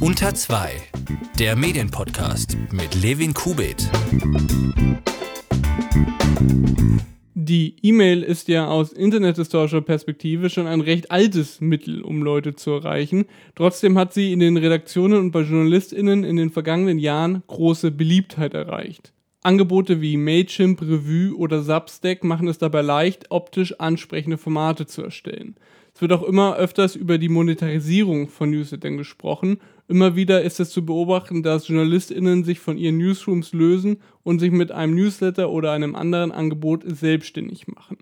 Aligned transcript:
Unter 0.00 0.34
2, 0.34 0.70
der 1.38 1.56
Medienpodcast 1.56 2.56
mit 2.72 3.00
Levin 3.00 3.34
Kubit. 3.34 3.88
Die 7.34 7.76
E-Mail 7.82 8.22
ist 8.22 8.48
ja 8.48 8.68
aus 8.68 8.92
internethistorischer 8.92 9.80
Perspektive 9.80 10.50
schon 10.50 10.66
ein 10.66 10.80
recht 10.80 11.10
altes 11.10 11.60
Mittel, 11.60 12.02
um 12.02 12.22
Leute 12.22 12.54
zu 12.54 12.70
erreichen. 12.70 13.26
Trotzdem 13.54 13.98
hat 13.98 14.12
sie 14.12 14.32
in 14.32 14.40
den 14.40 14.56
Redaktionen 14.56 15.18
und 15.18 15.30
bei 15.32 15.42
JournalistInnen 15.42 16.24
in 16.24 16.36
den 16.36 16.50
vergangenen 16.50 16.98
Jahren 16.98 17.42
große 17.46 17.90
Beliebtheit 17.90 18.54
erreicht. 18.54 19.12
Angebote 19.42 20.00
wie 20.00 20.16
Mailchimp, 20.16 20.82
Revue 20.82 21.36
oder 21.36 21.62
Substack 21.62 22.22
machen 22.22 22.46
es 22.46 22.58
dabei 22.58 22.82
leicht, 22.82 23.30
optisch 23.30 23.78
ansprechende 23.80 24.38
Formate 24.38 24.86
zu 24.86 25.02
erstellen. 25.02 25.56
Es 25.94 26.00
wird 26.00 26.12
auch 26.12 26.22
immer 26.22 26.56
öfters 26.56 26.96
über 26.96 27.18
die 27.18 27.28
Monetarisierung 27.28 28.28
von 28.28 28.50
Newslettern 28.50 28.96
gesprochen. 28.96 29.58
Immer 29.88 30.16
wieder 30.16 30.42
ist 30.42 30.58
es 30.58 30.70
zu 30.70 30.86
beobachten, 30.86 31.42
dass 31.42 31.68
JournalistInnen 31.68 32.44
sich 32.44 32.60
von 32.60 32.78
ihren 32.78 32.96
Newsrooms 32.96 33.52
lösen 33.52 33.98
und 34.22 34.38
sich 34.38 34.50
mit 34.50 34.72
einem 34.72 34.94
Newsletter 34.94 35.50
oder 35.50 35.72
einem 35.72 35.94
anderen 35.94 36.32
Angebot 36.32 36.82
selbstständig 36.86 37.68
machen. 37.68 37.98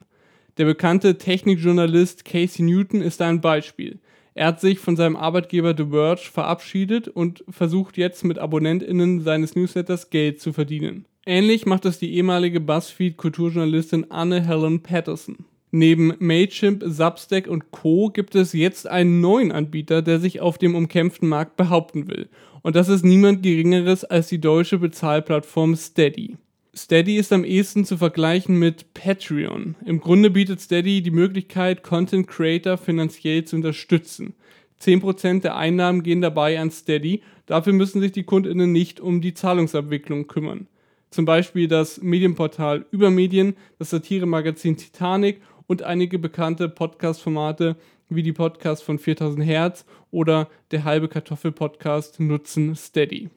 Der 0.57 0.67
bekannte 0.67 1.19
Technikjournalist 1.19 2.25
Casey 2.25 2.65
Newton 2.65 3.03
ist 3.03 3.23
ein 3.23 3.41
Beispiel. 3.41 3.99
Er 4.35 4.47
hat 4.47 4.61
sich 4.61 4.79
von 4.79 4.95
seinem 4.95 5.17
Arbeitgeber 5.17 5.75
The 5.77 5.87
Verge 5.91 6.31
verabschiedet 6.33 7.09
und 7.09 7.45
versucht 7.49 7.97
jetzt 7.97 8.25
mit 8.25 8.39
AbonnentInnen 8.39 9.23
seines 9.23 9.57
Newsletters 9.57 10.11
Geld 10.11 10.41
zu 10.41 10.53
verdienen. 10.53 11.07
Ähnlich 11.27 11.67
macht 11.67 11.85
es 11.85 11.99
die 11.99 12.15
ehemalige 12.15 12.61
BuzzFeed-Kulturjournalistin 12.61 14.11
Anne 14.11 14.47
Helen 14.47 14.83
Patterson. 14.83 15.45
Neben 15.73 16.15
Mailchimp, 16.19 16.83
Substack 16.85 17.47
und 17.47 17.71
Co. 17.71 18.11
gibt 18.11 18.35
es 18.35 18.53
jetzt 18.53 18.89
einen 18.89 19.21
neuen 19.21 19.53
Anbieter, 19.53 20.03
der 20.03 20.19
sich 20.19 20.41
auf 20.41 20.59
dem 20.59 20.75
umkämpften 20.75 21.29
Markt 21.29 21.57
behaupten 21.57 22.09
will. 22.09 22.29
Und 22.63 22.75
das 22.75 22.89
ist 22.89 23.05
niemand 23.05 23.43
Geringeres 23.43 24.05
als 24.05 24.29
die 24.29 24.41
deutsche 24.41 24.79
Bezahlplattform 24.79 25.77
Steady. 25.77 26.37
Steady 26.75 27.17
ist 27.17 27.33
am 27.33 27.45
ehesten 27.45 27.85
zu 27.85 27.97
vergleichen 27.97 28.59
mit 28.59 28.95
Patreon. 28.95 29.77
Im 29.85 30.01
Grunde 30.01 30.31
bietet 30.31 30.61
Steady 30.61 31.03
die 31.03 31.11
Möglichkeit, 31.11 31.83
Content 31.83 32.27
Creator 32.27 32.77
finanziell 32.77 33.45
zu 33.45 33.57
unterstützen. 33.57 34.35
10% 34.81 35.43
der 35.43 35.57
Einnahmen 35.57 36.03
gehen 36.03 36.21
dabei 36.21 36.59
an 36.59 36.71
Steady, 36.71 37.23
dafür 37.47 37.73
müssen 37.73 38.01
sich 38.01 38.13
die 38.13 38.25
KundInnen 38.25 38.73
nicht 38.73 39.01
um 39.01 39.21
die 39.21 39.35
Zahlungsabwicklung 39.35 40.27
kümmern 40.27 40.67
zum 41.11 41.25
Beispiel 41.25 41.69
das 41.69 42.01
Medienportal 42.01 42.87
Übermedien, 42.91 43.57
das 43.79 43.91
Satiremagazin 43.91 44.77
Titanic 44.77 45.41
und 45.71 45.85
einige 45.85 46.19
bekannte 46.19 46.69
Podcast-Formate 46.69 47.77
wie 48.09 48.25
die 48.25 48.33
Podcasts 48.33 48.85
von 48.85 48.99
4000 48.99 49.47
Hertz 49.47 49.85
oder 50.11 50.49
der 50.73 50.83
halbe 50.83 51.07
Kartoffel-Podcast 51.07 52.19
nutzen 52.19 52.75
Steady. 52.75 53.31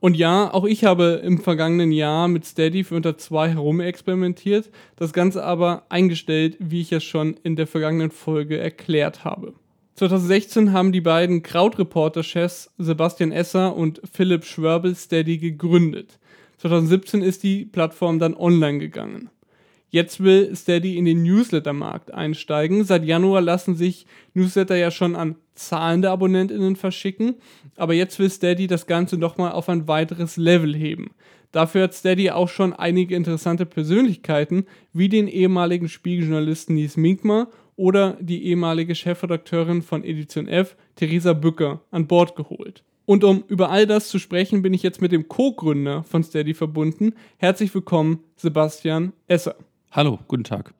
Und 0.00 0.16
ja, 0.16 0.50
auch 0.54 0.64
ich 0.64 0.86
habe 0.86 1.20
im 1.22 1.38
vergangenen 1.38 1.92
Jahr 1.92 2.26
mit 2.28 2.46
Steady 2.46 2.84
für 2.84 2.96
unter 2.96 3.18
zwei 3.18 3.50
herumexperimentiert, 3.50 4.70
das 4.96 5.12
Ganze 5.12 5.44
aber 5.44 5.82
eingestellt, 5.90 6.56
wie 6.58 6.80
ich 6.80 6.90
es 6.90 7.04
schon 7.04 7.36
in 7.42 7.54
der 7.54 7.66
vergangenen 7.66 8.10
Folge 8.10 8.56
erklärt 8.56 9.26
habe. 9.26 9.52
2016 9.96 10.72
haben 10.72 10.90
die 10.90 11.02
beiden 11.02 11.42
Krautreporter-Chefs 11.42 12.72
Sebastian 12.78 13.30
Esser 13.30 13.76
und 13.76 14.00
Philipp 14.10 14.46
Schwörbel 14.46 14.94
Steady 14.94 15.36
gegründet. 15.36 16.18
2017 16.58 17.20
ist 17.20 17.42
die 17.42 17.66
Plattform 17.66 18.18
dann 18.18 18.34
online 18.34 18.78
gegangen. 18.78 19.28
Jetzt 19.94 20.24
will 20.24 20.56
Steady 20.56 20.98
in 20.98 21.04
den 21.04 21.22
Newsletter-Markt 21.22 22.12
einsteigen. 22.12 22.82
Seit 22.82 23.04
Januar 23.04 23.40
lassen 23.40 23.76
sich 23.76 24.06
Newsletter 24.32 24.74
ja 24.74 24.90
schon 24.90 25.14
an 25.14 25.36
zahlende 25.54 26.10
AbonnentInnen 26.10 26.74
verschicken, 26.74 27.36
aber 27.76 27.94
jetzt 27.94 28.18
will 28.18 28.28
Steady 28.28 28.66
das 28.66 28.88
Ganze 28.88 29.18
nochmal 29.18 29.52
auf 29.52 29.68
ein 29.68 29.86
weiteres 29.86 30.36
Level 30.36 30.74
heben. 30.74 31.12
Dafür 31.52 31.84
hat 31.84 31.94
Steady 31.94 32.30
auch 32.30 32.48
schon 32.48 32.72
einige 32.72 33.14
interessante 33.14 33.66
Persönlichkeiten, 33.66 34.66
wie 34.92 35.08
den 35.08 35.28
ehemaligen 35.28 35.88
Spiegeljournalisten 35.88 36.74
Nies 36.74 36.96
Minkmar 36.96 37.46
oder 37.76 38.16
die 38.18 38.46
ehemalige 38.46 38.96
Chefredakteurin 38.96 39.80
von 39.80 40.02
Edition 40.02 40.48
F, 40.48 40.76
Theresa 40.96 41.34
Bücker, 41.34 41.82
an 41.92 42.08
Bord 42.08 42.34
geholt. 42.34 42.82
Und 43.06 43.22
um 43.22 43.44
über 43.46 43.70
all 43.70 43.86
das 43.86 44.08
zu 44.08 44.18
sprechen, 44.18 44.60
bin 44.60 44.74
ich 44.74 44.82
jetzt 44.82 45.00
mit 45.00 45.12
dem 45.12 45.28
Co-Gründer 45.28 46.02
von 46.02 46.24
Steady 46.24 46.54
verbunden. 46.54 47.14
Herzlich 47.36 47.72
willkommen, 47.72 48.24
Sebastian 48.34 49.12
Esser. 49.28 49.54
Hallo, 49.94 50.18
guten 50.26 50.42
Tag. 50.42 50.74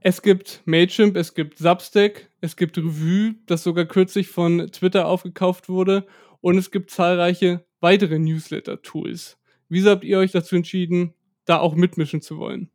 Es 0.00 0.20
gibt 0.20 0.60
Mailchimp, 0.66 1.16
es 1.16 1.32
gibt 1.32 1.56
Substack, 1.56 2.28
es 2.42 2.56
gibt 2.56 2.76
Revue, 2.76 3.36
das 3.46 3.62
sogar 3.62 3.86
kürzlich 3.86 4.28
von 4.28 4.70
Twitter 4.72 5.06
aufgekauft 5.06 5.70
wurde, 5.70 6.06
und 6.42 6.58
es 6.58 6.70
gibt 6.70 6.90
zahlreiche 6.90 7.64
weitere 7.80 8.18
Newsletter-Tools. 8.18 9.38
Wieso 9.70 9.88
habt 9.88 10.04
ihr 10.04 10.18
euch 10.18 10.32
dazu 10.32 10.54
entschieden, 10.54 11.14
da 11.46 11.60
auch 11.60 11.76
mitmischen 11.76 12.20
zu 12.20 12.36
wollen? 12.36 12.68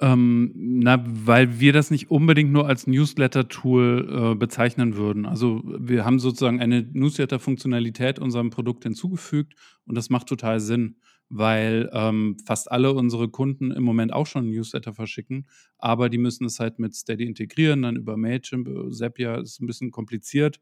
Ähm, 0.00 0.52
na, 0.54 1.02
weil 1.06 1.58
wir 1.58 1.72
das 1.72 1.90
nicht 1.90 2.10
unbedingt 2.10 2.52
nur 2.52 2.66
als 2.68 2.86
Newsletter-Tool 2.86 4.32
äh, 4.32 4.34
bezeichnen 4.34 4.96
würden. 4.96 5.24
Also 5.24 5.62
wir 5.64 6.04
haben 6.04 6.18
sozusagen 6.18 6.60
eine 6.60 6.82
Newsletter-Funktionalität 6.82 8.18
unserem 8.18 8.50
Produkt 8.50 8.82
hinzugefügt 8.82 9.54
und 9.86 9.94
das 9.94 10.10
macht 10.10 10.26
total 10.26 10.60
Sinn, 10.60 10.96
weil 11.30 11.88
ähm, 11.92 12.36
fast 12.44 12.70
alle 12.70 12.92
unsere 12.92 13.28
Kunden 13.28 13.70
im 13.70 13.82
Moment 13.82 14.12
auch 14.12 14.26
schon 14.26 14.50
Newsletter 14.50 14.92
verschicken, 14.92 15.46
aber 15.78 16.10
die 16.10 16.18
müssen 16.18 16.44
es 16.44 16.60
halt 16.60 16.78
mit 16.78 16.94
Steady 16.94 17.24
integrieren, 17.24 17.82
dann 17.82 17.96
über 17.96 18.16
Mailchimp, 18.16 18.68
äh, 18.68 18.90
Zapier 18.90 19.38
ist 19.38 19.60
ein 19.60 19.66
bisschen 19.66 19.90
kompliziert. 19.90 20.60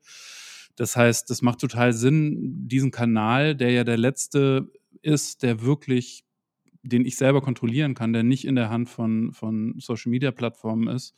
Das 0.77 0.95
heißt, 0.95 1.29
das 1.31 1.43
macht 1.43 1.61
total 1.61 1.93
Sinn, 1.93 2.69
diesen 2.69 2.93
Kanal, 2.93 3.57
der 3.57 3.73
ja 3.73 3.83
der 3.83 3.97
letzte 3.97 4.71
ist, 5.03 5.43
der 5.43 5.63
wirklich 5.63 6.25
den 6.83 7.05
ich 7.05 7.17
selber 7.17 7.41
kontrollieren 7.41 7.95
kann, 7.95 8.13
der 8.13 8.23
nicht 8.23 8.47
in 8.47 8.55
der 8.55 8.71
Hand 8.71 8.89
von, 8.89 9.33
von 9.33 9.75
Social-Media-Plattformen 9.79 10.89
ist, 10.89 11.15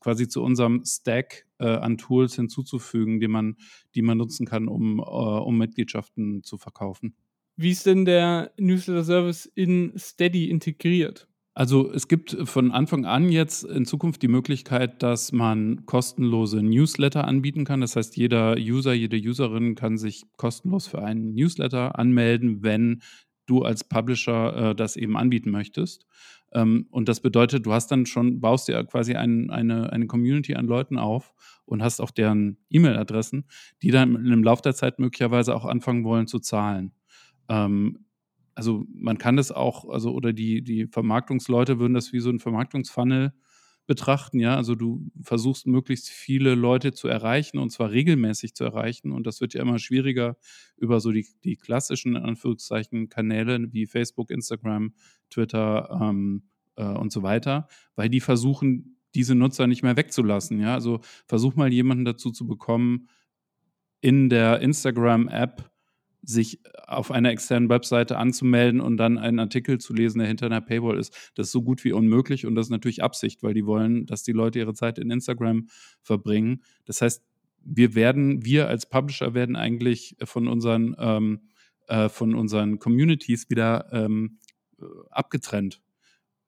quasi 0.00 0.28
zu 0.28 0.42
unserem 0.42 0.84
Stack 0.86 1.46
äh, 1.58 1.66
an 1.66 1.98
Tools 1.98 2.34
hinzuzufügen, 2.34 3.20
die 3.20 3.28
man, 3.28 3.56
die 3.94 4.02
man 4.02 4.18
nutzen 4.18 4.46
kann, 4.46 4.68
um, 4.68 5.00
äh, 5.00 5.02
um 5.02 5.58
Mitgliedschaften 5.58 6.42
zu 6.42 6.56
verkaufen. 6.56 7.14
Wie 7.56 7.70
ist 7.70 7.86
denn 7.86 8.04
der 8.04 8.52
Newsletter-Service 8.56 9.46
in 9.54 9.92
Steady 9.96 10.48
integriert? 10.48 11.28
Also 11.54 11.92
es 11.92 12.08
gibt 12.08 12.34
von 12.44 12.72
Anfang 12.72 13.04
an 13.04 13.28
jetzt 13.30 13.64
in 13.64 13.84
Zukunft 13.84 14.22
die 14.22 14.28
Möglichkeit, 14.28 15.02
dass 15.02 15.32
man 15.32 15.84
kostenlose 15.84 16.62
Newsletter 16.62 17.28
anbieten 17.28 17.64
kann. 17.66 17.82
Das 17.82 17.94
heißt, 17.94 18.16
jeder 18.16 18.56
User, 18.56 18.94
jede 18.94 19.18
Userin 19.18 19.74
kann 19.74 19.98
sich 19.98 20.24
kostenlos 20.38 20.86
für 20.86 21.02
einen 21.02 21.34
Newsletter 21.34 21.98
anmelden, 21.98 22.62
wenn 22.62 23.02
du 23.44 23.64
als 23.64 23.84
Publisher 23.84 24.70
äh, 24.70 24.74
das 24.74 24.96
eben 24.96 25.18
anbieten 25.18 25.50
möchtest. 25.50 26.06
Ähm, 26.52 26.86
und 26.90 27.10
das 27.10 27.20
bedeutet, 27.20 27.66
du 27.66 27.72
hast 27.74 27.88
dann 27.88 28.06
schon, 28.06 28.40
baust 28.40 28.68
dir 28.68 28.82
quasi 28.84 29.14
ein, 29.14 29.50
eine, 29.50 29.92
eine 29.92 30.06
Community 30.06 30.54
an 30.54 30.66
Leuten 30.66 30.96
auf 30.96 31.34
und 31.66 31.82
hast 31.82 32.00
auch 32.00 32.10
deren 32.10 32.58
E-Mail-Adressen, 32.70 33.46
die 33.82 33.90
dann 33.90 34.14
im 34.14 34.42
Laufe 34.42 34.62
der 34.62 34.74
Zeit 34.74 34.98
möglicherweise 34.98 35.54
auch 35.54 35.66
anfangen 35.66 36.04
wollen 36.04 36.26
zu 36.26 36.38
zahlen. 36.38 36.92
Ähm, 37.52 38.06
also 38.54 38.84
man 38.94 39.18
kann 39.18 39.36
das 39.36 39.52
auch, 39.52 39.88
also 39.88 40.12
oder 40.12 40.32
die, 40.32 40.62
die 40.62 40.86
Vermarktungsleute 40.86 41.78
würden 41.78 41.94
das 41.94 42.12
wie 42.12 42.20
so 42.20 42.30
ein 42.30 42.38
Vermarktungsfunnel 42.38 43.32
betrachten, 43.86 44.38
ja. 44.38 44.56
Also 44.56 44.74
du 44.74 45.10
versuchst 45.22 45.66
möglichst 45.66 46.08
viele 46.08 46.54
Leute 46.54 46.92
zu 46.92 47.08
erreichen 47.08 47.58
und 47.58 47.70
zwar 47.70 47.90
regelmäßig 47.90 48.54
zu 48.54 48.64
erreichen. 48.64 49.10
Und 49.12 49.26
das 49.26 49.40
wird 49.40 49.54
ja 49.54 49.62
immer 49.62 49.78
schwieriger 49.78 50.36
über 50.76 51.00
so 51.00 51.10
die, 51.10 51.26
die 51.44 51.56
klassischen 51.56 52.16
Anführungszeichen 52.16 53.08
Kanäle 53.08 53.72
wie 53.72 53.86
Facebook, 53.86 54.30
Instagram, 54.30 54.94
Twitter 55.30 55.98
ähm, 56.00 56.44
äh, 56.76 56.84
und 56.84 57.12
so 57.12 57.22
weiter, 57.22 57.66
weil 57.96 58.08
die 58.08 58.20
versuchen, 58.20 58.98
diese 59.14 59.34
Nutzer 59.34 59.66
nicht 59.66 59.82
mehr 59.82 59.96
wegzulassen. 59.96 60.60
Ja, 60.60 60.74
also 60.74 61.00
versuch 61.26 61.54
mal 61.56 61.72
jemanden 61.72 62.04
dazu 62.04 62.30
zu 62.30 62.46
bekommen, 62.46 63.08
in 64.00 64.28
der 64.30 64.60
Instagram-App 64.60 65.71
sich 66.22 66.60
auf 66.86 67.10
einer 67.10 67.30
externen 67.30 67.68
Webseite 67.68 68.16
anzumelden 68.16 68.80
und 68.80 68.96
dann 68.96 69.18
einen 69.18 69.40
Artikel 69.40 69.78
zu 69.78 69.92
lesen, 69.92 70.20
der 70.20 70.28
hinter 70.28 70.46
einer 70.46 70.60
Paywall 70.60 70.98
ist. 70.98 71.32
Das 71.34 71.48
ist 71.48 71.52
so 71.52 71.62
gut 71.62 71.84
wie 71.84 71.92
unmöglich 71.92 72.46
und 72.46 72.54
das 72.54 72.66
ist 72.66 72.70
natürlich 72.70 73.02
Absicht, 73.02 73.42
weil 73.42 73.54
die 73.54 73.66
wollen, 73.66 74.06
dass 74.06 74.22
die 74.22 74.32
Leute 74.32 74.60
ihre 74.60 74.74
Zeit 74.74 74.98
in 74.98 75.10
Instagram 75.10 75.66
verbringen. 76.00 76.62
Das 76.84 77.02
heißt, 77.02 77.24
wir 77.64 77.94
werden, 77.94 78.44
wir 78.44 78.68
als 78.68 78.88
Publisher 78.88 79.34
werden 79.34 79.56
eigentlich 79.56 80.16
von 80.22 80.48
unseren, 80.48 80.94
ähm, 80.98 81.40
äh, 81.88 82.08
von 82.08 82.34
unseren 82.34 82.78
Communities 82.78 83.50
wieder 83.50 83.92
ähm, 83.92 84.38
abgetrennt. 85.10 85.80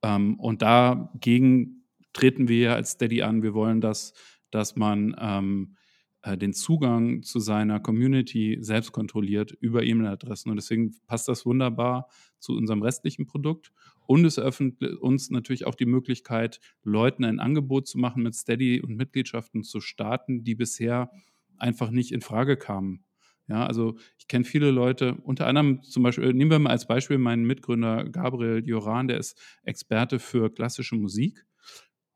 Ähm, 0.02 0.38
und 0.38 0.62
dagegen 0.62 1.84
treten 2.12 2.48
wir 2.48 2.74
als 2.74 2.92
Steady 2.92 3.22
an. 3.22 3.42
Wir 3.42 3.54
wollen, 3.54 3.80
dass, 3.80 4.12
dass 4.50 4.76
man 4.76 5.16
ähm, 5.18 5.76
äh, 6.24 6.38
den 6.38 6.54
Zugang 6.54 7.22
zu 7.22 7.38
seiner 7.38 7.80
Community 7.80 8.56
selbst 8.60 8.92
kontrolliert 8.92 9.52
über 9.60 9.82
E-Mail-Adressen. 9.82 10.50
Und 10.50 10.56
deswegen 10.56 10.94
passt 11.06 11.28
das 11.28 11.44
wunderbar 11.44 12.08
zu 12.38 12.56
unserem 12.56 12.80
restlichen 12.82 13.26
Produkt. 13.26 13.72
Und 14.06 14.24
es 14.24 14.38
eröffnet 14.38 14.82
uns 15.00 15.30
natürlich 15.30 15.66
auch 15.66 15.74
die 15.74 15.84
Möglichkeit, 15.84 16.60
Leuten 16.82 17.24
ein 17.24 17.40
Angebot 17.40 17.86
zu 17.86 17.98
machen, 17.98 18.22
mit 18.22 18.34
Steady 18.34 18.80
und 18.80 18.96
Mitgliedschaften 18.96 19.62
zu 19.64 19.80
starten, 19.80 20.44
die 20.44 20.54
bisher 20.54 21.10
einfach 21.58 21.90
nicht 21.90 22.10
in 22.10 22.22
Frage 22.22 22.56
kamen. 22.56 23.04
Ja, 23.46 23.66
also 23.66 23.98
ich 24.18 24.26
kenne 24.26 24.46
viele 24.46 24.70
Leute, 24.70 25.18
unter 25.24 25.46
anderem 25.46 25.82
zum 25.82 26.02
Beispiel, 26.02 26.32
nehmen 26.32 26.50
wir 26.50 26.58
mal 26.58 26.70
als 26.70 26.86
Beispiel 26.86 27.18
meinen 27.18 27.44
Mitgründer 27.44 28.08
Gabriel 28.08 28.66
Joran, 28.66 29.08
der 29.08 29.18
ist 29.18 29.38
Experte 29.62 30.18
für 30.18 30.50
klassische 30.50 30.96
Musik 30.96 31.44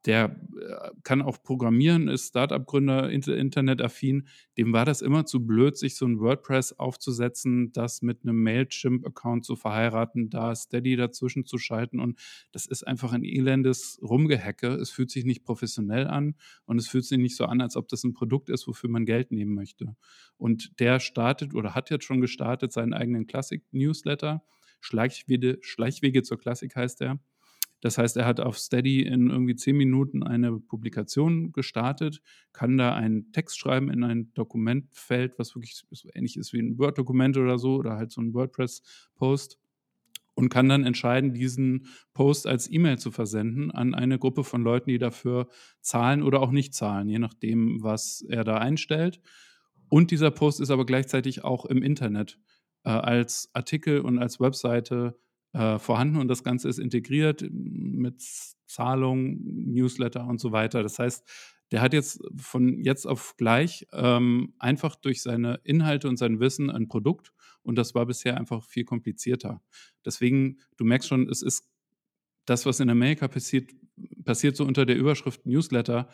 der 0.06 0.40
äh, 0.60 0.90
kann 1.02 1.22
auch 1.22 1.42
programmieren, 1.42 2.08
ist 2.08 2.28
Startup-Gründer, 2.28 3.10
internetaffin. 3.10 4.28
Dem 4.56 4.72
war 4.72 4.84
das 4.84 5.02
immer 5.02 5.26
zu 5.26 5.44
blöd, 5.44 5.76
sich 5.76 5.96
so 5.96 6.06
ein 6.06 6.20
WordPress 6.20 6.78
aufzusetzen, 6.78 7.72
das 7.72 8.00
mit 8.02 8.22
einem 8.22 8.42
Mailchimp-Account 8.42 9.44
zu 9.44 9.56
verheiraten, 9.56 10.30
da 10.30 10.54
Steady 10.54 10.96
dazwischen 10.96 11.44
zu 11.46 11.58
schalten. 11.58 11.98
Und 11.98 12.18
das 12.52 12.66
ist 12.66 12.86
einfach 12.86 13.12
ein 13.12 13.24
elendes 13.24 13.98
Rumgehacke. 14.02 14.68
Es 14.68 14.90
fühlt 14.90 15.10
sich 15.10 15.24
nicht 15.24 15.44
professionell 15.44 16.06
an 16.06 16.36
und 16.64 16.78
es 16.78 16.88
fühlt 16.88 17.04
sich 17.04 17.18
nicht 17.18 17.36
so 17.36 17.46
an, 17.46 17.60
als 17.60 17.76
ob 17.76 17.88
das 17.88 18.04
ein 18.04 18.14
Produkt 18.14 18.50
ist, 18.50 18.68
wofür 18.68 18.90
man 18.90 19.04
Geld 19.04 19.32
nehmen 19.32 19.54
möchte. 19.54 19.96
Und 20.36 20.78
der 20.78 21.00
startet 21.00 21.54
oder 21.54 21.74
hat 21.74 21.90
jetzt 21.90 22.04
schon 22.04 22.20
gestartet 22.20 22.72
seinen 22.72 22.94
eigenen 22.94 23.26
Klassik-Newsletter. 23.26 24.44
Schleichwege, 24.80 25.58
Schleichwege 25.60 26.22
zur 26.22 26.38
Klassik 26.38 26.76
heißt 26.76 27.02
er 27.02 27.18
das 27.80 27.98
heißt, 27.98 28.16
er 28.16 28.26
hat 28.26 28.40
auf 28.40 28.58
Steady 28.58 29.02
in 29.02 29.30
irgendwie 29.30 29.54
zehn 29.54 29.76
Minuten 29.76 30.22
eine 30.22 30.58
Publikation 30.58 31.52
gestartet, 31.52 32.20
kann 32.52 32.76
da 32.76 32.94
einen 32.94 33.30
Text 33.32 33.58
schreiben 33.58 33.90
in 33.90 34.02
ein 34.02 34.32
Dokumentfeld, 34.34 35.38
was 35.38 35.54
wirklich 35.54 35.76
so 35.90 36.08
ähnlich 36.14 36.36
ist 36.36 36.52
wie 36.52 36.60
ein 36.60 36.78
Word-Dokument 36.78 37.36
oder 37.36 37.58
so, 37.58 37.76
oder 37.76 37.96
halt 37.96 38.10
so 38.10 38.20
ein 38.20 38.34
WordPress-Post 38.34 39.58
und 40.34 40.50
kann 40.50 40.68
dann 40.68 40.84
entscheiden, 40.84 41.34
diesen 41.34 41.86
Post 42.14 42.46
als 42.46 42.70
E-Mail 42.70 42.98
zu 42.98 43.10
versenden 43.10 43.70
an 43.72 43.94
eine 43.94 44.20
Gruppe 44.20 44.44
von 44.44 44.62
Leuten, 44.62 44.90
die 44.90 44.98
dafür 44.98 45.48
zahlen 45.80 46.22
oder 46.22 46.40
auch 46.40 46.52
nicht 46.52 46.74
zahlen, 46.74 47.08
je 47.08 47.18
nachdem, 47.18 47.82
was 47.82 48.24
er 48.28 48.44
da 48.44 48.58
einstellt. 48.58 49.20
Und 49.88 50.10
dieser 50.10 50.30
Post 50.30 50.60
ist 50.60 50.70
aber 50.70 50.86
gleichzeitig 50.86 51.44
auch 51.44 51.64
im 51.64 51.82
Internet 51.82 52.38
äh, 52.84 52.90
als 52.90 53.50
Artikel 53.52 54.00
und 54.00 54.18
als 54.18 54.38
Webseite 54.38 55.18
äh, 55.52 55.78
vorhanden 55.78 56.16
und 56.16 56.28
das 56.28 56.44
Ganze 56.44 56.68
ist 56.68 56.78
integriert 56.78 57.44
mit 57.50 58.22
Zahlung, 58.66 59.38
Newsletter 59.42 60.26
und 60.26 60.40
so 60.40 60.52
weiter. 60.52 60.82
Das 60.82 60.98
heißt, 60.98 61.26
der 61.70 61.82
hat 61.82 61.92
jetzt 61.92 62.20
von 62.36 62.82
jetzt 62.82 63.06
auf 63.06 63.36
gleich 63.36 63.86
ähm, 63.92 64.54
einfach 64.58 64.96
durch 64.96 65.22
seine 65.22 65.60
Inhalte 65.64 66.08
und 66.08 66.16
sein 66.16 66.40
Wissen 66.40 66.70
ein 66.70 66.88
Produkt 66.88 67.32
und 67.62 67.76
das 67.76 67.94
war 67.94 68.06
bisher 68.06 68.36
einfach 68.36 68.64
viel 68.64 68.84
komplizierter. 68.84 69.62
Deswegen, 70.04 70.58
du 70.76 70.84
merkst 70.84 71.08
schon, 71.08 71.28
es 71.28 71.42
ist 71.42 71.68
das, 72.46 72.64
was 72.64 72.80
in 72.80 72.88
Amerika 72.88 73.28
passiert, 73.28 73.70
passiert 74.24 74.56
so 74.56 74.64
unter 74.64 74.86
der 74.86 74.96
Überschrift 74.96 75.44
Newsletter. 75.44 76.08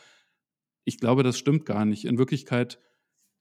Ich 0.85 0.99
glaube, 0.99 1.23
das 1.23 1.39
stimmt 1.39 1.65
gar 1.65 1.85
nicht. 1.85 2.05
In 2.05 2.19
Wirklichkeit 2.19 2.81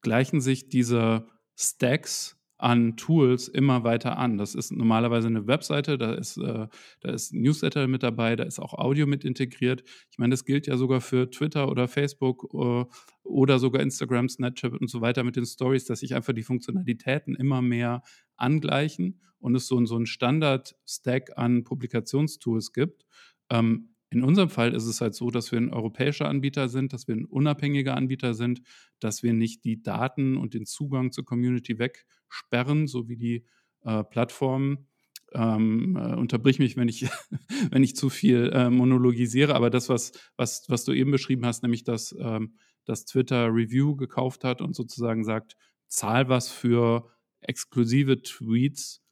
gleichen 0.02 0.42
sich 0.42 0.70
diese 0.70 1.28
Stacks 1.56 2.38
an 2.64 2.96
Tools 2.96 3.50
immer 3.50 3.84
weiter 3.84 4.18
an. 4.18 4.38
Das 4.38 4.56
ist 4.56 4.72
normalerweise 4.72 5.28
eine 5.28 5.48
Webseite, 5.48 5.98
da 5.98 6.14
ist, 6.14 6.38
äh, 6.38 6.68
da 7.02 7.12
ist 7.12 7.34
Newsletter 7.34 7.88
mit 7.88 8.04
dabei, 8.04 8.38
da 8.38 8.46
ist 8.46 8.58
auch 8.60 8.74
Audio 8.74 9.06
mit 9.06 9.26
integriert. 9.26 9.84
Ich 10.10 10.18
meine, 10.18 10.32
das 10.32 10.46
gilt 10.46 10.66
ja 10.68 10.78
sogar 10.78 11.02
für 11.02 11.30
Twitter 11.30 11.70
oder 11.70 11.90
Facebook 11.90 12.48
äh, 12.54 12.86
oder 13.24 13.60
sogar 13.60 13.82
Instagram, 13.82 14.30
Snapchat 14.30 14.72
und 14.72 14.90
so 14.90 15.02
weiter 15.02 15.26
mit 15.26 15.36
den 15.36 15.46
Stories, 15.46 15.84
dass 15.84 16.00
sich 16.00 16.16
einfach 16.16 16.32
die 16.32 16.44
Funktionalitäten 16.44 17.36
immer 17.36 17.62
mehr 17.62 18.02
angleichen 18.38 19.20
und 19.40 19.56
es 19.56 19.68
so, 19.68 19.86
so 19.86 19.98
einen 19.98 20.06
Standard-Stack 20.06 21.38
an 21.38 21.66
Publikationstools 21.66 22.72
gibt. 22.72 23.06
Ähm, 23.50 23.93
in 24.14 24.24
unserem 24.24 24.50
Fall 24.50 24.76
ist 24.76 24.86
es 24.86 25.02
halt 25.02 25.16
so, 25.16 25.32
dass 25.32 25.52
wir 25.52 25.60
ein 25.60 25.74
europäischer 25.74 26.30
Anbieter 26.30 26.70
sind, 26.70 26.94
dass 26.94 27.08
wir 27.08 27.16
ein 27.16 27.26
unabhängiger 27.26 27.98
Anbieter 27.98 28.36
sind, 28.36 28.62
dass 29.00 29.24
wir 29.24 29.34
nicht 29.34 29.66
die 29.66 29.82
Daten 29.82 30.38
und 30.38 30.54
den 30.54 30.66
Zugang 30.68 31.12
zur 31.12 31.26
Community 31.26 31.80
wegsperren, 31.80 32.86
so 32.88 33.10
wie 33.10 33.18
die 33.18 33.46
äh, 33.84 34.04
Plattformen. 34.04 34.88
Ähm, 35.34 35.98
äh, 36.00 36.14
unterbrich 36.14 36.60
mich, 36.60 36.78
wenn 36.78 36.88
ich, 36.88 37.08
wenn 37.72 37.84
ich 37.84 37.96
zu 37.96 38.10
viel 38.12 38.52
äh, 38.54 38.70
monologisiere, 38.70 39.56
aber 39.56 39.72
das, 39.72 39.90
was, 39.90 40.12
was, 40.38 40.66
was 40.68 40.86
du 40.86 40.94
eben 40.94 41.10
beschrieben 41.10 41.46
hast, 41.46 41.64
nämlich 41.64 41.84
dass, 41.84 42.16
ähm, 42.20 42.54
dass 42.86 43.06
Twitter 43.06 43.48
Review 43.48 43.96
gekauft 43.96 44.44
hat 44.44 44.62
und 44.62 44.76
sozusagen 44.76 45.24
sagt, 45.24 45.56
zahl 45.88 46.30
was 46.30 46.50
für 46.50 47.10
exklusive 47.42 48.22
Tweets, 48.22 49.03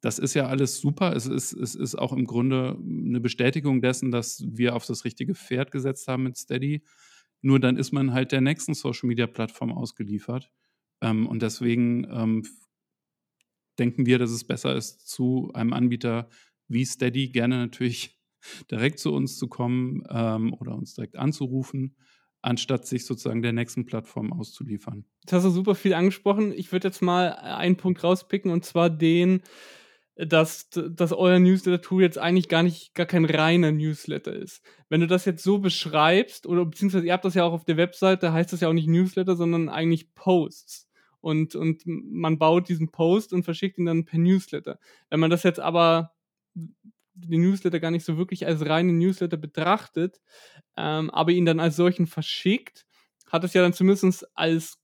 das 0.00 0.18
ist 0.18 0.34
ja 0.34 0.46
alles 0.46 0.78
super. 0.78 1.14
Es 1.14 1.26
ist, 1.26 1.52
es 1.52 1.74
ist 1.74 1.94
auch 1.94 2.12
im 2.12 2.24
Grunde 2.24 2.78
eine 2.82 3.20
Bestätigung 3.20 3.82
dessen, 3.82 4.10
dass 4.10 4.42
wir 4.46 4.74
auf 4.74 4.86
das 4.86 5.04
richtige 5.04 5.34
Pferd 5.34 5.70
gesetzt 5.70 6.08
haben 6.08 6.22
mit 6.22 6.36
Steady. 6.36 6.82
Nur 7.42 7.60
dann 7.60 7.76
ist 7.76 7.92
man 7.92 8.12
halt 8.12 8.32
der 8.32 8.40
nächsten 8.40 8.74
Social-Media-Plattform 8.74 9.72
ausgeliefert. 9.72 10.50
Ähm, 11.02 11.26
und 11.26 11.42
deswegen 11.42 12.06
ähm, 12.10 12.42
denken 13.78 14.06
wir, 14.06 14.18
dass 14.18 14.30
es 14.30 14.44
besser 14.44 14.74
ist, 14.74 15.08
zu 15.08 15.50
einem 15.54 15.72
Anbieter 15.72 16.28
wie 16.68 16.84
Steady 16.84 17.28
gerne 17.28 17.58
natürlich 17.58 18.18
direkt 18.70 18.98
zu 18.98 19.12
uns 19.12 19.36
zu 19.36 19.48
kommen 19.48 20.02
ähm, 20.08 20.54
oder 20.54 20.74
uns 20.74 20.94
direkt 20.94 21.16
anzurufen, 21.16 21.96
anstatt 22.42 22.86
sich 22.86 23.04
sozusagen 23.04 23.42
der 23.42 23.52
nächsten 23.52 23.84
Plattform 23.84 24.32
auszuliefern. 24.32 25.04
Das 25.24 25.38
hast 25.38 25.44
du 25.44 25.50
super 25.50 25.74
viel 25.74 25.92
angesprochen. 25.92 26.52
Ich 26.52 26.72
würde 26.72 26.88
jetzt 26.88 27.02
mal 27.02 27.32
einen 27.32 27.76
Punkt 27.76 28.02
rauspicken 28.02 28.50
und 28.50 28.64
zwar 28.64 28.88
den, 28.88 29.42
dass, 30.26 30.68
dass 30.70 31.12
euer 31.12 31.38
Newsletter-Tool 31.38 32.02
jetzt 32.02 32.18
eigentlich 32.18 32.48
gar 32.48 32.62
nicht, 32.62 32.94
gar 32.94 33.06
kein 33.06 33.24
reiner 33.24 33.72
Newsletter 33.72 34.32
ist. 34.32 34.62
Wenn 34.88 35.00
du 35.00 35.06
das 35.06 35.24
jetzt 35.24 35.42
so 35.42 35.58
beschreibst, 35.58 36.46
oder 36.46 36.64
beziehungsweise 36.66 37.06
ihr 37.06 37.12
habt 37.12 37.24
das 37.24 37.34
ja 37.34 37.44
auch 37.44 37.52
auf 37.52 37.64
der 37.64 37.76
Webseite, 37.76 38.32
heißt 38.32 38.52
das 38.52 38.60
ja 38.60 38.68
auch 38.68 38.72
nicht 38.72 38.88
Newsletter, 38.88 39.36
sondern 39.36 39.68
eigentlich 39.68 40.14
Posts. 40.14 40.88
Und, 41.20 41.54
und 41.54 41.82
man 41.86 42.38
baut 42.38 42.68
diesen 42.68 42.90
Post 42.90 43.32
und 43.32 43.44
verschickt 43.44 43.78
ihn 43.78 43.86
dann 43.86 44.04
per 44.04 44.18
Newsletter. 44.18 44.78
Wenn 45.10 45.20
man 45.20 45.30
das 45.30 45.42
jetzt 45.42 45.60
aber 45.60 46.12
den 47.14 47.42
Newsletter 47.42 47.80
gar 47.80 47.90
nicht 47.90 48.04
so 48.04 48.16
wirklich 48.16 48.46
als 48.46 48.64
reinen 48.64 48.98
Newsletter 48.98 49.36
betrachtet, 49.36 50.20
ähm, 50.76 51.10
aber 51.10 51.32
ihn 51.32 51.44
dann 51.44 51.60
als 51.60 51.76
solchen 51.76 52.06
verschickt, 52.06 52.86
hat 53.26 53.44
es 53.44 53.54
ja 53.54 53.62
dann 53.62 53.72
zumindest 53.72 54.26
als 54.36 54.79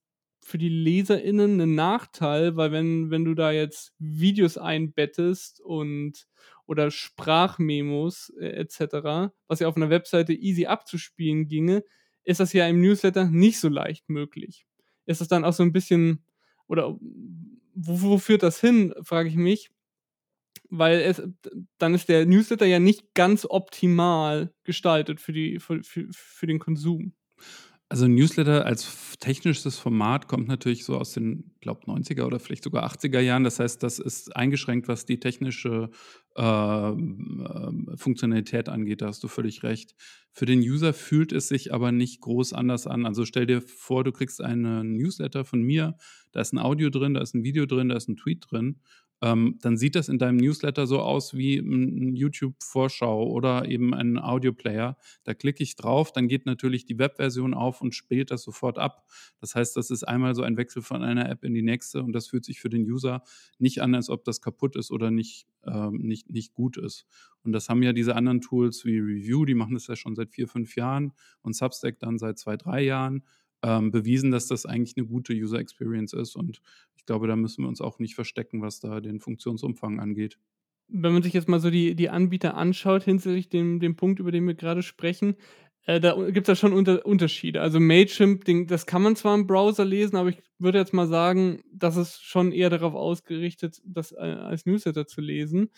für 0.46 0.58
die 0.58 0.68
LeserInnen 0.68 1.60
ein 1.60 1.74
Nachteil, 1.74 2.54
weil 2.54 2.70
wenn, 2.70 3.10
wenn 3.10 3.24
du 3.24 3.34
da 3.34 3.50
jetzt 3.50 3.92
Videos 3.98 4.56
einbettest 4.56 5.60
und 5.60 6.28
oder 6.66 6.92
Sprachmemos 6.92 8.32
äh, 8.38 8.50
etc., 8.50 9.32
was 9.48 9.58
ja 9.58 9.66
auf 9.66 9.76
einer 9.76 9.90
Webseite 9.90 10.32
easy 10.32 10.66
abzuspielen 10.66 11.48
ginge, 11.48 11.82
ist 12.22 12.38
das 12.38 12.52
ja 12.52 12.64
im 12.68 12.80
Newsletter 12.80 13.24
nicht 13.24 13.58
so 13.58 13.68
leicht 13.68 14.08
möglich. 14.08 14.66
Ist 15.04 15.20
das 15.20 15.26
dann 15.26 15.44
auch 15.44 15.52
so 15.52 15.64
ein 15.64 15.72
bisschen, 15.72 16.24
oder 16.68 16.96
wo, 17.74 18.00
wo 18.00 18.18
führt 18.18 18.44
das 18.44 18.60
hin, 18.60 18.94
frage 19.02 19.28
ich 19.28 19.36
mich, 19.36 19.70
weil 20.70 21.00
es, 21.00 21.20
dann 21.78 21.92
ist 21.92 22.08
der 22.08 22.24
Newsletter 22.24 22.66
ja 22.66 22.78
nicht 22.78 23.14
ganz 23.14 23.46
optimal 23.50 24.54
gestaltet 24.62 25.20
für, 25.20 25.32
die, 25.32 25.58
für, 25.58 25.82
für, 25.82 26.06
für 26.12 26.46
den 26.46 26.60
Konsum. 26.60 27.14
Also 27.88 28.08
Newsletter 28.08 28.66
als 28.66 29.16
technisches 29.20 29.78
Format 29.78 30.26
kommt 30.26 30.48
natürlich 30.48 30.84
so 30.84 30.98
aus 30.98 31.12
den, 31.12 31.52
glaube 31.60 31.86
90er 31.86 32.24
oder 32.24 32.40
vielleicht 32.40 32.64
sogar 32.64 32.84
80er 32.84 33.20
Jahren. 33.20 33.44
Das 33.44 33.60
heißt, 33.60 33.80
das 33.80 34.00
ist 34.00 34.34
eingeschränkt, 34.34 34.88
was 34.88 35.06
die 35.06 35.20
technische 35.20 35.90
äh, 36.34 36.92
Funktionalität 37.96 38.68
angeht. 38.68 39.02
Da 39.02 39.06
hast 39.06 39.22
du 39.22 39.28
völlig 39.28 39.62
recht. 39.62 39.94
Für 40.32 40.46
den 40.46 40.58
User 40.58 40.92
fühlt 40.92 41.30
es 41.30 41.46
sich 41.46 41.72
aber 41.72 41.92
nicht 41.92 42.20
groß 42.22 42.54
anders 42.54 42.88
an. 42.88 43.06
Also 43.06 43.24
stell 43.24 43.46
dir 43.46 43.62
vor, 43.62 44.02
du 44.02 44.10
kriegst 44.10 44.40
einen 44.42 44.96
Newsletter 44.96 45.44
von 45.44 45.62
mir, 45.62 45.96
da 46.32 46.40
ist 46.40 46.52
ein 46.52 46.58
Audio 46.58 46.90
drin, 46.90 47.14
da 47.14 47.20
ist 47.20 47.34
ein 47.34 47.44
Video 47.44 47.66
drin, 47.66 47.88
da 47.88 47.96
ist 47.96 48.08
ein 48.08 48.16
Tweet 48.16 48.46
drin 48.50 48.80
ähm, 49.22 49.58
dann 49.62 49.76
sieht 49.76 49.94
das 49.94 50.08
in 50.08 50.18
deinem 50.18 50.36
Newsletter 50.36 50.86
so 50.86 51.00
aus 51.00 51.34
wie 51.34 51.56
ein 51.56 52.14
YouTube-Vorschau 52.14 53.26
oder 53.30 53.66
eben 53.66 53.94
ein 53.94 54.18
Audioplayer. 54.18 54.98
Da 55.24 55.34
klicke 55.34 55.62
ich 55.62 55.76
drauf, 55.76 56.12
dann 56.12 56.28
geht 56.28 56.44
natürlich 56.44 56.84
die 56.84 56.98
Webversion 56.98 57.54
auf 57.54 57.80
und 57.80 57.94
spielt 57.94 58.30
das 58.30 58.42
sofort 58.42 58.78
ab. 58.78 59.06
Das 59.40 59.54
heißt, 59.54 59.76
das 59.76 59.90
ist 59.90 60.04
einmal 60.04 60.34
so 60.34 60.42
ein 60.42 60.58
Wechsel 60.58 60.82
von 60.82 61.02
einer 61.02 61.28
App 61.30 61.44
in 61.44 61.54
die 61.54 61.62
nächste 61.62 62.02
und 62.02 62.12
das 62.12 62.26
fühlt 62.26 62.44
sich 62.44 62.60
für 62.60 62.68
den 62.68 62.82
User 62.82 63.22
nicht 63.58 63.80
an, 63.80 63.94
als 63.94 64.10
ob 64.10 64.24
das 64.24 64.42
kaputt 64.42 64.76
ist 64.76 64.90
oder 64.90 65.10
nicht, 65.10 65.46
ähm, 65.64 65.96
nicht, 65.96 66.28
nicht 66.28 66.52
gut 66.52 66.76
ist. 66.76 67.06
Und 67.42 67.52
das 67.52 67.68
haben 67.68 67.82
ja 67.82 67.92
diese 67.92 68.16
anderen 68.16 68.42
Tools 68.42 68.84
wie 68.84 68.98
Review, 68.98 69.44
die 69.46 69.54
machen 69.54 69.74
das 69.74 69.86
ja 69.86 69.96
schon 69.96 70.14
seit 70.14 70.30
vier, 70.30 70.48
fünf 70.48 70.76
Jahren 70.76 71.12
und 71.42 71.56
Substack 71.56 71.98
dann 72.00 72.18
seit 72.18 72.38
zwei, 72.38 72.56
drei 72.56 72.82
Jahren 72.82 73.22
ähm, 73.62 73.90
bewiesen, 73.90 74.30
dass 74.30 74.46
das 74.46 74.66
eigentlich 74.66 74.96
eine 74.96 75.06
gute 75.06 75.32
User 75.32 75.58
Experience 75.58 76.12
ist. 76.12 76.36
Und 76.36 76.60
ich 76.96 77.06
glaube, 77.06 77.26
da 77.26 77.36
müssen 77.36 77.62
wir 77.62 77.68
uns 77.68 77.80
auch 77.80 77.98
nicht 77.98 78.14
verstecken, 78.14 78.62
was 78.62 78.80
da 78.80 79.00
den 79.00 79.20
Funktionsumfang 79.20 80.00
angeht. 80.00 80.38
Wenn 80.88 81.12
man 81.12 81.22
sich 81.22 81.32
jetzt 81.32 81.48
mal 81.48 81.58
so 81.58 81.70
die, 81.70 81.96
die 81.96 82.10
Anbieter 82.10 82.56
anschaut, 82.56 83.02
hinsichtlich 83.02 83.48
dem, 83.48 83.80
dem 83.80 83.96
Punkt, 83.96 84.20
über 84.20 84.30
den 84.30 84.46
wir 84.46 84.54
gerade 84.54 84.82
sprechen, 84.82 85.36
äh, 85.86 86.00
da 86.00 86.14
gibt 86.30 86.48
es 86.48 86.48
ja 86.48 86.56
schon 86.56 86.72
unter, 86.72 87.06
Unterschiede. 87.06 87.60
Also 87.60 87.80
Mailchimp, 87.80 88.44
das 88.68 88.86
kann 88.86 89.02
man 89.02 89.16
zwar 89.16 89.34
im 89.34 89.46
Browser 89.46 89.84
lesen, 89.84 90.16
aber 90.16 90.30
ich 90.30 90.38
würde 90.58 90.78
jetzt 90.78 90.92
mal 90.92 91.06
sagen, 91.06 91.62
das 91.72 91.96
ist 91.96 92.24
schon 92.24 92.52
eher 92.52 92.70
darauf 92.70 92.94
ausgerichtet, 92.94 93.80
das 93.84 94.12
äh, 94.12 94.16
als 94.16 94.66
Newsletter 94.66 95.06
zu 95.06 95.20
lesen. 95.20 95.70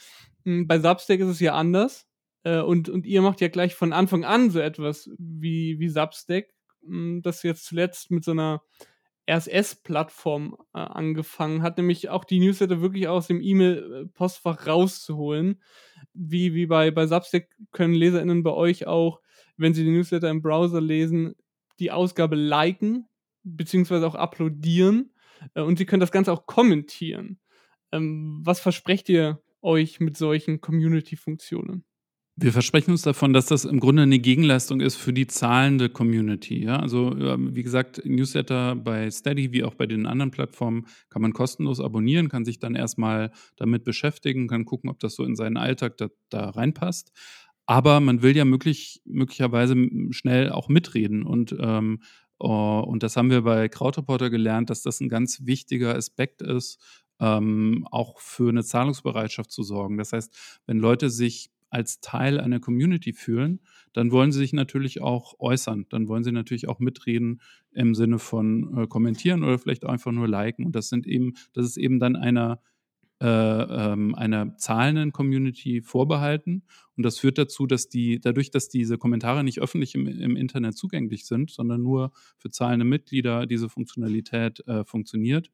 Hm, 0.45 0.67
bei 0.67 0.81
Substack 0.81 1.21
ist 1.21 1.29
es 1.29 1.41
ja 1.41 1.55
anders. 1.55 2.07
Äh, 2.43 2.61
und, 2.61 2.89
und 2.89 3.07
ihr 3.07 3.21
macht 3.23 3.41
ja 3.41 3.49
gleich 3.49 3.75
von 3.75 3.93
Anfang 3.93 4.25
an 4.25 4.51
so 4.51 4.61
etwas 4.61 5.11
wie, 5.19 5.79
wie 5.79 5.89
Substack, 5.89 6.55
das 7.23 7.43
jetzt 7.43 7.67
zuletzt 7.67 8.11
mit 8.11 8.25
so 8.25 8.33
einer 8.33 8.63
RSS-Plattform 9.29 10.57
äh, 10.75 10.79
angefangen 10.79 11.63
hat, 11.63 11.77
nämlich 11.77 12.09
auch 12.09 12.25
die 12.25 12.41
Newsletter 12.41 12.81
wirklich 12.81 13.09
aus 13.09 13.27
dem 13.27 13.43
E-Mail-Postfach 13.43 14.67
rauszuholen. 14.67 15.63
Wie, 16.15 16.55
wie 16.55 16.67
bei, 16.67 16.91
bei 16.91 17.07
Substack 17.07 17.49
können 17.71 17.95
LeserInnen 17.95 18.43
bei 18.43 18.53
euch 18.53 18.87
auch, 18.87 19.21
wenn 19.57 19.75
sie 19.75 19.85
die 19.85 19.91
Newsletter 19.91 20.31
im 20.31 20.41
Browser 20.41 20.81
lesen, 20.81 21.35
die 21.79 21.91
Ausgabe 21.91 22.37
liken, 22.37 23.07
beziehungsweise 23.43 24.07
auch 24.07 24.15
applaudieren. 24.15 25.13
Äh, 25.55 25.63
und 25.63 25.77
sie 25.79 25.87
können 25.87 26.01
das 26.01 26.13
Ganze 26.13 26.33
auch 26.33 26.47
kommentieren. 26.47 27.39
Ähm, 27.93 28.41
was 28.45 28.61
versprecht 28.61 29.09
ihr 29.09 29.43
euch 29.61 30.01
mit 30.01 30.17
solchen 30.17 30.61
Community-Funktionen? 30.61 31.85
Wir 32.41 32.53
versprechen 32.53 32.93
uns 32.93 33.03
davon, 33.03 33.33
dass 33.33 33.47
das 33.47 33.65
im 33.65 33.81
Grunde 33.81 34.03
eine 34.03 34.21
Gegenleistung 34.21 34.81
ist 34.81 34.95
für 34.95 35.13
die 35.13 35.27
zahlende 35.27 35.89
Community. 35.89 36.63
Ja? 36.63 36.79
Also 36.79 37.17
ähm, 37.17 37.57
wie 37.57 37.65
gesagt, 37.65 38.01
Newsletter 38.05 38.77
bei 38.77 39.11
Steady 39.11 39.53
wie 39.53 39.65
auch 39.65 39.75
bei 39.75 39.87
den 39.87 40.07
anderen 40.07 40.31
Plattformen 40.31 40.87
kann 41.09 41.21
man 41.21 41.33
kostenlos 41.33 41.81
abonnieren, 41.81 42.29
kann 42.29 42.45
sich 42.45 42.61
dann 42.61 42.77
erstmal 42.77 43.33
damit 43.57 43.83
beschäftigen, 43.83 44.47
kann 44.47 44.67
gucken, 44.67 44.89
ob 44.89 45.01
das 45.01 45.17
so 45.17 45.25
in 45.25 45.35
seinen 45.35 45.57
Alltag 45.57 45.97
da, 45.97 46.11
da 46.29 46.51
reinpasst. 46.51 47.11
Aber 47.67 47.99
man 47.99 48.23
will 48.23 48.37
ja 48.37 48.45
möglich, 48.45 49.03
möglicherweise 49.05 49.75
schnell 50.11 50.53
auch 50.53 50.69
mitreden 50.69 51.25
und 51.25 51.57
ähm, 51.59 52.01
Uh, 52.41 52.85
und 52.87 53.03
das 53.03 53.17
haben 53.17 53.31
wir 53.31 53.43
bei 53.43 53.69
Krautreporter 53.69 54.31
gelernt, 54.31 54.71
dass 54.71 54.83
das 54.83 55.01
ein 55.01 55.09
ganz 55.09 55.45
wichtiger 55.45 55.97
Aspekt 55.97 56.41
ist, 56.41 56.79
ähm, 57.19 57.85
auch 57.91 58.21
für 58.21 58.49
eine 58.49 58.63
Zahlungsbereitschaft 58.63 59.51
zu 59.51 59.65
sorgen. 59.65 59.99
Das 59.99 60.13
heißt, 60.13 60.61
wenn 60.65 60.79
Leute 60.79 61.11
sich 61.11 61.51
als 61.71 62.01
Teil 62.01 62.41
einer 62.41 62.61
Community 62.61 63.13
fühlen, 63.13 63.61
dann 63.93 64.11
wollen 64.11 64.33
sie 64.33 64.39
sich 64.39 64.53
natürlich 64.53 65.01
auch 65.01 65.35
äußern. 65.39 65.87
Dann 65.91 66.09
wollen 66.09 66.25
sie 66.25 66.33
natürlich 66.33 66.69
auch 66.69 66.79
mitreden 66.79 67.41
im 67.73 67.95
Sinne 67.95 68.19
von 68.19 68.77
äh, 68.77 68.87
kommentieren 68.87 69.43
oder 69.43 69.59
vielleicht 69.59 69.85
einfach 69.85 70.13
nur 70.13 70.29
liken. 70.29 70.65
Und 70.65 70.75
das 70.75 70.89
sind 70.89 71.07
eben, 71.07 71.35
das 71.53 71.67
ist 71.67 71.77
eben 71.77 71.99
dann 71.99 72.17
einer, 72.17 72.61
äh, 73.21 73.27
ähm, 73.27 74.15
einer 74.15 74.57
zahlenden 74.57 75.13
Community 75.13 75.83
vorbehalten. 75.83 76.63
Und 76.97 77.03
das 77.03 77.19
führt 77.19 77.39
dazu, 77.39 77.67
dass 77.67 77.89
die, 77.89 78.21
dadurch, 78.21 78.51
dass 78.51 78.69
diese 78.69 78.99
Kommentare 78.99 79.45
nicht 79.45 79.61
öffentlich 79.61 79.95
im, 79.95 80.07
im 80.07 80.37
Internet 80.37 80.77
zugänglich 80.77 81.27
sind, 81.27 81.51
sondern 81.51 81.83
nur 81.83 82.13
für 82.37 82.51
zahlende 82.51 82.85
Mitglieder 82.85 83.47
diese 83.47 83.69
Funktionalität 83.69 84.67
äh, 84.67 84.85
funktioniert, 84.85 85.51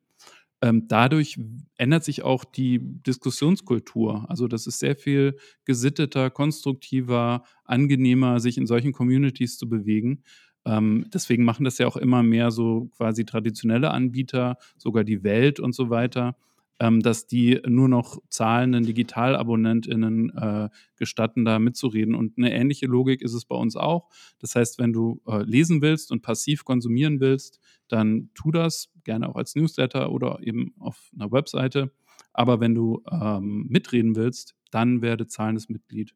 ähm, 0.64 0.88
dadurch 0.88 1.38
ändert 1.76 2.04
sich 2.04 2.22
auch 2.22 2.42
die 2.46 2.80
Diskussionskultur. 2.80 4.24
Also 4.30 4.48
das 4.48 4.66
ist 4.66 4.78
sehr 4.78 4.96
viel 4.96 5.36
gesitteter, 5.66 6.30
konstruktiver, 6.30 7.44
angenehmer, 7.66 8.40
sich 8.40 8.56
in 8.56 8.66
solchen 8.66 8.92
Communities 8.92 9.58
zu 9.58 9.68
bewegen. 9.68 10.22
Ähm, 10.64 11.04
deswegen 11.12 11.44
machen 11.44 11.64
das 11.64 11.76
ja 11.76 11.86
auch 11.86 11.98
immer 11.98 12.22
mehr 12.22 12.50
so 12.50 12.88
quasi 12.96 13.26
traditionelle 13.26 13.90
Anbieter, 13.90 14.56
sogar 14.78 15.04
die 15.04 15.22
Welt 15.22 15.60
und 15.60 15.74
so 15.74 15.90
weiter 15.90 16.34
ähm, 16.80 17.00
dass 17.00 17.26
die 17.26 17.60
nur 17.66 17.88
noch 17.88 18.18
zahlenden 18.28 18.84
DigitalabonnentInnen 18.84 20.30
äh, 20.36 20.68
gestatten, 20.96 21.44
da 21.44 21.58
mitzureden. 21.58 22.14
Und 22.14 22.36
eine 22.36 22.52
ähnliche 22.52 22.86
Logik 22.86 23.22
ist 23.22 23.34
es 23.34 23.44
bei 23.44 23.56
uns 23.56 23.76
auch. 23.76 24.08
Das 24.38 24.54
heißt, 24.56 24.78
wenn 24.78 24.92
du 24.92 25.22
äh, 25.26 25.42
lesen 25.42 25.82
willst 25.82 26.10
und 26.10 26.22
passiv 26.22 26.64
konsumieren 26.64 27.20
willst, 27.20 27.60
dann 27.88 28.30
tu 28.34 28.50
das, 28.50 28.90
gerne 29.04 29.28
auch 29.28 29.36
als 29.36 29.54
Newsletter 29.54 30.10
oder 30.10 30.38
eben 30.42 30.74
auf 30.78 31.10
einer 31.14 31.30
Webseite. 31.30 31.92
Aber 32.32 32.60
wenn 32.60 32.74
du 32.74 33.02
ähm, 33.10 33.66
mitreden 33.68 34.16
willst, 34.16 34.56
dann 34.70 35.02
werde 35.02 35.26
zahlendes 35.26 35.68
Mitglied. 35.68 36.14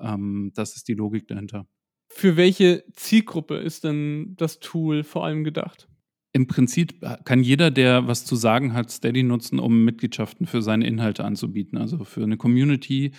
Ähm, 0.00 0.50
das 0.54 0.74
ist 0.76 0.88
die 0.88 0.94
Logik 0.94 1.28
dahinter. 1.28 1.66
Für 2.08 2.36
welche 2.36 2.84
Zielgruppe 2.92 3.56
ist 3.56 3.84
denn 3.84 4.34
das 4.36 4.60
Tool 4.60 5.04
vor 5.04 5.24
allem 5.24 5.44
gedacht? 5.44 5.88
Im 6.36 6.48
Prinzip 6.48 7.00
kann 7.24 7.44
jeder, 7.44 7.70
der 7.70 8.08
was 8.08 8.24
zu 8.24 8.34
sagen 8.34 8.74
hat, 8.74 8.90
Steady 8.90 9.22
nutzen, 9.22 9.60
um 9.60 9.84
Mitgliedschaften 9.84 10.48
für 10.48 10.62
seine 10.62 10.84
Inhalte 10.84 11.24
anzubieten. 11.24 11.78
Also 11.78 12.02
für 12.02 12.24
eine 12.24 12.36
Community. 12.36 13.12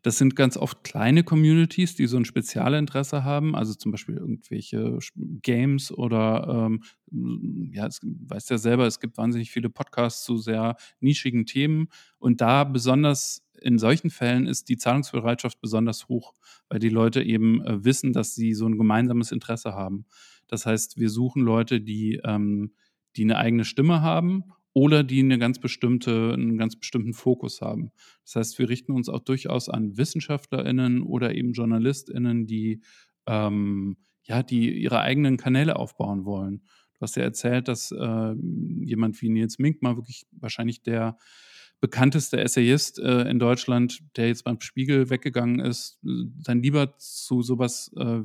Das 0.00 0.16
sind 0.16 0.36
ganz 0.36 0.56
oft 0.56 0.82
kleine 0.82 1.22
Communities, 1.22 1.96
die 1.96 2.06
so 2.06 2.16
ein 2.16 2.24
Spezialinteresse 2.24 3.24
haben. 3.24 3.54
Also 3.54 3.74
zum 3.74 3.92
Beispiel 3.92 4.16
irgendwelche 4.16 4.98
Games 5.42 5.92
oder, 5.92 6.70
ähm, 6.70 6.82
ja, 7.74 7.86
es 7.86 8.00
weißt 8.02 8.48
ja 8.48 8.56
selber, 8.56 8.86
es 8.86 9.00
gibt 9.00 9.18
wahnsinnig 9.18 9.50
viele 9.50 9.68
Podcasts 9.68 10.24
zu 10.24 10.38
sehr 10.38 10.76
nischigen 11.00 11.44
Themen. 11.44 11.88
Und 12.18 12.40
da 12.40 12.64
besonders 12.64 13.46
in 13.60 13.78
solchen 13.78 14.08
Fällen 14.08 14.46
ist 14.46 14.70
die 14.70 14.78
Zahlungsbereitschaft 14.78 15.60
besonders 15.60 16.08
hoch, 16.08 16.32
weil 16.70 16.78
die 16.78 16.88
Leute 16.88 17.22
eben 17.22 17.62
äh, 17.66 17.84
wissen, 17.84 18.14
dass 18.14 18.34
sie 18.34 18.54
so 18.54 18.64
ein 18.66 18.78
gemeinsames 18.78 19.30
Interesse 19.30 19.74
haben. 19.74 20.06
Das 20.52 20.66
heißt, 20.66 20.98
wir 20.98 21.08
suchen 21.08 21.40
Leute, 21.40 21.80
die, 21.80 22.20
ähm, 22.24 22.74
die 23.16 23.22
eine 23.22 23.38
eigene 23.38 23.64
Stimme 23.64 24.02
haben 24.02 24.44
oder 24.74 25.02
die 25.02 25.20
eine 25.20 25.38
ganz 25.38 25.58
bestimmte, 25.58 26.34
einen 26.34 26.58
ganz 26.58 26.76
bestimmten 26.76 27.14
Fokus 27.14 27.62
haben. 27.62 27.90
Das 28.26 28.36
heißt, 28.36 28.58
wir 28.58 28.68
richten 28.68 28.92
uns 28.92 29.08
auch 29.08 29.20
durchaus 29.20 29.70
an 29.70 29.96
WissenschaftlerInnen 29.96 31.04
oder 31.04 31.34
eben 31.34 31.54
JournalistInnen, 31.54 32.46
die, 32.46 32.82
ähm, 33.26 33.96
ja, 34.24 34.42
die 34.42 34.78
ihre 34.78 35.00
eigenen 35.00 35.38
Kanäle 35.38 35.76
aufbauen 35.76 36.26
wollen. 36.26 36.58
Du 36.98 37.00
hast 37.00 37.16
ja 37.16 37.22
erzählt, 37.22 37.66
dass 37.66 37.90
äh, 37.90 38.34
jemand 38.82 39.22
wie 39.22 39.30
Nils 39.30 39.58
Mink 39.58 39.80
mal 39.80 39.96
wirklich 39.96 40.26
wahrscheinlich 40.32 40.82
der 40.82 41.16
bekannteste 41.82 42.40
Essayist 42.40 43.00
äh, 43.00 43.28
in 43.28 43.40
Deutschland, 43.40 44.04
der 44.16 44.28
jetzt 44.28 44.44
beim 44.44 44.60
Spiegel 44.60 45.10
weggegangen 45.10 45.58
ist, 45.58 45.98
dann 46.00 46.62
lieber 46.62 46.96
zu 46.96 47.42
sowas, 47.42 47.92
äh, 47.96 48.20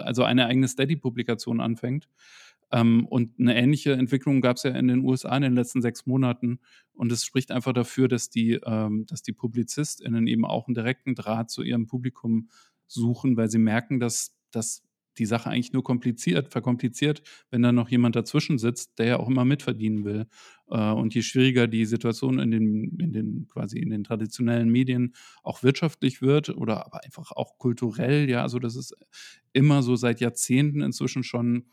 also 0.00 0.24
eine 0.24 0.46
eigene 0.46 0.66
Steady-Publikation 0.66 1.60
anfängt. 1.60 2.08
Ähm, 2.72 3.06
und 3.06 3.38
eine 3.38 3.56
ähnliche 3.56 3.92
Entwicklung 3.92 4.40
gab 4.40 4.56
es 4.56 4.64
ja 4.64 4.72
in 4.72 4.88
den 4.88 5.04
USA 5.04 5.36
in 5.36 5.42
den 5.42 5.54
letzten 5.54 5.82
sechs 5.82 6.04
Monaten. 6.06 6.58
Und 6.94 7.12
es 7.12 7.24
spricht 7.24 7.52
einfach 7.52 7.72
dafür, 7.72 8.08
dass 8.08 8.28
die, 8.28 8.54
ähm, 8.64 9.06
dass 9.06 9.22
die 9.22 9.32
PublizistInnen 9.32 10.26
eben 10.26 10.44
auch 10.44 10.66
einen 10.66 10.74
direkten 10.74 11.14
Draht 11.14 11.48
zu 11.48 11.62
ihrem 11.62 11.86
Publikum 11.86 12.48
suchen, 12.88 13.36
weil 13.36 13.48
sie 13.48 13.58
merken, 13.58 14.00
dass, 14.00 14.36
dass 14.50 14.82
die 15.18 15.26
Sache 15.26 15.50
eigentlich 15.50 15.72
nur 15.72 15.82
kompliziert, 15.82 16.48
verkompliziert, 16.48 17.22
wenn 17.50 17.62
da 17.62 17.72
noch 17.72 17.88
jemand 17.88 18.16
dazwischen 18.16 18.58
sitzt, 18.58 18.98
der 18.98 19.06
ja 19.06 19.18
auch 19.18 19.28
immer 19.28 19.44
mitverdienen 19.44 20.04
will. 20.04 20.26
Äh, 20.70 20.90
und 20.90 21.14
je 21.14 21.22
schwieriger 21.22 21.66
die 21.66 21.84
Situation 21.84 22.38
in 22.38 22.50
den, 22.50 22.98
in 22.98 23.12
den 23.12 23.48
quasi 23.48 23.78
in 23.78 23.90
den 23.90 24.04
traditionellen 24.04 24.68
Medien 24.68 25.14
auch 25.42 25.62
wirtschaftlich 25.62 26.22
wird 26.22 26.50
oder 26.50 26.86
aber 26.86 27.04
einfach 27.04 27.32
auch 27.32 27.58
kulturell, 27.58 28.28
ja, 28.28 28.42
also 28.42 28.58
das 28.58 28.76
ist 28.76 28.94
immer 29.52 29.82
so 29.82 29.96
seit 29.96 30.20
Jahrzehnten 30.20 30.82
inzwischen 30.82 31.22
schon 31.22 31.64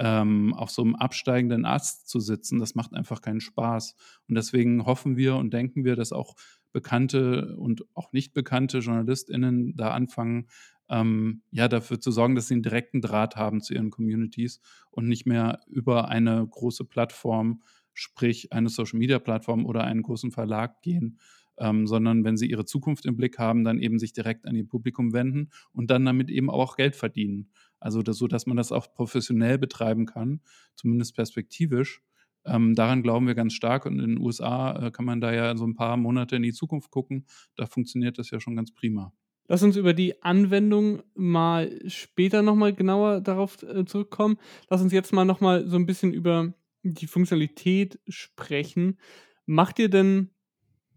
ähm, 0.00 0.54
auf 0.54 0.70
so 0.70 0.82
einem 0.82 0.96
absteigenden 0.96 1.66
Ast 1.66 2.08
zu 2.08 2.20
sitzen, 2.20 2.58
das 2.58 2.74
macht 2.74 2.94
einfach 2.94 3.20
keinen 3.20 3.40
Spaß. 3.40 3.94
Und 4.28 4.34
deswegen 4.34 4.86
hoffen 4.86 5.18
wir 5.18 5.36
und 5.36 5.52
denken 5.52 5.84
wir, 5.84 5.94
dass 5.94 6.12
auch 6.12 6.36
bekannte 6.72 7.54
und 7.56 7.84
auch 7.94 8.10
nicht 8.12 8.32
bekannte 8.32 8.78
JournalistInnen 8.78 9.76
da 9.76 9.90
anfangen, 9.90 10.46
ähm, 10.88 11.42
ja, 11.50 11.68
dafür 11.68 12.00
zu 12.00 12.10
sorgen, 12.10 12.34
dass 12.34 12.48
sie 12.48 12.54
einen 12.54 12.62
direkten 12.62 13.02
Draht 13.02 13.36
haben 13.36 13.60
zu 13.60 13.74
ihren 13.74 13.90
Communities 13.90 14.60
und 14.90 15.06
nicht 15.06 15.26
mehr 15.26 15.60
über 15.68 16.08
eine 16.08 16.46
große 16.48 16.84
Plattform, 16.86 17.62
sprich 17.92 18.52
eine 18.54 18.70
Social-Media-Plattform 18.70 19.66
oder 19.66 19.84
einen 19.84 20.02
großen 20.02 20.30
Verlag 20.32 20.80
gehen, 20.80 21.18
ähm, 21.58 21.86
sondern 21.86 22.24
wenn 22.24 22.36
sie 22.36 22.50
ihre 22.50 22.64
Zukunft 22.64 23.06
im 23.06 23.16
Blick 23.16 23.38
haben, 23.38 23.64
dann 23.64 23.78
eben 23.78 23.98
sich 23.98 24.12
direkt 24.12 24.46
an 24.46 24.56
ihr 24.56 24.66
Publikum 24.66 25.12
wenden 25.12 25.50
und 25.72 25.90
dann 25.90 26.04
damit 26.04 26.30
eben 26.30 26.50
auch 26.50 26.76
Geld 26.76 26.96
verdienen. 26.96 27.50
Also 27.78 28.02
das, 28.02 28.18
so, 28.18 28.26
dass 28.26 28.46
man 28.46 28.56
das 28.56 28.72
auch 28.72 28.92
professionell 28.92 29.58
betreiben 29.58 30.06
kann, 30.06 30.40
zumindest 30.74 31.14
perspektivisch. 31.14 32.02
Ähm, 32.44 32.74
daran 32.74 33.02
glauben 33.02 33.26
wir 33.26 33.34
ganz 33.34 33.52
stark 33.52 33.84
und 33.86 33.98
in 33.98 34.14
den 34.14 34.18
USA 34.18 34.86
äh, 34.86 34.90
kann 34.90 35.04
man 35.04 35.20
da 35.20 35.32
ja 35.32 35.56
so 35.56 35.66
ein 35.66 35.74
paar 35.74 35.96
Monate 35.96 36.36
in 36.36 36.42
die 36.42 36.52
Zukunft 36.52 36.90
gucken. 36.90 37.26
Da 37.56 37.66
funktioniert 37.66 38.18
das 38.18 38.30
ja 38.30 38.40
schon 38.40 38.56
ganz 38.56 38.72
prima. 38.72 39.12
Lass 39.46 39.62
uns 39.62 39.76
über 39.76 39.94
die 39.94 40.22
Anwendung 40.22 41.02
mal 41.14 41.80
später 41.86 42.40
nochmal 42.40 42.72
genauer 42.72 43.20
darauf 43.20 43.62
äh, 43.64 43.84
zurückkommen. 43.84 44.38
Lass 44.68 44.80
uns 44.80 44.92
jetzt 44.92 45.12
mal 45.12 45.24
nochmal 45.24 45.66
so 45.66 45.76
ein 45.76 45.86
bisschen 45.86 46.14
über 46.14 46.54
die 46.82 47.08
Funktionalität 47.08 47.98
sprechen. 48.08 48.98
Macht 49.46 49.78
ihr 49.80 49.88
denn 49.88 50.30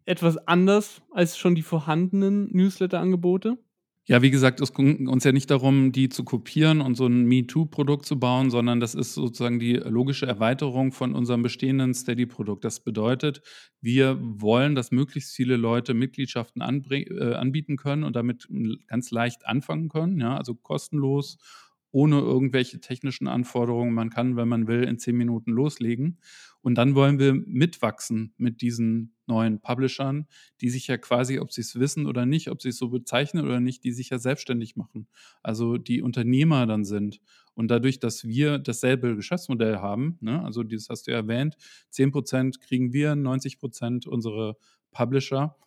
etwas 0.05 0.37
anders 0.47 1.01
als 1.11 1.37
schon 1.37 1.55
die 1.55 1.61
vorhandenen 1.61 2.49
Newsletter-Angebote? 2.51 3.57
Ja, 4.05 4.21
wie 4.21 4.31
gesagt, 4.31 4.59
es 4.59 4.73
ging 4.73 5.07
uns 5.07 5.23
ja 5.23 5.31
nicht 5.31 5.49
darum, 5.49 5.93
die 5.93 6.09
zu 6.09 6.25
kopieren 6.25 6.81
und 6.81 6.95
so 6.95 7.05
ein 7.07 7.23
MeToo-Produkt 7.25 8.05
zu 8.05 8.19
bauen, 8.19 8.49
sondern 8.49 8.81
das 8.81 8.95
ist 8.95 9.13
sozusagen 9.13 9.59
die 9.59 9.75
logische 9.75 10.25
Erweiterung 10.25 10.91
von 10.91 11.15
unserem 11.15 11.41
bestehenden 11.41 11.93
Steady-Produkt. 11.93 12.65
Das 12.65 12.81
bedeutet, 12.81 13.41
wir 13.79 14.19
wollen, 14.21 14.75
dass 14.75 14.91
möglichst 14.91 15.33
viele 15.33 15.55
Leute 15.55 15.93
Mitgliedschaften 15.93 16.61
äh, 16.61 17.33
anbieten 17.33 17.77
können 17.77 18.03
und 18.03 18.17
damit 18.17 18.49
ganz 18.87 19.09
leicht 19.11 19.45
anfangen 19.47 19.87
können, 19.87 20.19
ja, 20.19 20.35
also 20.35 20.53
kostenlos 20.53 21.37
ohne 21.91 22.19
irgendwelche 22.19 22.81
technischen 22.81 23.27
Anforderungen. 23.27 23.93
Man 23.93 24.09
kann, 24.09 24.35
wenn 24.35 24.49
man 24.49 24.67
will, 24.67 24.83
in 24.83 24.97
zehn 24.97 25.15
Minuten 25.15 25.51
loslegen. 25.51 26.17
Und 26.63 26.75
dann 26.75 26.95
wollen 26.95 27.19
wir 27.19 27.33
mitwachsen 27.33 28.33
mit 28.37 28.61
diesen 28.61 29.13
neuen 29.27 29.59
Publishern, 29.59 30.27
die 30.61 30.69
sich 30.69 30.87
ja 30.87 30.97
quasi, 30.97 31.39
ob 31.39 31.51
sie 31.51 31.59
es 31.59 31.77
wissen 31.77 32.07
oder 32.07 32.25
nicht, 32.25 32.49
ob 32.49 32.61
sie 32.61 32.69
es 32.69 32.77
so 32.77 32.87
bezeichnen 32.87 33.45
oder 33.45 33.59
nicht, 33.59 33.83
die 33.83 33.91
sich 33.91 34.09
ja 34.09 34.17
selbstständig 34.17 34.77
machen. 34.77 35.07
Also 35.43 35.77
die 35.77 36.01
Unternehmer 36.01 36.65
dann 36.65 36.85
sind. 36.85 37.19
Und 37.53 37.67
dadurch, 37.67 37.99
dass 37.99 38.23
wir 38.23 38.59
dasselbe 38.59 39.15
Geschäftsmodell 39.17 39.79
haben, 39.79 40.17
ne, 40.21 40.41
also 40.43 40.63
das 40.63 40.87
hast 40.89 41.05
du 41.07 41.11
ja 41.11 41.17
erwähnt, 41.17 41.57
10% 41.91 42.61
kriegen 42.61 42.93
wir, 42.93 43.13
90% 43.13 44.07
unsere 44.07 44.55
Publisher, 44.91 45.57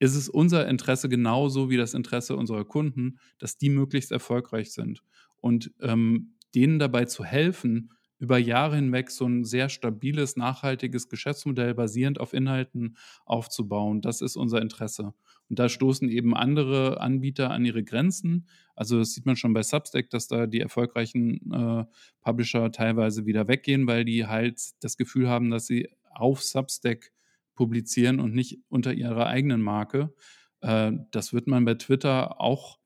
ist 0.00 0.16
es 0.16 0.28
unser 0.28 0.66
Interesse 0.66 1.08
genauso 1.08 1.70
wie 1.70 1.76
das 1.76 1.94
Interesse 1.94 2.34
unserer 2.34 2.64
Kunden, 2.64 3.20
dass 3.38 3.56
die 3.56 3.70
möglichst 3.70 4.10
erfolgreich 4.10 4.72
sind 4.72 5.04
und 5.40 5.70
ähm, 5.80 6.34
denen 6.54 6.80
dabei 6.80 7.04
zu 7.04 7.24
helfen, 7.24 7.92
über 8.20 8.36
Jahre 8.38 8.76
hinweg 8.76 9.10
so 9.10 9.26
ein 9.26 9.44
sehr 9.44 9.70
stabiles, 9.70 10.36
nachhaltiges 10.36 11.08
Geschäftsmodell 11.08 11.74
basierend 11.74 12.20
auf 12.20 12.34
Inhalten 12.34 12.96
aufzubauen. 13.24 14.02
Das 14.02 14.20
ist 14.20 14.36
unser 14.36 14.60
Interesse. 14.60 15.14
Und 15.48 15.58
da 15.58 15.70
stoßen 15.70 16.08
eben 16.10 16.36
andere 16.36 17.00
Anbieter 17.00 17.50
an 17.50 17.64
ihre 17.64 17.82
Grenzen. 17.82 18.46
Also 18.76 18.98
das 18.98 19.14
sieht 19.14 19.24
man 19.24 19.36
schon 19.36 19.54
bei 19.54 19.62
Substack, 19.62 20.10
dass 20.10 20.28
da 20.28 20.46
die 20.46 20.60
erfolgreichen 20.60 21.50
äh, 21.50 21.84
Publisher 22.20 22.70
teilweise 22.70 23.24
wieder 23.24 23.48
weggehen, 23.48 23.86
weil 23.86 24.04
die 24.04 24.26
halt 24.26 24.60
das 24.80 24.98
Gefühl 24.98 25.28
haben, 25.28 25.50
dass 25.50 25.66
sie 25.66 25.88
auf 26.12 26.42
Substack 26.42 27.12
publizieren 27.54 28.20
und 28.20 28.34
nicht 28.34 28.58
unter 28.68 28.92
ihrer 28.92 29.28
eigenen 29.28 29.62
Marke. 29.62 30.12
Äh, 30.60 30.92
das 31.10 31.32
wird 31.32 31.46
man 31.46 31.64
bei 31.64 31.74
Twitter 31.74 32.38
auch 32.38 32.79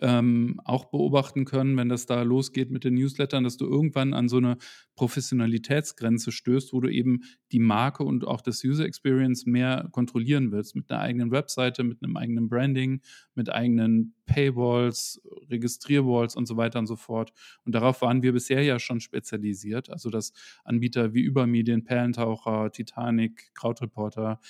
ähm, 0.00 0.60
auch 0.64 0.86
beobachten 0.86 1.44
können, 1.44 1.76
wenn 1.76 1.88
das 1.88 2.06
da 2.06 2.22
losgeht 2.22 2.70
mit 2.70 2.84
den 2.84 2.94
Newslettern, 2.94 3.44
dass 3.44 3.56
du 3.56 3.66
irgendwann 3.66 4.14
an 4.14 4.28
so 4.28 4.38
eine 4.38 4.56
Professionalitätsgrenze 4.94 6.32
stößt, 6.32 6.72
wo 6.72 6.80
du 6.80 6.88
eben 6.88 7.20
die 7.52 7.58
Marke 7.58 8.04
und 8.04 8.26
auch 8.26 8.40
das 8.40 8.64
User 8.64 8.84
Experience 8.84 9.46
mehr 9.46 9.88
kontrollieren 9.92 10.52
willst, 10.52 10.74
mit 10.74 10.90
einer 10.90 11.00
eigenen 11.00 11.30
Webseite, 11.30 11.84
mit 11.84 12.02
einem 12.02 12.16
eigenen 12.16 12.48
Branding, 12.48 13.00
mit 13.34 13.50
eigenen 13.50 14.14
Paywalls, 14.26 15.20
Registrierwalls 15.50 16.36
und 16.36 16.46
so 16.46 16.56
weiter 16.56 16.78
und 16.78 16.86
so 16.86 16.96
fort. 16.96 17.32
Und 17.64 17.74
darauf 17.74 18.02
waren 18.02 18.22
wir 18.22 18.32
bisher 18.32 18.62
ja 18.62 18.78
schon 18.78 19.00
spezialisiert, 19.00 19.90
also 19.90 20.10
dass 20.10 20.32
Anbieter 20.64 21.14
wie 21.14 21.22
Übermedien, 21.22 21.84
Perlentaucher, 21.84 22.70
Titanic, 22.70 23.52
Krautreporter, 23.54 24.40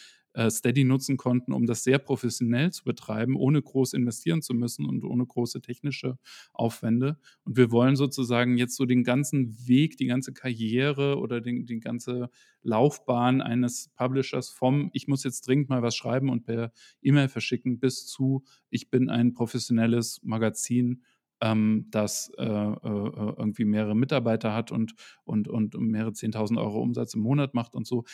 Steady 0.51 0.85
nutzen 0.85 1.17
konnten, 1.17 1.53
um 1.53 1.67
das 1.67 1.83
sehr 1.83 1.99
professionell 1.99 2.71
zu 2.71 2.85
betreiben, 2.85 3.37
ohne 3.37 3.61
groß 3.61 3.95
investieren 3.95 4.43
zu 4.43 4.55
müssen 4.55 4.87
und 4.87 5.05
ohne 5.05 5.27
große 5.27 5.61
technische 5.61 6.19
Aufwände. 6.53 7.19
Und 7.45 7.57
wir 7.57 7.71
wollen 7.73 7.97
sozusagen 7.97 8.57
jetzt 8.57 8.77
so 8.77 8.85
den 8.85 9.03
ganzen 9.03 9.67
Weg, 9.67 9.97
die 9.97 10.07
ganze 10.07 10.33
Karriere 10.33 11.19
oder 11.19 11.41
den, 11.41 11.67
die 11.67 11.81
ganze 11.81 12.31
Laufbahn 12.63 13.41
eines 13.41 13.91
Publishers 13.97 14.51
vom, 14.51 14.91
ich 14.93 15.09
muss 15.09 15.25
jetzt 15.25 15.47
dringend 15.47 15.69
mal 15.69 15.83
was 15.83 15.97
schreiben 15.97 16.29
und 16.29 16.45
per 16.45 16.73
E-Mail 17.03 17.29
verschicken, 17.29 17.81
bis 17.81 18.07
zu, 18.07 18.45
ich 18.69 18.91
bin 18.91 19.09
ein 19.09 19.33
professionelles 19.35 20.21
Magazin, 20.23 21.03
ähm, 21.41 21.87
das 21.91 22.31
äh, 22.39 22.45
äh, 22.45 22.77
irgendwie 22.85 23.65
mehrere 23.65 23.97
Mitarbeiter 23.97 24.53
hat 24.53 24.71
und, 24.71 24.95
und, 25.25 25.49
und 25.49 25.75
mehrere 25.79 26.13
10.000 26.13 26.59
Euro 26.59 26.81
Umsatz 26.81 27.15
im 27.15 27.23
Monat 27.23 27.55
macht 27.55 27.75
und 27.75 27.87
so 27.87 28.05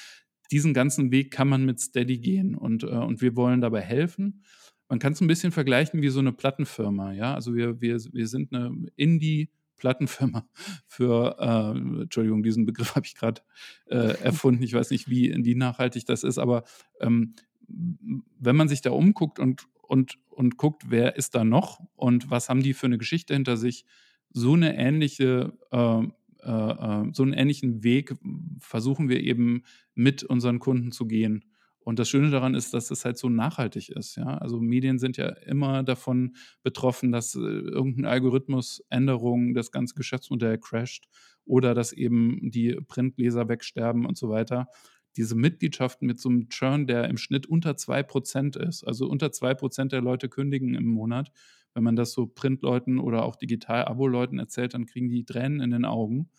diesen 0.51 0.75
ganzen 0.75 1.11
Weg 1.11 1.31
kann 1.31 1.49
man 1.49 1.65
mit 1.65 1.81
Steady 1.81 2.19
gehen 2.19 2.55
und, 2.55 2.83
äh, 2.83 2.87
und 2.87 3.21
wir 3.21 3.37
wollen 3.37 3.61
dabei 3.61 3.81
helfen. 3.81 4.43
Man 4.89 4.99
kann 4.99 5.13
es 5.13 5.21
ein 5.21 5.27
bisschen 5.27 5.53
vergleichen 5.53 6.03
wie 6.03 6.09
so 6.09 6.21
eine 6.21 6.33
Plattenfirma, 6.33 7.13
ja. 7.13 7.35
Also 7.35 7.55
wir, 7.55 7.81
wir, 7.81 7.99
wir 8.13 8.29
sind 8.29 8.55
eine 8.55 8.87
Indie-Plattenfirma 8.97 10.47
für, 10.87 11.37
äh, 11.41 12.03
Entschuldigung, 12.03 12.43
diesen 12.43 12.67
Begriff 12.67 12.95
habe 12.97 13.07
ich 13.07 13.15
gerade 13.15 13.43
äh, 13.87 14.21
erfunden. 14.23 14.63
Ich 14.63 14.73
weiß 14.73 14.91
nicht, 14.91 15.09
wie, 15.09 15.35
wie 15.45 15.55
nachhaltig 15.55 16.07
das 16.07 16.23
ist, 16.23 16.39
aber 16.39 16.65
ähm, 17.01 17.35
wenn 17.69 18.57
man 18.57 18.69
sich 18.69 18.81
da 18.81 18.91
umguckt 18.91 19.41
und, 19.41 19.67
und, 19.83 20.19
und 20.31 20.57
guckt, 20.57 20.85
wer 20.89 21.17
ist 21.17 21.35
da 21.35 21.45
noch 21.45 21.81
und 21.97 22.31
was 22.31 22.49
haben 22.49 22.63
die 22.63 22.75
für 22.75 22.87
eine 22.87 22.99
Geschichte 22.99 23.35
hinter 23.35 23.57
sich, 23.57 23.85
so 24.31 24.53
eine 24.53 24.77
ähnliche 24.77 25.53
äh, 25.73 26.03
äh, 26.43 26.51
äh, 26.51 27.11
so 27.13 27.23
einen 27.23 27.33
ähnlichen 27.33 27.83
Weg 27.83 28.15
versuchen 28.59 29.09
wir 29.09 29.21
eben 29.21 29.63
mit 29.95 30.23
unseren 30.23 30.59
Kunden 30.59 30.93
zu 30.93 31.07
gehen. 31.07 31.45
Und 31.87 32.01
das 32.01 32.09
Schöne 32.09 32.31
daran 32.31 32.55
ist, 32.55 32.75
dass 32.75 32.91
es 32.91 33.05
halt 33.05 33.17
so 33.17 33.29
nachhaltig 33.29 33.91
ist. 33.91 34.17
Ja? 34.17 34.39
Also 34.39 34.59
Medien 34.61 34.99
sind 34.99 35.17
ja 35.17 35.29
immer 35.29 35.85
davon 35.85 36.35
betroffen, 36.65 37.13
dass 37.13 37.37
äh, 37.37 37.39
irgendeine 37.39 38.09
Algorithmusänderung 38.09 39.55
das 39.55 39.71
ganze 39.71 39.95
Geschäftsmodell 39.95 40.59
crasht 40.59 41.07
oder 41.45 41.75
dass 41.75 41.93
eben 41.93 42.51
die 42.51 42.75
Printleser 42.89 43.49
wegsterben 43.49 44.05
und 44.05 44.19
so 44.19 44.29
weiter. 44.29 44.67
Diese 45.17 45.37
Mitgliedschaften 45.37 46.09
mit 46.09 46.19
so 46.19 46.29
einem 46.29 46.49
Churn, 46.49 46.89
der 46.89 47.09
im 47.09 47.19
Schnitt 47.19 47.47
unter 47.47 47.71
2% 47.71 48.59
ist, 48.59 48.83
also 48.83 49.07
unter 49.07 49.29
2% 49.29 49.89
der 49.89 50.03
Leute 50.03 50.29
kündigen 50.29 50.75
im 50.75 50.87
Monat, 50.87 51.31
wenn 51.77 51.85
man 51.85 51.95
das 51.95 52.13
so 52.13 52.27
Printleuten 52.27 52.99
oder 52.99 53.25
auch 53.25 53.37
Digital-Abo-Leuten 53.37 54.39
erzählt, 54.39 54.73
dann 54.73 54.87
kriegen 54.87 55.11
die 55.11 55.25
Tränen 55.25 55.61
in 55.61 55.71
den 55.71 55.85
Augen. 55.85 56.31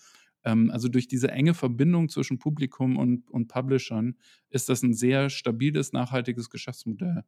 Ähm, 0.44 0.72
also 0.72 0.88
durch 0.88 1.08
diese 1.08 1.30
enge 1.30 1.54
Verbindung 1.54 2.10
zwischen 2.10 2.40
Publikum 2.40 2.98
und, 2.98 3.30
und 3.30 3.48
Publishern 3.48 4.16
ist 4.50 4.68
das 4.68 4.82
ein 4.82 4.96
sehr 4.96 5.30
stabiles, 5.30 5.94
nachhaltiges 5.94 6.50
Geschäftsmodell. 6.50 7.24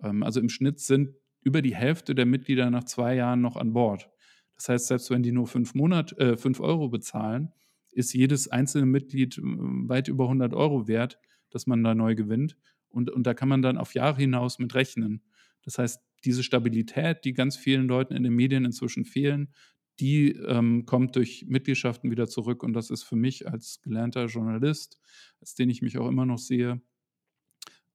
Ähm, 0.00 0.22
also 0.22 0.38
im 0.38 0.48
Schnitt 0.48 0.78
sind 0.78 1.10
über 1.42 1.60
die 1.60 1.74
Hälfte 1.74 2.14
der 2.14 2.26
Mitglieder 2.26 2.70
nach 2.70 2.84
zwei 2.84 3.16
Jahren 3.16 3.40
noch 3.40 3.56
an 3.56 3.72
Bord. 3.72 4.08
Das 4.54 4.68
heißt, 4.68 4.86
selbst 4.86 5.10
wenn 5.10 5.24
die 5.24 5.32
nur 5.32 5.48
fünf, 5.48 5.74
Monat, 5.74 6.16
äh, 6.18 6.36
fünf 6.36 6.60
Euro 6.60 6.88
bezahlen, 6.88 7.52
ist 7.90 8.12
jedes 8.12 8.46
einzelne 8.46 8.86
Mitglied 8.86 9.36
äh, 9.38 9.42
weit 9.42 10.06
über 10.06 10.24
100 10.24 10.54
Euro 10.54 10.86
wert, 10.86 11.18
dass 11.50 11.66
man 11.66 11.82
da 11.82 11.92
neu 11.92 12.14
gewinnt. 12.14 12.56
Und, 12.88 13.10
und 13.10 13.26
da 13.26 13.34
kann 13.34 13.48
man 13.48 13.62
dann 13.62 13.78
auf 13.78 13.94
Jahre 13.94 14.20
hinaus 14.20 14.60
mit 14.60 14.76
rechnen. 14.76 15.22
Das 15.64 15.78
heißt, 15.78 16.00
diese 16.24 16.42
Stabilität, 16.42 17.24
die 17.24 17.32
ganz 17.32 17.56
vielen 17.56 17.86
Leuten 17.86 18.14
in 18.14 18.22
den 18.22 18.34
Medien 18.34 18.64
inzwischen 18.64 19.04
fehlen, 19.04 19.52
die 20.00 20.30
ähm, 20.30 20.86
kommt 20.86 21.16
durch 21.16 21.46
Mitgliedschaften 21.48 22.10
wieder 22.10 22.28
zurück. 22.28 22.62
Und 22.62 22.72
das 22.72 22.90
ist 22.90 23.02
für 23.02 23.16
mich 23.16 23.48
als 23.48 23.80
gelernter 23.82 24.26
Journalist, 24.26 24.98
als 25.40 25.54
den 25.54 25.70
ich 25.70 25.82
mich 25.82 25.98
auch 25.98 26.08
immer 26.08 26.26
noch 26.26 26.38
sehe, 26.38 26.80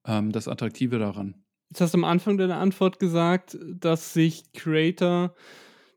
ähm, 0.06 0.32
das 0.32 0.48
Attraktive 0.48 0.98
daran. 0.98 1.44
Jetzt 1.70 1.80
hast 1.80 1.94
du 1.94 1.98
am 1.98 2.04
Anfang 2.04 2.36
deiner 2.36 2.58
Antwort 2.58 2.98
gesagt, 2.98 3.58
dass 3.62 4.12
sich 4.12 4.52
Creator 4.52 5.34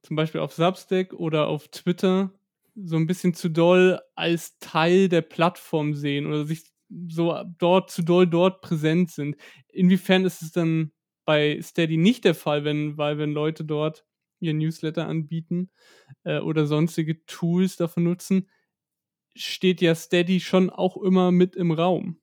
zum 0.02 0.16
Beispiel 0.16 0.42
auf 0.42 0.54
Substack 0.54 1.14
oder 1.14 1.48
auf 1.48 1.68
Twitter 1.68 2.32
so 2.76 2.96
ein 2.96 3.08
bisschen 3.08 3.34
zu 3.34 3.50
doll 3.50 4.00
als 4.16 4.60
Teil 4.60 5.10
der 5.10 5.22
Plattform 5.22 5.94
sehen 5.94 6.26
oder 6.26 6.46
sich 6.46 6.64
so 7.10 7.44
dort 7.58 7.92
zu 7.92 8.02
doll 8.04 8.28
dort 8.28 8.62
präsent 8.62 9.12
sind. 9.12 9.36
Inwiefern 9.68 10.26
ist 10.26 10.42
es 10.42 10.52
dann 10.52 10.92
bei 11.28 11.62
Steady 11.62 11.98
nicht 11.98 12.24
der 12.24 12.34
Fall, 12.34 12.64
wenn, 12.64 12.98
weil 12.98 13.18
wenn 13.18 13.34
Leute 13.34 13.66
dort 13.66 14.06
ihr 14.40 14.54
Newsletter 14.54 15.08
anbieten 15.08 15.70
äh, 16.24 16.40
oder 16.40 16.66
sonstige 16.66 17.26
Tools 17.26 17.76
dafür 17.76 18.02
nutzen, 18.02 18.48
steht 19.36 19.82
ja 19.82 19.94
Steady 19.94 20.40
schon 20.40 20.70
auch 20.70 20.96
immer 20.96 21.34
mit 21.34 21.58
im 21.58 21.72
Raum. 21.72 22.22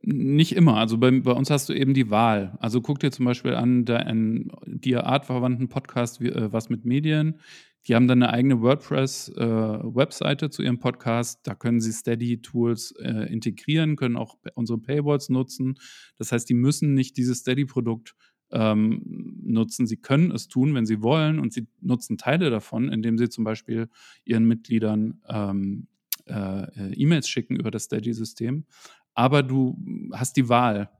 Nicht 0.00 0.56
immer. 0.56 0.78
Also 0.78 0.96
bei, 0.96 1.10
bei, 1.10 1.32
uns 1.32 1.50
hast 1.50 1.68
du 1.68 1.74
eben 1.74 1.92
die 1.92 2.10
Wahl. 2.10 2.56
Also 2.58 2.80
guck 2.80 3.00
dir 3.00 3.12
zum 3.12 3.26
Beispiel 3.26 3.54
an 3.54 3.86
einen 3.86 4.50
dir 4.64 5.04
artverwandten 5.04 5.68
Podcast 5.68 6.22
wie, 6.22 6.28
äh, 6.28 6.50
Was 6.50 6.70
mit 6.70 6.86
Medien. 6.86 7.38
Die 7.88 7.94
haben 7.94 8.06
dann 8.06 8.22
eine 8.22 8.32
eigene 8.32 8.60
WordPress-Webseite 8.60 10.46
äh, 10.46 10.50
zu 10.50 10.62
ihrem 10.62 10.78
Podcast. 10.78 11.40
Da 11.44 11.54
können 11.54 11.80
sie 11.80 11.92
Steady-Tools 11.92 12.92
äh, 13.00 13.32
integrieren, 13.32 13.96
können 13.96 14.16
auch 14.16 14.36
unsere 14.54 14.78
Paywalls 14.78 15.28
nutzen. 15.28 15.74
Das 16.16 16.30
heißt, 16.30 16.48
die 16.48 16.54
müssen 16.54 16.94
nicht 16.94 17.16
dieses 17.16 17.38
Steady-Produkt 17.38 18.14
ähm, 18.52 19.40
nutzen. 19.42 19.86
Sie 19.86 19.96
können 19.96 20.30
es 20.30 20.46
tun, 20.46 20.74
wenn 20.74 20.86
sie 20.86 21.02
wollen, 21.02 21.40
und 21.40 21.52
sie 21.52 21.66
nutzen 21.80 22.18
Teile 22.18 22.50
davon, 22.50 22.88
indem 22.88 23.18
sie 23.18 23.28
zum 23.28 23.44
Beispiel 23.44 23.88
ihren 24.24 24.44
Mitgliedern 24.44 25.20
ähm, 25.28 25.88
äh, 26.26 26.92
E-Mails 26.94 27.28
schicken 27.28 27.56
über 27.56 27.70
das 27.70 27.84
Steady-System. 27.84 28.66
Aber 29.14 29.42
du 29.42 29.76
hast 30.12 30.36
die 30.36 30.48
Wahl. 30.48 30.90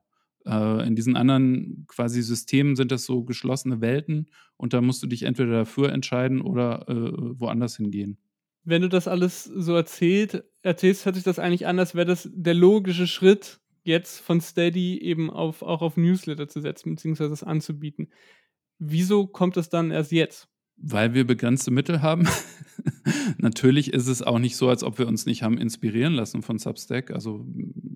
Äh, 0.46 0.86
in 0.86 0.96
diesen 0.96 1.16
anderen 1.16 1.84
quasi 1.88 2.22
Systemen 2.22 2.76
sind 2.76 2.92
das 2.92 3.04
so 3.04 3.22
geschlossene 3.24 3.80
Welten 3.80 4.30
und 4.56 4.72
da 4.72 4.80
musst 4.80 5.02
du 5.02 5.06
dich 5.06 5.22
entweder 5.24 5.52
dafür 5.52 5.92
entscheiden 5.92 6.40
oder 6.40 6.88
äh, 6.88 7.12
woanders 7.38 7.76
hingehen. 7.76 8.18
Wenn 8.64 8.82
du 8.82 8.88
das 8.88 9.08
alles 9.08 9.44
so 9.44 9.74
erzählt, 9.74 10.44
erzählst, 10.62 11.04
hört 11.04 11.16
sich 11.16 11.24
das 11.24 11.38
eigentlich 11.38 11.66
an, 11.66 11.78
als 11.78 11.94
wäre 11.94 12.06
das 12.06 12.28
der 12.32 12.54
logische 12.54 13.06
Schritt, 13.06 13.60
jetzt 13.84 14.20
von 14.20 14.40
Steady 14.40 14.98
eben 14.98 15.30
auf, 15.30 15.62
auch 15.62 15.82
auf 15.82 15.96
Newsletter 15.96 16.48
zu 16.48 16.60
setzen, 16.60 16.94
beziehungsweise 16.94 17.30
das 17.30 17.42
anzubieten. 17.42 18.10
Wieso 18.78 19.26
kommt 19.26 19.56
es 19.56 19.68
dann 19.68 19.90
erst 19.90 20.12
jetzt? 20.12 20.48
Weil 20.84 21.14
wir 21.14 21.26
begrenzte 21.26 21.70
Mittel 21.70 22.02
haben. 22.02 22.26
Natürlich 23.38 23.92
ist 23.92 24.08
es 24.08 24.22
auch 24.22 24.38
nicht 24.38 24.56
so, 24.56 24.68
als 24.68 24.82
ob 24.82 24.98
wir 24.98 25.06
uns 25.06 25.26
nicht 25.26 25.42
haben 25.42 25.58
inspirieren 25.58 26.12
lassen 26.14 26.42
von 26.42 26.58
Substack. 26.58 27.10
Also 27.10 27.46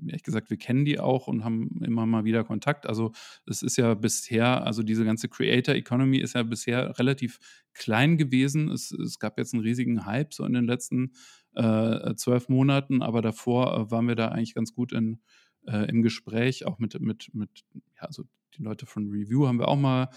ehrlich 0.06 0.22
gesagt, 0.22 0.50
wir 0.50 0.56
kennen 0.56 0.84
die 0.84 1.00
auch 1.00 1.26
und 1.26 1.44
haben 1.44 1.80
immer 1.84 2.06
mal 2.06 2.24
wieder 2.24 2.44
Kontakt. 2.44 2.86
Also 2.86 3.12
es 3.46 3.62
ist 3.62 3.76
ja 3.76 3.94
bisher, 3.94 4.64
also 4.64 4.82
diese 4.82 5.04
ganze 5.04 5.28
Creator 5.28 5.74
Economy 5.74 6.18
ist 6.18 6.34
ja 6.34 6.42
bisher 6.42 6.98
relativ 6.98 7.38
klein 7.74 8.16
gewesen. 8.16 8.70
Es, 8.70 8.92
es 8.92 9.18
gab 9.18 9.38
jetzt 9.38 9.52
einen 9.52 9.62
riesigen 9.62 10.06
Hype 10.06 10.32
so 10.32 10.44
in 10.44 10.52
den 10.52 10.64
letzten 10.64 11.12
äh, 11.54 12.14
zwölf 12.14 12.48
Monaten, 12.48 13.02
aber 13.02 13.22
davor 13.22 13.76
äh, 13.76 13.90
waren 13.90 14.08
wir 14.08 14.14
da 14.14 14.28
eigentlich 14.28 14.54
ganz 14.54 14.74
gut 14.74 14.92
in, 14.92 15.20
äh, 15.66 15.88
im 15.88 16.02
Gespräch, 16.02 16.66
auch 16.66 16.78
mit, 16.78 16.98
mit, 17.00 17.30
mit, 17.34 17.64
ja, 17.96 18.02
also 18.02 18.24
die 18.56 18.62
Leute 18.62 18.86
von 18.86 19.10
Review 19.10 19.46
haben 19.46 19.58
wir 19.58 19.68
auch 19.68 19.76
mal 19.76 20.08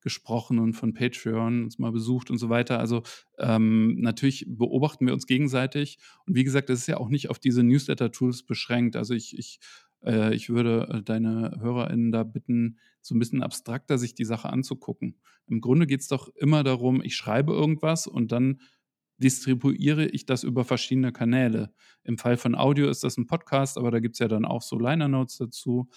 gesprochen 0.00 0.58
und 0.58 0.74
von 0.74 0.94
Patreon 0.94 1.64
uns 1.64 1.78
mal 1.78 1.90
besucht 1.90 2.30
und 2.30 2.38
so 2.38 2.48
weiter. 2.48 2.78
Also 2.78 3.02
ähm, 3.38 3.96
natürlich 4.00 4.46
beobachten 4.48 5.06
wir 5.06 5.12
uns 5.12 5.26
gegenseitig. 5.26 5.98
Und 6.26 6.36
wie 6.36 6.44
gesagt, 6.44 6.68
das 6.68 6.80
ist 6.80 6.86
ja 6.86 6.98
auch 6.98 7.08
nicht 7.08 7.30
auf 7.30 7.38
diese 7.38 7.62
Newsletter-Tools 7.64 8.44
beschränkt. 8.44 8.94
Also 8.94 9.14
ich, 9.14 9.36
ich, 9.36 9.58
äh, 10.04 10.34
ich 10.34 10.50
würde 10.50 10.88
äh, 10.88 11.02
deine 11.02 11.58
HörerInnen 11.60 12.12
da 12.12 12.22
bitten, 12.22 12.78
so 13.00 13.14
ein 13.14 13.18
bisschen 13.18 13.42
abstrakter 13.42 13.98
sich 13.98 14.14
die 14.14 14.24
Sache 14.24 14.50
anzugucken. 14.50 15.16
Im 15.46 15.60
Grunde 15.60 15.86
geht 15.86 16.00
es 16.00 16.08
doch 16.08 16.28
immer 16.36 16.62
darum, 16.62 17.02
ich 17.02 17.16
schreibe 17.16 17.52
irgendwas 17.52 18.06
und 18.06 18.32
dann 18.32 18.60
distribuiere 19.18 20.06
ich 20.06 20.26
das 20.26 20.44
über 20.44 20.64
verschiedene 20.64 21.12
Kanäle. 21.12 21.72
Im 22.04 22.18
Fall 22.18 22.36
von 22.36 22.54
Audio 22.54 22.88
ist 22.88 23.04
das 23.04 23.16
ein 23.16 23.26
Podcast, 23.26 23.76
aber 23.76 23.90
da 23.90 24.00
gibt 24.00 24.14
es 24.14 24.18
ja 24.20 24.28
dann 24.28 24.44
auch 24.44 24.62
so 24.62 24.78
Liner 24.78 25.08
Notes 25.08 25.36
dazu. 25.36 25.88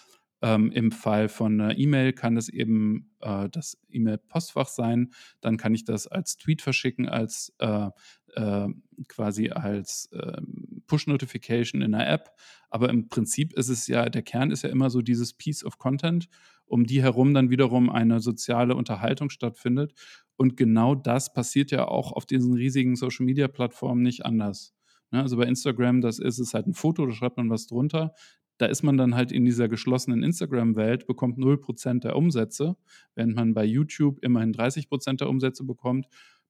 Ähm, 0.43 0.71
Im 0.71 0.91
Fall 0.91 1.29
von 1.29 1.62
einer 1.62 1.77
E-Mail 1.77 2.13
kann 2.13 2.36
es 2.36 2.49
eben 2.49 3.12
äh, 3.19 3.47
das 3.49 3.77
E-Mail-Postfach 3.89 4.67
sein. 4.67 5.12
Dann 5.39 5.57
kann 5.57 5.75
ich 5.75 5.86
das 5.86 6.07
als 6.07 6.36
Tweet 6.38 6.63
verschicken, 6.63 7.07
als 7.07 7.53
äh, 7.60 7.89
äh, 8.34 8.67
quasi 9.07 9.49
als 9.49 10.10
ähm, 10.13 10.81
Push-Notification 10.88 11.84
in 11.84 11.91
der 11.91 12.10
App. 12.10 12.31
Aber 12.69 12.89
im 12.89 13.07
Prinzip 13.07 13.53
ist 13.53 13.69
es 13.69 13.86
ja, 13.86 14.10
der 14.10 14.23
Kern 14.23 14.49
ist 14.49 14.63
ja 14.63 14.69
immer 14.69 14.89
so 14.89 15.01
dieses 15.01 15.34
Piece 15.34 15.63
of 15.63 15.77
Content, 15.77 16.27
um 16.65 16.86
die 16.86 17.03
herum 17.03 17.34
dann 17.36 17.51
wiederum 17.51 17.89
eine 17.89 18.19
soziale 18.19 18.75
Unterhaltung 18.75 19.29
stattfindet. 19.29 19.93
Und 20.41 20.58
genau 20.58 20.95
das 20.95 21.34
passiert 21.34 21.69
ja 21.69 21.88
auch 21.88 22.12
auf 22.12 22.25
diesen 22.25 22.54
riesigen 22.54 22.95
Social-Media-Plattformen 22.95 24.01
nicht 24.01 24.25
anders. 24.25 24.73
Ne, 25.12 25.21
also 25.21 25.38
bei 25.38 25.43
Instagram, 25.43 26.01
das 26.01 26.17
ist 26.17 26.39
es 26.39 26.56
halt 26.56 26.65
ein 26.65 26.73
Foto, 26.73 27.06
da 27.06 27.12
schreibt 27.12 27.38
man 27.38 27.49
was 27.51 27.67
drunter 27.67 28.13
da 28.62 28.67
ist 28.67 28.84
man 28.84 28.95
dann 28.95 29.15
halt 29.15 29.32
in 29.32 29.43
dieser 29.43 29.67
geschlossenen 29.67 30.21
Instagram-Welt, 30.21 31.08
bekommt 31.08 31.39
0% 31.39 32.01
der 32.01 32.15
Umsätze, 32.15 32.77
während 33.15 33.36
man 33.36 33.56
bei 33.56 33.65
YouTube 33.65 34.19
immerhin 34.21 34.54
30% 34.54 35.17
der 35.17 35.30
Umsätze 35.30 35.63
bekommt. 35.63 36.06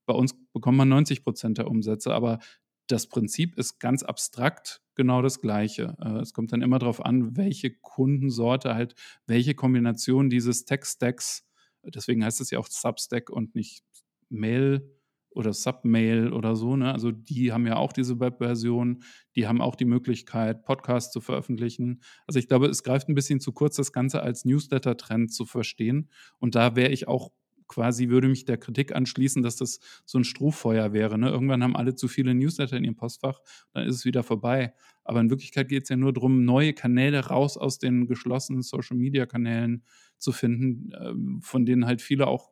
Bei 0.06 0.14
uns 0.14 0.36
bekommt 0.52 0.78
man 0.78 0.92
90% 0.92 1.54
der 1.54 1.70
Umsätze, 1.70 2.14
aber 2.14 2.40
das 2.88 3.08
Prinzip 3.08 3.58
ist 3.58 3.80
ganz 3.80 4.04
abstrakt 4.04 4.82
genau 4.96 5.22
das 5.22 5.40
Gleiche. 5.40 5.96
Äh, 6.02 6.20
es 6.20 6.34
kommt 6.34 6.52
dann 6.52 6.62
immer 6.62 6.80
darauf 6.80 7.04
an, 7.06 7.38
welche 7.38 7.72
Kundensorte 7.72 8.76
halt, 8.76 8.94
welche 9.26 9.56
Kombination 9.56 10.30
dieses 10.30 10.66
Tech-Stacks, 10.66 11.48
deswegen 11.84 12.24
heißt 12.24 12.42
es 12.42 12.52
ja 12.52 12.60
auch 12.60 12.68
Substack 12.68 13.30
und 13.30 13.56
nicht 13.56 13.84
Mail, 14.30 14.90
oder 15.34 15.54
Submail 15.54 16.34
oder 16.34 16.56
so. 16.56 16.76
Ne? 16.76 16.92
Also 16.92 17.12
die 17.12 17.52
haben 17.52 17.66
ja 17.66 17.78
auch 17.78 17.94
diese 17.94 18.20
Webversion, 18.20 19.04
die 19.36 19.48
haben 19.48 19.62
auch 19.62 19.76
die 19.76 19.86
Möglichkeit, 19.86 20.64
Podcasts 20.64 21.12
zu 21.12 21.22
veröffentlichen. 21.22 22.02
Also 22.28 22.40
ich 22.40 22.48
glaube, 22.48 22.68
es 22.68 22.84
greift 22.84 23.10
ein 23.10 23.16
bisschen 23.16 23.40
zu 23.40 23.54
kurz, 23.54 23.78
das 23.78 23.94
Ganze 23.94 24.22
als 24.22 24.46
Newsletter-Trend 24.46 25.34
zu 25.34 25.46
verstehen. 25.46 26.10
Und 26.40 26.56
da 26.56 26.76
wäre 26.76 26.92
ich 26.92 27.08
auch 27.08 27.32
quasi, 27.68 28.10
würde 28.10 28.28
mich 28.28 28.44
der 28.44 28.58
Kritik 28.58 28.94
anschließen, 28.94 29.42
dass 29.42 29.56
das 29.56 29.80
so 30.06 30.18
ein 30.20 30.26
Strohfeuer 30.26 30.92
wäre. 30.92 31.18
Ne? 31.18 31.30
Irgendwann 31.30 31.64
haben 31.64 31.78
alle 31.78 31.96
zu 31.96 32.10
viele 32.10 32.36
Newsletter 32.36 32.76
in 32.76 32.84
ihrem 32.84 32.98
Postfach, 32.98 33.40
dann 33.72 33.88
ist 33.88 33.96
es 33.96 34.06
wieder 34.06 34.24
vorbei. 34.24 34.74
Aber 35.06 35.22
in 35.22 35.30
Wirklichkeit 35.30 35.70
geht 35.70 35.84
es 35.84 35.90
ja 35.90 35.96
nur 35.96 36.12
darum, 36.12 36.44
neue 36.44 36.74
Kanäle 36.74 37.28
raus 37.28 37.56
aus 37.56 37.80
den 37.80 38.08
geschlossenen 38.08 38.62
Social-Media-Kanälen 38.62 39.84
zu 40.22 40.32
finden, 40.32 40.92
ähm, 41.00 41.42
von 41.42 41.66
denen 41.66 41.86
halt 41.86 42.02
viele 42.02 42.28
auch 42.28 42.52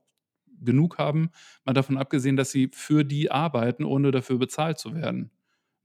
genug 0.62 0.98
haben, 0.98 1.30
mal 1.66 1.74
davon 1.74 1.98
abgesehen, 1.98 2.36
dass 2.36 2.52
sie 2.52 2.70
für 2.74 3.04
die 3.04 3.32
arbeiten, 3.32 3.86
ohne 3.86 4.12
dafür 4.12 4.38
bezahlt 4.38 4.78
zu 4.78 4.94
werden. 4.94 5.32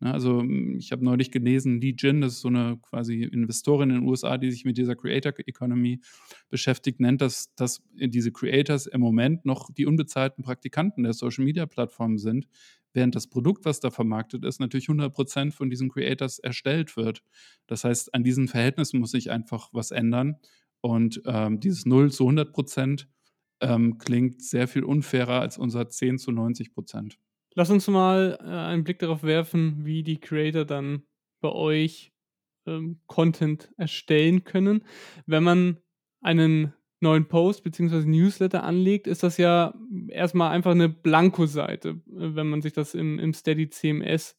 Ne, 0.01 0.13
also 0.13 0.41
hm, 0.41 0.77
ich 0.77 0.93
habe 0.93 1.05
neulich 1.05 1.31
gelesen, 1.31 1.81
Lee 1.81 1.95
Jin, 1.97 2.21
das 2.21 2.35
ist 2.35 2.41
so 2.41 2.49
eine 2.49 2.79
quasi 2.83 3.23
Investorin 3.23 3.91
in 3.91 3.97
den 4.01 4.09
USA, 4.09 4.37
die 4.39 4.51
sich 4.51 4.65
mit 4.65 4.77
dieser 4.77 4.97
Creator 4.97 5.33
Economy 5.47 6.01
beschäftigt, 6.51 7.01
nennt, 7.01 7.21
dass, 7.21 7.55
dass 7.55 7.83
diese 7.95 8.33
Creators 8.33 8.87
im 8.87 9.01
Moment 9.01 9.45
noch 9.45 9.71
die 9.73 9.87
unbezahlten 9.87 10.43
Praktikanten 10.45 11.05
der 11.05 11.13
Social 11.13 11.45
Media 11.45 11.67
Plattformen 11.67 12.19
sind, 12.19 12.49
während 12.93 13.15
das 13.15 13.29
Produkt, 13.29 13.65
was 13.65 13.81
da 13.81 13.91
vermarktet 13.91 14.45
ist, 14.45 14.61
natürlich 14.61 14.89
100% 14.89 15.53
von 15.53 15.71
diesen 15.71 15.89
Creators 15.89 16.39
erstellt 16.39 16.97
wird. 16.97 17.23
Das 17.67 17.85
heißt, 17.85 18.15
an 18.15 18.25
diesen 18.25 18.49
Verhältnissen 18.49 19.01
muss 19.01 19.13
sich 19.13 19.31
einfach 19.31 19.71
was 19.73 19.91
ändern. 19.91 20.37
Und 20.85 21.23
ähm, 21.25 21.61
dieses 21.61 21.87
0 21.87 22.13
zu 22.13 22.25
100 22.25 22.53
Prozent 22.53 23.09
ähm, 23.63 23.97
klingt 23.97 24.43
sehr 24.43 24.69
viel 24.69 24.85
unfairer 24.85 25.41
als 25.41 25.57
unser 25.57 25.89
10 25.89 26.19
zu 26.19 26.31
90 26.31 26.75
Prozent. 26.75 27.19
Lass 27.55 27.71
uns 27.71 27.89
mal 27.89 28.39
äh, 28.39 28.45
einen 28.45 28.85
Blick 28.85 28.99
darauf 28.99 29.23
werfen, 29.23 29.87
wie 29.87 30.03
die 30.03 30.21
Creator 30.21 30.67
dann 30.67 31.05
bei 31.41 31.49
euch 31.49 32.13
ähm, 32.67 33.01
Content 33.07 33.73
erstellen 33.79 34.45
können. 34.45 34.85
Wenn 35.25 35.43
man 35.43 35.79
einen 36.21 36.75
neuen 37.01 37.29
Post 37.29 37.65
bzw. 37.65 38.05
Newsletter 38.05 38.63
anlegt, 38.63 39.07
ist 39.07 39.23
das 39.23 39.39
ja 39.39 39.73
erstmal 40.09 40.51
einfach 40.51 40.73
eine 40.73 40.91
Blankoseite, 40.91 42.03
wenn 42.05 42.49
man 42.49 42.61
sich 42.61 42.75
das 42.75 42.93
im, 42.93 43.19
im 43.19 43.33
Steady 43.33 43.71
CMS 43.71 44.37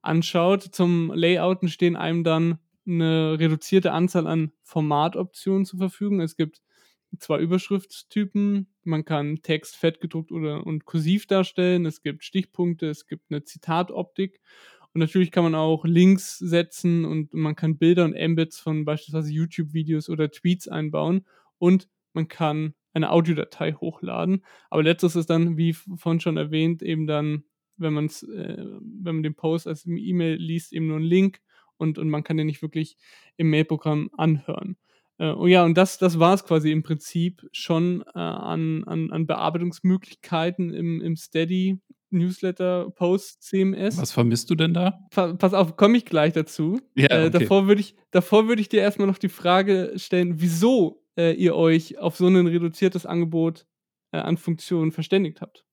anschaut. 0.00 0.62
Zum 0.62 1.10
Layouten 1.12 1.68
stehen 1.68 1.96
einem 1.96 2.22
dann 2.22 2.60
eine 2.88 3.38
reduzierte 3.38 3.92
Anzahl 3.92 4.26
an 4.26 4.52
Formatoptionen 4.62 5.64
zur 5.64 5.78
Verfügung. 5.78 6.20
Es 6.20 6.36
gibt 6.36 6.62
zwei 7.18 7.38
Überschriftstypen. 7.38 8.68
Man 8.84 9.04
kann 9.04 9.42
Text 9.42 9.76
fettgedruckt 9.76 10.32
oder 10.32 10.66
und 10.66 10.84
kursiv 10.84 11.26
darstellen. 11.26 11.86
Es 11.86 12.02
gibt 12.02 12.24
Stichpunkte, 12.24 12.88
es 12.88 13.06
gibt 13.06 13.30
eine 13.30 13.44
Zitatoptik. 13.44 14.40
Und 14.94 15.00
natürlich 15.00 15.30
kann 15.30 15.44
man 15.44 15.54
auch 15.54 15.84
Links 15.84 16.38
setzen 16.38 17.04
und 17.04 17.34
man 17.34 17.54
kann 17.54 17.78
Bilder 17.78 18.04
und 18.04 18.14
Embeds 18.14 18.58
von 18.58 18.84
beispielsweise 18.84 19.32
YouTube-Videos 19.32 20.08
oder 20.08 20.30
Tweets 20.30 20.66
einbauen. 20.68 21.26
Und 21.58 21.88
man 22.14 22.28
kann 22.28 22.74
eine 22.94 23.10
Audiodatei 23.10 23.72
hochladen. 23.72 24.44
Aber 24.70 24.82
letztes 24.82 25.14
ist 25.14 25.30
dann, 25.30 25.56
wie 25.56 25.72
vorhin 25.72 26.20
schon 26.20 26.36
erwähnt, 26.36 26.82
eben 26.82 27.06
dann, 27.06 27.44
wenn, 27.76 27.92
man's, 27.92 28.22
äh, 28.22 28.56
wenn 28.58 29.16
man 29.16 29.22
den 29.22 29.34
Post 29.34 29.66
als 29.66 29.86
E-Mail 29.86 30.36
liest, 30.36 30.72
eben 30.72 30.88
nur 30.88 30.98
ein 30.98 31.02
Link 31.02 31.40
und, 31.78 31.98
und 31.98 32.10
man 32.10 32.24
kann 32.24 32.36
den 32.36 32.46
nicht 32.46 32.62
wirklich 32.62 32.96
im 33.36 33.50
Mailprogramm 33.50 34.10
anhören. 34.16 34.76
Äh, 35.18 35.32
oh 35.32 35.46
ja, 35.46 35.64
und 35.64 35.76
das, 35.76 35.98
das 35.98 36.18
war 36.18 36.34
es 36.34 36.44
quasi 36.44 36.70
im 36.70 36.82
Prinzip 36.82 37.48
schon 37.52 38.02
äh, 38.14 38.18
an, 38.18 38.84
an, 38.84 39.10
an 39.10 39.26
Bearbeitungsmöglichkeiten 39.26 40.72
im, 40.72 41.00
im 41.00 41.16
Steady 41.16 41.80
Newsletter 42.10 42.90
Post 42.90 43.42
CMS. 43.42 43.98
Was 43.98 44.12
vermisst 44.12 44.48
du 44.50 44.54
denn 44.54 44.72
da? 44.72 45.00
Pa 45.10 45.34
pass 45.34 45.54
auf, 45.54 45.76
komme 45.76 45.98
ich 45.98 46.04
gleich 46.04 46.32
dazu. 46.32 46.80
Ja, 46.94 47.08
äh, 47.10 47.26
okay. 47.26 47.38
davor 47.38 47.66
würde 47.66 47.80
ich, 47.80 47.96
davor 48.10 48.48
ich 48.50 48.68
dir 48.68 48.80
erstmal 48.80 49.08
noch 49.08 49.18
die 49.18 49.28
Frage 49.28 49.92
stellen, 49.96 50.40
wieso 50.40 51.02
äh, 51.16 51.34
ihr 51.34 51.54
euch 51.54 51.98
auf 51.98 52.16
so 52.16 52.26
ein 52.26 52.46
reduziertes 52.46 53.04
Angebot 53.04 53.66
äh, 54.12 54.18
an 54.18 54.36
Funktionen 54.36 54.92
verständigt 54.92 55.40
habt. 55.40 55.64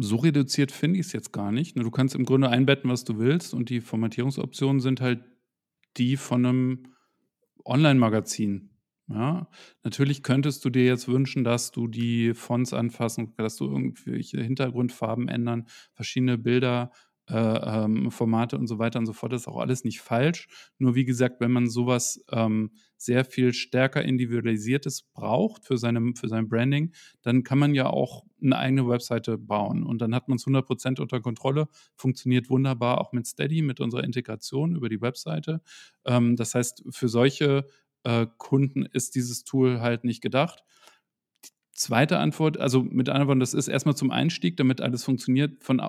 So 0.00 0.16
reduziert 0.16 0.70
finde 0.70 1.00
ich 1.00 1.06
es 1.06 1.12
jetzt 1.12 1.32
gar 1.32 1.50
nicht. 1.50 1.76
Du 1.76 1.90
kannst 1.90 2.14
im 2.14 2.24
Grunde 2.24 2.48
einbetten, 2.48 2.88
was 2.88 3.02
du 3.02 3.18
willst, 3.18 3.52
und 3.52 3.68
die 3.68 3.80
Formatierungsoptionen 3.80 4.80
sind 4.80 5.00
halt 5.00 5.24
die 5.96 6.16
von 6.16 6.46
einem 6.46 6.94
Online-Magazin. 7.64 8.70
Ja, 9.08 9.48
natürlich 9.82 10.22
könntest 10.22 10.64
du 10.64 10.70
dir 10.70 10.84
jetzt 10.84 11.08
wünschen, 11.08 11.42
dass 11.42 11.72
du 11.72 11.88
die 11.88 12.34
Fonts 12.34 12.74
anfassen, 12.74 13.34
dass 13.38 13.56
du 13.56 13.64
irgendwelche 13.64 14.40
Hintergrundfarben 14.40 15.28
ändern, 15.28 15.66
verschiedene 15.94 16.38
Bilder, 16.38 16.92
äh, 17.28 17.34
ähm, 17.84 18.10
Formate 18.10 18.56
und 18.56 18.66
so 18.66 18.78
weiter 18.78 18.98
und 18.98 19.06
so 19.06 19.12
fort. 19.12 19.32
Das 19.32 19.42
ist 19.42 19.48
auch 19.48 19.58
alles 19.58 19.84
nicht 19.84 20.00
falsch. 20.00 20.48
Nur 20.78 20.94
wie 20.94 21.04
gesagt, 21.04 21.40
wenn 21.40 21.50
man 21.50 21.68
sowas 21.68 22.24
ähm, 22.30 22.72
sehr 22.96 23.24
viel 23.24 23.52
stärker 23.52 24.02
individualisiertes 24.02 25.02
braucht 25.02 25.64
für, 25.64 25.78
seine, 25.78 26.14
für 26.14 26.28
sein 26.28 26.48
Branding, 26.48 26.92
dann 27.22 27.44
kann 27.44 27.58
man 27.58 27.74
ja 27.74 27.86
auch 27.86 28.24
eine 28.42 28.58
eigene 28.58 28.88
Webseite 28.88 29.38
bauen 29.38 29.84
und 29.84 30.00
dann 30.00 30.14
hat 30.14 30.28
man 30.28 30.36
es 30.36 30.46
100% 30.46 31.00
unter 31.00 31.20
Kontrolle. 31.20 31.68
Funktioniert 31.96 32.50
wunderbar 32.50 33.00
auch 33.00 33.12
mit 33.12 33.26
Steady, 33.26 33.62
mit 33.62 33.80
unserer 33.80 34.04
Integration 34.04 34.74
über 34.74 34.88
die 34.88 35.00
Webseite. 35.00 35.60
Ähm, 36.04 36.36
das 36.36 36.54
heißt, 36.54 36.84
für 36.90 37.08
solche 37.08 37.66
äh, 38.04 38.26
Kunden 38.38 38.84
ist 38.84 39.14
dieses 39.14 39.44
Tool 39.44 39.80
halt 39.80 40.04
nicht 40.04 40.22
gedacht. 40.22 40.64
Zweite 41.78 42.18
Antwort, 42.18 42.58
also 42.58 42.82
mit 42.82 43.08
anderen 43.08 43.28
Worten, 43.28 43.40
das 43.40 43.54
ist 43.54 43.68
erstmal 43.68 43.94
zum 43.94 44.10
Einstieg, 44.10 44.56
damit 44.56 44.80
alles 44.80 45.04
funktioniert, 45.04 45.62
von 45.62 45.80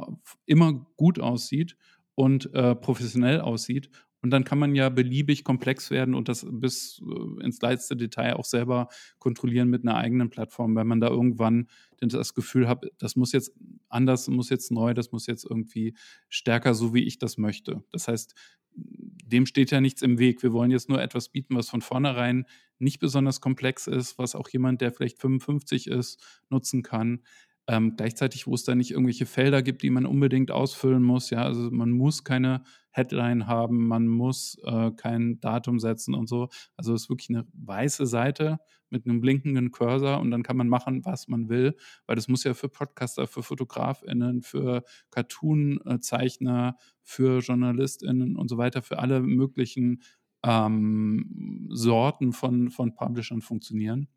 immer 0.46 0.86
gut 0.98 1.20
aussieht 1.20 1.78
und 2.14 2.54
äh, 2.54 2.76
professionell 2.76 3.42
aussieht 3.42 3.90
Und 4.22 4.32
dann 4.32 4.44
kann 4.44 4.60
man 4.60 4.76
ja 4.76 4.90
beliebig 4.90 5.44
komplex 5.44 5.92
werden 5.92 6.14
und 6.14 6.28
das 6.28 6.46
bis 6.50 7.02
äh, 7.02 7.44
ins 7.44 7.62
letzte 7.62 7.96
Detail 7.96 8.36
auch 8.36 8.46
selber 8.46 8.90
kontrollieren 9.18 9.70
mit 9.70 9.84
einer 9.84 9.96
eigenen 9.96 10.30
Plattform, 10.30 10.76
wenn 10.76 10.88
man 10.88 11.00
da 11.00 11.08
irgendwann 11.08 11.68
das 12.02 12.34
Gefühl 12.34 12.68
hat, 12.68 12.86
das 12.98 13.16
muss 13.16 13.32
jetzt 13.32 13.54
anders, 13.88 14.28
muss 14.28 14.50
jetzt 14.50 14.72
neu, 14.72 14.94
das 14.94 15.12
muss 15.12 15.28
jetzt 15.28 15.46
irgendwie 15.46 15.96
stärker, 16.28 16.74
so 16.74 16.94
wie 16.94 17.04
ich 17.04 17.18
das 17.18 17.38
möchte. 17.38 17.84
Das 17.92 18.08
heißt, 18.08 18.36
dem 18.74 19.46
steht 19.46 19.72
ja 19.72 19.82
nichts 19.82 20.02
im 20.02 20.18
Weg. 20.20 20.42
Wir 20.44 20.54
wollen 20.54 20.72
jetzt 20.72 20.90
nur 20.90 21.02
etwas 21.02 21.30
bieten, 21.30 21.56
was 21.56 21.70
von 21.70 21.82
vornherein 21.82 22.46
nicht 22.78 23.00
besonders 23.00 23.42
komplex 23.42 23.88
ist, 23.88 24.18
was 24.18 24.36
auch 24.36 24.50
jemand, 24.50 24.82
der 24.82 24.92
vielleicht 24.92 25.20
55 25.20 25.88
ist, 25.88 26.22
nutzen 26.50 26.82
kann. 26.82 27.22
Ähm, 27.70 27.96
gleichzeitig, 27.96 28.48
wo 28.48 28.56
es 28.56 28.64
da 28.64 28.74
nicht 28.74 28.90
irgendwelche 28.90 29.28
Felder 29.28 29.62
gibt, 29.62 29.84
die 29.84 29.92
man 29.92 30.08
unbedingt 30.08 30.50
ausfüllen 30.50 31.04
muss. 31.04 31.30
Ja, 31.30 31.44
also 31.44 31.70
man 31.70 31.92
muss 31.92 32.24
keine 32.24 32.64
Headline 32.90 33.46
haben, 33.46 33.88
man 33.88 34.08
muss 34.08 34.58
äh, 34.64 34.90
kein 34.90 35.40
Datum 35.40 35.78
setzen 35.78 36.16
und 36.16 36.28
so. 36.28 36.50
Also 36.76 36.96
es 36.96 37.04
ist 37.04 37.10
wirklich 37.12 37.30
eine 37.30 37.46
weiße 37.54 38.08
Seite 38.08 38.58
mit 38.90 39.06
einem 39.06 39.22
blinkenden 39.22 39.70
Cursor 39.70 40.20
und 40.20 40.32
dann 40.32 40.42
kann 40.42 40.58
man 40.58 40.68
machen, 40.68 41.06
was 41.06 41.28
man 41.28 41.48
will, 41.48 41.76
weil 42.08 42.16
das 42.16 42.28
muss 42.28 42.44
ja 42.44 42.56
für 42.56 42.70
Podcaster, 42.70 43.28
für 43.28 43.44
FotografInnen, 43.44 44.42
für 44.42 44.84
Cartoon-Zeichner, 45.12 46.76
für 47.04 47.38
JournalistInnen 47.38 48.36
und 48.36 48.48
so 48.48 48.58
weiter, 48.58 48.82
für 48.82 48.98
alle 48.98 49.22
möglichen 49.22 50.02
ähm, 50.44 51.68
Sorten 51.70 52.34
von, 52.34 52.72
von 52.72 52.96
Publishern 52.96 53.42
funktionieren. 53.42 54.08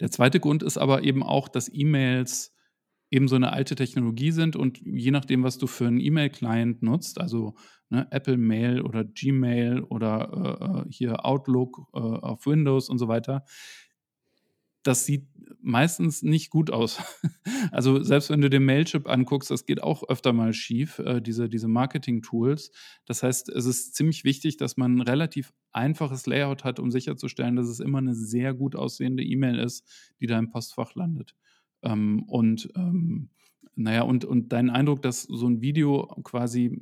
Der 0.00 0.10
zweite 0.10 0.40
Grund 0.40 0.62
ist 0.62 0.78
aber 0.78 1.02
eben 1.04 1.22
auch, 1.22 1.48
dass 1.48 1.70
E-Mails 1.72 2.54
eben 3.10 3.28
so 3.28 3.36
eine 3.36 3.52
alte 3.52 3.74
Technologie 3.74 4.30
sind 4.30 4.56
und 4.56 4.78
je 4.78 5.10
nachdem, 5.10 5.42
was 5.42 5.58
du 5.58 5.66
für 5.66 5.86
einen 5.86 6.00
E-Mail-Client 6.00 6.82
nutzt, 6.82 7.20
also 7.20 7.56
ne, 7.88 8.06
Apple 8.10 8.36
Mail 8.36 8.82
oder 8.82 9.04
Gmail 9.04 9.82
oder 9.82 10.84
äh, 10.84 10.88
äh, 10.88 10.92
hier 10.92 11.24
Outlook 11.26 11.88
äh, 11.92 11.98
auf 11.98 12.46
Windows 12.46 12.88
und 12.88 12.98
so 12.98 13.08
weiter, 13.08 13.44
das 14.82 15.04
sieht 15.06 15.26
meistens 15.62 16.22
nicht 16.22 16.50
gut 16.50 16.70
aus. 16.70 17.02
also 17.72 18.02
selbst 18.02 18.30
wenn 18.30 18.40
du 18.40 18.50
den 18.50 18.64
Mailchimp 18.64 19.08
anguckst, 19.08 19.50
das 19.50 19.66
geht 19.66 19.82
auch 19.82 20.08
öfter 20.08 20.32
mal 20.32 20.52
schief, 20.52 20.98
äh, 21.00 21.20
diese, 21.20 21.48
diese 21.48 21.68
Marketing-Tools. 21.68 22.72
Das 23.04 23.22
heißt, 23.22 23.48
es 23.50 23.66
ist 23.66 23.94
ziemlich 23.94 24.24
wichtig, 24.24 24.56
dass 24.56 24.76
man 24.76 24.96
ein 24.96 25.00
relativ 25.02 25.52
einfaches 25.72 26.26
Layout 26.26 26.64
hat, 26.64 26.80
um 26.80 26.90
sicherzustellen, 26.90 27.56
dass 27.56 27.68
es 27.68 27.80
immer 27.80 27.98
eine 27.98 28.14
sehr 28.14 28.54
gut 28.54 28.74
aussehende 28.74 29.22
E-Mail 29.22 29.58
ist, 29.58 29.86
die 30.20 30.26
da 30.26 30.38
im 30.38 30.50
Postfach 30.50 30.94
landet. 30.94 31.34
Ähm, 31.82 32.22
und 32.24 32.70
ähm, 32.76 33.30
naja, 33.76 34.02
und, 34.02 34.24
und 34.24 34.52
dein 34.52 34.70
Eindruck, 34.70 35.02
dass 35.02 35.22
so 35.22 35.46
ein 35.46 35.60
Video 35.60 36.06
quasi 36.24 36.78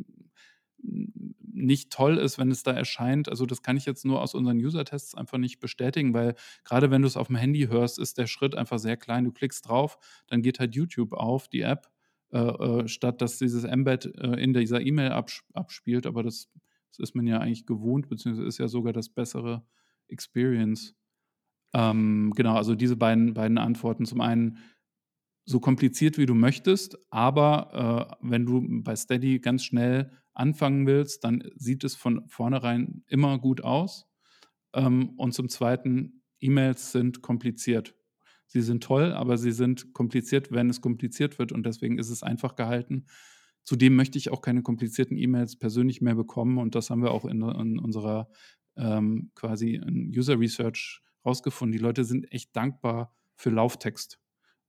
nicht 0.81 1.91
toll 1.91 2.19
ist, 2.19 2.39
wenn 2.39 2.51
es 2.51 2.63
da 2.63 2.73
erscheint. 2.73 3.29
Also 3.29 3.45
das 3.45 3.63
kann 3.63 3.77
ich 3.77 3.85
jetzt 3.85 4.05
nur 4.05 4.23
aus 4.23 4.35
unseren 4.35 4.59
User-Tests 4.59 5.15
einfach 5.15 5.39
nicht 5.39 5.59
bestätigen, 5.59 6.15
weil 6.15 6.35
gerade 6.65 6.91
wenn 6.91 7.03
du 7.03 7.09
es 7.09 7.17
auf 7.17 7.27
dem 7.27 7.37
Handy 7.37 7.67
hörst, 7.67 7.99
ist 7.99 8.19
der 8.19 8.27
Schritt 8.27 8.55
einfach 8.55 8.79
sehr 8.79 8.97
klein. 8.97 9.25
Du 9.25 9.33
klickst 9.33 9.69
drauf, 9.69 9.99
dann 10.29 10.43
geht 10.43 10.61
halt 10.61 10.75
YouTube 10.75 11.13
auf, 11.13 11.49
die 11.49 11.63
App, 11.63 11.91
äh, 12.31 12.39
äh, 12.39 12.89
statt 12.89 13.21
dass 13.21 13.39
dieses 13.39 13.65
Embed 13.65 14.07
äh, 14.07 14.41
in 14.41 14.53
dieser 14.53 14.81
E-Mail 14.81 15.11
abs 15.11 15.43
abspielt. 15.53 16.07
Aber 16.07 16.23
das, 16.23 16.49
das, 16.91 17.01
ist 17.01 17.15
man 17.15 17.27
ja 17.27 17.39
eigentlich 17.39 17.67
gewohnt, 17.67 18.09
beziehungsweise 18.09 18.47
ist 18.47 18.59
ja 18.59 18.69
sogar 18.69 18.93
das 18.93 19.09
bessere 19.09 19.67
Experience. 20.07 20.95
Ähm, 21.75 22.33
genau, 22.37 22.55
also 22.55 22.75
diese 22.75 22.97
beiden, 22.97 23.35
beiden 23.35 23.59
Antworten. 23.59 24.07
Zum 24.07 24.21
einen 24.21 24.59
so 25.45 25.61
kompliziert, 25.61 26.19
wie 26.19 26.27
du 26.27 26.35
möchtest, 26.35 26.99
aber 27.11 28.19
äh, 28.21 28.29
wenn 28.29 28.45
du 28.45 28.83
bei 28.83 28.95
Steady 28.95 29.39
ganz 29.39 29.65
schnell 29.65 30.11
anfangen 30.39 30.87
willst, 30.87 31.25
dann 31.25 31.43
sieht 31.57 31.85
es 31.85 31.97
von 31.97 32.29
vornherein 32.29 33.03
immer 33.07 33.39
gut 33.39 33.63
aus. 33.63 34.07
Ähm, 34.75 35.11
und 35.17 35.33
zum 35.33 35.49
Zweiten, 35.49 36.23
E-Mails 36.41 36.93
sind 36.93 37.23
kompliziert. 37.23 37.95
Sie 38.47 38.63
sind 38.63 38.83
toll, 38.83 39.13
aber 39.13 39.37
sie 39.37 39.53
sind 39.53 39.93
kompliziert, 39.93 40.53
wenn 40.53 40.71
es 40.71 40.81
kompliziert 40.81 41.39
wird 41.39 41.53
und 41.53 41.67
deswegen 41.67 41.99
ist 41.99 42.11
es 42.11 42.23
einfach 42.23 42.57
gehalten. 42.57 43.07
Zudem 43.65 43.97
möchte 43.97 44.17
ich 44.17 44.31
auch 44.31 44.41
keine 44.41 44.63
komplizierten 44.63 45.19
E-Mails 45.19 45.57
persönlich 45.59 46.01
mehr 46.01 46.15
bekommen 46.15 46.59
und 46.59 46.75
das 46.75 46.89
haben 46.89 47.03
wir 47.03 47.11
auch 47.11 47.27
in, 47.27 47.43
in 47.43 47.79
unserer 47.79 48.31
ähm, 48.77 49.31
quasi 49.35 49.81
User 50.17 50.39
Research 50.39 51.03
rausgefunden. 51.27 51.73
Die 51.73 51.83
Leute 51.83 52.05
sind 52.05 52.33
echt 52.33 52.57
dankbar 52.57 53.15
für 53.35 53.51
Lauftext 53.51 54.19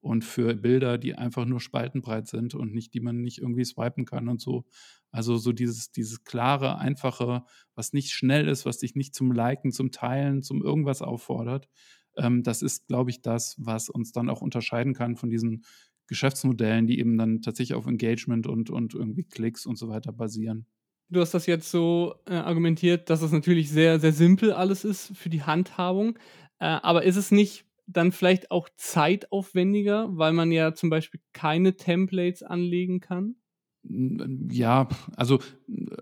und 0.01 0.23
für 0.23 0.55
Bilder, 0.55 0.97
die 0.97 1.15
einfach 1.15 1.45
nur 1.45 1.59
spaltenbreit 1.59 2.27
sind 2.27 2.55
und 2.55 2.73
nicht, 2.73 2.93
die 2.93 2.99
man 2.99 3.21
nicht 3.21 3.39
irgendwie 3.39 3.65
swipen 3.65 4.05
kann 4.05 4.29
und 4.29 4.39
so. 4.39 4.65
Also 5.11 5.37
so 5.37 5.51
dieses, 5.51 5.91
dieses 5.91 6.23
klare, 6.23 6.77
einfache, 6.77 7.43
was 7.75 7.93
nicht 7.93 8.11
schnell 8.11 8.47
ist, 8.47 8.65
was 8.65 8.77
dich 8.77 8.95
nicht 8.95 9.15
zum 9.15 9.31
Liken, 9.31 9.71
zum 9.71 9.91
Teilen, 9.91 10.41
zum 10.41 10.63
irgendwas 10.63 11.01
auffordert. 11.01 11.67
Ähm, 12.15 12.43
das 12.43 12.61
ist, 12.61 12.87
glaube 12.87 13.09
ich, 13.09 13.21
das, 13.21 13.55
was 13.59 13.89
uns 13.89 14.11
dann 14.11 14.29
auch 14.29 14.41
unterscheiden 14.41 14.93
kann 14.93 15.15
von 15.15 15.29
diesen 15.29 15.65
Geschäftsmodellen, 16.07 16.87
die 16.87 16.99
eben 16.99 17.17
dann 17.17 17.41
tatsächlich 17.41 17.75
auf 17.75 17.85
Engagement 17.85 18.47
und, 18.47 18.69
und 18.69 18.93
irgendwie 18.93 19.23
Klicks 19.23 19.65
und 19.65 19.77
so 19.77 19.89
weiter 19.89 20.11
basieren. 20.11 20.65
Du 21.09 21.21
hast 21.21 21.33
das 21.33 21.45
jetzt 21.45 21.71
so 21.71 22.15
äh, 22.25 22.35
argumentiert, 22.35 23.09
dass 23.09 23.21
es 23.21 23.31
natürlich 23.31 23.69
sehr, 23.69 23.99
sehr 23.99 24.13
simpel 24.13 24.53
alles 24.53 24.85
ist 24.85 25.15
für 25.17 25.29
die 25.29 25.43
Handhabung. 25.43 26.17
Äh, 26.59 26.65
aber 26.65 27.03
ist 27.03 27.15
es 27.15 27.31
nicht 27.31 27.65
dann 27.91 28.11
vielleicht 28.11 28.51
auch 28.51 28.69
zeitaufwendiger, 28.77 30.09
weil 30.11 30.33
man 30.33 30.51
ja 30.51 30.73
zum 30.73 30.89
Beispiel 30.89 31.21
keine 31.33 31.75
Templates 31.75 32.43
anlegen 32.43 32.99
kann? 32.99 33.35
Ja, 33.83 34.89
also 35.15 35.39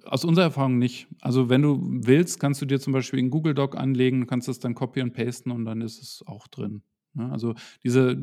aus 0.06 0.26
unserer 0.26 0.46
Erfahrung 0.46 0.80
nicht. 0.80 1.08
Also 1.22 1.50
wenn 1.50 1.62
du 1.62 1.80
willst, 1.84 2.40
kannst 2.40 2.62
du 2.62 2.66
dir 2.66 2.80
zum 2.80 2.92
Beispiel 2.92 3.20
in 3.20 3.30
Google 3.30 3.54
Doc 3.54 3.78
anlegen, 3.78 4.26
kannst 4.26 4.50
es 4.50 4.60
dann 4.60 4.74
copy 4.74 5.02
und 5.02 5.14
pasten 5.14 5.52
und 5.52 5.66
dann 5.66 5.82
ist 5.82 6.02
es 6.02 6.24
auch 6.26 6.48
drin. 6.48 6.82
Ja, 7.14 7.30
also 7.30 7.54
diese 7.84 8.18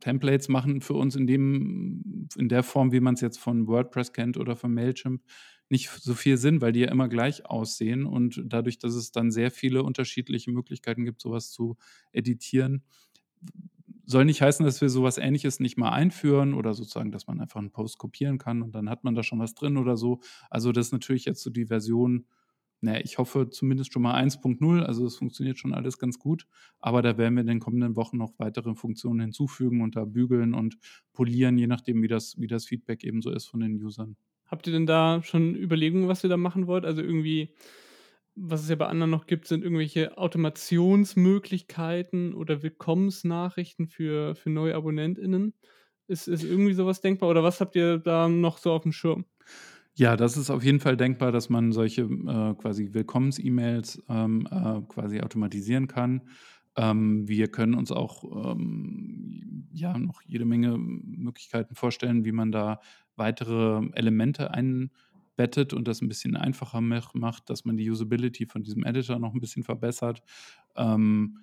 Templates 0.00 0.48
machen 0.48 0.82
für 0.82 0.94
uns 0.94 1.16
in 1.16 1.26
dem, 1.26 2.28
in 2.36 2.48
der 2.48 2.62
Form, 2.62 2.92
wie 2.92 3.00
man 3.00 3.14
es 3.14 3.22
jetzt 3.22 3.38
von 3.38 3.66
WordPress 3.66 4.12
kennt 4.12 4.36
oder 4.36 4.56
von 4.56 4.72
Mailchimp, 4.72 5.22
nicht 5.70 5.90
so 5.90 6.14
viel 6.14 6.36
Sinn, 6.36 6.60
weil 6.60 6.72
die 6.72 6.80
ja 6.80 6.90
immer 6.90 7.08
gleich 7.08 7.46
aussehen 7.46 8.04
und 8.06 8.42
dadurch, 8.44 8.78
dass 8.78 8.94
es 8.94 9.12
dann 9.12 9.30
sehr 9.30 9.50
viele 9.50 9.82
unterschiedliche 9.84 10.50
Möglichkeiten 10.50 11.04
gibt, 11.04 11.20
sowas 11.20 11.50
zu 11.50 11.76
editieren, 12.12 12.82
soll 14.04 14.24
nicht 14.24 14.42
heißen, 14.42 14.64
dass 14.64 14.80
wir 14.80 14.88
sowas 14.88 15.18
ähnliches 15.18 15.60
nicht 15.60 15.76
mal 15.78 15.90
einführen 15.90 16.54
oder 16.54 16.74
sozusagen, 16.74 17.12
dass 17.12 17.26
man 17.26 17.40
einfach 17.40 17.60
einen 17.60 17.70
Post 17.70 17.98
kopieren 17.98 18.38
kann 18.38 18.62
und 18.62 18.74
dann 18.74 18.90
hat 18.90 19.04
man 19.04 19.14
da 19.14 19.22
schon 19.22 19.38
was 19.38 19.54
drin 19.54 19.76
oder 19.76 19.96
so. 19.96 20.20
Also 20.50 20.72
das 20.72 20.86
ist 20.88 20.92
natürlich 20.92 21.24
jetzt 21.24 21.42
so 21.42 21.50
die 21.50 21.66
Version, 21.66 22.26
naja, 22.80 23.00
ich 23.04 23.18
hoffe 23.18 23.50
zumindest 23.50 23.92
schon 23.92 24.02
mal 24.02 24.14
1.0, 24.14 24.82
also 24.82 25.06
es 25.06 25.16
funktioniert 25.16 25.58
schon 25.58 25.74
alles 25.74 25.98
ganz 25.98 26.18
gut, 26.18 26.46
aber 26.80 27.02
da 27.02 27.18
werden 27.18 27.34
wir 27.34 27.42
in 27.42 27.46
den 27.46 27.60
kommenden 27.60 27.94
Wochen 27.96 28.16
noch 28.16 28.32
weitere 28.38 28.74
Funktionen 28.74 29.20
hinzufügen 29.20 29.82
und 29.82 29.96
da 29.96 30.04
bügeln 30.06 30.54
und 30.54 30.78
polieren, 31.12 31.58
je 31.58 31.66
nachdem, 31.66 32.02
wie 32.02 32.08
das, 32.08 32.36
wie 32.38 32.46
das 32.48 32.66
Feedback 32.66 33.04
eben 33.04 33.22
so 33.22 33.30
ist 33.30 33.46
von 33.46 33.60
den 33.60 33.82
Usern. 33.82 34.16
Habt 34.50 34.66
ihr 34.66 34.72
denn 34.72 34.86
da 34.86 35.22
schon 35.22 35.54
Überlegungen, 35.54 36.08
was 36.08 36.24
ihr 36.24 36.30
da 36.30 36.36
machen 36.36 36.66
wollt? 36.66 36.84
Also 36.84 37.00
irgendwie, 37.02 37.54
was 38.34 38.62
es 38.62 38.68
ja 38.68 38.76
bei 38.76 38.86
anderen 38.86 39.10
noch 39.10 39.26
gibt, 39.26 39.46
sind 39.46 39.62
irgendwelche 39.64 40.18
Automationsmöglichkeiten 40.18 42.34
oder 42.34 42.62
Willkommensnachrichten 42.62 43.88
für, 43.88 44.34
für 44.34 44.50
neue 44.50 44.74
AbonnentInnen. 44.74 45.54
Ist, 46.08 46.28
ist 46.28 46.44
irgendwie 46.44 46.72
sowas 46.74 47.00
denkbar 47.00 47.30
oder 47.30 47.42
was 47.44 47.60
habt 47.60 47.76
ihr 47.76 47.98
da 47.98 48.28
noch 48.28 48.58
so 48.58 48.72
auf 48.72 48.82
dem 48.82 48.92
Schirm? 48.92 49.24
Ja, 49.94 50.16
das 50.16 50.36
ist 50.36 50.50
auf 50.50 50.62
jeden 50.64 50.80
Fall 50.80 50.96
denkbar, 50.96 51.32
dass 51.32 51.48
man 51.50 51.72
solche 51.72 52.02
äh, 52.02 52.54
quasi 52.54 52.94
Willkommens-E-Mails 52.94 54.02
ähm, 54.08 54.46
äh, 54.50 54.80
quasi 54.88 55.20
automatisieren 55.20 55.88
kann. 55.88 56.22
Ähm, 56.80 57.28
wir 57.28 57.48
können 57.48 57.74
uns 57.74 57.92
auch 57.92 58.54
ähm, 58.54 59.68
ja 59.70 59.98
noch 59.98 60.22
jede 60.22 60.46
Menge 60.46 60.78
Möglichkeiten 60.78 61.74
vorstellen, 61.74 62.24
wie 62.24 62.32
man 62.32 62.52
da 62.52 62.80
weitere 63.16 63.86
Elemente 63.92 64.50
einbettet 64.50 65.74
und 65.74 65.86
das 65.86 66.00
ein 66.00 66.08
bisschen 66.08 66.36
einfacher 66.36 66.80
macht, 66.80 67.50
dass 67.50 67.66
man 67.66 67.76
die 67.76 67.90
Usability 67.90 68.46
von 68.46 68.62
diesem 68.62 68.82
Editor 68.84 69.18
noch 69.18 69.34
ein 69.34 69.40
bisschen 69.40 69.62
verbessert. 69.62 70.22
Ähm, 70.74 71.40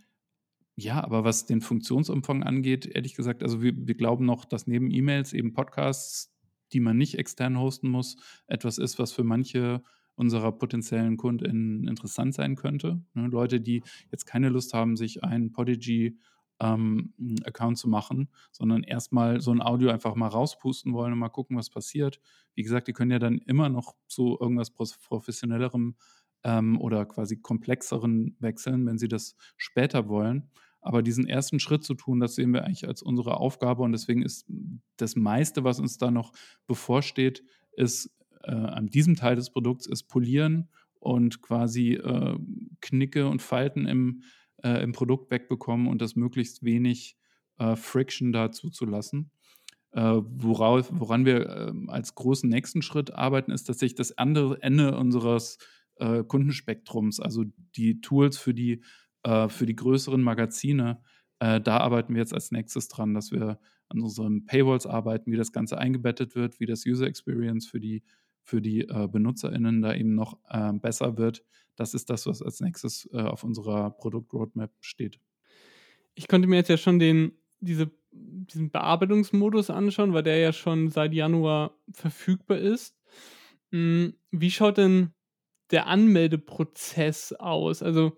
ja, 0.75 1.03
aber 1.03 1.23
was 1.23 1.45
den 1.45 1.61
Funktionsumfang 1.61 2.41
angeht, 2.41 2.87
ehrlich 2.87 3.13
gesagt, 3.15 3.43
also 3.43 3.61
wir, 3.61 3.73
wir 3.75 3.95
glauben 3.95 4.25
noch, 4.25 4.43
dass 4.43 4.65
neben 4.65 4.89
E-Mails 4.89 5.33
eben 5.33 5.53
Podcasts, 5.53 6.35
die 6.73 6.79
man 6.79 6.97
nicht 6.97 7.19
extern 7.19 7.59
hosten 7.59 7.89
muss, 7.89 8.17
etwas 8.47 8.79
ist, 8.79 8.97
was 8.97 9.11
für 9.11 9.23
manche 9.23 9.83
unserer 10.17 10.51
potenziellen 10.51 11.15
KundInnen 11.15 11.87
interessant 11.87 12.33
sein 12.33 12.55
könnte. 12.55 13.01
Ne, 13.13 13.27
Leute, 13.27 13.61
die 13.61 13.83
jetzt 14.11 14.25
keine 14.25 14.49
Lust 14.49 14.73
haben, 14.73 14.97
sich 14.97 15.23
ein 15.23 15.51
Podigy 15.51 16.17
ähm, 16.59 17.13
Account 17.45 17.77
zu 17.77 17.87
machen, 17.87 18.29
sondern 18.51 18.83
erstmal 18.83 19.41
so 19.41 19.51
ein 19.51 19.61
Audio 19.61 19.89
einfach 19.91 20.15
mal 20.15 20.27
rauspusten 20.27 20.93
wollen 20.93 21.13
und 21.13 21.19
mal 21.19 21.29
gucken, 21.29 21.55
was 21.55 21.69
passiert. 21.69 22.19
Wie 22.55 22.63
gesagt, 22.63 22.87
die 22.87 22.93
können 22.93 23.11
ja 23.11 23.19
dann 23.19 23.37
immer 23.37 23.69
noch 23.69 23.95
zu 24.07 24.37
irgendwas 24.39 24.71
professionellerem 24.71 25.95
ähm, 26.43 26.81
oder 26.81 27.05
quasi 27.05 27.37
komplexeren 27.37 28.35
wechseln, 28.39 28.87
wenn 28.87 28.97
sie 28.97 29.07
das 29.07 29.35
später 29.55 30.09
wollen. 30.09 30.49
Aber 30.81 31.03
diesen 31.03 31.27
ersten 31.27 31.59
Schritt 31.59 31.83
zu 31.83 31.93
tun, 31.95 32.19
das 32.19 32.35
sehen 32.35 32.53
wir 32.53 32.63
eigentlich 32.63 32.87
als 32.87 33.03
unsere 33.03 33.37
Aufgabe 33.37 33.83
und 33.83 33.91
deswegen 33.91 34.23
ist 34.23 34.47
das 34.95 35.15
meiste, 35.15 35.63
was 35.63 35.79
uns 35.79 35.97
da 35.97 36.09
noch 36.09 36.31
bevorsteht, 36.65 37.43
ist 37.73 38.09
äh, 38.43 38.51
an 38.51 38.87
diesem 38.87 39.15
Teil 39.15 39.35
des 39.35 39.49
Produkts 39.49 39.87
ist 39.87 40.03
polieren 40.03 40.69
und 40.99 41.41
quasi 41.41 41.93
äh, 41.93 42.37
Knicke 42.81 43.27
und 43.27 43.41
Falten 43.41 43.85
im, 43.85 44.23
äh, 44.63 44.83
im 44.83 44.91
Produkt 44.91 45.31
wegbekommen 45.31 45.87
und 45.87 46.01
das 46.01 46.15
möglichst 46.15 46.63
wenig 46.63 47.17
äh, 47.59 47.75
Friction 47.75 48.31
dazu 48.31 48.69
zu 48.69 48.85
lassen. 48.85 49.31
Äh, 49.91 50.21
worauf, 50.23 50.89
woran 50.91 51.25
wir 51.25 51.49
äh, 51.49 51.71
als 51.87 52.13
großen 52.15 52.49
nächsten 52.49 52.81
Schritt 52.81 53.13
arbeiten, 53.13 53.51
ist, 53.51 53.69
dass 53.69 53.79
sich 53.79 53.95
das 53.95 54.17
andere 54.17 54.61
Ende 54.61 54.97
unseres 54.97 55.57
äh, 55.95 56.23
Kundenspektrums, 56.23 57.19
also 57.19 57.45
die 57.75 58.01
Tools 58.01 58.37
für 58.37 58.53
die, 58.53 58.83
für 59.49 59.65
die 59.65 59.75
größeren 59.75 60.21
Magazine, 60.21 61.01
da 61.39 61.59
arbeiten 61.65 62.13
wir 62.13 62.21
jetzt 62.21 62.33
als 62.33 62.51
nächstes 62.51 62.87
dran, 62.87 63.13
dass 63.13 63.31
wir 63.31 63.59
an 63.89 63.99
unseren 63.99 64.45
Paywalls 64.45 64.85
arbeiten, 64.85 65.33
wie 65.33 65.35
das 65.35 65.51
Ganze 65.51 65.77
eingebettet 65.77 66.33
wird, 66.33 66.61
wie 66.61 66.65
das 66.65 66.85
User 66.85 67.07
Experience 67.07 67.67
für 67.67 67.81
die, 67.81 68.03
für 68.47 68.61
die 68.61 68.87
äh, 68.87 69.07
BenutzerInnen 69.11 69.81
da 69.81 69.93
eben 69.93 70.15
noch 70.15 70.39
äh, 70.49 70.71
besser 70.71 71.17
wird. 71.17 71.43
Das 71.75 71.93
ist 71.93 72.09
das, 72.09 72.25
was 72.25 72.41
als 72.41 72.61
nächstes 72.61 73.07
äh, 73.11 73.21
auf 73.21 73.43
unserer 73.43 73.91
Produktroadmap 73.91 74.71
steht. 74.79 75.19
Ich 76.15 76.29
konnte 76.29 76.47
mir 76.47 76.55
jetzt 76.55 76.69
ja 76.69 76.77
schon 76.77 76.97
den, 76.97 77.33
diese, 77.59 77.91
diesen 78.11 78.71
Bearbeitungsmodus 78.71 79.69
anschauen, 79.69 80.13
weil 80.13 80.23
der 80.23 80.37
ja 80.37 80.53
schon 80.53 80.89
seit 80.89 81.13
Januar 81.13 81.77
verfügbar 81.91 82.57
ist. 82.57 82.97
Hm, 83.71 84.13
wie 84.31 84.51
schaut 84.51 84.77
denn 84.77 85.13
der 85.71 85.87
Anmeldeprozess 85.87 87.33
aus? 87.33 87.83
Also 87.83 88.15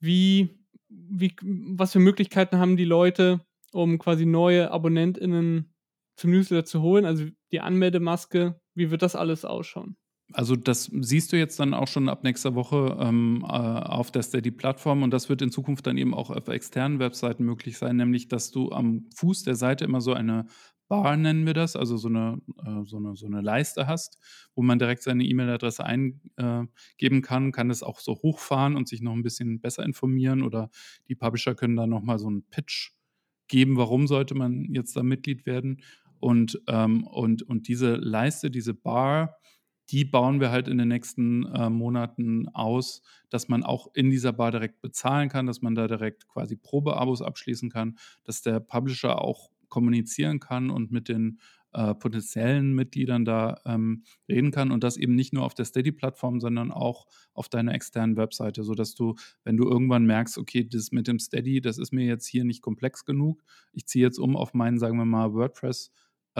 wie, 0.00 0.58
wie, 0.88 1.36
was 1.42 1.92
für 1.92 1.98
Möglichkeiten 1.98 2.56
haben 2.56 2.78
die 2.78 2.86
Leute, 2.86 3.44
um 3.72 3.98
quasi 3.98 4.24
neue 4.24 4.70
AbonnentInnen 4.70 5.74
zum 6.16 6.30
Newsletter 6.30 6.64
zu 6.64 6.80
holen? 6.80 7.04
Also 7.04 7.26
die 7.52 7.60
Anmeldemaske, 7.60 8.58
wie 8.76 8.90
wird 8.90 9.02
das 9.02 9.16
alles 9.16 9.44
ausschauen? 9.44 9.96
Also 10.32 10.56
das 10.56 10.90
siehst 10.92 11.32
du 11.32 11.38
jetzt 11.38 11.60
dann 11.60 11.72
auch 11.72 11.86
schon 11.86 12.08
ab 12.08 12.24
nächster 12.24 12.56
Woche 12.56 12.96
ähm, 13.00 13.44
äh, 13.44 13.46
auf 13.46 14.10
der 14.10 14.22
Steady-Plattform 14.22 15.04
und 15.04 15.12
das 15.12 15.28
wird 15.28 15.40
in 15.40 15.52
Zukunft 15.52 15.86
dann 15.86 15.96
eben 15.98 16.14
auch 16.14 16.30
auf 16.30 16.48
externen 16.48 16.98
Webseiten 16.98 17.44
möglich 17.44 17.78
sein, 17.78 17.96
nämlich 17.96 18.26
dass 18.26 18.50
du 18.50 18.72
am 18.72 19.06
Fuß 19.14 19.44
der 19.44 19.54
Seite 19.54 19.84
immer 19.84 20.00
so 20.00 20.14
eine 20.14 20.46
Bar 20.88 21.16
nennen 21.16 21.46
wir 21.46 21.54
das, 21.54 21.74
also 21.74 21.96
so 21.96 22.06
eine, 22.06 22.40
äh, 22.64 22.84
so 22.84 22.98
eine, 22.98 23.16
so 23.16 23.26
eine 23.26 23.40
Leiste 23.40 23.88
hast, 23.88 24.18
wo 24.54 24.62
man 24.62 24.78
direkt 24.78 25.02
seine 25.02 25.24
E-Mail-Adresse 25.24 25.84
eingeben 25.84 27.22
kann, 27.22 27.50
kann 27.50 27.70
es 27.70 27.82
auch 27.82 27.98
so 27.98 28.14
hochfahren 28.22 28.76
und 28.76 28.86
sich 28.88 29.02
noch 29.02 29.12
ein 29.12 29.24
bisschen 29.24 29.60
besser 29.60 29.82
informieren 29.82 30.42
oder 30.42 30.70
die 31.08 31.16
Publisher 31.16 31.56
können 31.56 31.74
da 31.74 31.88
nochmal 31.88 32.20
so 32.20 32.28
einen 32.28 32.44
Pitch 32.50 32.92
geben, 33.48 33.76
warum 33.76 34.06
sollte 34.06 34.34
man 34.34 34.64
jetzt 34.72 34.96
da 34.96 35.02
Mitglied 35.02 35.44
werden. 35.46 35.82
Und, 36.20 36.60
ähm, 36.68 37.06
und, 37.06 37.42
und 37.42 37.68
diese 37.68 37.96
Leiste, 37.96 38.50
diese 38.50 38.74
Bar, 38.74 39.36
die 39.90 40.04
bauen 40.04 40.40
wir 40.40 40.50
halt 40.50 40.68
in 40.68 40.78
den 40.78 40.88
nächsten 40.88 41.44
äh, 41.46 41.70
Monaten 41.70 42.48
aus, 42.48 43.02
dass 43.30 43.48
man 43.48 43.62
auch 43.62 43.88
in 43.94 44.10
dieser 44.10 44.32
Bar 44.32 44.50
direkt 44.50 44.80
bezahlen 44.80 45.28
kann, 45.28 45.46
dass 45.46 45.62
man 45.62 45.74
da 45.74 45.86
direkt 45.86 46.26
quasi 46.28 46.56
Probeabos 46.56 47.22
abschließen 47.22 47.70
kann, 47.70 47.96
dass 48.24 48.42
der 48.42 48.60
Publisher 48.60 49.20
auch 49.22 49.50
kommunizieren 49.68 50.40
kann 50.40 50.70
und 50.70 50.90
mit 50.90 51.08
den 51.08 51.38
äh, 51.72 51.94
potenziellen 51.94 52.74
Mitgliedern 52.74 53.24
da 53.24 53.60
ähm, 53.64 54.04
reden 54.28 54.50
kann. 54.50 54.70
Und 54.72 54.82
das 54.82 54.96
eben 54.96 55.14
nicht 55.14 55.32
nur 55.32 55.44
auf 55.44 55.54
der 55.54 55.66
Steady-Plattform, 55.66 56.40
sondern 56.40 56.72
auch 56.72 57.06
auf 57.34 57.48
deiner 57.48 57.74
externen 57.74 58.16
Webseite, 58.16 58.64
sodass 58.64 58.94
du, 58.94 59.14
wenn 59.44 59.56
du 59.56 59.68
irgendwann 59.68 60.06
merkst, 60.06 60.38
okay, 60.38 60.64
das 60.64 60.90
mit 60.90 61.06
dem 61.06 61.18
Steady, 61.18 61.60
das 61.60 61.78
ist 61.78 61.92
mir 61.92 62.06
jetzt 62.06 62.26
hier 62.26 62.44
nicht 62.44 62.62
komplex 62.62 63.04
genug, 63.04 63.44
ich 63.72 63.86
ziehe 63.86 64.04
jetzt 64.04 64.18
um 64.18 64.36
auf 64.36 64.54
meinen, 64.54 64.78
sagen 64.78 64.96
wir 64.96 65.04
mal, 65.04 65.28
WordPress- 65.28 65.90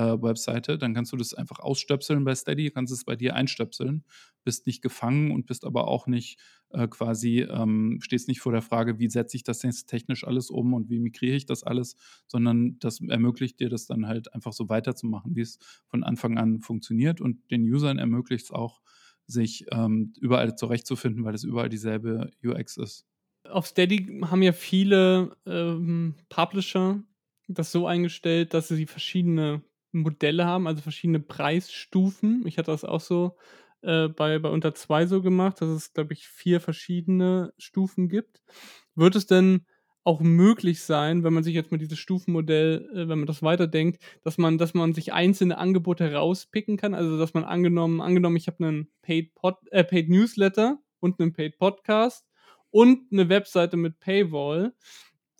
Webseite, 0.02 0.78
dann 0.78 0.94
kannst 0.94 1.12
du 1.12 1.16
das 1.16 1.34
einfach 1.34 1.58
ausstöpseln 1.58 2.24
bei 2.24 2.34
Steady, 2.34 2.70
kannst 2.70 2.92
es 2.92 3.04
bei 3.04 3.16
dir 3.16 3.34
einstöpseln, 3.34 4.04
bist 4.44 4.66
nicht 4.66 4.82
gefangen 4.82 5.30
und 5.30 5.46
bist 5.46 5.64
aber 5.64 5.88
auch 5.88 6.06
nicht 6.06 6.38
äh, 6.70 6.86
quasi, 6.88 7.40
ähm, 7.40 7.98
stehst 8.00 8.28
nicht 8.28 8.40
vor 8.40 8.52
der 8.52 8.62
Frage, 8.62 8.98
wie 8.98 9.08
setze 9.08 9.36
ich 9.36 9.44
das 9.44 9.62
jetzt 9.62 9.86
technisch 9.86 10.24
alles 10.26 10.50
um 10.50 10.74
und 10.74 10.90
wie 10.90 10.98
migriere 10.98 11.36
ich 11.36 11.46
das 11.46 11.62
alles, 11.62 11.96
sondern 12.26 12.78
das 12.78 13.00
ermöglicht 13.00 13.60
dir 13.60 13.68
das 13.68 13.86
dann 13.86 14.06
halt 14.06 14.32
einfach 14.34 14.52
so 14.52 14.68
weiterzumachen, 14.68 15.34
wie 15.36 15.42
es 15.42 15.58
von 15.86 16.04
Anfang 16.04 16.38
an 16.38 16.60
funktioniert 16.60 17.20
und 17.20 17.50
den 17.50 17.62
Usern 17.62 17.98
ermöglicht 17.98 18.44
es 18.46 18.50
auch, 18.50 18.80
sich 19.26 19.66
ähm, 19.72 20.12
überall 20.20 20.56
zurechtzufinden, 20.56 21.24
weil 21.24 21.34
es 21.34 21.42
überall 21.42 21.68
dieselbe 21.68 22.30
UX 22.44 22.76
ist. 22.76 23.06
Auf 23.48 23.66
Steady 23.66 24.20
haben 24.24 24.42
ja 24.42 24.52
viele 24.52 25.36
ähm, 25.46 26.14
Publisher 26.28 27.02
das 27.48 27.72
so 27.72 27.86
eingestellt, 27.86 28.54
dass 28.54 28.68
sie 28.68 28.86
verschiedene 28.86 29.62
Modelle 29.92 30.46
haben, 30.46 30.66
also 30.66 30.82
verschiedene 30.82 31.20
Preisstufen. 31.20 32.42
Ich 32.46 32.58
hatte 32.58 32.70
das 32.70 32.84
auch 32.84 33.00
so 33.00 33.36
äh, 33.82 34.08
bei, 34.08 34.38
bei 34.38 34.48
unter 34.48 34.74
zwei 34.74 35.06
so 35.06 35.22
gemacht, 35.22 35.60
dass 35.60 35.68
es, 35.68 35.92
glaube 35.92 36.12
ich, 36.12 36.28
vier 36.28 36.60
verschiedene 36.60 37.52
Stufen 37.58 38.08
gibt. 38.08 38.42
Wird 38.94 39.16
es 39.16 39.26
denn 39.26 39.66
auch 40.06 40.20
möglich 40.20 40.82
sein, 40.82 41.24
wenn 41.24 41.32
man 41.32 41.42
sich 41.42 41.54
jetzt 41.54 41.72
mal 41.72 41.78
dieses 41.78 41.98
Stufenmodell, 41.98 42.88
äh, 42.94 43.08
wenn 43.08 43.18
man 43.18 43.26
das 43.26 43.42
weiterdenkt, 43.42 44.00
dass 44.22 44.38
man, 44.38 44.56
dass 44.56 44.72
man 44.72 44.94
sich 44.94 45.12
einzelne 45.12 45.58
Angebote 45.58 46.08
herauspicken 46.08 46.76
kann. 46.76 46.94
Also 46.94 47.18
dass 47.18 47.34
man 47.34 47.44
angenommen, 47.44 48.00
angenommen, 48.00 48.36
ich 48.36 48.46
habe 48.46 48.64
einen 48.64 48.88
Paid, 49.02 49.34
Pod, 49.34 49.56
äh, 49.72 49.82
Paid 49.82 50.08
Newsletter 50.08 50.78
und 51.00 51.20
einen 51.20 51.32
Paid 51.32 51.58
Podcast 51.58 52.24
und 52.70 53.12
eine 53.12 53.28
Webseite 53.28 53.76
mit 53.76 53.98
Paywall. 53.98 54.74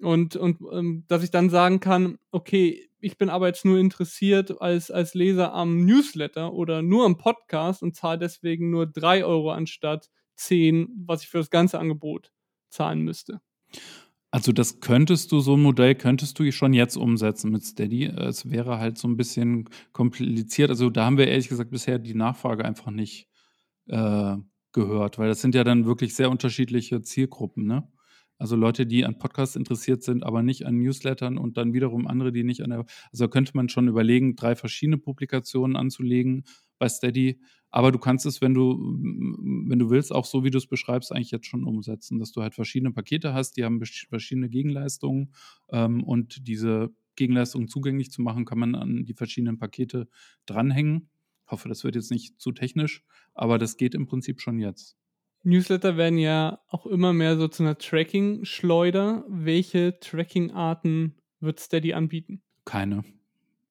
Und, 0.02 0.36
und 0.36 0.58
ähm, 0.72 1.04
dass 1.06 1.22
ich 1.22 1.30
dann 1.30 1.48
sagen 1.48 1.78
kann, 1.80 2.18
okay, 2.30 2.88
ich 3.06 3.18
bin 3.18 3.28
aber 3.28 3.46
jetzt 3.46 3.64
nur 3.64 3.78
interessiert 3.78 4.60
als, 4.60 4.90
als 4.90 5.14
Leser 5.14 5.54
am 5.54 5.84
Newsletter 5.84 6.52
oder 6.52 6.82
nur 6.82 7.06
am 7.06 7.16
Podcast 7.16 7.84
und 7.84 7.94
zahle 7.94 8.18
deswegen 8.18 8.70
nur 8.70 8.84
3 8.88 9.24
Euro 9.24 9.52
anstatt 9.52 10.10
10, 10.34 10.88
was 11.06 11.22
ich 11.22 11.28
für 11.28 11.38
das 11.38 11.50
ganze 11.50 11.78
Angebot 11.78 12.32
zahlen 12.68 13.02
müsste. 13.02 13.40
Also 14.32 14.50
das 14.50 14.80
könntest 14.80 15.30
du, 15.30 15.38
so 15.38 15.54
ein 15.56 15.62
Modell 15.62 15.94
könntest 15.94 16.40
du 16.40 16.50
schon 16.50 16.72
jetzt 16.72 16.96
umsetzen 16.96 17.52
mit 17.52 17.64
Steady. 17.64 18.06
Es 18.06 18.50
wäre 18.50 18.80
halt 18.80 18.98
so 18.98 19.06
ein 19.06 19.16
bisschen 19.16 19.70
kompliziert. 19.92 20.70
Also 20.70 20.90
da 20.90 21.04
haben 21.04 21.16
wir 21.16 21.28
ehrlich 21.28 21.48
gesagt 21.48 21.70
bisher 21.70 22.00
die 22.00 22.14
Nachfrage 22.14 22.64
einfach 22.64 22.90
nicht 22.90 23.28
äh, 23.86 24.36
gehört, 24.72 25.18
weil 25.18 25.28
das 25.28 25.40
sind 25.40 25.54
ja 25.54 25.62
dann 25.62 25.86
wirklich 25.86 26.16
sehr 26.16 26.28
unterschiedliche 26.28 27.02
Zielgruppen, 27.02 27.66
ne? 27.66 27.88
Also 28.38 28.56
Leute, 28.56 28.86
die 28.86 29.04
an 29.04 29.18
Podcasts 29.18 29.56
interessiert 29.56 30.02
sind, 30.02 30.24
aber 30.24 30.42
nicht 30.42 30.66
an 30.66 30.76
Newslettern 30.78 31.38
und 31.38 31.56
dann 31.56 31.72
wiederum 31.72 32.06
andere, 32.06 32.32
die 32.32 32.44
nicht 32.44 32.62
an 32.62 32.70
der. 32.70 32.84
Also 33.10 33.28
könnte 33.28 33.52
man 33.54 33.68
schon 33.68 33.88
überlegen, 33.88 34.36
drei 34.36 34.54
verschiedene 34.56 34.98
Publikationen 34.98 35.76
anzulegen 35.76 36.44
bei 36.78 36.88
Steady. 36.88 37.40
Aber 37.70 37.92
du 37.92 37.98
kannst 37.98 38.26
es, 38.26 38.40
wenn 38.40 38.54
du, 38.54 38.78
wenn 38.78 39.78
du 39.78 39.90
willst, 39.90 40.12
auch 40.12 40.24
so 40.24 40.44
wie 40.44 40.50
du 40.50 40.58
es 40.58 40.66
beschreibst, 40.66 41.12
eigentlich 41.12 41.30
jetzt 41.30 41.46
schon 41.46 41.64
umsetzen, 41.64 42.18
dass 42.18 42.32
du 42.32 42.42
halt 42.42 42.54
verschiedene 42.54 42.92
Pakete 42.92 43.34
hast, 43.34 43.56
die 43.56 43.64
haben 43.64 43.82
verschiedene 44.08 44.48
Gegenleistungen 44.48 45.32
ähm, 45.70 46.02
und 46.04 46.46
diese 46.46 46.90
Gegenleistungen 47.16 47.68
zugänglich 47.68 48.10
zu 48.10 48.22
machen, 48.22 48.44
kann 48.44 48.58
man 48.58 48.74
an 48.74 49.04
die 49.04 49.14
verschiedenen 49.14 49.58
Pakete 49.58 50.08
dranhängen. 50.44 51.08
Ich 51.46 51.52
hoffe, 51.52 51.68
das 51.68 51.84
wird 51.84 51.96
jetzt 51.96 52.10
nicht 52.10 52.40
zu 52.40 52.52
technisch, 52.52 53.04
aber 53.34 53.58
das 53.58 53.76
geht 53.76 53.94
im 53.94 54.06
Prinzip 54.06 54.40
schon 54.40 54.58
jetzt. 54.58 54.96
Newsletter 55.46 55.96
werden 55.96 56.18
ja 56.18 56.58
auch 56.68 56.86
immer 56.86 57.12
mehr 57.12 57.36
so 57.36 57.46
zu 57.46 57.62
einer 57.62 57.78
Tracking-Schleuder. 57.78 59.24
Welche 59.28 59.98
Tracking-Arten 60.00 61.14
wird 61.38 61.60
Steady 61.60 61.92
anbieten? 61.92 62.42
Keine. 62.64 63.04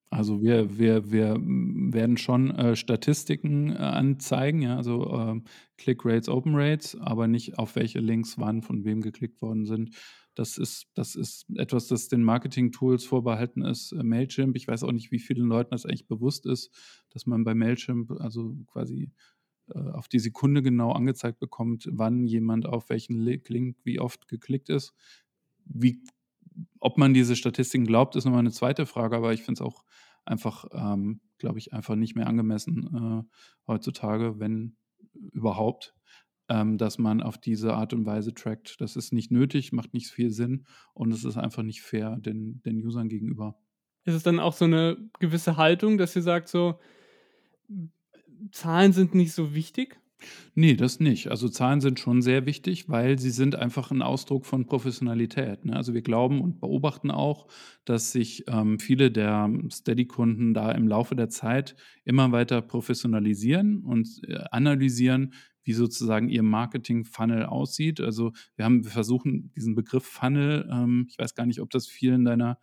Also 0.09 0.41
wir, 0.41 0.77
wir, 0.77 1.11
wir 1.11 1.35
werden 1.37 2.15
schon 2.15 2.51
äh, 2.51 2.77
Statistiken 2.77 3.71
äh, 3.71 3.79
anzeigen, 3.79 4.61
ja, 4.61 4.77
also 4.77 5.03
äh, 5.13 5.41
Click-Rates, 5.77 6.29
Open-Rates, 6.29 6.95
aber 7.01 7.27
nicht 7.27 7.59
auf 7.59 7.75
welche 7.75 7.99
Links 7.99 8.37
wann 8.37 8.61
von 8.61 8.85
wem 8.85 9.01
geklickt 9.01 9.41
worden 9.41 9.65
sind. 9.65 9.95
Das 10.33 10.57
ist, 10.57 10.87
das 10.93 11.15
ist 11.15 11.45
etwas, 11.55 11.87
das 11.87 12.07
den 12.07 12.23
Marketing-Tools 12.23 13.03
vorbehalten 13.03 13.63
ist. 13.63 13.91
Äh, 13.91 14.03
Mailchimp, 14.03 14.55
ich 14.55 14.69
weiß 14.69 14.83
auch 14.83 14.93
nicht, 14.93 15.11
wie 15.11 15.19
vielen 15.19 15.47
Leuten 15.47 15.71
das 15.71 15.85
eigentlich 15.85 16.07
bewusst 16.07 16.45
ist, 16.45 16.73
dass 17.09 17.25
man 17.25 17.43
bei 17.43 17.53
Mailchimp 17.53 18.11
also 18.21 18.55
quasi 18.67 19.11
auf 19.73 20.07
die 20.07 20.19
Sekunde 20.19 20.61
genau 20.61 20.91
angezeigt 20.91 21.39
bekommt, 21.39 21.89
wann 21.91 22.25
jemand 22.25 22.65
auf 22.65 22.89
welchen 22.89 23.19
Link 23.19 23.77
wie 23.83 23.99
oft 23.99 24.27
geklickt 24.27 24.69
ist. 24.69 24.93
Wie, 25.65 26.01
ob 26.79 26.97
man 26.97 27.13
diese 27.13 27.35
Statistiken 27.35 27.85
glaubt, 27.85 28.15
ist 28.15 28.25
nochmal 28.25 28.41
eine 28.41 28.51
zweite 28.51 28.85
Frage, 28.85 29.15
aber 29.15 29.33
ich 29.33 29.41
finde 29.41 29.61
es 29.63 29.67
auch 29.67 29.83
einfach, 30.23 30.65
ähm, 30.71 31.21
glaube 31.37 31.59
ich, 31.59 31.73
einfach 31.73 31.95
nicht 31.95 32.15
mehr 32.15 32.27
angemessen 32.27 33.25
äh, 33.27 33.37
heutzutage, 33.67 34.39
wenn 34.39 34.75
überhaupt, 35.31 35.95
ähm, 36.49 36.77
dass 36.77 36.97
man 36.97 37.21
auf 37.21 37.37
diese 37.37 37.73
Art 37.73 37.93
und 37.93 38.05
Weise 38.05 38.33
trackt. 38.33 38.79
Das 38.81 38.95
ist 38.95 39.13
nicht 39.13 39.31
nötig, 39.31 39.71
macht 39.71 39.93
nicht 39.93 40.07
viel 40.07 40.31
Sinn 40.31 40.65
und 40.93 41.11
es 41.11 41.23
ist 41.23 41.37
einfach 41.37 41.63
nicht 41.63 41.81
fair 41.81 42.17
den, 42.17 42.61
den 42.63 42.85
Usern 42.85 43.09
gegenüber. 43.09 43.57
Ist 44.03 44.13
es 44.13 44.23
dann 44.23 44.39
auch 44.39 44.53
so 44.53 44.65
eine 44.65 44.97
gewisse 45.19 45.57
Haltung, 45.57 45.97
dass 45.97 46.15
ihr 46.15 46.21
sagt, 46.21 46.47
so, 46.49 46.79
Zahlen 48.51 48.93
sind 48.93 49.15
nicht 49.15 49.33
so 49.33 49.53
wichtig? 49.53 49.99
Nee, 50.55 50.75
das 50.75 50.99
nicht. 50.99 51.27
Also 51.29 51.49
Zahlen 51.49 51.81
sind 51.81 51.99
schon 51.99 52.21
sehr 52.21 52.45
wichtig, 52.45 52.89
weil 52.89 53.19
sie 53.19 53.29
sind 53.29 53.55
einfach 53.55 53.91
ein 53.91 54.01
Ausdruck 54.01 54.45
von 54.45 54.65
Professionalität. 54.65 55.65
Ne? 55.65 55.75
Also 55.75 55.93
wir 55.93 56.01
glauben 56.01 56.41
und 56.41 56.59
beobachten 56.61 57.11
auch, 57.11 57.47
dass 57.83 58.11
sich 58.11 58.45
ähm, 58.47 58.79
viele 58.79 59.11
der 59.11 59.49
Steady-Kunden 59.69 60.53
da 60.53 60.71
im 60.71 60.87
Laufe 60.87 61.15
der 61.15 61.29
Zeit 61.29 61.75
immer 62.05 62.31
weiter 62.31 62.61
professionalisieren 62.61 63.83
und 63.83 64.21
äh, 64.27 64.39
analysieren, 64.51 65.33
wie 65.63 65.73
sozusagen 65.73 66.29
ihr 66.29 66.43
Marketing-Funnel 66.43 67.45
aussieht. 67.45 67.99
Also 67.99 68.31
wir 68.55 68.65
haben, 68.65 68.83
wir 68.83 68.91
versuchen 68.91 69.51
diesen 69.55 69.75
Begriff 69.75 70.05
Funnel, 70.05 70.69
ähm, 70.71 71.07
ich 71.09 71.19
weiß 71.19 71.35
gar 71.35 71.45
nicht, 71.45 71.59
ob 71.59 71.69
das 71.69 71.87
vielen 71.87 72.23
deiner 72.23 72.57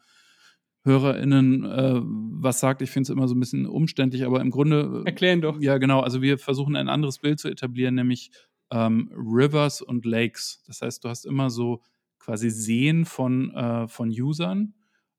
HörerInnen 0.85 1.65
äh, 1.65 2.01
was 2.03 2.61
sagt. 2.61 2.83
Ich 2.83 2.91
finde 2.91 3.05
es 3.05 3.11
immer 3.11 3.29
so 3.29 3.35
ein 3.35 3.41
bisschen 3.41 3.67
umständlich, 3.67 4.25
aber 4.25 4.41
im 4.41 4.51
Grunde. 4.51 5.03
Äh, 5.05 5.09
Erklären 5.09 5.41
doch. 5.41 5.61
Ja, 5.61 5.79
genau. 5.79 6.01
Also 6.01 6.23
wir 6.23 6.39
versuchen 6.39 6.77
ein 6.77 6.89
anderes 6.89 7.19
Bild 7.19 7.39
zu 7.39 7.49
etablieren, 7.49 7.95
nämlich 7.95 8.31
ähm, 8.71 9.11
Rivers 9.15 9.83
und 9.83 10.05
Lakes. 10.05 10.63
Das 10.67 10.83
heißt, 10.83 11.05
du 11.05 11.09
hast 11.09 11.25
immer 11.25 11.51
so 11.51 11.83
quasi 12.19 12.51
Seen 12.51 13.05
von, 13.05 13.55
äh, 13.55 13.89
von 13.89 14.09
Usern, 14.09 14.75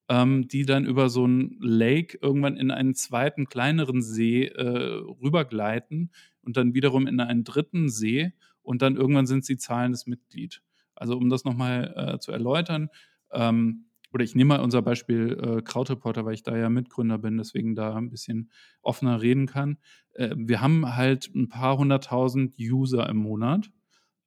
ähm, 0.10 0.48
die 0.48 0.66
dann 0.66 0.86
über 0.86 1.10
so 1.10 1.26
ein 1.26 1.58
Lake 1.60 2.18
irgendwann 2.22 2.58
in 2.58 2.72
einen 2.72 2.96
zweiten, 2.96 3.46
kleineren 3.46 4.02
See 4.02 4.46
äh, 4.46 5.02
rübergleiten 5.22 6.12
und 6.42 6.58
dann 6.58 6.74
wiederum 6.74 7.08
in 7.08 7.20
einen 7.20 7.44
dritten 7.44 7.90
See 7.90 8.34
und 8.62 8.82
dann 8.82 8.96
irgendwann 8.96 9.28
sind 9.28 9.46
sie 9.46 9.58
zahlendes 9.58 10.08
Mitglied. 10.08 10.62
Also 10.96 11.18
um 11.18 11.30
das 11.30 11.44
nochmal 11.44 11.94
äh, 11.96 12.20
zu 12.20 12.32
erläutern, 12.32 12.90
ähm, 13.32 13.86
oder 14.14 14.24
ich 14.24 14.36
nehme 14.36 14.50
mal 14.50 14.60
unser 14.64 14.82
Beispiel 14.82 15.38
äh, 15.42 15.62
Krautreporter, 15.62 16.24
weil 16.24 16.36
ich 16.36 16.44
da 16.44 16.56
ja 16.56 16.70
Mitgründer 16.70 17.18
bin, 17.18 17.38
deswegen 17.38 17.76
da 17.76 17.96
ein 17.96 18.10
bisschen 18.10 18.52
offener 18.82 19.22
reden 19.22 19.48
kann. 19.48 19.78
Äh, 20.14 20.36
wir 20.38 20.62
haben 20.62 20.96
halt 20.96 21.32
ein 21.34 21.50
paar 21.50 21.78
hunderttausend 21.78 22.58
User 22.60 23.10
im 23.10 23.18
Monat 23.18 23.72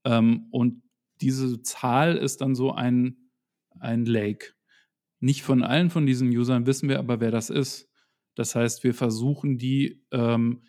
ähm, 0.04 0.48
und 0.50 0.82
diese 1.20 1.62
Zahl 1.62 2.16
ist 2.16 2.40
dann 2.40 2.54
so 2.54 2.72
ein, 2.72 3.16
ein 3.78 4.04
Lake. 4.04 4.54
Nicht 5.20 5.42
von 5.42 5.62
allen 5.62 5.90
von 5.90 6.04
diesen 6.04 6.28
Usern 6.28 6.66
wissen 6.66 6.88
wir 6.88 6.98
aber, 6.98 7.20
wer 7.20 7.30
das 7.30 7.48
ist. 7.48 7.88
Das 8.34 8.54
heißt, 8.54 8.84
wir 8.84 8.92
versuchen 8.92 9.56
die 9.56 10.04
ähm, 10.10 10.62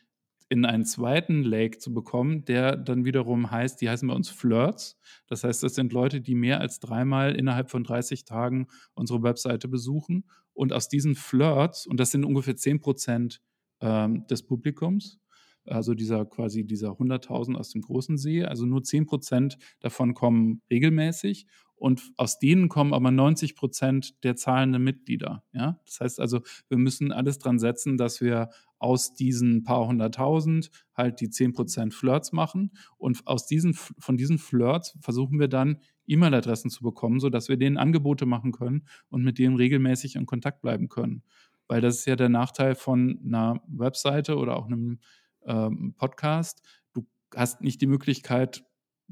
in 0.50 0.66
einen 0.66 0.86
zweiten 0.86 1.44
Lake 1.44 1.78
zu 1.78 1.94
bekommen, 1.94 2.46
der 2.46 2.78
dann 2.78 3.06
wiederum 3.06 3.52
heißt, 3.52 3.82
die 3.82 3.90
heißen 3.90 4.08
bei 4.08 4.14
uns 4.14 4.30
Flirts. 4.30 4.98
Das 5.28 5.44
heißt, 5.44 5.64
das 5.64 5.76
sind 5.76 5.92
Leute, 5.92 6.22
die 6.22 6.36
mehr 6.36 6.62
als 6.62 6.80
dreimal 6.80 7.36
innerhalb 7.36 7.70
von 7.70 7.84
30 7.84 8.24
Tagen 8.24 8.68
unsere 8.94 9.24
Webseite 9.24 9.68
besuchen. 9.68 10.26
Und 10.54 10.74
aus 10.74 10.90
diesen 10.90 11.16
Flirts, 11.16 11.86
und 11.86 12.00
das 12.00 12.12
sind 12.12 12.24
ungefähr 12.24 12.56
10 12.56 12.80
Prozent 12.80 13.42
ähm, 13.82 14.26
des 14.28 14.44
Publikums, 14.44 15.20
also 15.66 15.94
dieser 15.94 16.26
quasi 16.26 16.66
dieser 16.66 16.92
100.000 16.92 17.56
aus 17.56 17.72
dem 17.72 17.82
großen 17.82 18.18
See, 18.18 18.44
also 18.44 18.66
nur 18.66 18.84
10 18.84 19.06
Prozent 19.06 19.58
davon 19.82 20.14
kommen 20.14 20.62
regelmäßig 20.72 21.46
und 21.78 22.02
aus 22.18 22.40
denen 22.40 22.70
kommen 22.70 22.94
aber 22.94 23.12
90 23.12 23.56
Prozent 23.56 24.24
der 24.24 24.36
zahlenden 24.36 24.84
Mitglieder. 24.84 25.44
Ja? 25.54 25.80
Das 25.86 26.02
heißt 26.02 26.20
also, 26.20 26.42
wir 26.68 26.78
müssen 26.78 27.12
alles 27.12 27.38
dran 27.38 27.60
setzen, 27.60 27.98
dass 27.98 28.20
wir 28.20 28.50
aus 28.80 29.14
diesen 29.14 29.64
paar 29.64 29.88
hunderttausend 29.88 30.72
halt 30.94 31.22
die 31.22 31.30
10 31.30 31.54
Prozent 31.54 31.94
Flirts 31.94 32.32
machen 32.32 32.72
und 32.98 33.26
aus 33.26 33.46
diesen, 33.46 33.74
von 33.74 34.18
diesen 34.18 34.40
Flirts 34.40 34.98
versuchen 35.02 35.40
wir 35.40 35.48
dann 35.48 35.80
E-Mail-Adressen 36.08 36.70
zu 36.70 36.84
bekommen, 36.84 37.20
sodass 37.20 37.50
wir 37.50 37.58
denen 37.58 37.78
Angebote 37.78 38.26
machen 38.26 38.52
können 38.52 38.88
und 39.10 39.24
mit 39.24 39.38
denen 39.38 39.56
regelmäßig 39.56 40.16
in 40.16 40.26
Kontakt 40.26 40.62
bleiben 40.62 40.90
können. 40.90 41.24
Weil 41.68 41.82
das 41.82 42.00
ist 42.00 42.06
ja 42.06 42.16
der 42.16 42.30
Nachteil 42.30 42.76
von 42.76 43.20
einer 43.24 43.62
Webseite 43.68 44.38
oder 44.38 44.56
auch 44.56 44.66
einem 44.66 45.00
ähm, 45.46 45.94
Podcast. 45.98 46.62
Du 46.94 47.06
hast 47.36 47.62
nicht 47.62 47.82
die 47.82 47.88
Möglichkeit 47.88 48.64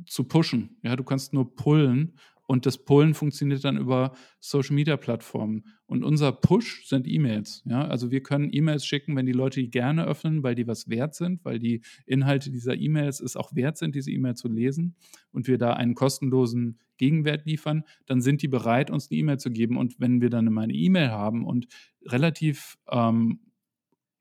zu 0.05 0.23
pushen. 0.25 0.77
Ja, 0.83 0.95
du 0.95 1.03
kannst 1.03 1.33
nur 1.33 1.55
pullen 1.55 2.17
und 2.47 2.65
das 2.65 2.77
Pullen 2.77 3.13
funktioniert 3.13 3.63
dann 3.63 3.77
über 3.77 4.13
Social 4.39 4.75
Media 4.75 4.97
Plattformen. 4.97 5.65
Und 5.87 6.03
unser 6.03 6.31
Push 6.31 6.87
sind 6.87 7.07
E-Mails. 7.07 7.63
Ja? 7.65 7.87
Also 7.87 8.11
wir 8.11 8.21
können 8.21 8.49
E-Mails 8.51 8.85
schicken, 8.85 9.15
wenn 9.15 9.25
die 9.25 9.31
Leute 9.31 9.59
die 9.59 9.69
gerne 9.69 10.05
öffnen, 10.05 10.43
weil 10.43 10.55
die 10.55 10.67
was 10.67 10.89
wert 10.89 11.15
sind, 11.15 11.43
weil 11.43 11.59
die 11.59 11.81
Inhalte 12.05 12.51
dieser 12.51 12.75
E-Mails 12.75 13.19
es 13.19 13.35
auch 13.35 13.55
wert 13.55 13.77
sind, 13.77 13.95
diese 13.95 14.11
E-Mail 14.11 14.35
zu 14.35 14.47
lesen 14.47 14.95
und 15.31 15.47
wir 15.47 15.57
da 15.57 15.73
einen 15.73 15.95
kostenlosen 15.95 16.79
Gegenwert 16.97 17.45
liefern, 17.45 17.83
dann 18.05 18.21
sind 18.21 18.41
die 18.41 18.47
bereit, 18.47 18.89
uns 18.89 19.09
eine 19.09 19.19
E-Mail 19.19 19.37
zu 19.37 19.49
geben. 19.49 19.77
Und 19.77 19.99
wenn 19.99 20.21
wir 20.21 20.29
dann 20.29 20.57
eine 20.57 20.73
E-Mail 20.73 21.09
haben 21.09 21.45
und 21.45 21.67
relativ 22.05 22.77
ähm, 22.89 23.39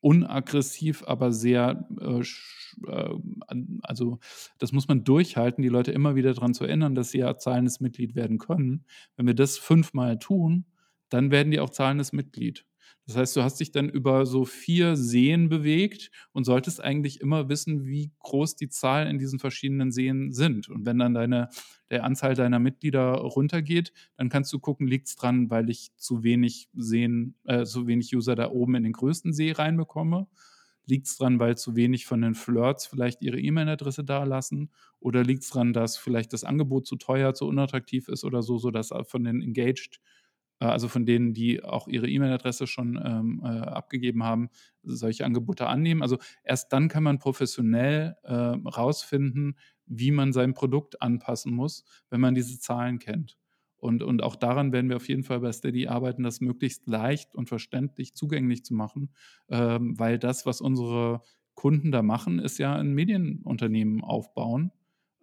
unaggressiv, 0.05 1.03
aber 1.07 1.33
sehr, 1.33 1.89
äh, 1.99 2.21
äh 2.21 3.19
also 3.83 4.19
das 4.59 4.73
muss 4.73 4.87
man 4.87 5.03
durchhalten, 5.03 5.63
die 5.63 5.71
Leute 5.71 5.93
immer 5.93 6.15
wieder 6.15 6.35
daran 6.35 6.53
zu 6.53 6.65
erinnern, 6.65 6.95
dass 6.95 7.11
sie 7.11 7.19
ja 7.19 7.39
zahlendes 7.39 7.81
Mitglied 7.81 8.15
werden 8.15 8.39
können. 8.39 8.85
Wenn 9.17 9.27
wir 9.27 9.35
das 9.35 9.57
fünfmal 9.57 10.19
tun, 10.19 10.67
dann 11.09 11.31
werden 11.31 11.51
die 11.51 11.61
auch 11.61 11.71
zahlendes 11.71 12.13
Mitglied. 12.13 12.67
Das 13.07 13.17
heißt, 13.17 13.37
du 13.37 13.43
hast 13.43 13.61
dich 13.61 13.71
dann 13.71 13.91
über 13.91 14.25
so 14.25 14.47
vier 14.47 14.97
Seen 14.97 15.51
bewegt 15.51 16.11
und 16.33 16.45
solltest 16.45 16.83
eigentlich 16.83 17.21
immer 17.21 17.51
wissen, 17.51 17.85
wie 17.85 18.13
groß 18.21 18.57
die 18.57 18.71
Zahlen 18.71 19.09
in 19.09 19.19
diesen 19.19 19.39
verschiedenen 19.39 19.93
Seen 19.93 20.33
sind. 20.33 20.71
Und 20.71 20.87
wenn 20.87 20.99
dann 20.99 21.13
deine, 21.13 21.51
der 21.91 22.05
Anzahl 22.05 22.35
deiner 22.35 22.59
Mitglieder 22.59 23.13
runtergeht, 23.13 23.93
dann 24.17 24.31
kannst 24.31 24.53
du 24.55 24.59
gucken, 24.59 24.87
liegt 24.87 25.09
es 25.09 25.17
dran, 25.17 25.51
weil 25.51 25.69
ich 25.69 25.91
zu 25.97 26.23
wenig 26.23 26.71
Seen, 26.73 27.35
äh, 27.45 27.65
zu 27.65 27.87
wenig 27.87 28.15
User 28.17 28.37
da 28.37 28.51
oben 28.51 28.77
in 28.77 28.85
den 28.85 28.93
größten 28.95 29.35
See 29.35 29.53
reinbekomme? 29.53 30.27
Liegt 30.87 31.07
es 31.07 31.17
dran, 31.17 31.39
weil 31.39 31.59
zu 31.59 31.77
wenig 31.77 32.07
von 32.07 32.23
den 32.23 32.35
Flirts 32.35 32.87
vielleicht 32.87 33.21
ihre 33.21 33.39
E-Mail-Adresse 33.39 34.05
da 34.05 34.25
lassen? 34.25 34.71
Oder 35.01 35.25
liegt 35.25 35.43
es 35.43 35.51
dran, 35.51 35.75
dass 35.75 35.99
vielleicht 35.99 36.33
das 36.33 36.45
Angebot 36.45 36.87
zu 36.87 36.97
teuer, 36.97 37.35
zu 37.35 37.47
unattraktiv 37.47 38.09
ist 38.09 38.25
oder 38.25 38.43
so, 38.43 38.57
sodass 38.57 38.91
von 39.07 39.25
den 39.25 39.43
Engaged 39.43 39.97
äh, 39.97 40.14
also 40.59 40.89
von 40.89 41.07
denen, 41.07 41.35
die 41.35 41.63
auch 41.63 41.89
ihre 41.89 42.09
E-Mail-Adresse 42.09 42.67
schon 42.67 43.01
ähm, 43.03 43.43
äh, 43.45 43.49
abgegeben 43.49 44.25
haben, 44.25 44.51
solche 44.83 45.25
Angebote 45.25 45.67
annehmen. 45.67 46.03
Also 46.03 46.19
erst 46.43 46.73
dann 46.73 46.89
kann 46.89 47.03
man 47.03 47.19
professionell 47.19 48.17
äh, 48.23 48.33
rausfinden, 48.33 49.59
wie 49.87 50.11
man 50.11 50.33
sein 50.33 50.55
Produkt 50.55 51.03
anpassen 51.03 51.53
muss, 51.53 51.85
wenn 52.11 52.21
man 52.21 52.35
diese 52.35 52.59
Zahlen 52.59 52.99
kennt. 52.99 53.37
Und, 53.77 54.03
und 54.03 54.23
auch 54.23 54.37
daran 54.37 54.73
werden 54.73 54.89
wir 54.89 54.97
auf 54.97 55.09
jeden 55.09 55.25
Fall 55.25 55.41
bei 55.41 55.53
Steady 55.53 55.89
arbeiten, 55.89 56.23
das 56.23 56.41
möglichst 56.41 56.87
leicht 56.87 57.35
und 57.35 57.49
verständlich 57.49 58.15
zugänglich 58.15 58.65
zu 58.65 58.73
machen, 58.73 59.11
ähm, 59.51 59.99
weil 59.99 60.19
das, 60.19 60.47
was 60.47 60.63
unsere 60.63 61.21
Kunden 61.55 61.93
da 61.93 62.03
machen, 62.03 62.39
ist 62.39 62.59
ja 62.59 62.75
ein 62.75 62.95
Medienunternehmen 62.95 64.03
aufbauen 64.03 64.73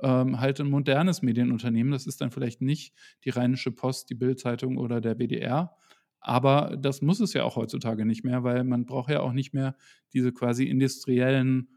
ähm, 0.02 0.40
halt 0.40 0.60
ein 0.60 0.70
modernes 0.70 1.22
Medienunternehmen. 1.22 1.92
Das 1.92 2.08
ist 2.08 2.22
dann 2.22 2.32
vielleicht 2.32 2.62
nicht 2.62 2.94
die 3.24 3.30
Rheinische 3.30 3.72
Post, 3.72 4.10
die 4.10 4.16
Bildzeitung 4.16 4.78
oder 4.78 5.02
der 5.02 5.18
WDR. 5.18 5.76
Aber 6.20 6.78
das 6.78 7.02
muss 7.02 7.20
es 7.20 7.34
ja 7.34 7.44
auch 7.44 7.56
heutzutage 7.56 8.06
nicht 8.06 8.24
mehr, 8.24 8.44
weil 8.44 8.64
man 8.64 8.86
braucht 8.86 9.10
ja 9.10 9.22
auch 9.22 9.34
nicht 9.34 9.54
mehr 9.54 9.76
diese 10.14 10.32
quasi 10.32 10.66
industriellen 10.66 11.70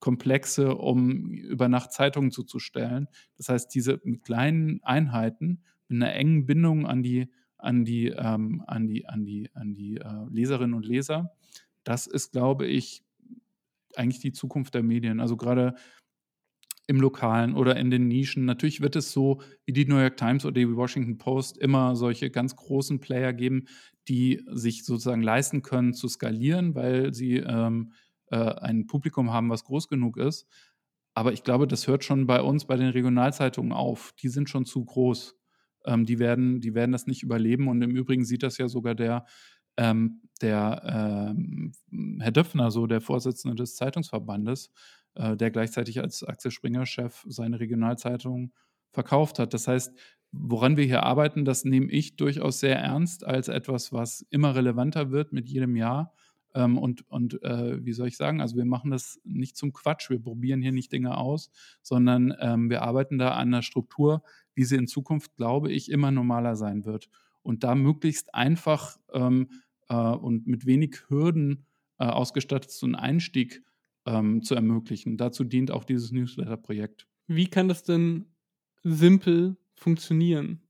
Komplexe, 0.00 0.74
um 0.76 1.30
über 1.32 1.68
Nacht 1.68 1.92
Zeitungen 1.92 2.30
zuzustellen. 2.30 3.08
Das 3.38 3.48
heißt, 3.48 3.74
diese 3.74 3.98
kleinen 4.22 4.82
Einheiten, 4.82 5.62
mit 5.88 6.02
einer 6.02 6.14
engen 6.14 6.46
Bindung 6.46 6.86
an 6.86 7.02
die, 7.02 7.28
an 7.56 7.84
die, 7.84 8.08
ähm, 8.08 8.62
an 8.66 8.86
die, 8.86 9.06
an 9.06 9.24
die, 9.24 9.48
an 9.54 9.74
die 9.74 9.96
äh, 9.96 10.26
Leserinnen 10.30 10.74
und 10.74 10.84
Leser, 10.84 11.32
das 11.84 12.06
ist, 12.06 12.32
glaube 12.32 12.66
ich, 12.66 13.02
eigentlich 13.94 14.20
die 14.20 14.32
Zukunft 14.32 14.74
der 14.74 14.82
Medien. 14.82 15.20
Also 15.20 15.36
gerade 15.36 15.74
im 16.86 17.00
Lokalen 17.00 17.54
oder 17.54 17.76
in 17.76 17.90
den 17.90 18.08
Nischen. 18.08 18.44
Natürlich 18.44 18.80
wird 18.80 18.96
es 18.96 19.12
so 19.12 19.40
wie 19.64 19.72
die 19.72 19.86
New 19.86 19.98
York 19.98 20.16
Times 20.16 20.44
oder 20.44 20.54
die 20.54 20.76
Washington 20.76 21.18
Post 21.18 21.58
immer 21.58 21.96
solche 21.96 22.30
ganz 22.30 22.54
großen 22.54 23.00
Player 23.00 23.32
geben, 23.32 23.66
die 24.08 24.44
sich 24.52 24.84
sozusagen 24.84 25.22
leisten 25.22 25.62
können 25.62 25.94
zu 25.94 26.08
skalieren, 26.08 26.74
weil 26.74 27.12
sie 27.12 27.38
ähm, 27.38 27.92
äh, 28.30 28.36
ein 28.36 28.86
Publikum 28.86 29.32
haben, 29.32 29.50
was 29.50 29.64
groß 29.64 29.88
genug 29.88 30.16
ist. 30.16 30.46
Aber 31.14 31.32
ich 31.32 31.42
glaube, 31.42 31.66
das 31.66 31.88
hört 31.88 32.04
schon 32.04 32.26
bei 32.26 32.42
uns, 32.42 32.66
bei 32.66 32.76
den 32.76 32.90
Regionalzeitungen 32.90 33.72
auf. 33.72 34.12
Die 34.20 34.28
sind 34.28 34.50
schon 34.50 34.66
zu 34.66 34.84
groß. 34.84 35.34
Ähm, 35.86 36.04
die, 36.04 36.18
werden, 36.18 36.60
die 36.60 36.74
werden 36.74 36.92
das 36.92 37.06
nicht 37.06 37.22
überleben. 37.22 37.68
Und 37.68 37.82
im 37.82 37.96
Übrigen 37.96 38.24
sieht 38.24 38.42
das 38.42 38.58
ja 38.58 38.68
sogar 38.68 38.94
der, 38.94 39.24
ähm, 39.78 40.20
der 40.42 41.34
ähm, 41.34 41.72
Herr 42.20 42.32
Döpfner, 42.32 42.70
so 42.70 42.86
der 42.86 43.00
Vorsitzende 43.00 43.56
des 43.56 43.76
Zeitungsverbandes, 43.76 44.70
äh, 45.16 45.36
der 45.36 45.50
gleichzeitig 45.50 46.00
als 46.00 46.22
Axel 46.22 46.50
Springer-Chef 46.50 47.24
seine 47.28 47.60
Regionalzeitung 47.60 48.52
verkauft 48.92 49.38
hat. 49.38 49.54
Das 49.54 49.68
heißt, 49.68 49.92
woran 50.32 50.76
wir 50.76 50.84
hier 50.84 51.02
arbeiten, 51.02 51.44
das 51.44 51.64
nehme 51.64 51.90
ich 51.90 52.16
durchaus 52.16 52.60
sehr 52.60 52.78
ernst 52.78 53.24
als 53.26 53.48
etwas, 53.48 53.92
was 53.92 54.26
immer 54.30 54.54
relevanter 54.54 55.10
wird 55.10 55.32
mit 55.32 55.48
jedem 55.48 55.76
Jahr. 55.76 56.12
Ähm, 56.54 56.78
und 56.78 57.08
und 57.10 57.42
äh, 57.42 57.84
wie 57.84 57.92
soll 57.92 58.08
ich 58.08 58.16
sagen, 58.16 58.40
also 58.40 58.56
wir 58.56 58.64
machen 58.64 58.90
das 58.90 59.20
nicht 59.24 59.56
zum 59.56 59.72
Quatsch, 59.72 60.10
wir 60.10 60.20
probieren 60.20 60.62
hier 60.62 60.72
nicht 60.72 60.92
Dinge 60.92 61.16
aus, 61.16 61.50
sondern 61.82 62.34
ähm, 62.40 62.70
wir 62.70 62.82
arbeiten 62.82 63.18
da 63.18 63.32
an 63.32 63.48
einer 63.48 63.62
Struktur, 63.62 64.22
wie 64.54 64.64
sie 64.64 64.76
in 64.76 64.86
Zukunft, 64.86 65.36
glaube 65.36 65.70
ich, 65.70 65.90
immer 65.90 66.10
normaler 66.10 66.56
sein 66.56 66.84
wird. 66.84 67.08
Und 67.42 67.62
da 67.62 67.74
möglichst 67.74 68.34
einfach 68.34 68.96
ähm, 69.12 69.48
äh, 69.88 69.94
und 69.94 70.46
mit 70.46 70.66
wenig 70.66 70.96
Hürden 71.08 71.66
äh, 71.98 72.04
ausgestattet 72.04 72.70
so 72.70 72.86
einen 72.86 72.94
Einstieg 72.94 73.62
ähm, 74.06 74.42
zu 74.42 74.54
ermöglichen. 74.54 75.16
Dazu 75.16 75.44
dient 75.44 75.70
auch 75.70 75.84
dieses 75.84 76.12
Newsletter-Projekt. 76.12 77.06
Wie 77.26 77.48
kann 77.48 77.68
das 77.68 77.82
denn 77.82 78.26
simpel 78.82 79.56
funktionieren? 79.74 80.62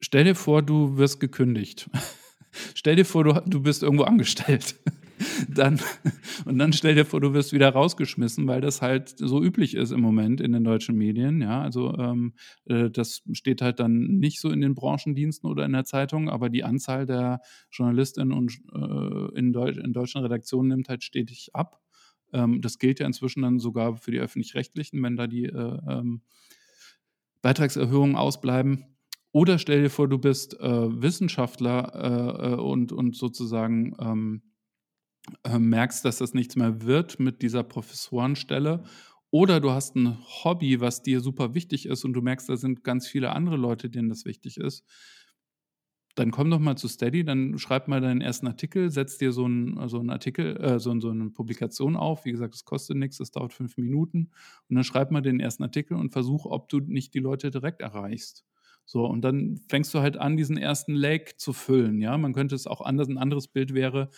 Stell 0.00 0.24
dir 0.24 0.34
vor, 0.34 0.62
du 0.62 0.96
wirst 0.96 1.20
gekündigt. 1.20 1.88
Stell 2.74 2.96
dir 2.96 3.04
vor, 3.04 3.24
du, 3.24 3.32
du 3.46 3.62
bist 3.62 3.82
irgendwo 3.82 4.04
angestellt. 4.04 4.74
dann, 5.48 5.80
und 6.44 6.58
dann 6.58 6.72
stell 6.72 6.94
dir 6.94 7.04
vor, 7.04 7.20
du 7.20 7.32
wirst 7.32 7.52
wieder 7.52 7.70
rausgeschmissen, 7.70 8.46
weil 8.46 8.60
das 8.60 8.82
halt 8.82 9.14
so 9.16 9.42
üblich 9.42 9.74
ist 9.74 9.90
im 9.90 10.00
Moment 10.00 10.40
in 10.40 10.52
den 10.52 10.64
deutschen 10.64 10.96
Medien. 10.96 11.40
Ja, 11.40 11.60
also 11.60 11.96
ähm, 11.98 12.34
äh, 12.66 12.90
das 12.90 13.22
steht 13.32 13.62
halt 13.62 13.80
dann 13.80 14.18
nicht 14.18 14.40
so 14.40 14.50
in 14.50 14.60
den 14.60 14.74
Branchendiensten 14.74 15.48
oder 15.48 15.64
in 15.64 15.72
der 15.72 15.84
Zeitung, 15.84 16.28
aber 16.28 16.48
die 16.48 16.64
Anzahl 16.64 17.06
der 17.06 17.40
Journalistinnen 17.70 18.32
und 18.32 18.52
äh, 18.74 19.38
in, 19.38 19.52
Deu 19.52 19.68
in 19.68 19.92
deutschen 19.92 20.22
Redaktionen 20.22 20.68
nimmt 20.68 20.88
halt 20.88 21.04
stetig 21.04 21.50
ab. 21.52 21.80
Ähm, 22.32 22.60
das 22.60 22.78
gilt 22.78 23.00
ja 23.00 23.06
inzwischen 23.06 23.42
dann 23.42 23.58
sogar 23.58 23.96
für 23.96 24.10
die 24.10 24.20
öffentlich-rechtlichen, 24.20 25.02
wenn 25.02 25.16
da 25.16 25.26
die 25.26 25.44
äh, 25.44 25.78
ähm, 25.88 26.22
Beitragserhöhungen 27.42 28.16
ausbleiben. 28.16 28.84
Oder 29.32 29.58
stell 29.58 29.82
dir 29.82 29.90
vor, 29.90 30.08
du 30.08 30.18
bist 30.18 30.58
äh, 30.60 31.02
Wissenschaftler 31.02 31.94
äh, 31.94 32.52
äh, 32.52 32.54
und, 32.56 32.92
und 32.92 33.16
sozusagen 33.16 33.94
ähm, 34.00 34.42
äh, 35.44 35.58
merkst, 35.58 36.04
dass 36.04 36.18
das 36.18 36.34
nichts 36.34 36.56
mehr 36.56 36.82
wird 36.82 37.20
mit 37.20 37.42
dieser 37.42 37.62
Professorenstelle. 37.62 38.82
Oder 39.30 39.60
du 39.60 39.70
hast 39.70 39.94
ein 39.94 40.18
Hobby, 40.42 40.80
was 40.80 41.02
dir 41.02 41.20
super 41.20 41.54
wichtig 41.54 41.86
ist 41.86 42.04
und 42.04 42.14
du 42.14 42.20
merkst, 42.20 42.48
da 42.48 42.56
sind 42.56 42.82
ganz 42.82 43.06
viele 43.06 43.30
andere 43.30 43.56
Leute, 43.56 43.88
denen 43.88 44.08
das 44.08 44.24
wichtig 44.24 44.56
ist. 44.56 44.84
Dann 46.16 46.32
komm 46.32 46.50
doch 46.50 46.58
mal 46.58 46.76
zu 46.76 46.88
Steady, 46.88 47.24
dann 47.24 47.56
schreib 47.58 47.86
mal 47.86 48.00
deinen 48.00 48.20
ersten 48.20 48.46
Artikel, 48.48 48.90
setz 48.90 49.16
dir 49.18 49.32
so 49.32 49.44
einen, 49.44 49.88
so 49.88 50.00
einen 50.00 50.10
Artikel, 50.10 50.56
äh, 50.56 50.80
so, 50.80 50.98
so 51.00 51.10
eine 51.10 51.30
Publikation 51.30 51.96
auf. 51.96 52.24
Wie 52.24 52.32
gesagt, 52.32 52.54
es 52.54 52.64
kostet 52.64 52.96
nichts, 52.96 53.18
das 53.18 53.30
dauert 53.30 53.52
fünf 53.52 53.76
Minuten. 53.76 54.30
Und 54.68 54.74
dann 54.74 54.84
schreib 54.84 55.12
mal 55.12 55.20
den 55.20 55.38
ersten 55.38 55.62
Artikel 55.62 55.96
und 55.96 56.10
versuch, 56.10 56.46
ob 56.46 56.68
du 56.68 56.80
nicht 56.80 57.14
die 57.14 57.20
Leute 57.20 57.50
direkt 57.50 57.80
erreichst. 57.80 58.44
So, 58.84 59.06
und 59.06 59.22
dann 59.22 59.60
fängst 59.68 59.94
du 59.94 60.00
halt 60.00 60.16
an, 60.16 60.36
diesen 60.36 60.56
ersten 60.56 60.94
Lake 60.94 61.36
zu 61.36 61.52
füllen. 61.52 62.00
Ja, 62.00 62.18
man 62.18 62.32
könnte 62.32 62.56
es 62.56 62.66
auch 62.66 62.80
anders, 62.80 63.08
ein 63.08 63.18
anderes 63.18 63.46
Bild 63.46 63.72
wäre, 63.72 64.10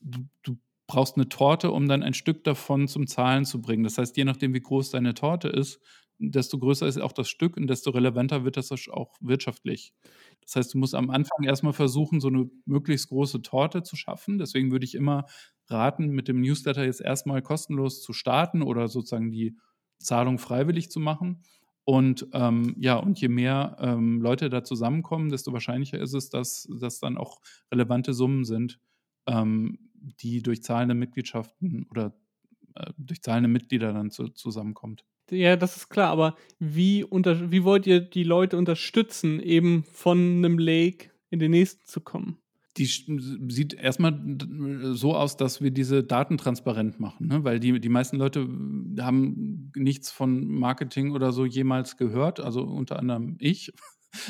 du, 0.00 0.20
du 0.42 0.58
brauchst 0.90 1.16
eine 1.16 1.28
Torte, 1.28 1.70
um 1.70 1.88
dann 1.88 2.02
ein 2.02 2.14
Stück 2.14 2.42
davon 2.42 2.88
zum 2.88 3.06
Zahlen 3.06 3.44
zu 3.44 3.62
bringen. 3.62 3.84
Das 3.84 3.96
heißt, 3.96 4.16
je 4.16 4.24
nachdem, 4.24 4.54
wie 4.54 4.60
groß 4.60 4.90
deine 4.90 5.14
Torte 5.14 5.48
ist, 5.48 5.80
desto 6.18 6.58
größer 6.58 6.86
ist 6.86 7.00
auch 7.00 7.12
das 7.12 7.28
Stück 7.30 7.56
und 7.56 7.68
desto 7.68 7.90
relevanter 7.90 8.44
wird 8.44 8.56
das 8.56 8.70
auch 8.88 9.16
wirtschaftlich. 9.20 9.94
Das 10.42 10.56
heißt, 10.56 10.74
du 10.74 10.78
musst 10.78 10.94
am 10.96 11.10
Anfang 11.10 11.44
erstmal 11.44 11.72
versuchen, 11.72 12.20
so 12.20 12.28
eine 12.28 12.50
möglichst 12.66 13.08
große 13.08 13.40
Torte 13.42 13.84
zu 13.84 13.96
schaffen. 13.96 14.38
Deswegen 14.38 14.72
würde 14.72 14.84
ich 14.84 14.96
immer 14.96 15.26
raten, 15.68 16.08
mit 16.08 16.26
dem 16.26 16.40
Newsletter 16.40 16.84
jetzt 16.84 17.00
erstmal 17.00 17.40
kostenlos 17.40 18.02
zu 18.02 18.12
starten 18.12 18.62
oder 18.62 18.88
sozusagen 18.88 19.30
die 19.30 19.56
Zahlung 19.98 20.38
freiwillig 20.38 20.90
zu 20.90 20.98
machen. 20.98 21.42
Und 21.84 22.26
ähm, 22.32 22.74
ja, 22.78 22.96
und 22.96 23.20
je 23.20 23.28
mehr 23.28 23.76
ähm, 23.80 24.20
Leute 24.20 24.50
da 24.50 24.64
zusammenkommen, 24.64 25.30
desto 25.30 25.52
wahrscheinlicher 25.52 25.98
ist 26.00 26.14
es, 26.14 26.28
dass 26.28 26.68
das 26.80 26.98
dann 26.98 27.16
auch 27.16 27.40
relevante 27.72 28.12
Summen 28.12 28.44
sind, 28.44 28.78
ähm, 29.26 29.89
die 30.00 30.42
durch 30.42 30.62
zahlende 30.62 30.94
Mitgliedschaften 30.94 31.86
oder 31.90 32.14
äh, 32.74 32.90
durch 32.96 33.22
zahlende 33.22 33.48
Mitglieder 33.48 33.92
dann 33.92 34.10
zu, 34.10 34.28
zusammenkommt. 34.28 35.04
Ja, 35.30 35.56
das 35.56 35.76
ist 35.76 35.88
klar, 35.88 36.10
aber 36.10 36.36
wie, 36.58 37.04
unter, 37.04 37.52
wie 37.52 37.62
wollt 37.62 37.86
ihr 37.86 38.00
die 38.00 38.24
Leute 38.24 38.56
unterstützen, 38.56 39.40
eben 39.40 39.84
von 39.84 40.18
einem 40.18 40.58
Lake 40.58 41.10
in 41.30 41.38
den 41.38 41.52
nächsten 41.52 41.86
zu 41.86 42.00
kommen? 42.00 42.38
die 42.76 42.86
sieht 42.86 43.74
erstmal 43.74 44.18
so 44.92 45.14
aus, 45.14 45.36
dass 45.36 45.60
wir 45.60 45.70
diese 45.70 46.04
Daten 46.04 46.38
transparent 46.38 47.00
machen, 47.00 47.26
ne? 47.26 47.44
weil 47.44 47.58
die, 47.58 47.80
die 47.80 47.88
meisten 47.88 48.16
Leute 48.16 48.48
haben 49.00 49.72
nichts 49.74 50.10
von 50.10 50.46
Marketing 50.46 51.10
oder 51.12 51.32
so 51.32 51.44
jemals 51.44 51.96
gehört, 51.96 52.40
also 52.40 52.62
unter 52.62 52.98
anderem 52.98 53.36
ich. 53.38 53.72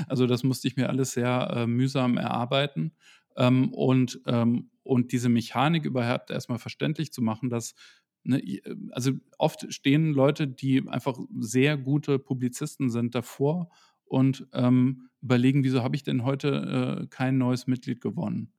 Also 0.08 0.26
das 0.26 0.42
musste 0.42 0.68
ich 0.68 0.76
mir 0.76 0.90
alles 0.90 1.12
sehr 1.12 1.54
äh, 1.56 1.66
mühsam 1.66 2.18
erarbeiten. 2.18 2.92
Ähm, 3.40 3.72
und, 3.74 4.20
ähm, 4.26 4.70
und 4.84 5.12
diese 5.12 5.30
Mechanik 5.30 5.86
überhaupt 5.86 6.30
erstmal 6.30 6.60
verständlich 6.60 7.12
zu 7.12 7.22
machen, 7.22 7.50
dass 7.50 7.74
Ne, 8.22 8.60
also 8.90 9.12
oft 9.38 9.72
stehen 9.72 10.12
Leute, 10.12 10.46
die 10.46 10.86
einfach 10.86 11.18
sehr 11.38 11.78
gute 11.78 12.18
Publizisten 12.18 12.90
sind 12.90 13.14
davor 13.14 13.70
und 14.04 14.46
ähm, 14.52 15.08
überlegen, 15.22 15.64
wieso 15.64 15.82
habe 15.82 15.96
ich 15.96 16.02
denn 16.02 16.24
heute 16.24 17.00
äh, 17.02 17.06
kein 17.08 17.38
neues 17.38 17.66
Mitglied 17.66 18.02
gewonnen? 18.02 18.52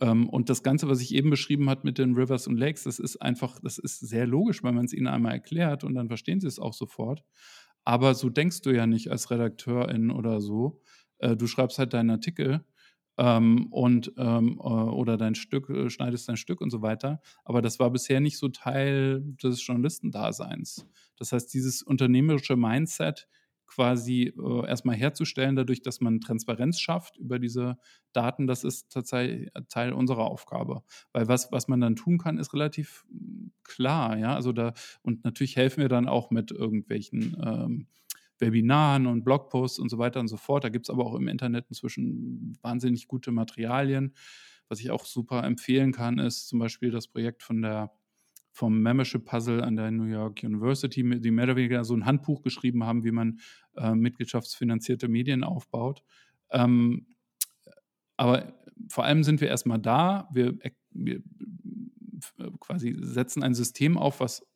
Ähm, 0.00 0.28
und 0.28 0.50
das 0.50 0.62
Ganze, 0.62 0.88
was 0.88 1.00
ich 1.00 1.14
eben 1.14 1.30
beschrieben 1.30 1.70
habe 1.70 1.82
mit 1.84 1.98
den 1.98 2.14
Rivers 2.14 2.46
und 2.46 2.56
Lakes, 2.56 2.84
das 2.84 2.98
ist 2.98 3.16
einfach, 3.22 3.60
das 3.60 3.78
ist 3.78 4.00
sehr 4.00 4.26
logisch, 4.26 4.62
weil 4.62 4.72
man 4.72 4.84
es 4.84 4.92
ihnen 4.92 5.06
einmal 5.06 5.32
erklärt 5.32 5.84
und 5.84 5.94
dann 5.94 6.08
verstehen 6.08 6.40
sie 6.40 6.48
es 6.48 6.58
auch 6.58 6.74
sofort. 6.74 7.22
Aber 7.84 8.14
so 8.14 8.30
denkst 8.30 8.62
du 8.62 8.70
ja 8.70 8.86
nicht 8.86 9.10
als 9.10 9.30
Redakteurin 9.30 10.10
oder 10.10 10.40
so. 10.40 10.80
Äh, 11.18 11.36
du 11.36 11.46
schreibst 11.46 11.78
halt 11.78 11.94
deinen 11.94 12.10
Artikel 12.10 12.64
ähm, 13.18 13.66
und 13.70 14.12
ähm, 14.16 14.58
äh, 14.58 14.62
oder 14.62 15.16
dein 15.16 15.34
Stück, 15.34 15.68
äh, 15.70 15.90
schneidest 15.90 16.28
dein 16.28 16.36
Stück 16.36 16.60
und 16.60 16.70
so 16.70 16.82
weiter. 16.82 17.20
Aber 17.44 17.62
das 17.62 17.78
war 17.78 17.90
bisher 17.90 18.20
nicht 18.20 18.38
so 18.38 18.48
Teil 18.48 19.22
des 19.42 19.64
Journalistendaseins. 19.66 20.86
Das 21.16 21.32
heißt, 21.32 21.52
dieses 21.52 21.82
unternehmerische 21.82 22.56
Mindset, 22.56 23.28
quasi 23.72 24.34
äh, 24.36 24.66
erstmal 24.66 24.96
herzustellen, 24.96 25.56
dadurch, 25.56 25.80
dass 25.82 26.00
man 26.00 26.20
Transparenz 26.20 26.78
schafft 26.78 27.16
über 27.16 27.38
diese 27.38 27.78
Daten, 28.12 28.46
das 28.46 28.64
ist 28.64 28.92
tatsächlich 28.92 29.48
Teil 29.68 29.94
unserer 29.94 30.26
Aufgabe. 30.26 30.82
Weil 31.12 31.26
was, 31.28 31.50
was 31.52 31.68
man 31.68 31.80
dann 31.80 31.96
tun 31.96 32.18
kann, 32.18 32.38
ist 32.38 32.52
relativ 32.52 33.06
hm, 33.10 33.52
klar, 33.64 34.18
ja. 34.18 34.34
Also 34.34 34.52
da, 34.52 34.74
und 35.02 35.24
natürlich 35.24 35.56
helfen 35.56 35.80
wir 35.80 35.88
dann 35.88 36.06
auch 36.06 36.30
mit 36.30 36.50
irgendwelchen 36.50 37.36
ähm, 37.42 37.86
Webinaren 38.42 39.06
und 39.06 39.24
Blogposts 39.24 39.78
und 39.78 39.88
so 39.88 39.96
weiter 39.96 40.20
und 40.20 40.28
so 40.28 40.36
fort. 40.36 40.64
Da 40.64 40.68
gibt 40.68 40.86
es 40.86 40.90
aber 40.90 41.06
auch 41.06 41.14
im 41.14 41.28
Internet 41.28 41.66
inzwischen 41.68 42.58
wahnsinnig 42.60 43.08
gute 43.08 43.32
Materialien. 43.32 44.14
Was 44.68 44.80
ich 44.80 44.90
auch 44.90 45.06
super 45.06 45.44
empfehlen 45.44 45.92
kann, 45.92 46.18
ist 46.18 46.48
zum 46.48 46.58
Beispiel 46.58 46.90
das 46.90 47.08
Projekt 47.08 47.42
von 47.42 47.62
der 47.62 47.90
vom 48.54 48.82
Membership 48.82 49.24
Puzzle 49.24 49.62
an 49.62 49.76
der 49.76 49.90
New 49.90 50.04
York 50.04 50.42
University, 50.42 51.02
die 51.20 51.30
mehr 51.30 51.44
oder 51.44 51.56
weniger 51.56 51.84
so 51.84 51.94
ein 51.94 52.04
Handbuch 52.04 52.42
geschrieben 52.42 52.84
haben, 52.84 53.02
wie 53.02 53.10
man 53.10 53.40
äh, 53.76 53.94
mitgliedschaftsfinanzierte 53.94 55.08
Medien 55.08 55.42
aufbaut. 55.42 56.02
Ähm, 56.50 57.06
aber 58.18 58.52
vor 58.88 59.04
allem 59.04 59.24
sind 59.24 59.40
wir 59.40 59.48
erstmal 59.48 59.78
da. 59.78 60.28
Wir, 60.34 60.58
wir, 60.90 61.22
quasi 62.60 62.94
setzen 63.00 63.42
ein 63.42 63.54
System 63.54 63.96
auf, 63.96 64.20
was 64.20 64.46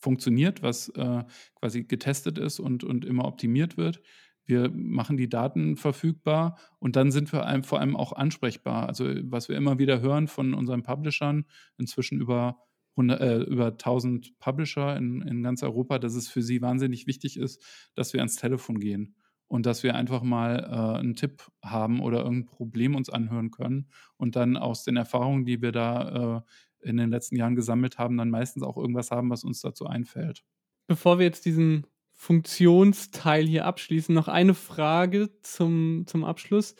funktioniert, 0.00 0.62
was 0.62 0.88
äh, 0.90 1.24
quasi 1.54 1.84
getestet 1.84 2.38
ist 2.38 2.60
und, 2.60 2.84
und 2.84 3.04
immer 3.04 3.24
optimiert 3.24 3.76
wird. 3.76 4.00
Wir 4.44 4.70
machen 4.70 5.18
die 5.18 5.28
Daten 5.28 5.76
verfügbar 5.76 6.58
und 6.78 6.96
dann 6.96 7.10
sind 7.10 7.32
wir 7.32 7.62
vor 7.64 7.80
allem 7.80 7.96
auch 7.96 8.12
ansprechbar. 8.12 8.88
Also 8.88 9.04
was 9.24 9.48
wir 9.50 9.56
immer 9.56 9.78
wieder 9.78 10.00
hören 10.00 10.26
von 10.26 10.54
unseren 10.54 10.82
Publishern, 10.82 11.44
inzwischen 11.76 12.20
über 12.20 12.56
100, 12.96 13.20
äh, 13.20 13.38
über 13.42 13.66
1000 13.66 14.38
Publisher 14.38 14.96
in, 14.96 15.22
in 15.22 15.42
ganz 15.42 15.62
Europa, 15.62 15.98
dass 15.98 16.14
es 16.14 16.28
für 16.28 16.42
sie 16.42 16.62
wahnsinnig 16.62 17.06
wichtig 17.06 17.36
ist, 17.36 17.62
dass 17.94 18.12
wir 18.12 18.20
ans 18.20 18.36
Telefon 18.36 18.80
gehen 18.80 19.14
und 19.48 19.66
dass 19.66 19.82
wir 19.82 19.94
einfach 19.94 20.22
mal 20.22 20.60
äh, 20.60 20.98
einen 20.98 21.14
Tipp 21.14 21.46
haben 21.62 22.00
oder 22.00 22.18
irgendein 22.18 22.46
Problem 22.46 22.94
uns 22.94 23.08
anhören 23.08 23.50
können 23.50 23.88
und 24.16 24.36
dann 24.36 24.56
aus 24.56 24.84
den 24.84 24.96
Erfahrungen, 24.96 25.44
die 25.44 25.62
wir 25.62 25.72
da 25.72 26.38
äh, 26.38 26.40
in 26.80 26.96
den 26.96 27.10
letzten 27.10 27.36
Jahren 27.36 27.56
gesammelt 27.56 27.98
haben, 27.98 28.16
dann 28.16 28.30
meistens 28.30 28.62
auch 28.62 28.76
irgendwas 28.76 29.10
haben, 29.10 29.30
was 29.30 29.44
uns 29.44 29.60
dazu 29.60 29.86
einfällt. 29.86 30.44
Bevor 30.86 31.18
wir 31.18 31.26
jetzt 31.26 31.44
diesen 31.44 31.86
Funktionsteil 32.14 33.46
hier 33.46 33.64
abschließen, 33.64 34.14
noch 34.14 34.28
eine 34.28 34.54
Frage 34.54 35.30
zum, 35.42 36.04
zum 36.06 36.24
Abschluss. 36.24 36.74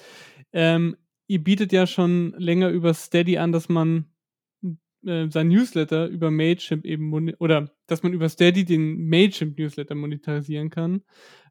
Ähm, 0.52 0.96
ihr 1.28 1.42
bietet 1.42 1.72
ja 1.72 1.86
schon 1.86 2.34
länger 2.36 2.70
über 2.70 2.92
Steady 2.94 3.38
an, 3.38 3.52
dass 3.52 3.68
man 3.68 4.06
äh, 5.06 5.28
sein 5.30 5.48
Newsletter 5.48 6.08
über 6.08 6.30
Mailchimp 6.30 6.84
eben 6.84 7.12
oder 7.38 7.70
dass 7.86 8.02
man 8.02 8.12
über 8.12 8.28
Steady 8.28 8.64
den 8.64 9.08
Mailchimp 9.08 9.58
Newsletter 9.58 9.94
monetarisieren 9.94 10.70
kann. 10.70 11.02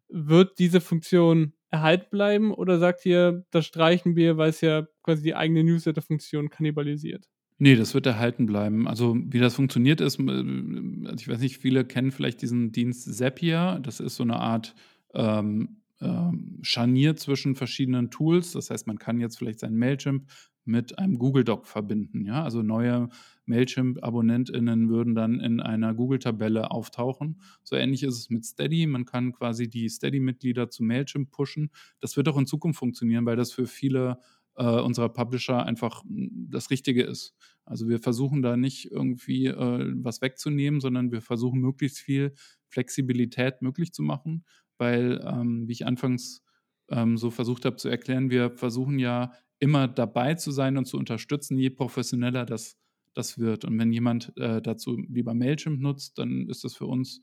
Wird 0.10 0.60
diese 0.60 0.82
Funktion 0.82 1.54
erhalten 1.70 2.10
bleiben 2.10 2.54
oder 2.54 2.80
sagt 2.80 3.06
ihr, 3.06 3.46
das 3.52 3.66
streichen 3.66 4.16
wir, 4.16 4.38
weil 4.38 4.50
es 4.50 4.62
ja 4.62 4.88
quasi 5.04 5.24
die 5.24 5.36
eigene 5.36 5.64
Newsletter-Funktion 5.64 6.50
kannibalisiert? 6.50 7.30
Nee, 7.60 7.76
das 7.76 7.94
wird 7.94 8.06
erhalten 8.06 8.46
bleiben. 8.46 8.88
Also 8.88 9.18
wie 9.20 9.40
das 9.40 9.56
funktioniert 9.56 10.00
ist, 10.00 10.20
also 10.20 11.16
ich 11.18 11.28
weiß 11.28 11.40
nicht, 11.40 11.58
viele 11.58 11.86
kennen 11.86 12.12
vielleicht 12.12 12.42
diesen 12.42 12.72
Dienst 12.72 13.12
Zapier. 13.16 13.80
Das 13.82 14.00
ist 14.00 14.16
so 14.16 14.24
eine 14.24 14.38
Art 14.40 14.76
ähm, 15.16 15.78
ähm, 16.00 16.60
Scharnier 16.62 17.16
zwischen 17.16 17.56
verschiedenen 17.56 18.12
Tools. 18.12 18.52
Das 18.52 18.70
heißt, 18.70 18.86
man 18.86 19.00
kann 19.00 19.20
jetzt 19.20 19.40
vielleicht 19.40 19.60
sein 19.60 19.76
Mailchimp 19.76 20.30
mit 20.66 21.00
einem 21.00 21.18
Google 21.18 21.44
Doc 21.46 21.66
verbinden. 21.66 22.26
Ja? 22.26 22.44
Also 22.44 22.62
neue 22.62 23.10
Mailchimp-AbonnentInnen 23.46 24.90
würden 24.90 25.16
dann 25.16 25.40
in 25.40 25.60
einer 25.60 25.94
Google-Tabelle 25.96 26.70
auftauchen. 26.70 27.42
So 27.64 27.76
ähnlich 27.76 28.04
ist 28.04 28.18
es 28.20 28.30
mit 28.30 28.46
Steady. 28.46 28.86
Man 28.86 29.06
kann 29.06 29.32
quasi 29.32 29.68
die 29.70 29.90
Steady-Mitglieder 29.90 30.70
zu 30.70 30.84
Mailchimp 30.84 31.32
pushen. 31.32 31.72
Das 32.02 32.18
wird 32.18 32.28
auch 32.28 32.38
in 32.38 32.46
Zukunft 32.46 32.78
funktionieren, 32.78 33.26
weil 33.26 33.38
das 33.38 33.52
für 33.54 33.66
viele 33.66 34.20
äh, 34.58 34.80
unserer 34.82 35.10
Publisher 35.10 35.64
einfach 35.66 36.04
hm, 36.04 36.48
das 36.50 36.70
Richtige 36.70 37.04
ist. 37.04 37.36
Also 37.66 37.88
wir 37.88 38.00
versuchen 38.00 38.42
da 38.42 38.58
nicht 38.58 38.92
irgendwie 38.92 39.48
äh, 39.48 39.94
was 40.04 40.22
wegzunehmen, 40.22 40.82
sondern 40.82 41.12
wir 41.12 41.22
versuchen 41.22 41.60
möglichst 41.60 42.00
viel 42.00 42.34
Flexibilität 42.70 43.62
möglich 43.62 43.94
zu 43.94 44.04
machen, 44.04 44.46
weil, 44.78 45.22
ähm, 45.26 45.68
wie 45.68 45.74
ich 45.74 45.86
anfangs 45.86 46.44
ähm, 46.90 47.18
so 47.18 47.32
versucht 47.32 47.66
habe 47.66 47.78
zu 47.78 47.90
erklären, 47.90 48.30
wir 48.30 48.52
versuchen 48.52 49.00
ja 49.00 49.32
immer 49.60 49.88
dabei 49.88 50.36
zu 50.36 50.52
sein 50.52 50.78
und 50.78 50.86
zu 50.86 50.98
unterstützen, 50.98 51.58
je 51.58 51.70
professioneller 51.70 52.46
das 52.46 52.78
das 53.18 53.40
wird. 53.40 53.66
Und 53.66 53.78
wenn 53.80 53.92
jemand 53.92 54.32
äh, 54.38 54.62
dazu 54.62 54.96
lieber 54.96 55.34
Mailchimp 55.34 55.82
nutzt, 55.82 56.20
dann 56.20 56.48
ist 56.48 56.64
das 56.64 56.76
für 56.76 56.86
uns 56.86 57.22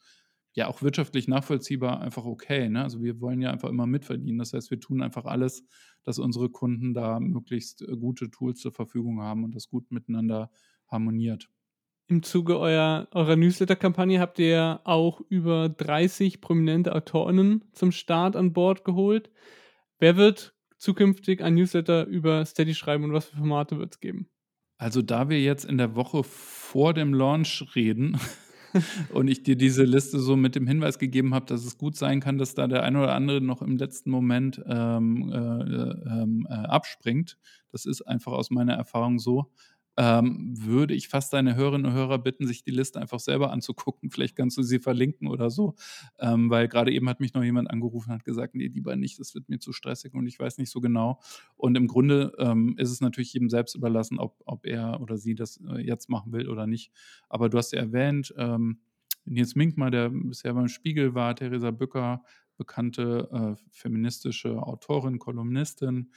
ja 0.55 0.69
auch 0.69 0.83
wirtschaftlich 0.83 1.29
nachvollziehbar 1.29 2.01
einfach 2.01 2.25
okay. 2.25 2.69
Ne? 2.69 2.83
Also 2.83 3.03
wir 3.03 3.21
wollen 3.21 3.41
ja 3.41 3.51
einfach 3.51 3.69
immer 3.69 3.87
mitverdienen. 3.87 4.39
Das 4.39 4.53
heißt, 4.53 4.71
wir 4.71 4.81
tun 4.81 5.03
einfach 5.03 5.25
alles, 5.25 5.65
dass 6.05 6.19
unsere 6.19 6.49
Kunden 6.49 6.95
da 6.95 7.21
möglichst 7.21 7.83
äh, 7.83 7.97
gute 7.97 8.31
Tools 8.31 8.61
zur 8.61 8.73
Verfügung 8.73 9.21
haben 9.21 9.45
und 9.45 9.55
das 9.55 9.69
gut 9.69 9.91
miteinander 9.91 10.51
harmoniert. 10.87 11.51
Im 12.07 12.23
Zuge 12.23 12.59
eurer, 12.59 13.09
eurer 13.13 13.37
Newsletter-Kampagne 13.37 14.21
habt 14.21 14.39
ihr 14.39 14.81
auch 14.85 15.21
über 15.29 15.71
30 15.71 16.41
prominente 16.41 16.95
AutorInnen 16.95 17.65
zum 17.73 17.93
Start 17.93 18.37
an 18.37 18.53
Bord 18.53 18.85
geholt. 18.85 19.31
Wer 19.99 20.17
wird 20.17 20.55
zukünftig 20.77 21.43
ein 21.43 21.55
Newsletter 21.55 22.05
über 22.07 22.45
Steady 22.45 22.75
schreiben 22.75 23.05
und 23.05 23.13
was 23.15 23.27
für 23.27 23.39
Formate 23.39 23.79
wird 23.79 23.95
es 23.95 24.01
geben? 24.01 24.29
Also 24.77 25.01
da 25.01 25.31
wir 25.31 25.41
jetzt 25.41 25.65
in 25.65 25.79
der 25.79 25.97
Woche 25.97 26.25
vor 26.25 26.93
dem 26.93 27.15
Launch 27.15 27.65
reden, 27.75 28.21
und 29.13 29.29
ich 29.29 29.43
dir 29.43 29.57
diese 29.57 29.85
Liste 29.85 30.19
so 30.19 30.37
mit 30.37 30.55
dem 30.55 30.67
Hinweis 30.67 30.99
gegeben 30.99 31.35
habe, 31.35 31.47
dass 31.47 31.65
es 31.65 31.79
gut 31.79 31.97
sein 31.97 32.21
kann, 32.21 32.39
dass 32.39 32.55
da 32.55 32.67
der 32.67 32.83
eine 32.83 32.99
oder 32.99 33.15
andere 33.15 33.41
noch 33.41 33.63
im 33.63 33.77
letzten 33.77 34.11
Moment 34.11 34.63
ähm, 34.67 35.31
äh, 35.33 35.39
ähm, 35.39 36.47
äh, 36.49 36.55
abspringt. 36.55 37.39
Das 37.71 37.87
ist 37.87 38.03
einfach 38.03 38.33
aus 38.33 38.51
meiner 38.51 38.75
Erfahrung 38.75 39.19
so 39.19 39.51
ähm, 39.97 40.55
würde 40.57 40.95
ich 40.95 41.09
fast 41.09 41.33
deine 41.33 41.55
Hörerinnen 41.55 41.87
und 41.87 41.93
Hörer 41.93 42.19
bitten, 42.19 42.47
sich 42.47 42.65
die 42.65 42.71
Liste 42.71 43.01
einfach 43.01 43.21
selber 43.21 43.53
anzugucken. 43.53 44.11
Vielleicht 44.11 44.37
kannst 44.37 44.57
du 44.57 44.63
sie 44.63 44.79
verlinken 44.79 45.29
oder 45.29 45.51
so. 45.51 45.75
Ähm, 46.19 46.51
weil 46.51 46.69
gerade 46.69 46.93
eben 46.93 47.09
hat 47.09 47.21
mich 47.21 47.35
noch 47.35 47.45
jemand 47.45 47.71
angerufen 47.71 48.11
und 48.11 48.17
hat 48.17 48.25
gesagt, 48.25 48.55
nee, 48.55 48.67
lieber 48.67 48.97
nicht, 48.97 49.19
das 49.21 49.35
wird 49.35 49.49
mir 49.49 49.59
zu 49.59 49.73
stressig 49.73 50.15
und 50.15 50.27
ich 50.27 50.39
weiß 50.39 50.59
nicht 50.59 50.71
so 50.71 50.81
genau. 50.81 51.21
Und 51.57 51.77
im 51.77 51.87
Grunde 51.87 52.33
ähm, 52.39 52.75
ist 52.79 52.91
es 52.91 53.01
natürlich 53.01 53.33
jedem 53.33 53.51
selbst 53.51 53.75
überlassen, 53.75 54.19
ob, 54.19 54.41
ob 54.45 54.67
er 54.67 55.01
oder 55.01 55.17
sie 55.17 55.35
das 55.35 55.61
äh, 55.69 55.81
jetzt 55.81 56.09
machen 56.09 56.33
will 56.33 56.49
oder 56.49 56.67
nicht. 56.67 56.93
Aber 57.29 57.49
du 57.49 57.59
hast 57.59 57.73
ja 57.73 57.81
erwähnt, 57.81 58.35
ähm, 58.37 58.81
Nils 59.27 59.55
Minkmar, 59.55 59.91
der 59.91 60.11
bisher 60.11 60.53
beim 60.53 60.69
Spiegel 60.69 61.15
war, 61.15 61.35
Theresa 61.35 61.71
Bücker, 61.71 62.23
bekannte 62.57 63.29
äh, 63.33 63.63
feministische 63.71 64.63
Autorin, 64.63 65.19
Kolumnistin, 65.19 66.11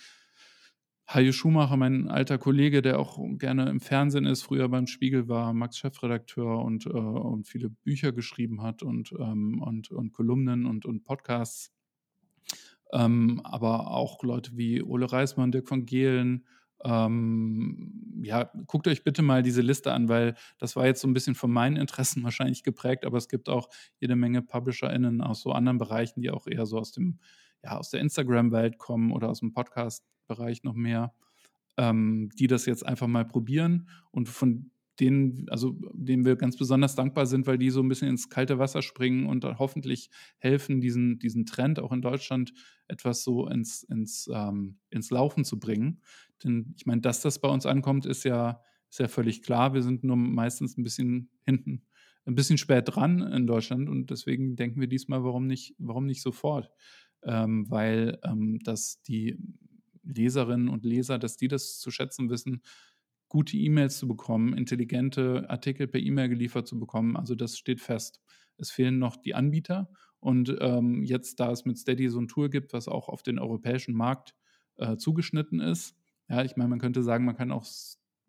Hajo 1.10 1.32
Schumacher, 1.32 1.78
mein 1.78 2.10
alter 2.10 2.38
Kollege, 2.38 2.82
der 2.82 3.00
auch 3.00 3.18
gerne 3.38 3.70
im 3.70 3.80
Fernsehen 3.80 4.26
ist, 4.26 4.44
früher 4.44 4.68
beim 4.68 4.88
Spiegel 4.88 5.30
war, 5.30 5.54
Max 5.54 5.78
Chefredakteur 5.78 6.62
und, 6.62 6.86
äh, 6.86 6.90
und 6.90 7.48
viele 7.48 7.70
Bücher 7.70 8.12
geschrieben 8.12 8.62
hat 8.62 8.84
und, 8.84 9.14
ähm, 9.18 9.62
und, 9.62 9.90
und 9.90 10.12
Kolumnen 10.12 10.66
und, 10.66 10.86
und 10.86 11.06
Podcasts. 11.06 11.72
Ähm, 12.92 13.40
aber 13.46 13.92
auch 13.92 14.22
Leute 14.22 14.58
wie 14.58 14.84
Ole 14.84 15.10
Reismann, 15.10 15.54
Dirk 15.54 15.70
von 15.70 15.86
Gehlen. 15.86 16.46
Ähm, 16.84 18.20
ja, 18.22 18.52
guckt 18.66 18.90
euch 18.90 19.06
bitte 19.06 19.22
mal 19.22 19.44
diese 19.44 19.62
Liste 19.62 19.94
an, 19.94 20.10
weil 20.10 20.36
das 20.58 20.76
war 20.76 20.88
jetzt 20.88 21.00
so 21.00 21.08
ein 21.08 21.14
bisschen 21.14 21.36
von 21.36 21.52
meinen 21.52 21.78
Interessen 21.78 22.22
wahrscheinlich 22.26 22.64
geprägt, 22.64 23.06
aber 23.06 23.18
es 23.18 23.30
gibt 23.30 23.48
auch 23.48 23.70
jede 24.02 24.18
Menge 24.18 24.42
PublisherInnen 24.42 25.22
aus 25.22 25.40
so 25.42 25.54
anderen 25.54 25.78
Bereichen, 25.78 26.20
die 26.20 26.32
auch 26.32 26.48
eher 26.48 26.66
so 26.66 26.78
aus 26.78 26.92
dem, 26.92 27.20
ja, 27.64 27.78
aus 27.78 27.92
der 27.92 28.02
Instagram-Welt 28.02 28.78
kommen 28.78 29.14
oder 29.14 29.30
aus 29.30 29.40
dem 29.40 29.54
Podcast 29.54 30.04
Bereich 30.28 30.64
noch 30.64 30.76
mehr, 30.76 31.14
ähm, 31.78 32.30
die 32.38 32.48
das 32.48 32.66
jetzt 32.66 32.86
einfach 32.86 33.08
mal 33.08 33.26
probieren 33.26 33.90
und 34.12 34.30
von 34.30 34.72
denen, 35.00 35.48
also 35.50 35.78
denen 35.94 36.26
wir 36.26 36.36
ganz 36.36 36.58
besonders 36.58 36.96
dankbar 36.96 37.26
sind, 37.26 37.46
weil 37.48 37.58
die 37.58 37.70
so 37.70 37.82
ein 37.82 37.88
bisschen 37.88 38.10
ins 38.10 38.30
kalte 38.30 38.60
Wasser 38.60 38.82
springen 38.82 39.28
und 39.28 39.46
hoffentlich 39.46 40.10
helfen, 40.40 40.82
diesen, 40.82 41.20
diesen 41.20 41.46
Trend 41.46 41.80
auch 41.80 41.92
in 41.92 42.02
Deutschland 42.02 42.54
etwas 42.88 43.24
so 43.24 43.48
ins, 43.48 43.84
ins, 43.84 44.30
ähm, 44.34 44.80
ins 44.90 45.12
Laufen 45.12 45.46
zu 45.46 45.60
bringen. 45.60 46.02
Denn 46.44 46.74
ich 46.78 46.86
meine, 46.86 47.02
dass 47.02 47.22
das 47.22 47.40
bei 47.40 47.50
uns 47.50 47.66
ankommt, 47.66 48.06
ist 48.06 48.24
ja, 48.24 48.62
ist 48.90 49.00
ja 49.00 49.08
völlig 49.08 49.42
klar. 49.44 49.74
Wir 49.74 49.84
sind 49.84 50.04
nur 50.04 50.16
meistens 50.16 50.78
ein 50.78 50.84
bisschen 50.84 51.30
hinten, 51.44 51.84
ein 52.26 52.36
bisschen 52.36 52.58
spät 52.58 52.84
dran 52.88 53.22
in 53.22 53.48
Deutschland 53.48 53.90
und 53.90 54.10
deswegen 54.10 54.56
denken 54.56 54.80
wir 54.80 54.88
diesmal, 54.88 55.24
warum 55.24 55.48
nicht, 55.48 55.76
warum 55.78 56.06
nicht 56.06 56.22
sofort? 56.22 56.72
Ähm, 57.24 57.70
weil 57.70 58.20
ähm, 58.24 58.60
das 58.64 59.02
die 59.02 59.38
Leserinnen 60.08 60.70
und 60.70 60.86
Leser, 60.86 61.20
dass 61.20 61.38
die 61.38 61.48
das 61.48 61.80
zu 61.80 61.92
schätzen 61.92 62.30
wissen, 62.30 62.62
gute 63.30 63.58
E-Mails 63.58 63.98
zu 63.98 64.08
bekommen, 64.08 64.54
intelligente 64.54 65.50
Artikel 65.50 65.88
per 65.88 66.00
E-Mail 66.00 66.30
geliefert 66.30 66.68
zu 66.68 66.80
bekommen. 66.80 67.18
Also 67.18 67.36
das 67.36 67.58
steht 67.58 67.82
fest. 67.82 68.22
Es 68.58 68.72
fehlen 68.72 69.00
noch 69.00 69.18
die 69.18 69.36
Anbieter. 69.36 69.90
Und 70.20 70.56
ähm, 70.62 71.04
jetzt, 71.04 71.40
da 71.40 71.52
es 71.52 71.66
mit 71.66 71.78
Steady 71.78 72.10
so 72.10 72.20
ein 72.20 72.28
Tool 72.28 72.50
gibt, 72.50 72.74
was 72.74 72.88
auch 72.88 73.10
auf 73.10 73.24
den 73.24 73.38
europäischen 73.38 73.94
Markt 73.96 74.34
äh, 74.78 74.98
zugeschnitten 74.98 75.60
ist, 75.60 75.96
ja, 76.30 76.44
ich 76.44 76.56
meine, 76.58 76.70
man 76.70 76.80
könnte 76.80 77.04
sagen, 77.04 77.26
man 77.26 77.38
kann 77.38 77.52
auch 77.52 77.66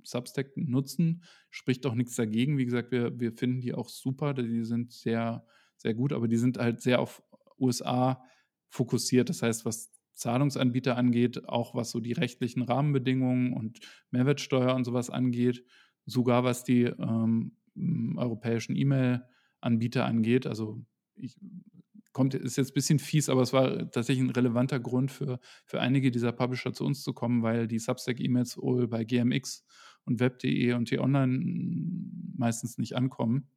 Substack 0.05 0.57
nutzen, 0.57 1.25
spricht 1.51 1.85
auch 1.87 1.95
nichts 1.95 2.15
dagegen. 2.15 2.59
Wie 2.59 2.65
gesagt, 2.65 2.93
wir, 2.93 3.19
wir 3.19 3.33
finden 3.33 3.61
die 3.61 3.75
auch 3.75 3.89
super, 3.89 4.35
die 4.35 4.65
sind 4.65 4.93
sehr, 4.93 5.45
sehr 5.77 5.95
gut, 5.95 6.13
aber 6.13 6.29
die 6.29 6.37
sind 6.37 6.59
halt 6.59 6.81
sehr 6.81 7.01
auf 7.01 7.23
USA 7.59 8.23
fokussiert. 8.69 9.29
Das 9.29 9.43
heißt, 9.43 9.65
was 9.65 9.91
Zahlungsanbieter 10.19 10.97
angeht, 10.97 11.49
auch 11.49 11.75
was 11.75 11.91
so 11.91 12.01
die 12.01 12.13
rechtlichen 12.13 12.63
Rahmenbedingungen 12.63 13.53
und 13.53 13.79
Mehrwertsteuer 14.11 14.75
und 14.75 14.85
sowas 14.85 15.11
angeht, 15.11 15.65
sogar 16.07 16.45
was 16.45 16.65
die 16.65 16.85
ähm, 16.85 17.53
europäischen 18.17 18.77
E-Mail-Anbieter 18.77 20.05
angeht. 20.05 20.47
Also 20.47 20.85
ich, 21.15 21.37
kommt, 22.13 22.35
ist 22.35 22.57
jetzt 22.57 22.73
ein 22.73 22.75
bisschen 22.75 22.99
fies, 22.99 23.29
aber 23.29 23.43
es 23.43 23.53
war 23.53 23.91
tatsächlich 23.91 24.27
ein 24.27 24.31
relevanter 24.31 24.81
Grund 24.81 25.13
für, 25.13 25.39
für 25.67 25.81
einige 25.81 26.11
dieser 26.11 26.33
Publisher 26.33 26.73
zu 26.73 26.85
uns 26.85 27.03
zu 27.03 27.13
kommen, 27.13 27.43
weil 27.43 27.69
die 27.69 27.79
Substack-E-Mails 27.79 28.59
wohl 28.59 28.89
bei 28.89 29.05
GMX 29.05 29.65
und 30.05 30.19
Web.de 30.19 30.73
und 30.73 30.87
T-Online 30.87 31.39
meistens 32.37 32.77
nicht 32.77 32.97
ankommen, 32.97 33.51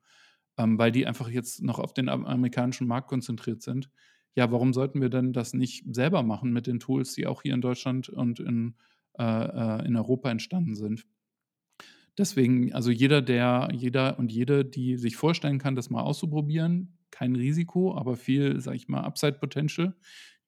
ähm, 0.58 0.78
weil 0.78 0.92
die 0.92 1.08
einfach 1.08 1.30
jetzt 1.30 1.64
noch 1.64 1.80
auf 1.80 1.94
den 1.94 2.08
amerikanischen 2.08 2.86
Markt 2.86 3.08
konzentriert 3.08 3.64
sind 3.64 3.90
ja, 4.36 4.52
warum 4.52 4.74
sollten 4.74 5.02
wir 5.02 5.10
denn 5.10 5.34
das 5.34 5.54
nicht 5.54 5.84
selber 5.94 6.24
machen 6.24 6.54
mit 6.54 6.68
den 6.68 6.80
Tools, 6.80 7.14
die 7.14 7.28
auch 7.28 7.42
hier 7.42 7.54
in 7.54 7.62
Deutschland 7.62 8.10
und 8.10 8.40
in, 8.40 8.76
äh, 9.18 9.24
äh, 9.24 9.86
in 9.86 9.96
Europa 9.96 10.30
entstanden 10.32 10.76
sind? 10.76 11.06
Deswegen, 12.18 12.74
also 12.74 12.92
jeder, 12.92 13.22
der, 13.22 13.70
jeder 13.74 14.20
und 14.20 14.32
jede, 14.32 14.66
die 14.66 14.98
sich 14.98 15.16
vorstellen 15.16 15.60
kann, 15.60 15.76
das 15.76 15.90
mal 15.90 16.02
auszuprobieren, 16.02 16.98
kein 17.10 17.36
Risiko, 17.36 17.96
aber 17.96 18.16
viel, 18.16 18.60
sag 18.60 18.76
ich 18.76 18.88
mal, 18.88 19.02
Upside 19.02 19.34
Potential, 19.34 19.96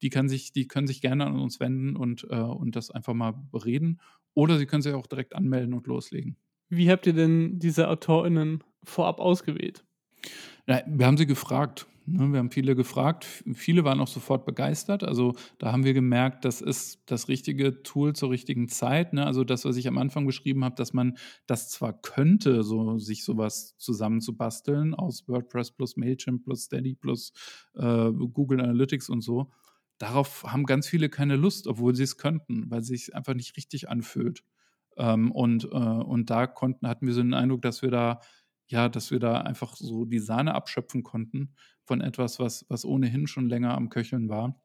die, 0.01 0.09
kann 0.09 0.27
sich, 0.27 0.51
die 0.51 0.67
können 0.67 0.88
sich 0.88 1.01
gerne 1.01 1.25
an 1.25 1.39
uns 1.39 1.59
wenden 1.59 1.95
und, 1.95 2.27
äh, 2.29 2.36
und 2.36 2.75
das 2.75 2.91
einfach 2.91 3.13
mal 3.13 3.31
bereden. 3.31 4.01
Oder 4.34 4.57
sie 4.57 4.65
können 4.65 4.81
sich 4.81 4.93
auch 4.93 5.07
direkt 5.07 5.36
anmelden 5.36 5.73
und 5.73 5.88
loslegen. 5.88 6.38
Wie 6.69 6.89
habt 6.89 7.05
ihr 7.05 7.13
denn 7.13 7.59
diese 7.59 7.88
AutorInnen 7.88 8.63
vorab 8.84 9.19
ausgewählt? 9.19 9.86
Ja, 10.67 10.81
wir 10.88 11.05
haben 11.05 11.17
sie 11.17 11.27
gefragt. 11.27 11.88
Ne? 12.06 12.32
Wir 12.32 12.39
haben 12.39 12.51
viele 12.51 12.76
gefragt. 12.76 13.26
Viele 13.54 13.84
waren 13.84 13.99
auch 13.99 14.08
sofort 14.08 14.45
begeistert. 14.45 15.04
Also 15.04 15.36
da 15.58 15.72
haben 15.72 15.84
wir 15.84 15.93
gemerkt, 15.93 16.45
das 16.45 16.62
ist 16.62 17.01
das 17.06 17.28
richtige 17.28 17.84
Tool 17.84 18.14
zur 18.14 18.32
richtigen 18.32 18.70
Zeit. 18.70 19.14
Ne? 19.14 19.26
Also 19.26 19.43
das, 19.43 19.66
was 19.66 19.78
ich 19.78 19.88
am 19.88 19.97
Anfang 19.97 20.26
beschrieben 20.26 20.64
habe, 20.64 20.76
dass 20.76 20.93
man 20.93 21.18
das 21.47 21.70
zwar 21.70 21.93
könnte, 21.93 22.64
so 22.64 22.97
sich 22.97 23.24
sowas 23.24 23.76
zusammenzubasteln 23.78 24.93
aus 24.93 25.28
WordPress 25.28 25.72
plus 25.72 25.97
Mailchimp 25.97 26.43
plus 26.43 26.64
Steady 26.64 26.95
plus 26.95 27.34
äh, 27.76 28.12
Google 28.12 28.62
Analytics 28.62 29.10
und 29.10 29.22
so. 29.22 29.51
Darauf 29.97 30.43
haben 30.43 30.66
ganz 30.66 30.88
viele 30.88 31.10
keine 31.10 31.36
Lust, 31.36 31.68
obwohl 31.68 31.95
sie 31.95 32.04
es 32.04 32.18
könnten, 32.18 32.70
weil 32.70 32.82
es 32.82 32.88
sich 32.88 33.16
einfach 33.16 33.36
nicht 33.36 33.56
richtig 33.56 33.89
anfühlt. 33.89 34.43
Ähm, 34.97 35.32
und, 35.32 35.66
äh, 35.66 35.68
und 35.68 36.30
da 36.30 36.47
konnten, 36.47 36.88
hatten 36.88 37.08
wir 37.08 37.14
so 37.14 37.22
den 37.22 37.34
Eindruck, 37.34 37.62
dass 37.62 37.82
wir 37.82 37.91
da 37.91 38.20
ja, 38.68 38.89
dass 38.89 39.12
wir 39.12 39.20
da 39.20 39.41
einfach 39.41 39.76
so 39.76 40.06
die 40.06 40.20
Sahne 40.20 40.56
abschöpfen 40.56 41.04
konnten 41.04 41.54
von 41.86 42.01
etwas, 42.01 42.39
was, 42.39 42.65
was 42.69 42.86
ohnehin 42.86 43.27
schon 43.27 43.49
länger 43.49 43.75
am 43.75 43.89
Köcheln 43.89 44.29
war. 44.29 44.59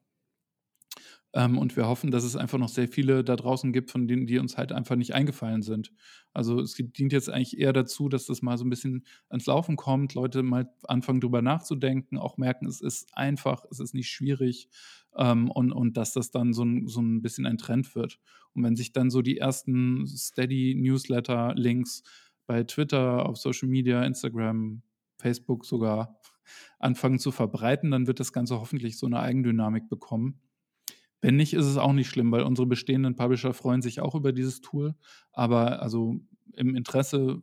Ähm, 1.35 1.59
und 1.59 1.77
wir 1.77 1.87
hoffen, 1.87 2.11
dass 2.11 2.25
es 2.25 2.37
einfach 2.37 2.59
noch 2.59 2.71
sehr 2.71 2.89
viele 2.89 3.23
da 3.23 3.37
draußen 3.37 3.73
gibt, 3.73 3.91
von 3.91 4.09
denen, 4.09 4.27
die 4.27 4.39
uns 4.39 4.57
halt 4.57 4.73
einfach 4.73 4.97
nicht 4.97 5.15
eingefallen 5.15 5.61
sind. 5.63 5.93
Also 6.33 6.59
es 6.61 6.75
dient 6.75 7.13
jetzt 7.13 7.29
eigentlich 7.29 7.59
eher 7.59 7.75
dazu, 7.75 8.09
dass 8.09 8.25
das 8.27 8.41
mal 8.41 8.57
so 8.57 8.65
ein 8.65 8.71
bisschen 8.71 9.05
ans 9.29 9.45
Laufen 9.47 9.77
kommt, 9.77 10.15
Leute 10.15 10.43
mal 10.43 10.71
anfangen 10.85 11.21
drüber 11.21 11.43
nachzudenken, 11.43 12.17
auch 12.17 12.39
merken, 12.39 12.67
es 12.67 12.81
ist 12.81 13.11
einfach, 13.15 13.67
es 13.71 13.79
ist 13.79 13.93
nicht 13.93 14.09
schwierig 14.09 14.71
ähm, 15.17 15.51
und, 15.51 15.71
und 15.73 15.99
dass 15.99 16.15
das 16.15 16.31
dann 16.31 16.55
so 16.55 16.65
ein, 16.65 16.87
so 16.87 17.03
ein 17.03 17.21
bisschen 17.21 17.45
ein 17.45 17.59
Trend 17.59 17.95
wird. 17.95 18.19
Und 18.55 18.65
wenn 18.65 18.77
sich 18.77 18.93
dann 18.93 19.11
so 19.11 19.21
die 19.21 19.37
ersten 19.37 20.07
Steady-Newsletter-Links 20.07 22.05
bei 22.47 22.65
Twitter, 22.65 23.27
auf 23.27 23.37
Social 23.37 23.69
Media, 23.69 24.03
Instagram, 24.03 24.83
Facebook 25.19 25.67
sogar 25.67 26.19
anfangen 26.79 27.19
zu 27.19 27.31
verbreiten, 27.31 27.91
dann 27.91 28.07
wird 28.07 28.21
das 28.21 28.33
Ganze 28.33 28.61
hoffentlich 28.61 28.99
so 28.99 29.07
eine 29.07 29.21
Eigendynamik 29.21 29.89
bekommen. 29.89 30.41
Wenn 31.21 31.37
nicht, 31.37 31.55
ist 31.55 31.67
es 31.67 31.77
auch 31.77 31.93
nicht 31.93 32.09
schlimm, 32.09 32.31
weil 32.31 32.43
unsere 32.43 32.67
bestehenden 32.67 33.17
Publisher 33.17 33.53
freuen 33.53 33.83
sich 33.83 34.01
auch 34.01 34.15
über 34.15 34.33
dieses 34.33 34.61
Tool. 34.61 34.95
Aber 35.33 35.83
also 35.83 36.21
im 36.55 36.77
Interesse 36.77 37.43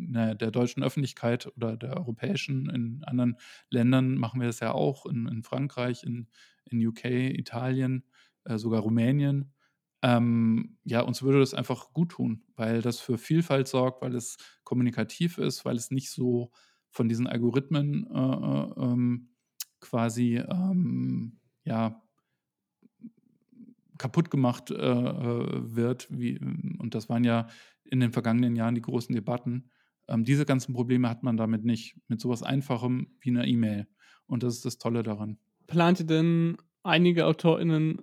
der 0.00 0.34
deutschen 0.34 0.82
Öffentlichkeit 0.82 1.50
oder 1.56 1.76
der 1.76 1.96
europäischen, 1.96 2.70
in 2.70 3.02
anderen 3.04 3.36
Ländern 3.68 4.14
machen 4.14 4.40
wir 4.40 4.46
das 4.46 4.60
ja 4.60 4.72
auch, 4.72 5.06
in, 5.06 5.26
in 5.26 5.42
Frankreich, 5.42 6.04
in, 6.04 6.28
in 6.64 6.86
UK, 6.86 7.04
Italien, 7.04 8.04
äh, 8.44 8.58
sogar 8.58 8.80
Rumänien 8.80 9.52
ähm, 10.02 10.78
ja, 10.84 11.00
uns 11.00 11.22
würde 11.22 11.40
das 11.40 11.54
einfach 11.54 11.92
gut 11.92 12.10
tun, 12.12 12.44
weil 12.54 12.82
das 12.82 13.00
für 13.00 13.18
Vielfalt 13.18 13.66
sorgt, 13.66 14.02
weil 14.02 14.14
es 14.14 14.36
kommunikativ 14.62 15.38
ist, 15.38 15.64
weil 15.64 15.76
es 15.76 15.90
nicht 15.90 16.10
so 16.10 16.52
von 16.90 17.08
diesen 17.08 17.26
Algorithmen 17.26 18.06
äh, 18.12 18.18
äh 18.18 18.84
ähm, 18.84 19.30
quasi 19.80 20.36
ähm, 20.36 21.38
ja, 21.64 22.02
kaputt 23.98 24.30
gemacht 24.30 24.70
äh, 24.70 24.74
äh, 24.74 25.74
wird. 25.74 26.08
Wie, 26.10 26.38
und 26.78 26.94
das 26.94 27.08
waren 27.08 27.24
ja 27.24 27.48
in 27.84 28.00
den 28.00 28.12
vergangenen 28.12 28.56
Jahren 28.56 28.74
die 28.74 28.82
großen 28.82 29.14
Debatten. 29.14 29.70
Ähm, 30.06 30.24
diese 30.24 30.46
ganzen 30.46 30.72
Probleme 30.72 31.08
hat 31.08 31.22
man 31.22 31.36
damit 31.36 31.64
nicht. 31.64 31.96
Mit 32.08 32.20
sowas 32.20 32.42
Einfachem 32.42 33.16
wie 33.20 33.30
einer 33.30 33.46
E-Mail. 33.46 33.86
Und 34.26 34.42
das 34.42 34.54
ist 34.54 34.64
das 34.64 34.78
Tolle 34.78 35.02
daran. 35.02 35.38
Plant 35.66 36.00
ihr 36.00 36.06
denn 36.06 36.56
einige 36.82 37.26
AutorInnen 37.26 38.02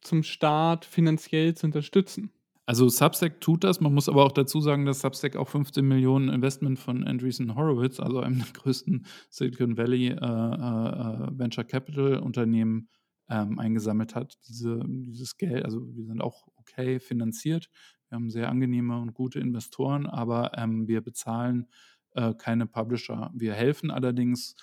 zum 0.00 0.22
Start 0.22 0.84
finanziell 0.84 1.54
zu 1.54 1.66
unterstützen? 1.66 2.30
Also 2.66 2.88
Substack 2.88 3.40
tut 3.40 3.62
das. 3.62 3.80
Man 3.80 3.94
muss 3.94 4.08
aber 4.08 4.24
auch 4.24 4.32
dazu 4.32 4.60
sagen, 4.60 4.86
dass 4.86 5.00
Substack 5.00 5.36
auch 5.36 5.48
15 5.48 5.86
Millionen 5.86 6.28
Investment 6.28 6.80
von 6.80 7.04
Andreessen 7.04 7.54
Horowitz, 7.54 8.00
also 8.00 8.20
einem 8.20 8.38
der 8.38 8.52
größten 8.52 9.06
Silicon 9.30 9.76
Valley 9.76 10.08
äh, 10.08 10.14
äh, 10.14 10.16
äh, 10.16 11.38
Venture 11.38 11.64
Capital 11.64 12.18
Unternehmen, 12.18 12.88
ähm, 13.28 13.58
eingesammelt 13.58 14.14
hat. 14.14 14.38
Diese, 14.48 14.80
dieses 14.86 15.36
Geld, 15.36 15.64
also 15.64 15.80
wir 15.94 16.04
sind 16.04 16.20
auch 16.20 16.46
okay 16.56 17.00
finanziert. 17.00 17.68
Wir 18.08 18.16
haben 18.16 18.30
sehr 18.30 18.48
angenehme 18.48 19.00
und 19.00 19.14
gute 19.14 19.40
Investoren, 19.40 20.06
aber 20.06 20.56
ähm, 20.56 20.86
wir 20.86 21.00
bezahlen 21.00 21.66
äh, 22.14 22.34
keine 22.34 22.66
Publisher. 22.66 23.30
Wir 23.34 23.54
helfen 23.54 23.90
allerdings 23.90 24.54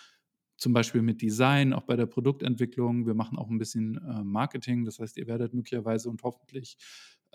zum 0.56 0.72
Beispiel 0.72 1.02
mit 1.02 1.22
Design, 1.22 1.74
auch 1.74 1.84
bei 1.84 1.96
der 1.96 2.06
Produktentwicklung. 2.06 3.06
Wir 3.06 3.16
machen 3.16 3.38
auch 3.38 3.50
ein 3.50 3.58
bisschen 3.58 3.98
äh, 3.98 4.24
Marketing. 4.24 4.86
Das 4.86 5.00
heißt, 5.00 5.18
ihr 5.18 5.28
werdet 5.28 5.54
möglicherweise 5.54 6.10
und 6.10 6.24
hoffentlich 6.24 6.78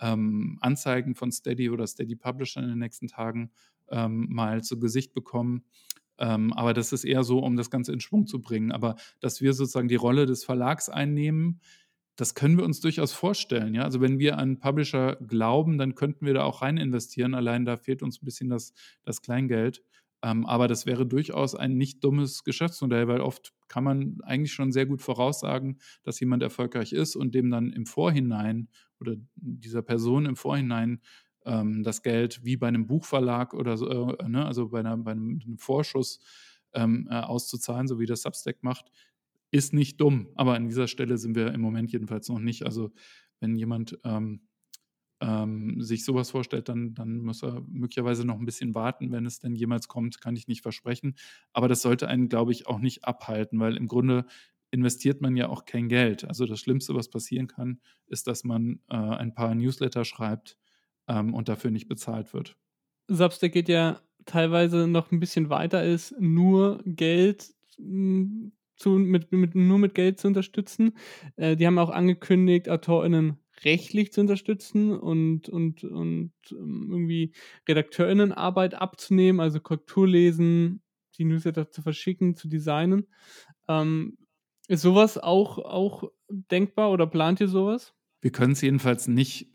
ähm, 0.00 0.58
Anzeigen 0.60 1.14
von 1.14 1.32
Steady 1.32 1.70
oder 1.70 1.86
Steady 1.86 2.16
Publisher 2.16 2.62
in 2.62 2.68
den 2.68 2.78
nächsten 2.78 3.08
Tagen 3.08 3.50
ähm, 3.90 4.26
mal 4.30 4.62
zu 4.62 4.78
Gesicht 4.78 5.12
bekommen. 5.14 5.64
Ähm, 6.18 6.52
aber 6.52 6.74
das 6.74 6.92
ist 6.92 7.04
eher 7.04 7.22
so, 7.22 7.38
um 7.38 7.56
das 7.56 7.70
Ganze 7.70 7.92
in 7.92 8.00
Schwung 8.00 8.26
zu 8.26 8.40
bringen. 8.40 8.72
Aber 8.72 8.96
dass 9.20 9.40
wir 9.40 9.52
sozusagen 9.52 9.88
die 9.88 9.96
Rolle 9.96 10.26
des 10.26 10.44
Verlags 10.44 10.88
einnehmen, 10.88 11.60
das 12.16 12.34
können 12.34 12.58
wir 12.58 12.64
uns 12.64 12.80
durchaus 12.80 13.12
vorstellen. 13.12 13.74
Ja? 13.74 13.82
Also 13.84 14.00
wenn 14.00 14.18
wir 14.18 14.38
an 14.38 14.58
Publisher 14.58 15.16
glauben, 15.26 15.78
dann 15.78 15.94
könnten 15.94 16.26
wir 16.26 16.34
da 16.34 16.42
auch 16.42 16.62
rein 16.62 16.76
investieren. 16.76 17.34
Allein 17.34 17.64
da 17.64 17.76
fehlt 17.76 18.02
uns 18.02 18.20
ein 18.20 18.24
bisschen 18.24 18.48
das, 18.48 18.74
das 19.04 19.22
Kleingeld. 19.22 19.84
Ähm, 20.22 20.44
aber 20.44 20.66
das 20.66 20.84
wäre 20.84 21.06
durchaus 21.06 21.54
ein 21.54 21.76
nicht 21.76 22.02
dummes 22.02 22.42
Geschäftsmodell, 22.42 23.06
weil 23.06 23.20
oft 23.20 23.52
kann 23.68 23.84
man 23.84 24.18
eigentlich 24.22 24.52
schon 24.52 24.72
sehr 24.72 24.86
gut 24.86 25.00
voraussagen, 25.00 25.78
dass 26.02 26.18
jemand 26.18 26.42
erfolgreich 26.42 26.92
ist 26.92 27.14
und 27.14 27.36
dem 27.36 27.50
dann 27.50 27.70
im 27.70 27.86
Vorhinein 27.86 28.68
oder 29.00 29.16
dieser 29.36 29.82
Person 29.82 30.26
im 30.26 30.36
Vorhinein 30.36 31.00
ähm, 31.44 31.82
das 31.82 32.02
Geld 32.02 32.44
wie 32.44 32.56
bei 32.56 32.68
einem 32.68 32.86
Buchverlag 32.86 33.54
oder 33.54 33.76
so, 33.76 34.16
äh, 34.16 34.28
ne, 34.28 34.44
also 34.46 34.68
bei, 34.68 34.80
einer, 34.80 34.96
bei 34.96 35.12
einem, 35.12 35.40
einem 35.44 35.58
Vorschuss 35.58 36.20
ähm, 36.74 37.08
äh, 37.10 37.14
auszuzahlen, 37.14 37.88
so 37.88 37.98
wie 37.98 38.06
das 38.06 38.22
Substack 38.22 38.62
macht, 38.62 38.90
ist 39.50 39.72
nicht 39.72 40.00
dumm. 40.00 40.28
Aber 40.34 40.54
an 40.54 40.68
dieser 40.68 40.88
Stelle 40.88 41.18
sind 41.18 41.34
wir 41.34 41.52
im 41.52 41.60
Moment 41.60 41.90
jedenfalls 41.92 42.28
noch 42.28 42.38
nicht. 42.38 42.64
Also 42.64 42.92
wenn 43.40 43.56
jemand 43.56 43.98
ähm, 44.04 44.42
ähm, 45.20 45.82
sich 45.82 46.04
sowas 46.04 46.30
vorstellt, 46.30 46.68
dann, 46.68 46.94
dann 46.94 47.18
muss 47.18 47.42
er 47.42 47.62
möglicherweise 47.68 48.24
noch 48.24 48.38
ein 48.38 48.44
bisschen 48.44 48.74
warten. 48.74 49.10
Wenn 49.10 49.26
es 49.26 49.40
denn 49.40 49.54
jemals 49.54 49.88
kommt, 49.88 50.20
kann 50.20 50.36
ich 50.36 50.48
nicht 50.48 50.62
versprechen. 50.62 51.16
Aber 51.52 51.68
das 51.68 51.82
sollte 51.82 52.08
einen, 52.08 52.28
glaube 52.28 52.52
ich, 52.52 52.66
auch 52.66 52.78
nicht 52.78 53.04
abhalten, 53.04 53.58
weil 53.58 53.76
im 53.76 53.88
Grunde 53.88 54.26
investiert 54.70 55.20
man 55.20 55.36
ja 55.36 55.48
auch 55.48 55.64
kein 55.64 55.88
Geld. 55.88 56.24
Also 56.24 56.46
das 56.46 56.60
Schlimmste, 56.60 56.94
was 56.94 57.08
passieren 57.08 57.46
kann, 57.46 57.80
ist, 58.06 58.26
dass 58.26 58.44
man 58.44 58.80
äh, 58.88 58.96
ein 58.96 59.34
paar 59.34 59.54
Newsletter 59.54 60.04
schreibt 60.04 60.56
ähm, 61.08 61.34
und 61.34 61.48
dafür 61.48 61.70
nicht 61.70 61.88
bezahlt 61.88 62.32
wird. 62.34 62.56
Substack 63.08 63.52
geht 63.52 63.68
ja 63.68 64.00
teilweise 64.26 64.86
noch 64.86 65.10
ein 65.10 65.20
bisschen 65.20 65.50
weiter, 65.50 65.84
ist 65.84 66.14
nur 66.20 66.82
Geld 66.84 67.54
hm, 67.76 68.52
zu, 68.76 68.90
mit, 68.90 69.32
mit, 69.32 69.54
nur 69.54 69.78
mit 69.78 69.94
Geld 69.94 70.20
zu 70.20 70.28
unterstützen. 70.28 70.96
Äh, 71.36 71.56
die 71.56 71.66
haben 71.66 71.78
auch 71.78 71.90
angekündigt, 71.90 72.68
AutorInnen 72.68 73.38
rechtlich 73.64 74.12
zu 74.12 74.20
unterstützen 74.20 74.92
und, 74.92 75.48
und, 75.48 75.82
und 75.82 76.32
ähm, 76.52 76.88
irgendwie 76.90 77.32
RedakteurInnenarbeit 77.68 78.74
abzunehmen, 78.74 79.40
also 79.40 79.60
Korrektur 79.60 80.06
lesen, 80.06 80.82
die 81.16 81.24
Newsletter 81.24 81.70
zu 81.70 81.82
verschicken, 81.82 82.36
zu 82.36 82.48
designen. 82.48 83.08
Ähm, 83.68 84.16
ist 84.68 84.82
sowas 84.82 85.18
auch, 85.18 85.58
auch 85.58 86.04
denkbar 86.28 86.90
oder 86.90 87.06
plant 87.06 87.40
ihr 87.40 87.48
sowas? 87.48 87.94
Wir 88.20 88.30
können 88.30 88.52
es 88.52 88.60
jedenfalls 88.60 89.08
nicht 89.08 89.48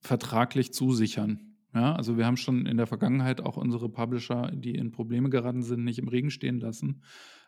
vertraglich 0.00 0.72
zusichern. 0.72 1.56
Ja, 1.74 1.94
also 1.94 2.16
wir 2.16 2.24
haben 2.24 2.38
schon 2.38 2.66
in 2.66 2.78
der 2.78 2.86
Vergangenheit 2.86 3.40
auch 3.42 3.56
unsere 3.56 3.90
Publisher, 3.90 4.50
die 4.52 4.74
in 4.74 4.90
Probleme 4.90 5.28
geraten 5.28 5.62
sind, 5.62 5.84
nicht 5.84 5.98
im 5.98 6.08
Regen 6.08 6.30
stehen 6.30 6.60
lassen. 6.60 7.02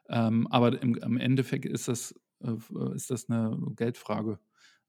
Ähm, 0.08 0.46
aber 0.48 0.82
im, 0.82 0.94
im 0.96 1.16
Endeffekt 1.16 1.64
ist 1.64 1.88
das, 1.88 2.14
äh, 2.40 2.54
ist 2.94 3.10
das 3.10 3.30
eine 3.30 3.56
Geldfrage. 3.76 4.38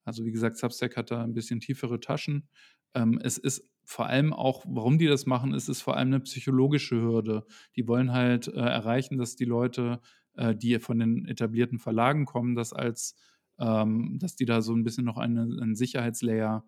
Also 0.03 0.25
wie 0.25 0.31
gesagt, 0.31 0.57
Substack 0.57 0.97
hat 0.97 1.11
da 1.11 1.23
ein 1.23 1.33
bisschen 1.33 1.59
tiefere 1.59 1.99
Taschen. 1.99 2.49
Ähm, 2.93 3.19
es 3.23 3.37
ist 3.37 3.69
vor 3.85 4.07
allem 4.07 4.33
auch, 4.33 4.65
warum 4.67 4.97
die 4.97 5.07
das 5.07 5.25
machen, 5.25 5.53
ist 5.53 5.69
es 5.69 5.81
vor 5.81 5.95
allem 5.95 6.09
eine 6.09 6.19
psychologische 6.21 7.01
Hürde. 7.01 7.45
Die 7.75 7.87
wollen 7.87 8.11
halt 8.11 8.47
äh, 8.47 8.59
erreichen, 8.59 9.17
dass 9.17 9.35
die 9.35 9.45
Leute, 9.45 10.01
äh, 10.35 10.55
die 10.55 10.79
von 10.79 10.99
den 10.99 11.25
etablierten 11.25 11.79
Verlagen 11.79 12.25
kommen, 12.25 12.55
das 12.55 12.73
als, 12.73 13.15
ähm, 13.59 14.17
dass 14.19 14.35
die 14.35 14.45
da 14.45 14.61
so 14.61 14.73
ein 14.73 14.83
bisschen 14.83 15.05
noch 15.05 15.17
eine, 15.17 15.41
einen 15.41 15.75
Sicherheitslayer 15.75 16.65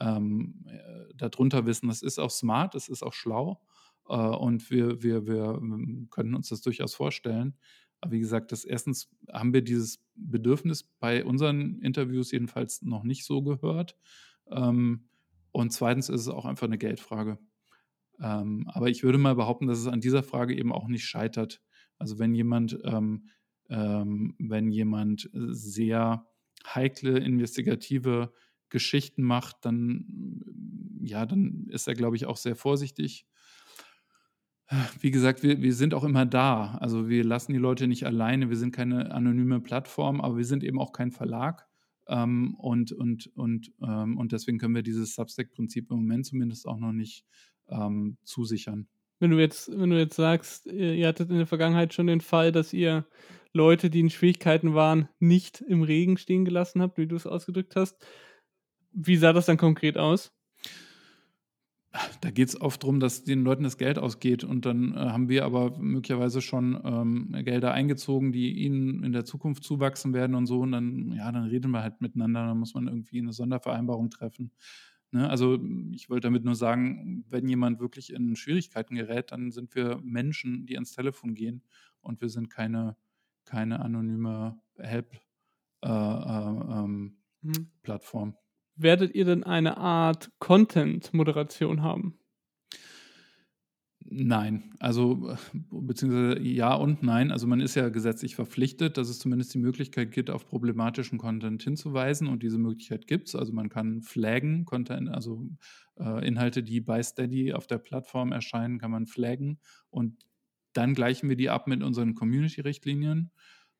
ähm, 0.00 0.64
äh, 0.66 1.14
darunter 1.16 1.66
wissen. 1.66 1.88
Das 1.88 2.02
ist 2.02 2.18
auch 2.18 2.30
smart, 2.30 2.74
das 2.74 2.88
ist 2.88 3.02
auch 3.02 3.12
schlau 3.12 3.60
äh, 4.08 4.14
und 4.14 4.70
wir, 4.70 5.02
wir, 5.02 5.26
wir 5.26 5.58
ähm, 5.60 6.08
können 6.10 6.34
uns 6.34 6.48
das 6.48 6.60
durchaus 6.60 6.94
vorstellen. 6.94 7.56
Aber 8.00 8.12
wie 8.12 8.20
gesagt, 8.20 8.52
das 8.52 8.64
erstens 8.64 9.08
haben 9.32 9.54
wir 9.54 9.62
dieses 9.62 10.04
Bedürfnis 10.14 10.84
bei 11.00 11.24
unseren 11.24 11.80
Interviews 11.80 12.32
jedenfalls 12.32 12.82
noch 12.82 13.02
nicht 13.02 13.24
so 13.24 13.42
gehört. 13.42 13.96
Ähm, 14.50 15.08
und 15.52 15.72
zweitens 15.72 16.08
ist 16.08 16.22
es 16.22 16.28
auch 16.28 16.44
einfach 16.44 16.66
eine 16.66 16.78
Geldfrage. 16.78 17.38
Ähm, 18.20 18.68
aber 18.72 18.90
ich 18.90 19.02
würde 19.02 19.18
mal 19.18 19.34
behaupten, 19.34 19.66
dass 19.66 19.78
es 19.78 19.86
an 19.86 20.00
dieser 20.00 20.22
Frage 20.22 20.56
eben 20.56 20.72
auch 20.72 20.88
nicht 20.88 21.04
scheitert. 21.04 21.62
Also 21.98 22.18
wenn 22.18 22.34
jemand, 22.34 22.78
ähm, 22.84 23.28
ähm, 23.68 24.34
wenn 24.38 24.70
jemand 24.70 25.30
sehr 25.32 26.26
heikle 26.66 27.18
investigative 27.18 28.32
Geschichten 28.68 29.22
macht, 29.22 29.64
dann 29.64 30.42
ja, 31.00 31.26
dann 31.26 31.66
ist 31.68 31.86
er, 31.86 31.94
glaube 31.94 32.16
ich, 32.16 32.24
auch 32.26 32.38
sehr 32.38 32.56
vorsichtig 32.56 33.26
wie 35.00 35.10
gesagt, 35.10 35.42
wir, 35.42 35.60
wir 35.60 35.74
sind 35.74 35.94
auch 35.94 36.04
immer 36.04 36.26
da. 36.26 36.76
Also 36.80 37.08
wir 37.08 37.24
lassen 37.24 37.52
die 37.52 37.58
Leute 37.58 37.86
nicht 37.86 38.06
alleine. 38.06 38.48
Wir 38.48 38.56
sind 38.56 38.72
keine 38.72 39.12
anonyme 39.12 39.60
Plattform, 39.60 40.20
aber 40.20 40.36
wir 40.36 40.44
sind 40.44 40.64
eben 40.64 40.80
auch 40.80 40.92
kein 40.92 41.10
Verlag. 41.10 41.66
Ähm, 42.06 42.54
und, 42.54 42.92
und, 42.92 43.30
und, 43.36 43.72
ähm, 43.82 44.18
und 44.18 44.32
deswegen 44.32 44.58
können 44.58 44.74
wir 44.74 44.82
dieses 44.82 45.14
Substack-Prinzip 45.14 45.90
im 45.90 45.98
Moment 45.98 46.26
zumindest 46.26 46.66
auch 46.66 46.78
noch 46.78 46.92
nicht 46.92 47.24
ähm, 47.68 48.16
zusichern. 48.24 48.88
Wenn 49.24 49.30
du 49.30 49.38
jetzt, 49.38 49.70
wenn 49.74 49.88
du 49.88 49.98
jetzt 49.98 50.16
sagst, 50.16 50.66
ihr 50.66 51.08
hattet 51.08 51.30
in 51.30 51.38
der 51.38 51.46
Vergangenheit 51.46 51.94
schon 51.94 52.08
den 52.08 52.20
Fall, 52.20 52.52
dass 52.52 52.74
ihr 52.74 53.06
Leute, 53.54 53.88
die 53.88 54.00
in 54.00 54.10
Schwierigkeiten 54.10 54.74
waren, 54.74 55.08
nicht 55.18 55.62
im 55.62 55.82
Regen 55.82 56.18
stehen 56.18 56.44
gelassen 56.44 56.82
habt, 56.82 56.98
wie 56.98 57.06
du 57.06 57.16
es 57.16 57.26
ausgedrückt 57.26 57.74
hast. 57.74 57.96
Wie 58.92 59.16
sah 59.16 59.32
das 59.32 59.46
dann 59.46 59.56
konkret 59.56 59.96
aus? 59.96 60.30
Da 62.20 62.30
geht 62.30 62.50
es 62.50 62.60
oft 62.60 62.82
darum, 62.82 63.00
dass 63.00 63.24
den 63.24 63.44
Leuten 63.44 63.62
das 63.62 63.78
Geld 63.78 63.98
ausgeht 63.98 64.44
und 64.44 64.66
dann 64.66 64.92
äh, 64.92 64.98
haben 64.98 65.30
wir 65.30 65.46
aber 65.46 65.78
möglicherweise 65.78 66.42
schon 66.42 66.78
ähm, 66.84 67.32
Gelder 67.46 67.72
eingezogen, 67.72 68.30
die 68.30 68.52
ihnen 68.52 69.04
in 69.04 69.12
der 69.12 69.24
Zukunft 69.24 69.64
zuwachsen 69.64 70.12
werden 70.12 70.36
und 70.36 70.44
so. 70.44 70.60
Und 70.60 70.72
dann, 70.72 71.14
ja, 71.16 71.32
dann 71.32 71.44
reden 71.44 71.70
wir 71.70 71.82
halt 71.82 72.02
miteinander, 72.02 72.46
dann 72.46 72.58
muss 72.58 72.74
man 72.74 72.88
irgendwie 72.88 73.20
eine 73.20 73.32
Sondervereinbarung 73.32 74.10
treffen. 74.10 74.52
Ne? 75.14 75.30
Also 75.30 75.58
ich 75.92 76.10
wollte 76.10 76.26
damit 76.26 76.44
nur 76.44 76.54
sagen, 76.54 77.24
wenn 77.28 77.48
jemand 77.48 77.80
wirklich 77.80 78.12
in 78.12 78.36
Schwierigkeiten 78.36 78.94
gerät, 78.94 79.32
dann 79.32 79.50
sind 79.50 79.74
wir 79.74 80.00
Menschen, 80.02 80.66
die 80.66 80.74
ans 80.76 80.92
Telefon 80.92 81.34
gehen 81.34 81.62
und 82.00 82.20
wir 82.20 82.28
sind 82.28 82.50
keine, 82.50 82.96
keine 83.44 83.80
anonyme 83.80 84.60
Help-Plattform. 84.76 85.20
Äh, 85.82 86.80
äh, 86.80 86.84
ähm, 86.84 87.16
mhm 87.42 87.70
werdet 88.76 89.14
ihr 89.14 89.24
denn 89.24 89.44
eine 89.44 89.76
Art 89.76 90.30
Content-Moderation 90.38 91.82
haben? 91.82 92.18
Nein, 94.16 94.74
also 94.78 95.36
beziehungsweise 95.70 96.38
ja 96.40 96.74
und 96.74 97.02
nein. 97.02 97.32
Also 97.32 97.46
man 97.48 97.60
ist 97.60 97.74
ja 97.74 97.88
gesetzlich 97.88 98.36
verpflichtet, 98.36 98.96
dass 98.96 99.08
es 99.08 99.18
zumindest 99.18 99.54
die 99.54 99.58
Möglichkeit 99.58 100.12
gibt, 100.12 100.30
auf 100.30 100.46
problematischen 100.46 101.18
Content 101.18 101.62
hinzuweisen 101.64 102.28
und 102.28 102.42
diese 102.42 102.58
Möglichkeit 102.58 103.06
gibt 103.08 103.28
es. 103.28 103.34
Also 103.34 103.52
man 103.52 103.70
kann 103.70 104.02
flaggen, 104.02 104.66
Content, 104.66 105.08
also 105.08 105.48
äh, 105.98 106.24
Inhalte, 106.26 106.62
die 106.62 106.80
bei 106.80 107.02
Steady 107.02 107.54
auf 107.54 107.66
der 107.66 107.78
Plattform 107.78 108.30
erscheinen, 108.30 108.78
kann 108.78 108.92
man 108.92 109.06
flaggen 109.06 109.58
und 109.90 110.26
dann 110.74 110.94
gleichen 110.94 111.28
wir 111.28 111.36
die 111.36 111.50
ab 111.50 111.66
mit 111.66 111.82
unseren 111.82 112.14
Community-Richtlinien. 112.14 113.32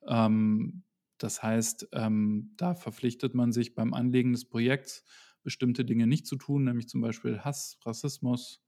Ähm, 0.09 0.82
Das 1.18 1.43
heißt, 1.43 1.89
ähm, 1.93 2.55
da 2.57 2.74
verpflichtet 2.74 3.35
man 3.35 3.53
sich 3.53 3.74
beim 3.76 3.95
Anlegen 3.95 4.32
des 4.32 4.47
Projekts, 4.47 5.05
bestimmte 5.45 5.85
Dinge 5.85 6.07
nicht 6.09 6.26
zu 6.26 6.37
tun, 6.37 6.64
nämlich 6.64 6.89
zum 6.89 7.01
Beispiel 7.03 7.41
Hass, 7.41 7.78
Rassismus 7.85 8.64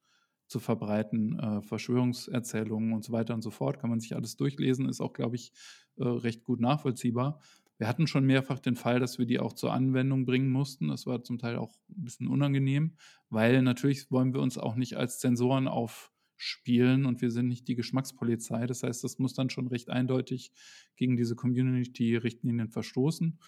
zu 0.49 0.61
verbreiten, 0.61 1.39
äh, 1.39 1.63
Verschwörungserzählungen 1.63 2.93
und 2.93 3.05
so 3.05 3.13
weiter 3.13 3.35
und 3.35 3.43
so 3.43 3.51
fort. 3.51 3.79
Kann 3.79 3.91
man 3.91 4.01
sich 4.01 4.15
alles 4.15 4.37
durchlesen, 4.37 4.89
ist 4.89 5.01
auch, 5.01 5.13
glaube 5.13 5.37
ich, 5.37 5.53
äh, 5.97 6.05
recht 6.05 6.45
gut 6.45 6.61
nachvollziehbar. 6.61 7.41
Wir 7.79 7.89
hatten 7.89 8.07
schon 8.07 8.25
mehrfach 8.25 8.59
den 8.59 8.77
Fall, 8.77 9.01
dass 9.01 9.19
wir 9.19 9.27
die 9.27 9.39
auch 9.39 9.53
zur 9.53 9.73
Anwendung 9.73 10.25
bringen 10.25 10.51
mussten. 10.51 10.89
Das 10.89 11.07
war 11.07 11.23
zum 11.23 11.39
Teil 11.39 11.57
auch 11.57 11.75
ein 11.91 12.05
bisschen 12.05 12.29
unangenehm, 12.29 12.97
weil 13.29 13.61
natürlich 13.63 14.11
wollen 14.11 14.33
wir 14.33 14.41
uns 14.41 14.57
auch 14.57 14.77
nicht 14.77 14.97
als 14.97 15.19
Zensoren 15.19 15.69
aufspielen 15.69 17.05
und 17.05 17.21
wir 17.21 17.31
sind 17.31 17.49
nicht 17.49 17.69
die 17.69 17.75
Geschmackspolizei. 17.75 18.67
Das 18.67 18.83
heißt, 18.83 19.05
das 19.05 19.19
muss 19.19 19.35
dann 19.35 19.51
schon 19.51 19.67
recht 19.67 19.91
eindeutig 19.91 20.53
gegen 20.97 21.17
diese 21.17 21.35
Community-Richtlinien 21.35 22.69
verstoßen. 22.69 23.39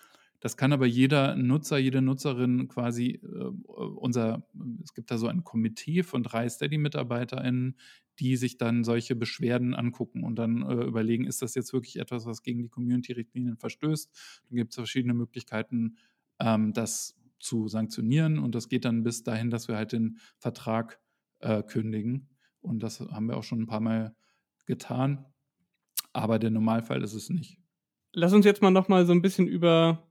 Das 0.40 0.56
kann 0.56 0.72
aber 0.72 0.86
jeder 0.86 1.34
Nutzer, 1.34 1.78
jede 1.78 2.00
Nutzerin 2.00 2.68
quasi, 2.68 3.20
äh, 3.22 3.26
unser, 3.66 4.46
es 4.82 4.94
gibt 4.94 5.10
da 5.10 5.18
so 5.18 5.26
ein 5.26 5.42
Komitee 5.42 6.02
von 6.02 6.22
drei 6.22 6.48
Steady-MitarbeiterInnen, 6.48 7.76
die 8.20 8.36
sich 8.36 8.56
dann 8.56 8.84
solche 8.84 9.16
Beschwerden 9.16 9.74
angucken 9.74 10.22
und 10.24 10.36
dann 10.36 10.62
äh, 10.62 10.84
überlegen, 10.84 11.26
ist 11.26 11.42
das 11.42 11.54
jetzt 11.54 11.72
wirklich 11.72 11.96
etwas, 11.96 12.26
was 12.26 12.42
gegen 12.42 12.62
die 12.62 12.68
Community-Richtlinien 12.68 13.56
verstößt? 13.56 14.10
Dann 14.48 14.56
gibt 14.56 14.72
es 14.72 14.76
verschiedene 14.76 15.14
Möglichkeiten, 15.14 15.96
ähm, 16.38 16.72
das 16.72 17.16
zu 17.40 17.68
sanktionieren 17.68 18.38
und 18.38 18.54
das 18.54 18.68
geht 18.68 18.84
dann 18.84 19.02
bis 19.02 19.22
dahin, 19.22 19.50
dass 19.50 19.68
wir 19.68 19.76
halt 19.76 19.92
den 19.92 20.18
Vertrag 20.38 21.00
äh, 21.40 21.62
kündigen. 21.62 22.28
Und 22.60 22.82
das 22.82 23.00
haben 23.00 23.26
wir 23.26 23.36
auch 23.36 23.44
schon 23.44 23.62
ein 23.62 23.66
paar 23.66 23.80
Mal 23.80 24.14
getan. 24.66 25.24
Aber 26.12 26.38
der 26.38 26.50
Normalfall 26.50 27.02
ist 27.02 27.14
es 27.14 27.28
nicht. 27.28 27.58
Lass 28.12 28.32
uns 28.32 28.44
jetzt 28.44 28.62
mal 28.62 28.70
noch 28.70 28.88
mal 28.88 29.06
so 29.06 29.12
ein 29.12 29.22
bisschen 29.22 29.46
über 29.46 30.07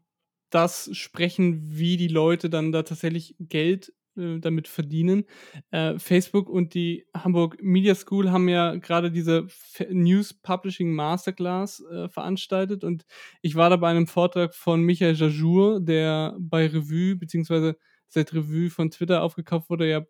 das 0.49 0.89
sprechen, 0.93 1.77
wie 1.77 1.97
die 1.97 2.07
Leute 2.07 2.49
dann 2.49 2.71
da 2.71 2.83
tatsächlich 2.83 3.35
Geld 3.39 3.93
äh, 4.17 4.39
damit 4.39 4.67
verdienen. 4.67 5.25
Äh, 5.71 5.99
Facebook 5.99 6.49
und 6.49 6.73
die 6.73 7.05
Hamburg 7.13 7.57
Media 7.61 7.95
School 7.95 8.31
haben 8.31 8.49
ja 8.49 8.75
gerade 8.75 9.11
diese 9.11 9.47
News 9.89 10.33
Publishing 10.33 10.91
Masterclass 10.93 11.81
äh, 11.91 12.09
veranstaltet 12.09 12.83
und 12.83 13.05
ich 13.41 13.55
war 13.55 13.69
da 13.69 13.75
bei 13.77 13.89
einem 13.89 14.07
Vortrag 14.07 14.55
von 14.55 14.81
Michael 14.81 15.15
Jajour, 15.15 15.79
der 15.81 16.35
bei 16.39 16.67
Revue 16.67 17.15
beziehungsweise 17.15 17.77
seit 18.07 18.33
Revue 18.33 18.69
von 18.69 18.89
Twitter 18.89 19.21
aufgekauft 19.21 19.69
wurde, 19.69 19.89
ja 19.89 20.01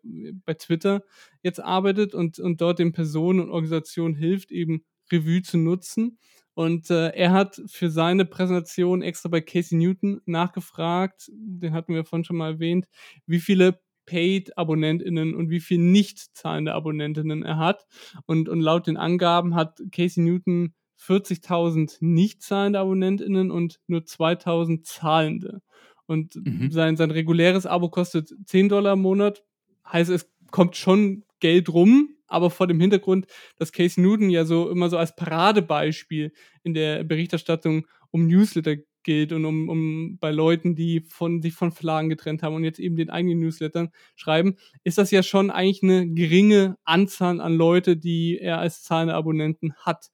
bei 0.46 0.54
Twitter 0.54 1.02
jetzt 1.42 1.60
arbeitet 1.60 2.14
und, 2.14 2.38
und 2.38 2.60
dort 2.60 2.78
den 2.78 2.92
Personen 2.92 3.40
und 3.40 3.50
Organisationen 3.50 4.14
hilft, 4.14 4.52
eben 4.52 4.84
Revue 5.10 5.42
zu 5.42 5.58
nutzen. 5.58 6.18
Und 6.58 6.90
äh, 6.90 7.10
er 7.10 7.30
hat 7.30 7.62
für 7.66 7.88
seine 7.88 8.24
Präsentation 8.24 9.00
extra 9.00 9.28
bei 9.28 9.40
Casey 9.40 9.78
Newton 9.78 10.20
nachgefragt, 10.26 11.30
den 11.32 11.72
hatten 11.72 11.94
wir 11.94 12.04
vorhin 12.04 12.24
schon 12.24 12.34
mal 12.34 12.54
erwähnt, 12.54 12.88
wie 13.26 13.38
viele 13.38 13.78
Paid-AbonnentInnen 14.06 15.36
und 15.36 15.50
wie 15.50 15.60
viele 15.60 15.84
nicht 15.84 16.36
zahlende 16.36 16.74
Abonnentinnen 16.74 17.44
er 17.44 17.58
hat. 17.58 17.86
Und, 18.26 18.48
und 18.48 18.60
laut 18.60 18.88
den 18.88 18.96
Angaben 18.96 19.54
hat 19.54 19.80
Casey 19.92 20.20
Newton 20.20 20.74
40.000 21.00 21.98
nicht 22.00 22.42
zahlende 22.42 22.80
AbonnentInnen 22.80 23.52
und 23.52 23.78
nur 23.86 24.00
2.000 24.00 24.82
zahlende. 24.82 25.62
Und 26.06 26.34
mhm. 26.34 26.72
sein, 26.72 26.96
sein 26.96 27.12
reguläres 27.12 27.66
Abo 27.66 27.88
kostet 27.88 28.34
10 28.46 28.68
Dollar 28.68 28.94
im 28.94 29.02
Monat. 29.02 29.44
Heißt, 29.92 30.10
es 30.10 30.28
kommt 30.50 30.74
schon 30.74 31.22
Geld 31.38 31.72
rum, 31.72 32.16
aber 32.28 32.50
vor 32.50 32.66
dem 32.66 32.80
Hintergrund, 32.80 33.26
dass 33.56 33.72
Case 33.72 34.00
Newton 34.00 34.30
ja 34.30 34.44
so 34.44 34.70
immer 34.70 34.88
so 34.90 34.96
als 34.96 35.16
Paradebeispiel 35.16 36.32
in 36.62 36.74
der 36.74 37.02
Berichterstattung 37.04 37.86
um 38.10 38.26
Newsletter 38.26 38.76
gilt 39.02 39.32
und 39.32 39.44
um, 39.46 39.68
um 39.68 40.18
bei 40.18 40.30
Leuten, 40.30 40.74
die 40.74 41.00
von 41.00 41.40
sich 41.40 41.54
von 41.54 41.72
Verlagen 41.72 42.10
getrennt 42.10 42.42
haben 42.42 42.54
und 42.54 42.64
jetzt 42.64 42.78
eben 42.78 42.96
den 42.96 43.08
eigenen 43.08 43.38
Newslettern 43.38 43.88
schreiben, 44.16 44.56
ist 44.84 44.98
das 44.98 45.10
ja 45.10 45.22
schon 45.22 45.50
eigentlich 45.50 45.82
eine 45.82 46.08
geringe 46.12 46.76
Anzahl 46.84 47.40
an 47.40 47.54
Leute, 47.54 47.96
die 47.96 48.38
er 48.38 48.58
als 48.58 48.82
zahlende 48.82 49.14
Abonnenten 49.14 49.74
hat. 49.76 50.10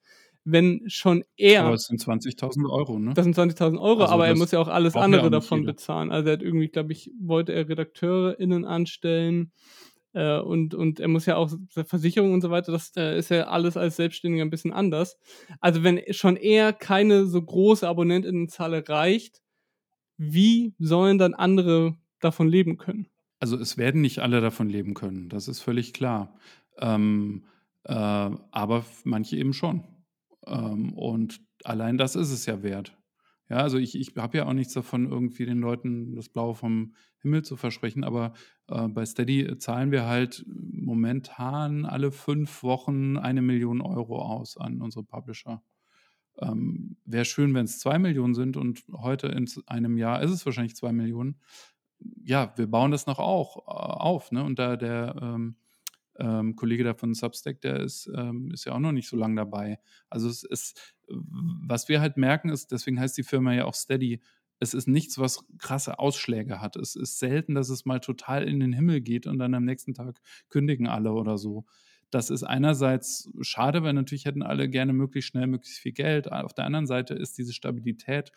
Wenn 0.47 0.83
schon 0.87 1.23
er. 1.35 1.63
Aber 1.63 1.73
es 1.73 1.87
sind 1.87 1.99
20.000 1.99 2.69
Euro, 2.69 2.99
ne? 2.99 3.15
Das 3.15 3.25
sind 3.25 3.35
20.000 3.35 3.79
Euro, 3.79 4.03
also 4.03 4.13
aber 4.13 4.27
er 4.27 4.35
muss 4.37 4.51
ja 4.51 4.59
auch 4.59 4.67
alles 4.67 4.95
andere 4.95 5.31
davon 5.31 5.61
jeder. 5.61 5.73
bezahlen. 5.73 6.11
Also 6.11 6.29
er 6.29 6.33
hat 6.33 6.43
irgendwie, 6.43 6.67
glaube 6.67 6.93
ich, 6.93 7.11
wollte 7.19 7.51
er 7.51 7.67
RedakteurInnen 7.67 8.63
anstellen 8.63 9.51
äh, 10.15 10.39
und, 10.39 10.73
und 10.73 10.99
er 10.99 11.07
muss 11.07 11.25
ja 11.25 11.35
auch 11.35 11.51
Versicherung 11.67 12.33
und 12.33 12.41
so 12.41 12.49
weiter, 12.49 12.71
das 12.71 12.95
äh, 12.95 13.17
ist 13.17 13.29
ja 13.29 13.47
alles 13.47 13.75
als 13.77 13.97
Selbstständiger 13.97 14.43
ein 14.43 14.49
bisschen 14.49 14.73
anders. 14.73 15.17
Also 15.59 15.83
wenn 15.83 16.01
schon 16.11 16.37
er 16.37 16.73
keine 16.73 17.25
so 17.25 17.41
große 17.41 17.87
Abonnentinnenzahl 17.87 18.73
erreicht, 18.73 19.41
wie 20.17 20.73
sollen 20.79 21.17
dann 21.17 21.33
andere 21.33 21.97
davon 22.21 22.47
leben 22.47 22.77
können? 22.77 23.07
Also 23.39 23.57
es 23.57 23.77
werden 23.77 24.01
nicht 24.01 24.19
alle 24.19 24.39
davon 24.39 24.69
leben 24.69 24.93
können, 24.93 25.27
das 25.27 25.49
ist 25.49 25.59
völlig 25.59 25.93
klar. 25.93 26.33
Ähm, 26.79 27.43
äh, 27.83 27.93
aber 27.93 28.85
manche 29.03 29.35
eben 29.35 29.53
schon. 29.53 29.83
Ähm, 30.47 30.93
und 30.93 31.41
allein 31.65 31.97
das 31.97 32.15
ist 32.15 32.31
es 32.31 32.45
ja 32.45 32.63
wert. 32.63 32.97
Ja, 33.49 33.57
also 33.57 33.77
ich, 33.77 33.95
ich 33.99 34.15
habe 34.17 34.37
ja 34.37 34.47
auch 34.47 34.53
nichts 34.53 34.73
davon, 34.73 35.09
irgendwie 35.09 35.45
den 35.45 35.59
Leuten 35.59 36.15
das 36.15 36.29
Blaue 36.29 36.55
vom 36.55 36.95
Himmel 37.19 37.43
zu 37.43 37.57
versprechen, 37.57 38.03
aber 38.03 38.33
äh, 38.67 38.87
bei 38.87 39.05
Steady 39.05 39.57
zahlen 39.57 39.91
wir 39.91 40.05
halt 40.05 40.43
momentan 40.47 41.85
alle 41.85 42.11
fünf 42.11 42.63
Wochen 42.63 43.17
eine 43.17 43.43
Million 43.43 43.81
Euro 43.81 44.21
aus 44.21 44.57
an 44.57 44.81
unsere 44.81 45.03
Publisher. 45.03 45.61
Ähm, 46.39 46.97
Wäre 47.05 47.25
schön, 47.25 47.53
wenn 47.53 47.65
es 47.65 47.79
zwei 47.79 47.99
Millionen 47.99 48.33
sind 48.33 48.57
und 48.57 48.83
heute 48.91 49.27
in 49.27 49.47
einem 49.67 49.97
Jahr 49.97 50.21
ist 50.21 50.31
es 50.31 50.45
wahrscheinlich 50.45 50.75
zwei 50.75 50.91
Millionen. 50.91 51.39
Ja, 52.23 52.53
wir 52.57 52.67
bauen 52.67 52.91
das 52.91 53.05
noch 53.05 53.19
auch 53.19 53.67
äh, 53.67 53.71
auf. 53.71 54.31
Ne? 54.31 54.43
Und 54.43 54.59
da 54.59 54.75
der 54.75 55.15
ähm, 55.21 55.55
ähm, 56.17 56.55
Kollege 56.55 56.83
da 56.83 56.93
von 56.93 57.13
Substack, 57.13 57.61
der 57.61 57.79
ist, 57.79 58.09
ähm, 58.15 58.51
ist 58.51 58.65
ja 58.65 58.73
auch 58.73 58.79
noch 58.79 58.91
nicht 58.91 59.07
so 59.07 59.17
lange 59.17 59.35
dabei. 59.35 59.79
Also 60.09 60.29
es 60.29 60.43
ist, 60.43 60.94
was 61.07 61.89
wir 61.89 62.01
halt 62.01 62.17
merken, 62.17 62.49
ist, 62.49 62.71
deswegen 62.71 62.99
heißt 62.99 63.17
die 63.17 63.23
Firma 63.23 63.53
ja 63.53 63.65
auch 63.65 63.73
Steady, 63.73 64.21
es 64.59 64.73
ist 64.73 64.87
nichts, 64.87 65.19
was 65.19 65.45
krasse 65.57 65.99
Ausschläge 65.99 66.61
hat. 66.61 66.75
Es 66.75 66.95
ist 66.95 67.19
selten, 67.19 67.55
dass 67.55 67.69
es 67.69 67.85
mal 67.85 67.99
total 67.99 68.47
in 68.47 68.59
den 68.59 68.73
Himmel 68.73 69.01
geht 69.01 69.27
und 69.27 69.37
dann 69.37 69.53
am 69.53 69.65
nächsten 69.65 69.93
Tag 69.93 70.21
kündigen 70.49 70.87
alle 70.87 71.11
oder 71.11 71.37
so. 71.37 71.65
Das 72.09 72.29
ist 72.29 72.43
einerseits 72.43 73.29
schade, 73.41 73.83
weil 73.83 73.93
natürlich 73.93 74.25
hätten 74.25 74.43
alle 74.43 74.69
gerne 74.69 74.93
möglichst 74.93 75.31
schnell 75.31 75.47
möglichst 75.47 75.79
viel 75.79 75.91
Geld. 75.91 76.31
Auf 76.31 76.53
der 76.53 76.65
anderen 76.65 76.87
Seite 76.87 77.13
ist 77.13 77.37
diese 77.37 77.51
Stabilität 77.51 78.31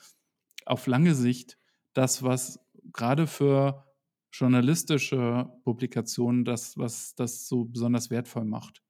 auf 0.66 0.86
lange 0.86 1.14
Sicht 1.14 1.58
das, 1.92 2.22
was 2.22 2.60
gerade 2.92 3.26
für 3.26 3.84
journalistische 4.32 5.48
Publikationen 5.64 6.44
das, 6.44 6.76
was 6.76 7.14
das 7.14 7.46
so 7.46 7.64
besonders 7.64 8.10
wertvoll 8.10 8.44
macht. 8.44 8.82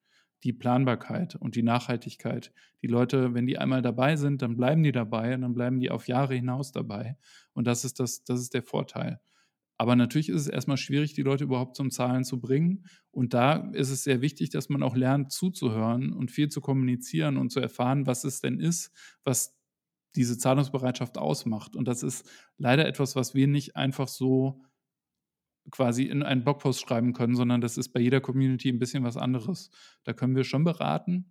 Die 0.44 0.52
Planbarkeit 0.52 1.34
und 1.36 1.56
die 1.56 1.62
Nachhaltigkeit. 1.62 2.52
Die 2.82 2.86
Leute, 2.86 3.34
wenn 3.34 3.46
die 3.46 3.58
einmal 3.58 3.82
dabei 3.82 4.16
sind, 4.16 4.42
dann 4.42 4.56
bleiben 4.56 4.82
die 4.82 4.92
dabei 4.92 5.34
und 5.34 5.42
dann 5.42 5.54
bleiben 5.54 5.80
die 5.80 5.90
auf 5.90 6.06
Jahre 6.06 6.34
hinaus 6.34 6.72
dabei. 6.72 7.16
Und 7.54 7.66
das 7.66 7.84
ist, 7.84 8.00
das, 8.00 8.24
das 8.24 8.40
ist 8.40 8.54
der 8.54 8.62
Vorteil. 8.62 9.20
Aber 9.78 9.94
natürlich 9.94 10.28
ist 10.28 10.42
es 10.42 10.48
erstmal 10.48 10.76
schwierig, 10.76 11.14
die 11.14 11.22
Leute 11.22 11.44
überhaupt 11.44 11.76
zum 11.76 11.92
Zahlen 11.92 12.24
zu 12.24 12.40
bringen. 12.40 12.84
Und 13.12 13.32
da 13.32 13.70
ist 13.72 13.90
es 13.90 14.02
sehr 14.02 14.20
wichtig, 14.20 14.50
dass 14.50 14.68
man 14.68 14.82
auch 14.82 14.96
lernt, 14.96 15.30
zuzuhören 15.30 16.12
und 16.12 16.32
viel 16.32 16.48
zu 16.48 16.60
kommunizieren 16.60 17.36
und 17.36 17.50
zu 17.50 17.60
erfahren, 17.60 18.06
was 18.06 18.24
es 18.24 18.40
denn 18.40 18.58
ist, 18.58 18.90
was 19.22 19.56
diese 20.16 20.36
Zahlungsbereitschaft 20.36 21.16
ausmacht. 21.16 21.76
Und 21.76 21.86
das 21.86 22.02
ist 22.02 22.28
leider 22.56 22.88
etwas, 22.88 23.14
was 23.14 23.34
wir 23.34 23.46
nicht 23.46 23.76
einfach 23.76 24.08
so 24.08 24.62
quasi 25.70 26.04
in 26.04 26.22
einen 26.22 26.44
Blogpost 26.44 26.80
schreiben 26.80 27.12
können, 27.12 27.36
sondern 27.36 27.60
das 27.60 27.76
ist 27.76 27.90
bei 27.90 28.00
jeder 28.00 28.20
Community 28.20 28.68
ein 28.68 28.78
bisschen 28.78 29.04
was 29.04 29.16
anderes. 29.16 29.70
Da 30.04 30.12
können 30.12 30.36
wir 30.36 30.44
schon 30.44 30.64
beraten. 30.64 31.26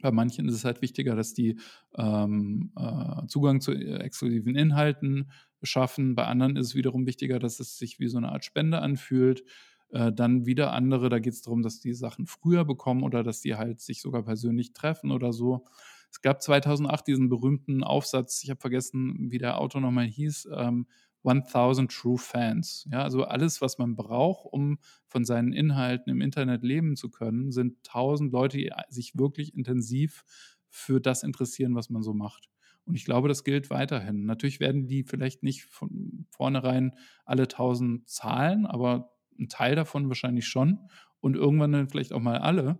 Bei 0.00 0.10
manchen 0.10 0.48
ist 0.48 0.54
es 0.54 0.64
halt 0.64 0.82
wichtiger, 0.82 1.14
dass 1.14 1.34
die 1.34 1.58
ähm, 1.96 2.72
äh, 2.76 3.26
Zugang 3.26 3.60
zu 3.60 3.72
äh, 3.72 3.98
exklusiven 3.98 4.56
Inhalten 4.56 5.30
schaffen. 5.62 6.14
Bei 6.14 6.26
anderen 6.26 6.56
ist 6.56 6.68
es 6.68 6.74
wiederum 6.74 7.06
wichtiger, 7.06 7.38
dass 7.38 7.60
es 7.60 7.78
sich 7.78 8.00
wie 8.00 8.08
so 8.08 8.18
eine 8.18 8.32
Art 8.32 8.44
Spende 8.44 8.80
anfühlt. 8.80 9.44
Äh, 9.90 10.12
dann 10.12 10.46
wieder 10.46 10.72
andere, 10.72 11.08
da 11.10 11.18
geht 11.18 11.34
es 11.34 11.42
darum, 11.42 11.62
dass 11.62 11.80
die 11.80 11.92
Sachen 11.92 12.26
früher 12.26 12.64
bekommen 12.64 13.02
oder 13.02 13.22
dass 13.22 13.42
die 13.42 13.56
halt 13.56 13.80
sich 13.80 14.00
sogar 14.00 14.22
persönlich 14.22 14.72
treffen 14.72 15.10
oder 15.10 15.32
so. 15.32 15.66
Es 16.10 16.20
gab 16.20 16.42
2008 16.42 17.06
diesen 17.06 17.28
berühmten 17.28 17.84
Aufsatz, 17.84 18.42
ich 18.42 18.50
habe 18.50 18.60
vergessen, 18.60 19.30
wie 19.30 19.38
der 19.38 19.58
Autor 19.58 19.80
nochmal 19.80 20.06
hieß, 20.06 20.48
ähm, 20.54 20.86
1000 21.24 21.90
True 21.92 22.18
Fans. 22.18 22.86
Ja, 22.90 23.02
also 23.02 23.24
alles, 23.24 23.60
was 23.60 23.78
man 23.78 23.96
braucht, 23.96 24.52
um 24.52 24.78
von 25.06 25.24
seinen 25.24 25.52
Inhalten 25.52 26.10
im 26.10 26.20
Internet 26.20 26.62
leben 26.62 26.96
zu 26.96 27.10
können, 27.10 27.52
sind 27.52 27.84
1000 27.84 28.32
Leute, 28.32 28.58
die 28.58 28.70
sich 28.88 29.16
wirklich 29.16 29.54
intensiv 29.54 30.24
für 30.68 31.00
das 31.00 31.22
interessieren, 31.22 31.74
was 31.74 31.90
man 31.90 32.02
so 32.02 32.14
macht. 32.14 32.48
Und 32.84 32.94
ich 32.96 33.04
glaube, 33.04 33.28
das 33.28 33.44
gilt 33.44 33.70
weiterhin. 33.70 34.24
Natürlich 34.24 34.58
werden 34.58 34.86
die 34.86 35.04
vielleicht 35.04 35.42
nicht 35.42 35.64
von 35.64 36.26
vornherein 36.30 36.96
alle 37.24 37.46
1000 37.48 38.08
zahlen, 38.08 38.66
aber 38.66 39.12
ein 39.38 39.48
Teil 39.48 39.76
davon 39.76 40.08
wahrscheinlich 40.08 40.46
schon 40.46 40.78
und 41.20 41.36
irgendwann 41.36 41.72
dann 41.72 41.88
vielleicht 41.88 42.12
auch 42.12 42.20
mal 42.20 42.38
alle. 42.38 42.78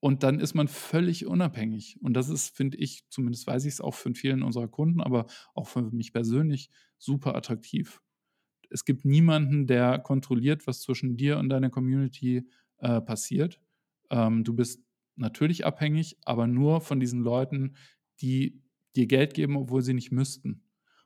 Und 0.00 0.22
dann 0.22 0.40
ist 0.40 0.54
man 0.54 0.68
völlig 0.68 1.26
unabhängig. 1.26 1.98
Und 2.02 2.14
das 2.14 2.28
ist, 2.28 2.54
finde 2.54 2.76
ich, 2.76 3.08
zumindest 3.08 3.46
weiß 3.46 3.64
ich 3.64 3.74
es 3.74 3.80
auch 3.80 3.94
von 3.94 4.14
vielen 4.14 4.42
unserer 4.42 4.68
Kunden, 4.68 5.00
aber 5.00 5.26
auch 5.54 5.68
für 5.68 5.82
mich 5.90 6.12
persönlich, 6.12 6.70
super 6.98 7.34
attraktiv. 7.34 8.00
Es 8.70 8.84
gibt 8.84 9.04
niemanden, 9.04 9.66
der 9.66 9.98
kontrolliert, 9.98 10.66
was 10.66 10.80
zwischen 10.80 11.16
dir 11.16 11.38
und 11.38 11.48
deiner 11.48 11.70
Community 11.70 12.48
äh, 12.78 13.00
passiert. 13.00 13.60
Ähm, 14.10 14.44
du 14.44 14.54
bist 14.54 14.82
natürlich 15.16 15.64
abhängig, 15.64 16.18
aber 16.24 16.46
nur 16.46 16.80
von 16.80 17.00
diesen 17.00 17.20
Leuten, 17.20 17.76
die 18.20 18.62
dir 18.96 19.06
Geld 19.06 19.34
geben, 19.34 19.56
obwohl 19.56 19.82
sie 19.82 19.94
nicht 19.94 20.12
müssten. 20.12 20.62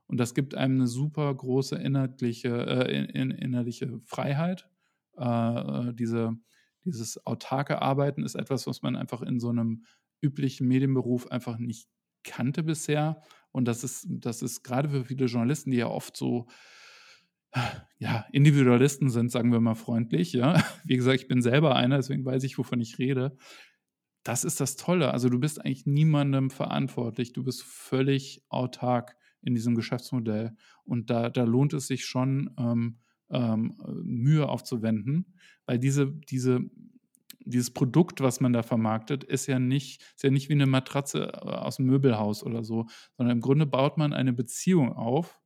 Und 0.07 0.19
das 0.19 0.35
gibt 0.35 0.55
einem 0.57 0.77
eine 0.77 0.87
super 0.89 1.33
große 1.33 1.77
inhaltliche, 1.77 2.49
äh, 2.49 3.05
innerliche 3.15 4.01
Freiheit. 4.05 4.69
Äh, 5.17 5.25
äh, 5.25 5.95
diese, 5.95 6.37
dieses 6.85 7.25
autarke 7.27 7.83
Arbeiten 7.83 8.25
ist 8.25 8.35
etwas, 8.35 8.67
was 8.67 8.83
man 8.83 8.97
einfach 8.97 9.23
in 9.23 9.41
so 9.41 9.49
einem 9.49 9.85
üblichen 10.21 10.67
Medienberuf 10.69 11.31
einfach 11.31 11.59
nicht 11.59 11.89
kannte 12.25 12.63
bisher. 12.63 13.23
Und 13.53 13.67
das 13.67 13.85
ist, 13.85 14.07
das 14.09 14.43
ist 14.43 14.63
gerade 14.63 14.89
für 14.89 15.05
viele 15.05 15.27
Journalisten, 15.27 15.71
die 15.71 15.79
ja 15.79 15.89
oft 15.89 16.17
so 16.17 16.47
ja, 17.99 18.27
Individualisten 18.33 19.11
sind, 19.11 19.31
sagen 19.31 19.53
wir 19.53 19.61
mal 19.61 19.75
freundlich. 19.75 20.33
Ja. 20.33 20.63
Wie 20.85 20.97
gesagt, 20.97 21.21
ich 21.21 21.29
bin 21.29 21.43
selber 21.43 21.77
einer, 21.77 21.97
deswegen 21.97 22.25
weiß 22.25 22.45
ich, 22.45 22.59
wovon 22.59 22.81
ich 22.81 22.99
rede. 22.99 23.37
Das 24.23 24.45
ist 24.45 24.61
das 24.61 24.77
Tolle. 24.77 25.13
Also 25.13 25.29
du 25.29 25.39
bist 25.39 25.65
eigentlich 25.65 25.87
niemandem 25.87 26.51
verantwortlich. 26.51 27.33
Du 27.33 27.43
bist 27.43 27.63
völlig 27.63 28.45
autark 28.49 29.17
in 29.43 29.55
diesem 29.55 29.75
Geschäftsmodell. 29.75 30.55
Und 30.85 31.11
da, 31.11 31.31
da 31.31 31.45
lohnt 31.45 31.73
es 31.73 31.87
sich 31.87 32.05
schon, 32.05 32.55
ähm, 32.59 32.99
ähm, 33.31 33.77
Mühe 34.03 34.49
aufzuwenden, 34.49 35.35
weil 35.67 35.79
diese, 35.79 36.07
diese, 36.31 36.61
dieses 37.45 37.71
Produkt, 37.73 38.21
was 38.21 38.41
man 38.41 38.53
da 38.53 38.63
vermarktet, 38.63 39.25
ist 39.25 39.47
ja 39.47 39.59
nicht, 39.59 40.03
ist 40.03 40.23
ja 40.23 40.31
nicht 40.31 40.49
wie 40.49 40.55
eine 40.55 40.67
Matratze 40.67 41.33
äh, 41.33 41.49
aus 41.49 41.77
dem 41.77 41.87
Möbelhaus 41.87 42.45
oder 42.45 42.65
so, 42.65 42.87
sondern 43.17 43.37
im 43.37 43.41
Grunde 43.41 43.67
baut 43.67 43.99
man 43.99 44.13
eine 44.13 44.33
Beziehung 44.33 44.93
auf, 44.93 45.41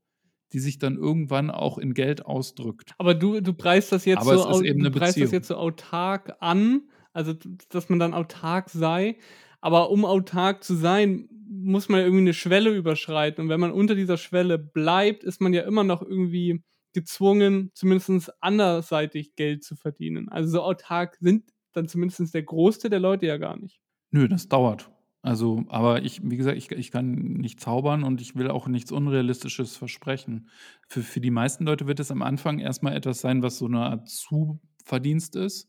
die 0.53 0.61
sich 0.61 0.79
dann 0.79 0.97
irgendwann 0.97 1.51
auch 1.51 1.79
in 1.79 1.95
Geld 1.95 2.27
ausdrückt. 2.27 2.95
Aber 2.99 3.15
du, 3.15 3.41
du 3.41 3.53
preist 3.53 3.93
das 3.93 4.05
jetzt 4.05 4.21
Aber 4.21 4.39
so, 4.39 4.63
du 4.63 4.91
preist 4.91 5.21
das 5.21 5.33
jetzt 5.33 5.49
so 5.49 5.57
autark 5.57 6.37
an, 6.41 6.83
also 7.13 7.35
dass 7.71 7.89
man 7.89 7.99
dann 7.99 8.15
autark 8.15 8.71
sei. 8.71 9.19
Aber 9.61 9.91
um 9.91 10.05
autark 10.05 10.63
zu 10.63 10.75
sein, 10.75 11.29
muss 11.49 11.89
man 11.89 12.01
ja 12.01 12.07
irgendwie 12.07 12.25
eine 12.25 12.35
Schwelle 12.35 12.71
überschreiten. 12.71 13.45
Und 13.45 13.49
wenn 13.49 13.61
man 13.61 13.73
unter 13.73 13.95
dieser 13.95 14.17
Schwelle 14.17 14.59
bleibt, 14.59 15.25
ist 15.25 15.41
man 15.41 15.53
ja 15.53 15.63
immer 15.63 15.85
noch 15.85 16.03
irgendwie 16.03 16.63
gezwungen, 16.95 17.71
zumindest 17.75 18.33
anderseitig 18.43 19.35
Geld 19.37 19.63
zu 19.63 19.77
verdienen. 19.77 20.29
Also 20.31 20.51
so 20.51 20.63
autark 20.63 21.19
sind 21.21 21.45
dann 21.73 21.89
zumindest 21.89 22.33
der 22.33 22.43
Großteil 22.43 22.91
der 22.91 23.01
Leute 23.01 23.27
ja 23.27 23.37
gar 23.37 23.59
nicht. 23.59 23.81
Nö, 24.11 24.29
das 24.29 24.49
dauert. 24.49 24.91
Also, 25.23 25.65
aber 25.69 26.03
ich, 26.03 26.21
wie 26.23 26.37
gesagt, 26.37 26.57
ich, 26.57 26.71
ich 26.71 26.91
kann 26.91 27.15
nicht 27.15 27.59
zaubern 27.59 28.05
und 28.05 28.21
ich 28.21 28.37
will 28.37 28.51
auch 28.51 28.69
nichts 28.69 28.93
Unrealistisches 28.93 29.77
versprechen. 29.77 30.51
Für, 30.87 31.03
für 31.03 31.21
die 31.21 31.31
meisten 31.31 31.65
Leute 31.65 31.87
wird 31.87 31.99
es 31.99 32.11
am 32.11 32.21
Anfang 32.23 32.59
erstmal 32.59 32.95
etwas 32.95 33.21
sein, 33.21 33.43
was 33.43 33.59
so 33.59 33.67
eine 33.67 33.81
Art 33.81 34.09
Zuverdienst 34.09 35.35
ist. 35.35 35.69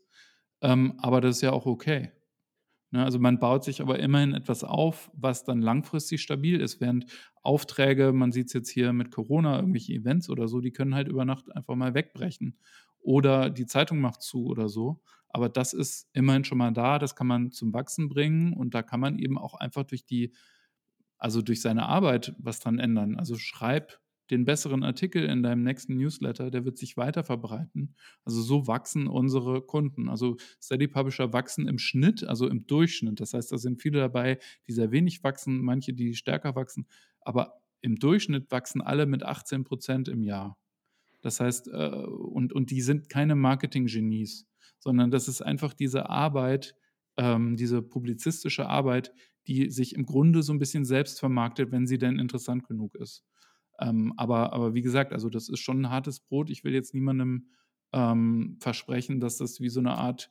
Ähm, 0.62 0.96
aber 0.98 1.22
das 1.22 1.38
ist 1.38 1.42
ja 1.42 1.54
auch 1.54 1.66
okay. 1.66 2.12
Ne, 2.96 3.04
also 3.04 3.20
man 3.20 3.40
baut 3.40 3.64
sich 3.66 3.82
aber 3.82 4.00
immerhin 4.00 4.34
etwas 4.34 4.64
auf, 4.64 5.12
was 5.14 5.44
dann 5.44 5.62
langfristig 5.62 6.22
stabil 6.22 6.62
ist, 6.62 6.80
während 6.80 7.06
Aufträge, 7.44 8.14
man 8.14 8.32
sieht 8.32 8.48
es 8.48 8.54
jetzt 8.54 8.70
hier 8.70 8.94
mit 8.94 9.12
Corona, 9.12 9.58
irgendwelche 9.58 9.94
Events 9.94 10.30
oder 10.30 10.48
so, 10.48 10.62
die 10.62 10.72
können 10.72 10.96
halt 10.96 11.08
über 11.10 11.26
Nacht 11.26 11.52
einfach 11.56 11.76
mal 11.76 11.94
wegbrechen. 11.94 12.58
Oder 13.02 13.50
die 13.50 13.66
Zeitung 13.66 14.00
macht 14.00 14.22
zu 14.22 14.46
oder 14.46 14.70
so. 14.70 15.02
Aber 15.30 15.50
das 15.50 15.74
ist 15.74 16.10
immerhin 16.14 16.46
schon 16.46 16.58
mal 16.58 16.72
da, 16.72 16.98
das 17.00 17.16
kann 17.16 17.28
man 17.28 17.52
zum 17.52 17.74
Wachsen 17.74 18.08
bringen 18.10 18.54
und 18.54 18.74
da 18.74 18.82
kann 18.82 19.02
man 19.02 19.20
eben 19.20 19.38
auch 19.38 19.56
einfach 19.56 19.84
durch 19.84 20.06
die, 20.06 20.34
also 21.18 21.42
durch 21.42 21.62
seine 21.62 21.88
Arbeit 21.88 22.36
was 22.40 22.60
dran 22.60 22.80
ändern. 22.80 23.18
Also 23.18 23.38
schreib 23.38 24.00
den 24.32 24.46
besseren 24.46 24.84
Artikel 24.84 25.26
in 25.26 25.44
deinem 25.44 25.64
nächsten 25.64 25.98
Newsletter, 25.98 26.50
der 26.50 26.66
wird 26.66 26.78
sich 26.78 26.98
weiter 26.98 27.24
verbreiten. 27.24 27.96
Also 28.24 28.42
so 28.42 28.68
wachsen 28.68 29.08
unsere 29.08 29.62
Kunden. 29.62 30.10
Also 30.10 30.38
Steady 30.62 30.88
Publisher 30.88 31.32
wachsen 31.34 31.68
im 31.68 31.78
Schnitt, 31.78 32.24
also 32.24 32.48
im 32.48 32.66
Durchschnitt. 32.66 33.20
Das 33.20 33.34
heißt, 33.34 33.52
da 33.52 33.58
sind 33.58 33.82
viele 33.82 34.00
dabei, 34.00 34.40
die 34.68 34.74
sehr 34.74 34.92
wenig 34.92 35.24
wachsen, 35.24 35.62
manche, 35.62 35.94
die 35.94 36.16
stärker 36.16 36.56
wachsen. 36.56 36.88
Aber 37.22 37.62
im 37.82 37.98
Durchschnitt 37.98 38.50
wachsen 38.50 38.82
alle 38.82 39.06
mit 39.06 39.24
18 39.24 39.64
Prozent 39.64 40.08
im 40.08 40.24
Jahr. 40.24 40.58
Das 41.22 41.40
heißt, 41.40 41.68
äh, 41.68 41.72
und, 41.72 42.54
und 42.54 42.72
die 42.72 42.82
sind 42.82 43.10
keine 43.10 43.36
Marketing-Genies, 43.36 44.48
sondern 44.80 45.12
das 45.12 45.28
ist 45.28 45.42
einfach 45.42 45.74
diese 45.74 46.10
Arbeit, 46.10 46.76
ähm, 47.18 47.56
diese 47.56 47.82
publizistische 47.82 48.68
Arbeit, 48.68 49.12
die 49.48 49.70
sich 49.70 49.96
im 49.96 50.06
Grunde 50.06 50.44
so 50.44 50.54
ein 50.54 50.60
bisschen 50.60 50.86
selbst 50.86 51.20
vermarktet, 51.20 51.72
wenn 51.72 51.88
sie 51.88 51.98
denn 51.98 52.20
interessant 52.20 52.68
genug 52.68 52.96
ist. 52.96 53.24
Ähm, 53.80 54.14
aber, 54.18 54.54
aber 54.54 54.74
wie 54.74 54.82
gesagt, 54.82 55.14
also 55.14 55.30
das 55.30 55.50
ist 55.50 55.60
schon 55.60 55.82
ein 55.82 55.90
hartes 55.90 56.20
Brot. 56.20 56.50
Ich 56.50 56.64
will 56.64 56.74
jetzt 56.74 56.94
niemandem 56.94 57.48
ähm, 57.94 58.58
versprechen, 58.60 59.20
dass 59.20 59.38
das 59.38 59.60
wie 59.60 59.70
so 59.70 59.80
eine 59.80 59.98
Art 59.98 60.30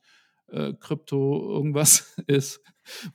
äh, 0.48 0.74
Krypto 0.74 1.50
irgendwas 1.50 2.16
ist, 2.26 2.60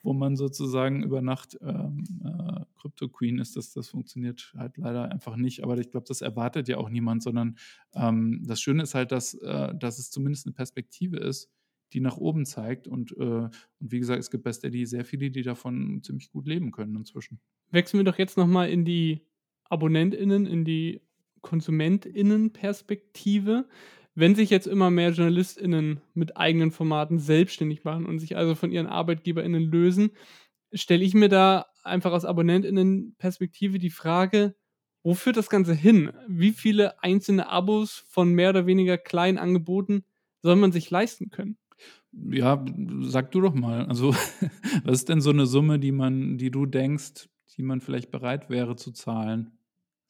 wo 0.02 0.14
man 0.14 0.36
sozusagen 0.36 1.04
über 1.04 1.22
Nacht 1.22 1.58
ähm, 1.62 2.04
äh, 2.24 2.66
Crypto 2.80 3.08
Queen 3.10 3.40
ist. 3.40 3.56
Das, 3.56 3.74
das 3.74 3.90
funktioniert 3.90 4.54
halt 4.58 4.78
leider 4.78 5.12
einfach 5.12 5.36
nicht. 5.36 5.64
Aber 5.64 5.78
ich 5.78 5.92
glaube, 5.92 6.08
das 6.08 6.22
erwartet 6.22 6.68
ja 6.68 6.78
auch 6.78 6.90
niemand, 6.90 7.24
sondern 7.24 7.58
ähm, 7.94 8.44
das 8.46 8.62
Schöne 8.62 8.84
ist 8.84 8.96
halt, 8.96 9.12
dass, 9.12 9.36
äh, 9.36 9.76
dass 9.76 10.00
es 10.00 10.10
zumindest 10.12 10.48
eine 10.48 10.54
Perspektive 10.54 11.18
ist, 11.18 11.50
die 11.94 12.00
nach 12.00 12.18
oben 12.18 12.46
zeigt. 12.46 12.88
Und, 12.88 13.12
äh, 13.18 13.24
und 13.24 13.52
wie 13.80 14.00
gesagt, 14.00 14.20
es 14.20 14.32
gibt 14.32 14.44
bei 14.44 14.54
Steady 14.54 14.86
sehr 14.86 15.06
viele, 15.06 15.32
die 15.32 15.42
davon 15.42 16.02
ziemlich 16.04 16.32
gut 16.32 16.48
leben 16.48 16.72
können 16.72 16.96
inzwischen. 16.96 17.40
Wechseln 17.72 18.00
wir 18.00 18.12
doch 18.12 18.18
jetzt 18.18 18.38
nochmal 18.38 18.70
in 18.70 18.86
die 18.86 19.26
AbonnentInnen, 19.70 20.46
in 20.46 20.66
die 20.66 21.02
KonsumentInnen-Perspektive. 21.42 23.66
Wenn 24.16 24.36
sich 24.36 24.50
jetzt 24.50 24.68
immer 24.68 24.90
mehr 24.90 25.12
JournalistInnen 25.12 26.02
mit 26.14 26.36
eigenen 26.36 26.72
Formaten 26.72 27.20
selbstständig 27.20 27.86
machen 27.86 28.06
und 28.06 28.20
sich 28.20 28.36
also 28.36 28.56
von 28.56 28.72
ihren 28.72 28.88
ArbeitgeberInnen 28.88 29.64
lösen, 29.64 30.12
stelle 30.74 31.06
ich 31.06 31.14
mir 31.14 31.30
da 31.30 31.68
einfach 31.84 32.12
aus 32.12 32.26
AbonnentInnen-Perspektive 32.26 33.80
die 33.80 33.90
Frage, 33.90 34.56
wo 35.04 35.14
führt 35.14 35.38
das 35.38 35.50
Ganze 35.50 35.74
hin? 35.74 36.12
Wie 36.28 36.52
viele 36.52 37.02
einzelne 37.02 37.48
Abos 37.48 38.04
von 38.10 38.34
mehr 38.34 38.50
oder 38.50 38.66
weniger 38.66 38.98
kleinen 38.98 39.38
Angeboten 39.38 40.04
soll 40.42 40.58
man 40.58 40.72
sich 40.72 40.90
leisten 40.90 41.30
können? 41.30 41.58
Ja, 42.12 42.66
sag 43.02 43.32
du 43.32 43.42
doch 43.42 43.54
mal. 43.54 43.86
Also, 43.86 44.14
was 44.84 45.00
ist 45.00 45.10
denn 45.10 45.22
so 45.22 45.30
eine 45.30 45.46
Summe, 45.46 45.80
die 45.80 45.92
man, 45.92 46.38
die 46.38 46.52
du 46.52 46.66
denkst, 46.66 47.30
die 47.56 47.64
man 47.64 47.82
vielleicht 47.82 48.12
bereit 48.12 48.50
wäre 48.50 48.76
zu 48.76 48.92
zahlen? 48.92 49.59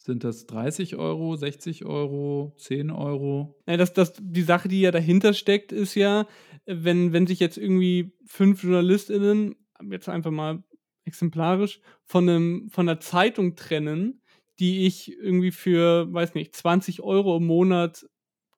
Sind 0.01 0.23
das 0.23 0.45
30 0.45 0.95
Euro, 0.95 1.35
60 1.35 1.83
Euro, 1.83 2.55
10 2.57 2.89
Euro? 2.89 3.61
Ja, 3.67 3.75
das, 3.75 3.93
das, 3.93 4.13
die 4.17 4.43
Sache, 4.43 4.69
die 4.69 4.79
ja 4.79 4.91
dahinter 4.91 5.33
steckt, 5.33 5.73
ist 5.73 5.93
ja, 5.95 6.25
wenn, 6.65 7.11
wenn 7.11 7.27
sich 7.27 7.41
jetzt 7.41 7.57
irgendwie 7.57 8.13
fünf 8.25 8.63
JournalistInnen, 8.63 9.55
jetzt 9.91 10.07
einfach 10.07 10.31
mal 10.31 10.63
exemplarisch, 11.03 11.81
von, 12.05 12.29
einem, 12.29 12.69
von 12.69 12.87
einer 12.87 13.01
Zeitung 13.01 13.57
trennen, 13.57 14.21
die 14.59 14.87
ich 14.87 15.17
irgendwie 15.17 15.51
für, 15.51 16.11
weiß 16.13 16.33
nicht, 16.33 16.55
20 16.55 17.01
Euro 17.01 17.35
im 17.35 17.45
Monat 17.45 18.05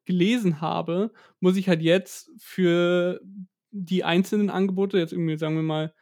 gelesen 0.05 0.61
habe, 0.61 1.11
muss 1.39 1.57
ich 1.57 1.67
halt 1.67 1.81
jetzt 1.81 2.29
für 2.37 3.19
die 3.71 4.03
einzelnen 4.03 4.51
Angebote, 4.51 4.99
jetzt 4.99 5.13
irgendwie 5.13 5.37
sagen 5.37 5.55
wir 5.55 5.63
mal, 5.63 5.93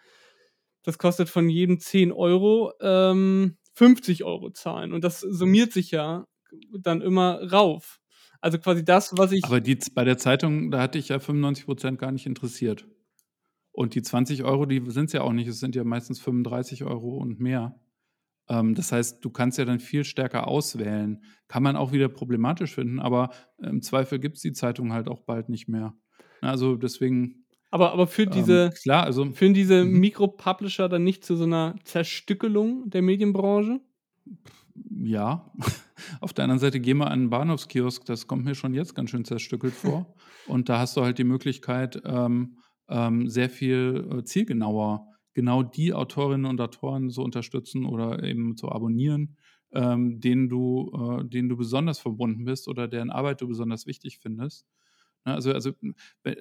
das 0.84 0.98
kostet 0.98 1.30
von 1.30 1.48
jedem 1.48 1.80
10 1.80 2.12
Euro, 2.12 2.74
ähm, 2.82 3.58
50 3.80 4.26
Euro 4.26 4.52
zahlen. 4.52 4.92
Und 4.92 5.06
das 5.06 5.22
summiert 5.22 5.72
sich 5.72 5.90
ja 5.92 6.28
dann 6.78 7.00
immer 7.02 7.50
rauf. 7.50 8.02
Also 8.42 8.60
quasi 8.60 8.84
das, 8.84 9.18
was 9.18 9.32
ich. 9.32 9.46
Aber 9.46 9.62
die, 9.62 9.78
bei 9.94 10.04
der 10.04 10.18
Zeitung, 10.18 10.70
da 10.70 10.82
hatte 10.82 10.98
ich 10.98 11.10
ja 11.10 11.20
95 11.20 11.66
Prozent 11.66 11.98
gar 11.98 12.12
nicht 12.12 12.26
interessiert. 12.26 12.86
Und 13.72 13.96
die 13.96 14.02
20 14.02 14.44
Euro, 14.44 14.66
die 14.66 14.84
sind 14.92 15.06
es 15.06 15.14
ja 15.14 15.22
auch 15.22 15.32
nicht. 15.32 15.48
Es 15.48 15.62
sind 15.62 15.76
ja 15.76 15.86
meistens 15.86 16.20
35 16.20 16.84
Euro 16.84 17.18
und 17.18 17.40
mehr. 17.40 17.80
Ähm, 18.50 18.76
das 18.76 18.92
heißt, 18.92 19.24
du 19.24 19.30
kannst 19.30 19.58
ja 19.58 19.64
dann 19.64 19.80
viel 19.80 20.04
stärker 20.04 20.50
auswählen. 20.50 21.24
Kann 21.48 21.64
man 21.64 21.78
auch 21.78 21.94
wieder 21.94 22.10
problematisch 22.10 22.76
finden, 22.76 23.00
aber 23.00 23.30
im 23.60 23.82
Zweifel 23.82 24.20
gibt 24.20 24.36
es 24.36 24.42
die 24.42 24.52
Zeitung 24.52 24.92
halt 24.92 25.08
auch 25.08 25.22
bald 25.22 25.48
nicht 25.48 25.70
mehr. 25.70 25.94
Also 26.42 26.76
deswegen. 26.76 27.46
Aber, 27.72 27.94
aber 27.94 28.08
führt 28.08 28.34
diese, 28.34 28.66
ähm, 28.66 28.72
klar, 28.82 29.04
also, 29.04 29.32
führen 29.32 29.54
diese 29.54 29.86
mhm. 29.86 30.00
Mikropublisher 30.00 30.90
dann 30.90 31.04
nicht 31.04 31.24
zu 31.24 31.36
so 31.36 31.44
einer 31.44 31.76
Zerstückelung 31.84 32.90
der 32.90 33.02
Medienbranche? 33.02 33.80
Ja. 34.90 35.52
Auf 36.22 36.34
der 36.34 36.46
anderen 36.46 36.60
Seite 36.60 36.80
geh 36.80 36.94
mal 36.94 37.08
an 37.08 37.14
einen 37.14 37.30
Bahnhofskiosk, 37.30 38.06
das 38.06 38.28
kommt 38.28 38.46
mir 38.46 38.56
schon 38.56 38.74
jetzt 38.74 38.96
ganz 38.96 39.12
schön 39.12 39.26
zerstückelt 39.26 39.74
vor. 39.76 40.14
Und 40.48 40.70
da 40.70 40.80
hast 40.80 40.98
du 40.98 41.02
halt 41.02 41.18
die 41.18 41.24
Möglichkeit, 41.24 42.02
ähm, 42.06 42.58
ähm, 42.88 43.30
sehr 43.30 43.50
viel 43.50 44.08
äh, 44.12 44.24
zielgenauer 44.24 45.06
genau 45.34 45.64
die 45.64 45.94
Autorinnen 45.94 46.46
und 46.46 46.60
Autoren 46.60 47.10
zu 47.12 47.22
unterstützen 47.22 47.86
oder 47.86 48.24
eben 48.24 48.58
zu 48.58 48.70
abonnieren, 48.70 49.38
ähm, 49.72 50.20
denen, 50.20 50.50
du, 50.50 50.92
äh, 50.94 51.26
denen 51.26 51.50
du 51.50 51.56
besonders 51.56 52.00
verbunden 52.00 52.46
bist 52.46 52.68
oder 52.68 52.88
deren 52.88 53.12
Arbeit 53.12 53.42
du 53.42 53.48
besonders 53.48 53.86
wichtig 53.86 54.20
findest. 54.20 54.66
Ne, 55.30 55.36
also, 55.36 55.54
also 55.54 55.74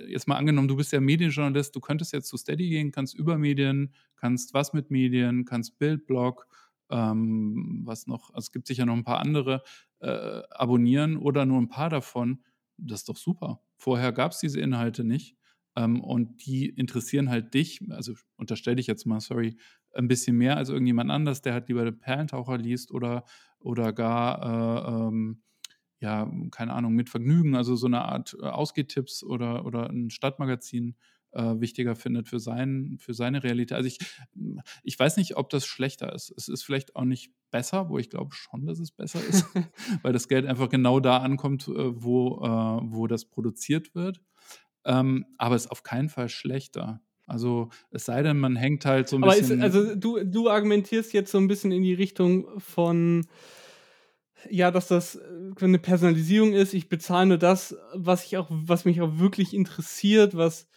jetzt 0.08 0.26
mal 0.28 0.36
angenommen, 0.36 0.68
du 0.68 0.76
bist 0.76 0.92
ja 0.92 1.00
Medienjournalist, 1.00 1.74
du 1.76 1.80
könntest 1.80 2.12
jetzt 2.12 2.28
zu 2.28 2.36
Steady 2.36 2.68
gehen, 2.70 2.90
kannst 2.92 3.14
über 3.14 3.38
Medien, 3.38 3.92
kannst 4.16 4.54
was 4.54 4.72
mit 4.72 4.90
Medien, 4.90 5.44
kannst 5.44 5.78
Bildblog, 5.78 6.46
ähm, 6.90 7.82
was 7.84 8.06
noch, 8.06 8.30
also 8.30 8.46
es 8.46 8.52
gibt 8.52 8.66
sicher 8.66 8.86
noch 8.86 8.94
ein 8.94 9.04
paar 9.04 9.20
andere, 9.20 9.62
äh, 10.00 10.42
abonnieren 10.50 11.16
oder 11.16 11.44
nur 11.46 11.60
ein 11.60 11.68
paar 11.68 11.90
davon. 11.90 12.42
Das 12.76 13.00
ist 13.00 13.08
doch 13.08 13.16
super. 13.16 13.60
Vorher 13.76 14.12
gab 14.12 14.32
es 14.32 14.38
diese 14.38 14.60
Inhalte 14.60 15.04
nicht. 15.04 15.36
Ähm, 15.76 16.00
und 16.00 16.46
die 16.46 16.66
interessieren 16.68 17.28
halt 17.30 17.54
dich, 17.54 17.80
also 17.90 18.14
unterstelle 18.36 18.80
ich 18.80 18.86
jetzt 18.86 19.06
mal, 19.06 19.20
sorry, 19.20 19.56
ein 19.94 20.08
bisschen 20.08 20.36
mehr 20.36 20.56
als 20.56 20.68
irgendjemand 20.70 21.10
anders, 21.10 21.42
der 21.42 21.52
halt 21.54 21.68
lieber 21.68 21.84
den 21.84 21.98
Perlentaucher 21.98 22.58
liest 22.58 22.90
oder, 22.92 23.24
oder 23.60 23.92
gar 23.92 24.42
äh, 24.42 25.08
ähm, 25.08 25.42
ja, 26.00 26.30
keine 26.50 26.72
Ahnung, 26.72 26.94
mit 26.94 27.08
Vergnügen, 27.08 27.56
also 27.56 27.76
so 27.76 27.86
eine 27.86 28.02
Art 28.04 28.36
äh, 28.40 28.46
Ausgehtipps 28.46 29.22
oder, 29.24 29.64
oder 29.64 29.90
ein 29.90 30.10
Stadtmagazin 30.10 30.96
äh, 31.32 31.60
wichtiger 31.60 31.94
findet 31.94 32.28
für, 32.28 32.40
sein, 32.40 32.96
für 33.00 33.14
seine 33.14 33.42
Realität. 33.42 33.76
Also 33.76 33.88
ich, 33.88 33.98
ich 34.82 34.98
weiß 34.98 35.16
nicht, 35.16 35.36
ob 35.36 35.50
das 35.50 35.66
schlechter 35.66 36.12
ist. 36.14 36.32
Es 36.36 36.48
ist 36.48 36.62
vielleicht 36.62 36.96
auch 36.96 37.04
nicht 37.04 37.32
besser, 37.50 37.88
wo 37.88 37.98
ich 37.98 38.10
glaube 38.10 38.34
schon, 38.34 38.66
dass 38.66 38.78
es 38.78 38.92
besser 38.92 39.20
ist, 39.24 39.44
weil 40.02 40.12
das 40.12 40.28
Geld 40.28 40.46
einfach 40.46 40.68
genau 40.68 41.00
da 41.00 41.18
ankommt, 41.18 41.68
äh, 41.68 42.02
wo, 42.02 42.40
äh, 42.42 42.80
wo 42.92 43.06
das 43.06 43.24
produziert 43.24 43.94
wird. 43.94 44.20
Ähm, 44.84 45.26
aber 45.36 45.54
es 45.54 45.66
ist 45.66 45.70
auf 45.70 45.82
keinen 45.82 46.08
Fall 46.08 46.28
schlechter. 46.28 47.00
Also 47.26 47.68
es 47.90 48.06
sei 48.06 48.22
denn, 48.22 48.38
man 48.38 48.56
hängt 48.56 48.86
halt 48.86 49.08
so 49.08 49.16
ein 49.16 49.22
aber 49.22 49.34
bisschen. 49.34 49.58
Ist, 49.58 49.64
also 49.64 49.94
du, 49.94 50.24
du 50.24 50.48
argumentierst 50.48 51.12
jetzt 51.12 51.30
so 51.30 51.36
ein 51.36 51.46
bisschen 51.46 51.72
in 51.72 51.82
die 51.82 51.92
Richtung 51.92 52.58
von 52.58 53.26
ja, 54.50 54.70
dass 54.70 54.88
das 54.88 55.16
äh, 55.16 55.64
eine 55.64 55.78
Personalisierung 55.78 56.52
ist. 56.52 56.74
Ich 56.74 56.88
bezahle 56.88 57.26
nur 57.26 57.38
das, 57.38 57.76
was 57.94 58.24
ich 58.24 58.36
auch, 58.36 58.46
was 58.50 58.84
mich 58.84 59.00
auch 59.00 59.18
wirklich 59.18 59.54
interessiert, 59.54 60.36
was 60.36 60.68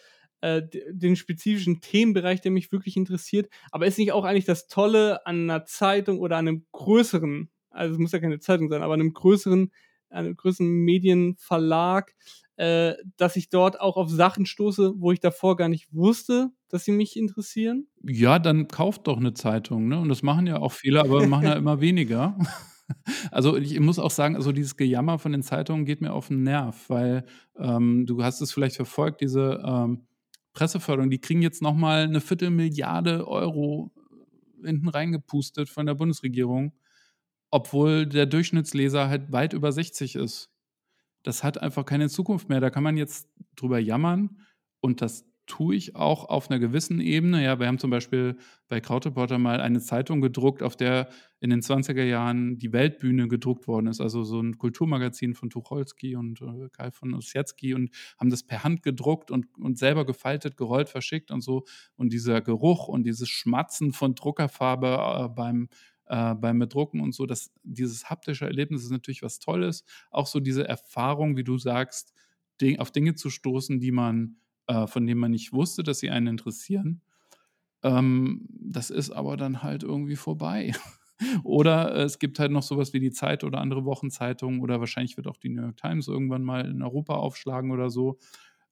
äh, 0.41 0.63
den 0.89 1.15
spezifischen 1.15 1.81
Themenbereich, 1.81 2.41
der 2.41 2.51
mich 2.51 2.71
wirklich 2.71 2.97
interessiert. 2.97 3.49
Aber 3.71 3.85
ist 3.85 3.99
nicht 3.99 4.11
auch 4.11 4.25
eigentlich 4.25 4.45
das 4.45 4.67
Tolle 4.67 5.25
an 5.25 5.49
einer 5.49 5.65
Zeitung 5.65 6.19
oder 6.19 6.37
einem 6.37 6.65
größeren, 6.71 7.49
also 7.69 7.93
es 7.93 7.99
muss 7.99 8.11
ja 8.11 8.19
keine 8.19 8.39
Zeitung 8.39 8.69
sein, 8.69 8.83
aber 8.83 8.95
einem 8.95 9.13
größeren, 9.13 9.71
einem 10.09 10.35
größeren 10.35 10.67
Medienverlag, 10.67 12.15
äh, 12.57 12.93
dass 13.17 13.35
ich 13.35 13.49
dort 13.49 13.79
auch 13.79 13.97
auf 13.97 14.09
Sachen 14.09 14.45
stoße, 14.45 14.93
wo 14.97 15.11
ich 15.11 15.19
davor 15.19 15.55
gar 15.55 15.69
nicht 15.69 15.93
wusste, 15.93 16.51
dass 16.69 16.85
sie 16.85 16.91
mich 16.91 17.17
interessieren? 17.17 17.87
Ja, 18.03 18.39
dann 18.39 18.67
kauft 18.67 19.07
doch 19.07 19.17
eine 19.17 19.33
Zeitung, 19.33 19.87
ne? 19.87 19.99
Und 19.99 20.09
das 20.09 20.23
machen 20.23 20.47
ja 20.47 20.59
auch 20.59 20.71
viele, 20.71 21.01
aber 21.01 21.25
machen 21.27 21.45
ja 21.45 21.53
immer 21.55 21.81
weniger. 21.81 22.37
Also 23.31 23.55
ich 23.55 23.79
muss 23.79 23.99
auch 23.99 24.11
sagen, 24.11 24.35
also 24.35 24.51
dieses 24.51 24.75
Gejammer 24.75 25.17
von 25.17 25.31
den 25.31 25.43
Zeitungen 25.43 25.85
geht 25.85 26.01
mir 26.01 26.11
auf 26.11 26.27
den 26.27 26.43
Nerv, 26.43 26.89
weil 26.89 27.23
ähm, 27.57 28.05
du 28.05 28.21
hast 28.21 28.41
es 28.41 28.51
vielleicht 28.51 28.75
verfolgt, 28.75 29.21
diese 29.21 29.63
ähm, 29.65 30.07
Presseförderung, 30.53 31.09
die 31.09 31.21
kriegen 31.21 31.41
jetzt 31.41 31.61
nochmal 31.61 32.03
eine 32.03 32.19
Viertelmilliarde 32.19 33.27
Euro 33.27 33.91
hinten 34.63 34.89
reingepustet 34.89 35.69
von 35.69 35.85
der 35.85 35.95
Bundesregierung, 35.95 36.73
obwohl 37.49 38.05
der 38.05 38.25
Durchschnittsleser 38.25 39.09
halt 39.09 39.31
weit 39.31 39.53
über 39.53 39.71
60 39.71 40.15
ist. 40.15 40.50
Das 41.23 41.43
hat 41.43 41.61
einfach 41.61 41.85
keine 41.85 42.09
Zukunft 42.09 42.49
mehr. 42.49 42.59
Da 42.59 42.69
kann 42.69 42.83
man 42.83 42.97
jetzt 42.97 43.29
drüber 43.55 43.79
jammern 43.79 44.41
und 44.79 45.01
das 45.01 45.25
tue 45.51 45.75
ich 45.75 45.95
auch 45.97 46.29
auf 46.29 46.49
einer 46.49 46.59
gewissen 46.59 47.01
Ebene. 47.01 47.43
Ja, 47.43 47.59
wir 47.59 47.67
haben 47.67 47.77
zum 47.77 47.89
Beispiel 47.89 48.37
bei 48.69 48.79
Krautreporter 48.79 49.37
mal 49.37 49.59
eine 49.59 49.81
Zeitung 49.81 50.21
gedruckt, 50.21 50.63
auf 50.63 50.77
der 50.77 51.09
in 51.41 51.49
den 51.49 51.61
20er 51.61 52.03
Jahren 52.03 52.57
die 52.57 52.71
Weltbühne 52.71 53.27
gedruckt 53.27 53.67
worden 53.67 53.87
ist, 53.87 53.99
also 53.99 54.23
so 54.23 54.39
ein 54.39 54.57
Kulturmagazin 54.57 55.33
von 55.33 55.49
Tucholsky 55.49 56.15
und 56.15 56.41
äh, 56.41 56.69
Kai 56.71 56.91
von 56.91 57.13
Ossietzky 57.13 57.73
und 57.73 57.89
haben 58.17 58.29
das 58.29 58.43
per 58.43 58.63
Hand 58.63 58.81
gedruckt 58.81 59.29
und, 59.29 59.47
und 59.57 59.77
selber 59.77 60.05
gefaltet, 60.05 60.55
gerollt, 60.55 60.87
verschickt 60.87 61.31
und 61.31 61.41
so. 61.41 61.65
Und 61.97 62.13
dieser 62.13 62.39
Geruch 62.41 62.87
und 62.87 63.03
dieses 63.03 63.27
Schmatzen 63.27 63.91
von 63.91 64.15
Druckerfarbe 64.15 65.25
äh, 65.25 65.29
beim 65.29 65.67
äh, 66.11 66.35
beim 66.35 66.59
Bedrucken 66.59 67.01
und 67.01 67.13
so, 67.13 67.25
dass 67.25 67.51
dieses 67.63 68.09
haptische 68.09 68.45
Erlebnis 68.45 68.83
ist 68.83 68.91
natürlich 68.91 69.23
was 69.23 69.39
Tolles. 69.39 69.85
Auch 70.11 70.27
so 70.27 70.39
diese 70.39 70.67
Erfahrung, 70.67 71.37
wie 71.37 71.43
du 71.43 71.57
sagst, 71.57 72.13
auf 72.77 72.91
Dinge 72.91 73.15
zu 73.15 73.31
stoßen, 73.31 73.79
die 73.79 73.91
man 73.91 74.35
äh, 74.67 74.87
von 74.87 75.05
denen 75.05 75.19
man 75.19 75.31
nicht 75.31 75.53
wusste, 75.53 75.83
dass 75.83 75.99
sie 75.99 76.09
einen 76.09 76.27
interessieren. 76.27 77.01
Ähm, 77.83 78.47
das 78.49 78.89
ist 78.89 79.11
aber 79.11 79.37
dann 79.37 79.63
halt 79.63 79.83
irgendwie 79.83 80.15
vorbei. 80.15 80.73
oder 81.43 81.95
es 81.95 82.19
gibt 82.19 82.39
halt 82.39 82.51
noch 82.51 82.63
sowas 82.63 82.93
wie 82.93 82.99
die 82.99 83.11
Zeit 83.11 83.43
oder 83.43 83.59
andere 83.59 83.85
Wochenzeitungen 83.85 84.61
oder 84.61 84.79
wahrscheinlich 84.79 85.17
wird 85.17 85.27
auch 85.27 85.37
die 85.37 85.49
New 85.49 85.61
York 85.61 85.77
Times 85.77 86.07
irgendwann 86.07 86.43
mal 86.43 86.69
in 86.69 86.81
Europa 86.81 87.15
aufschlagen 87.15 87.71
oder 87.71 87.89
so. 87.89 88.17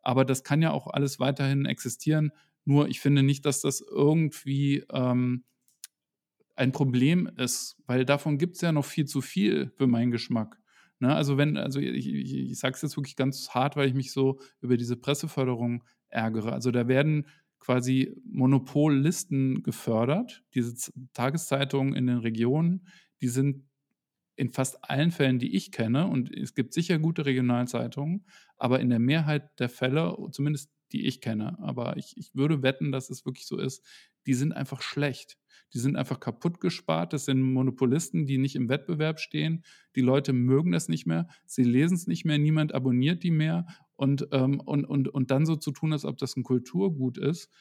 Aber 0.02 0.26
das 0.26 0.44
kann 0.44 0.62
ja 0.62 0.72
auch 0.72 0.88
alles 0.88 1.20
weiterhin 1.20 1.66
existieren. 1.66 2.32
Nur 2.66 2.88
ich 2.88 3.00
finde 3.00 3.24
nicht, 3.24 3.46
dass 3.46 3.62
das 3.62 3.82
irgendwie 3.82 4.86
ähm, 4.92 5.44
ein 6.60 6.74
Problem 6.74 7.30
ist, 7.38 7.78
weil 7.88 8.04
davon 8.04 8.38
gibt 8.38 8.56
es 8.56 8.62
ja 8.62 8.74
noch 8.74 8.84
viel 8.84 9.06
zu 9.06 9.22
viel 9.22 9.72
für 9.78 9.88
meinen 9.88 10.12
Geschmack. 10.12 10.60
Ne? 11.00 11.16
Also 11.16 11.38
wenn, 11.38 11.56
also 11.56 11.80
ich, 11.80 12.08
ich, 12.08 12.34
ich 12.36 12.60
sage 12.60 12.76
es 12.76 12.82
jetzt 12.82 12.98
wirklich 12.98 13.16
ganz 13.16 13.50
hart, 13.52 13.78
weil 13.78 13.88
ich 13.88 13.94
mich 13.94 14.12
so 14.12 14.40
über 14.60 14.76
diese 14.76 14.98
Presseförderung 14.98 15.86
ärgere. 16.10 16.52
Also 16.52 16.72
da 16.72 16.90
werden 16.90 17.28
quasi 17.60 18.14
Monopollisten 18.26 19.64
gefördert. 19.64 20.44
Diese 20.54 20.92
Tageszeitungen 21.14 21.96
in 21.96 22.08
den 22.08 22.18
Regionen, 22.18 22.88
die 23.22 23.30
sind 23.30 23.64
in 24.36 24.52
fast 24.52 24.84
allen 24.84 25.12
Fällen, 25.12 25.40
die 25.40 25.56
ich 25.56 25.72
kenne, 25.72 26.08
und 26.08 26.34
es 26.34 26.56
gibt 26.56 26.74
sicher 26.74 26.98
gute 27.00 27.26
Regionalzeitungen, 27.26 28.26
aber 28.58 28.80
in 28.80 28.90
der 28.90 29.00
Mehrheit 29.00 29.60
der 29.60 29.68
Fälle, 29.70 30.18
zumindest 30.32 30.72
die 30.92 31.06
ich 31.06 31.22
kenne, 31.22 31.58
aber 31.60 31.98
ich, 31.98 32.18
ich 32.18 32.34
würde 32.36 32.64
wetten, 32.64 32.92
dass 32.92 33.10
es 33.10 33.26
wirklich 33.26 33.46
so 33.46 33.58
ist, 33.58 33.86
die 34.26 34.34
sind 34.34 34.54
einfach 34.54 34.82
schlecht 34.82 35.40
die 35.74 35.80
sind 35.80 35.96
einfach 35.96 36.20
kaputt 36.20 36.60
gespart. 36.60 37.14
Das 37.14 37.26
sind 37.26 37.42
Monopolisten, 37.42 38.26
die 38.26 38.38
nicht 38.38 38.56
im 38.56 38.70
Wettbewerb 38.70 39.20
stehen. 39.20 39.64
Die 39.96 40.02
Leute 40.02 40.34
mögen 40.34 40.72
das 40.72 40.90
nicht 40.90 41.06
mehr, 41.06 41.28
sie 41.46 41.64
lesen 41.64 41.96
es 41.96 42.08
nicht 42.08 42.26
mehr, 42.26 42.38
niemand 42.38 42.74
abonniert 42.74 43.24
die 43.24 43.32
mehr. 43.32 43.68
Und, 43.96 44.28
ähm, 44.32 44.60
und, 44.60 44.86
und, 44.86 45.10
und 45.10 45.32
dann 45.32 45.46
so 45.46 45.56
zu 45.56 45.72
tun, 45.72 45.94
als 45.94 46.06
ob 46.06 46.18
das 46.18 46.36
ein 46.36 46.44
Kulturgut 46.44 47.18
ist, 47.18 47.52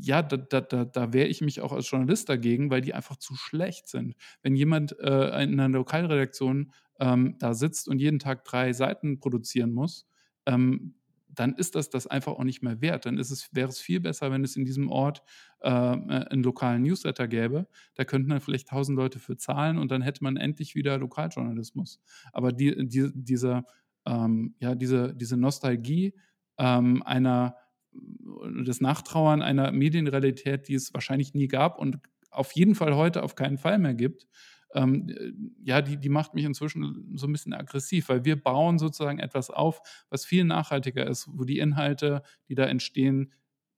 ja, 0.00 0.22
da, 0.22 0.38
da, 0.38 0.62
da, 0.62 0.86
da 0.86 1.12
wehre 1.12 1.28
ich 1.28 1.42
mich 1.42 1.60
auch 1.60 1.72
als 1.72 1.90
Journalist 1.90 2.28
dagegen, 2.30 2.70
weil 2.70 2.80
die 2.80 2.94
einfach 2.94 3.16
zu 3.16 3.36
schlecht 3.36 3.86
sind. 3.86 4.14
Wenn 4.42 4.56
jemand 4.56 4.98
äh, 4.98 5.42
in 5.42 5.60
einer 5.60 5.68
Lokalredaktion 5.68 6.72
ähm, 6.98 7.36
da 7.38 7.52
sitzt 7.52 7.86
und 7.86 8.00
jeden 8.00 8.18
Tag 8.18 8.44
drei 8.44 8.72
Seiten 8.72 9.20
produzieren 9.20 9.72
muss, 9.72 10.06
ähm, 10.46 10.94
dann 11.34 11.54
ist 11.54 11.74
das 11.74 11.90
das 11.90 12.06
einfach 12.06 12.32
auch 12.32 12.44
nicht 12.44 12.62
mehr 12.62 12.80
wert. 12.80 13.06
Dann 13.06 13.18
ist 13.18 13.30
es, 13.30 13.48
wäre 13.52 13.68
es 13.68 13.80
viel 13.80 14.00
besser, 14.00 14.30
wenn 14.30 14.44
es 14.44 14.56
in 14.56 14.64
diesem 14.64 14.90
Ort 14.90 15.22
äh, 15.60 15.68
äh, 15.68 15.70
einen 15.70 16.42
lokalen 16.42 16.82
Newsletter 16.82 17.28
gäbe. 17.28 17.66
Da 17.94 18.04
könnten 18.04 18.30
dann 18.30 18.40
vielleicht 18.40 18.68
tausend 18.68 18.96
Leute 18.96 19.18
für 19.18 19.36
zahlen 19.36 19.78
und 19.78 19.90
dann 19.90 20.02
hätte 20.02 20.22
man 20.22 20.36
endlich 20.36 20.74
wieder 20.74 20.98
Lokaljournalismus. 20.98 22.00
Aber 22.32 22.52
die, 22.52 22.86
die, 22.86 23.10
diese, 23.14 23.64
ähm, 24.06 24.54
ja, 24.58 24.74
diese, 24.74 25.14
diese 25.14 25.36
Nostalgie 25.36 26.14
ähm, 26.58 27.02
einer 27.02 27.56
des 27.92 28.80
Nachtrauern 28.80 29.42
einer 29.42 29.70
Medienrealität, 29.72 30.68
die 30.68 30.74
es 30.74 30.92
wahrscheinlich 30.94 31.34
nie 31.34 31.48
gab 31.48 31.78
und 31.78 31.98
auf 32.30 32.52
jeden 32.52 32.74
Fall 32.74 32.96
heute 32.96 33.22
auf 33.22 33.36
keinen 33.36 33.58
Fall 33.58 33.78
mehr 33.78 33.94
gibt, 33.94 34.26
ähm, 34.74 35.08
äh, 35.08 35.32
ja, 35.62 35.80
die, 35.80 35.96
die 35.96 36.08
macht 36.08 36.34
mich 36.34 36.44
inzwischen 36.44 37.12
so 37.16 37.26
ein 37.26 37.32
bisschen 37.32 37.54
aggressiv, 37.54 38.08
weil 38.08 38.24
wir 38.24 38.40
bauen 38.40 38.78
sozusagen 38.78 39.18
etwas 39.18 39.50
auf, 39.50 39.80
was 40.10 40.24
viel 40.24 40.44
nachhaltiger 40.44 41.06
ist, 41.06 41.28
wo 41.32 41.44
die 41.44 41.58
Inhalte, 41.58 42.22
die 42.48 42.54
da 42.54 42.64
entstehen, 42.64 43.32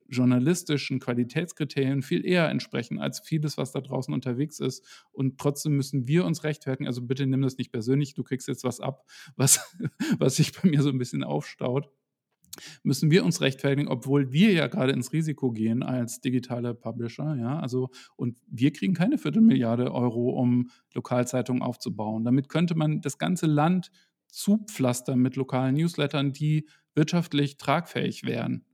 journalistischen 0.08 1.00
Qualitätskriterien 1.00 2.02
viel 2.02 2.24
eher 2.24 2.48
entsprechen 2.48 3.00
als 3.00 3.20
vieles, 3.20 3.58
was 3.58 3.72
da 3.72 3.80
draußen 3.80 4.14
unterwegs 4.14 4.60
ist. 4.60 5.04
Und 5.10 5.38
trotzdem 5.38 5.76
müssen 5.76 6.06
wir 6.06 6.24
uns 6.24 6.44
rechtfertigen. 6.44 6.86
Also 6.86 7.02
bitte 7.02 7.26
nimm 7.26 7.42
das 7.42 7.58
nicht 7.58 7.72
persönlich, 7.72 8.14
du 8.14 8.22
kriegst 8.22 8.48
jetzt 8.48 8.64
was 8.64 8.80
ab, 8.80 9.04
was, 9.36 9.76
was 10.18 10.36
sich 10.36 10.52
bei 10.52 10.68
mir 10.68 10.82
so 10.82 10.90
ein 10.90 10.98
bisschen 10.98 11.24
aufstaut 11.24 11.90
müssen 12.82 13.10
wir 13.10 13.24
uns 13.24 13.40
rechtfertigen, 13.40 13.88
obwohl 13.88 14.32
wir 14.32 14.52
ja 14.52 14.66
gerade 14.66 14.92
ins 14.92 15.12
Risiko 15.12 15.52
gehen 15.52 15.82
als 15.82 16.20
digitale 16.20 16.74
Publisher, 16.74 17.36
ja, 17.36 17.58
also 17.58 17.90
und 18.16 18.36
wir 18.46 18.72
kriegen 18.72 18.94
keine 18.94 19.18
Viertelmilliarde 19.18 19.92
Euro, 19.92 20.30
um 20.30 20.70
Lokalzeitungen 20.94 21.62
aufzubauen. 21.62 22.24
Damit 22.24 22.48
könnte 22.48 22.74
man 22.74 23.00
das 23.00 23.18
ganze 23.18 23.46
Land 23.46 23.90
zupflastern 24.28 25.18
mit 25.18 25.36
lokalen 25.36 25.74
Newslettern, 25.76 26.32
die 26.32 26.68
wirtschaftlich 26.94 27.56
tragfähig 27.56 28.24
wären. 28.24 28.64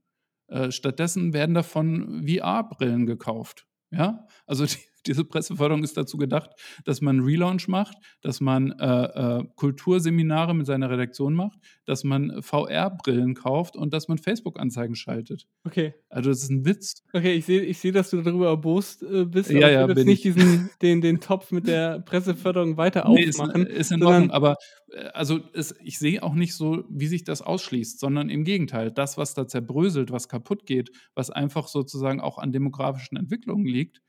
Äh, 0.47 0.71
stattdessen 0.71 1.33
werden 1.33 1.55
davon 1.55 2.25
VR-Brillen 2.27 3.05
gekauft. 3.05 3.67
Ja, 3.91 4.27
also 4.45 4.65
die, 4.65 4.77
diese 5.05 5.25
Presseförderung 5.25 5.83
ist 5.83 5.97
dazu 5.97 6.17
gedacht, 6.17 6.51
dass 6.85 7.01
man 7.01 7.19
Relaunch 7.19 7.67
macht, 7.67 7.97
dass 8.21 8.41
man 8.41 8.71
äh, 8.71 8.85
äh, 8.85 9.43
Kulturseminare 9.55 10.53
mit 10.53 10.65
seiner 10.65 10.89
Redaktion 10.89 11.33
macht, 11.33 11.57
dass 11.85 12.03
man 12.03 12.41
VR-Brillen 12.41 13.33
kauft 13.35 13.75
und 13.75 13.93
dass 13.93 14.07
man 14.07 14.17
Facebook-Anzeigen 14.17 14.95
schaltet. 14.95 15.47
Okay. 15.65 15.93
Also 16.09 16.29
das 16.29 16.43
ist 16.43 16.51
ein 16.51 16.65
Witz. 16.65 17.03
Okay, 17.13 17.33
ich 17.33 17.45
sehe, 17.45 17.61
ich 17.61 17.79
seh, 17.79 17.91
dass 17.91 18.09
du 18.09 18.21
darüber 18.21 18.47
erbost 18.47 19.03
äh, 19.03 19.25
bist, 19.25 19.49
ja, 19.49 19.69
ja, 19.69 19.81
ich 19.83 19.87
will 19.89 19.97
jetzt 19.97 20.05
nicht 20.05 20.23
diesen, 20.23 20.69
den, 20.81 21.01
den 21.01 21.19
Topf 21.19 21.51
mit 21.51 21.67
der 21.67 21.99
Presseförderung 22.05 22.77
weiter 22.77 23.07
nee, 23.09 23.27
aufmachen. 23.29 23.65
Ist, 23.65 23.79
ist 23.79 23.91
in 23.91 24.03
Ordnung, 24.03 24.31
aber 24.31 24.55
äh, 24.91 25.05
also 25.13 25.39
es, 25.53 25.75
ich 25.83 25.99
sehe 25.99 26.23
auch 26.23 26.33
nicht 26.33 26.55
so, 26.55 26.83
wie 26.89 27.07
sich 27.07 27.23
das 27.23 27.41
ausschließt, 27.41 27.99
sondern 27.99 28.29
im 28.29 28.43
Gegenteil, 28.43 28.91
das, 28.91 29.17
was 29.17 29.33
da 29.33 29.47
zerbröselt, 29.47 30.11
was 30.11 30.27
kaputt 30.27 30.65
geht, 30.65 30.91
was 31.15 31.29
einfach 31.29 31.67
sozusagen 31.67 32.21
auch 32.21 32.37
an 32.37 32.51
demografischen 32.51 33.17
Entwicklungen 33.17 33.65
liegt, 33.65 34.01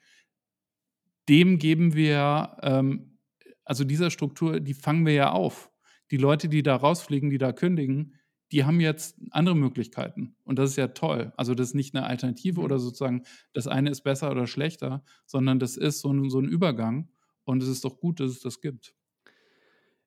dem 1.29 1.59
geben 1.59 1.95
wir, 1.95 2.57
ähm, 2.63 3.19
also 3.65 3.85
dieser 3.85 4.11
Struktur, 4.11 4.61
die 4.61 4.75
fangen 4.75 5.07
wir 5.07 5.15
ja 5.15 5.31
auf. 5.33 5.71
Die 6.11 6.17
Leute, 6.17 6.49
die 6.49 6.63
da 6.63 6.77
rausfliegen, 6.77 7.31
die 7.31 7.39
da 7.39 7.53
kündigen, 7.53 8.15
die 8.53 8.65
haben 8.65 8.81
jetzt 8.81 9.19
andere 9.31 9.57
Möglichkeiten. 9.57 10.37
Und 10.45 10.59
das 10.59 10.71
ist 10.71 10.77
ja 10.77 10.89
toll. 10.89 11.33
Also 11.37 11.55
das 11.55 11.69
ist 11.69 11.75
nicht 11.75 11.95
eine 11.95 12.07
Alternative 12.07 12.61
mhm. 12.61 12.65
oder 12.65 12.79
sozusagen, 12.79 13.25
das 13.53 13.67
eine 13.67 13.91
ist 13.91 14.03
besser 14.03 14.31
oder 14.31 14.47
schlechter, 14.47 15.05
sondern 15.27 15.59
das 15.59 15.77
ist 15.77 16.01
so 16.01 16.13
ein, 16.13 16.31
so 16.31 16.41
ein 16.41 16.45
Übergang. 16.45 17.09
Und 17.45 17.63
es 17.63 17.69
ist 17.69 17.85
doch 17.85 17.99
gut, 17.99 18.21
dass 18.21 18.31
es 18.31 18.41
das 18.41 18.61
gibt. 18.61 18.95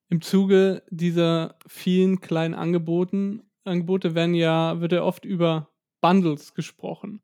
Im 0.10 0.22
Zuge 0.22 0.84
dieser 0.90 1.58
vielen 1.68 2.22
kleinen 2.22 2.54
Angeboten, 2.54 3.42
Angebote 3.66 4.16
werden 4.16 4.34
ja, 4.34 4.80
wird 4.80 4.94
ja 4.94 5.04
oft 5.04 5.26
über 5.26 5.70
Bundles 6.00 6.54
gesprochen. 6.54 7.22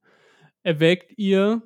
Erwägt 0.61 1.17
ihr 1.17 1.61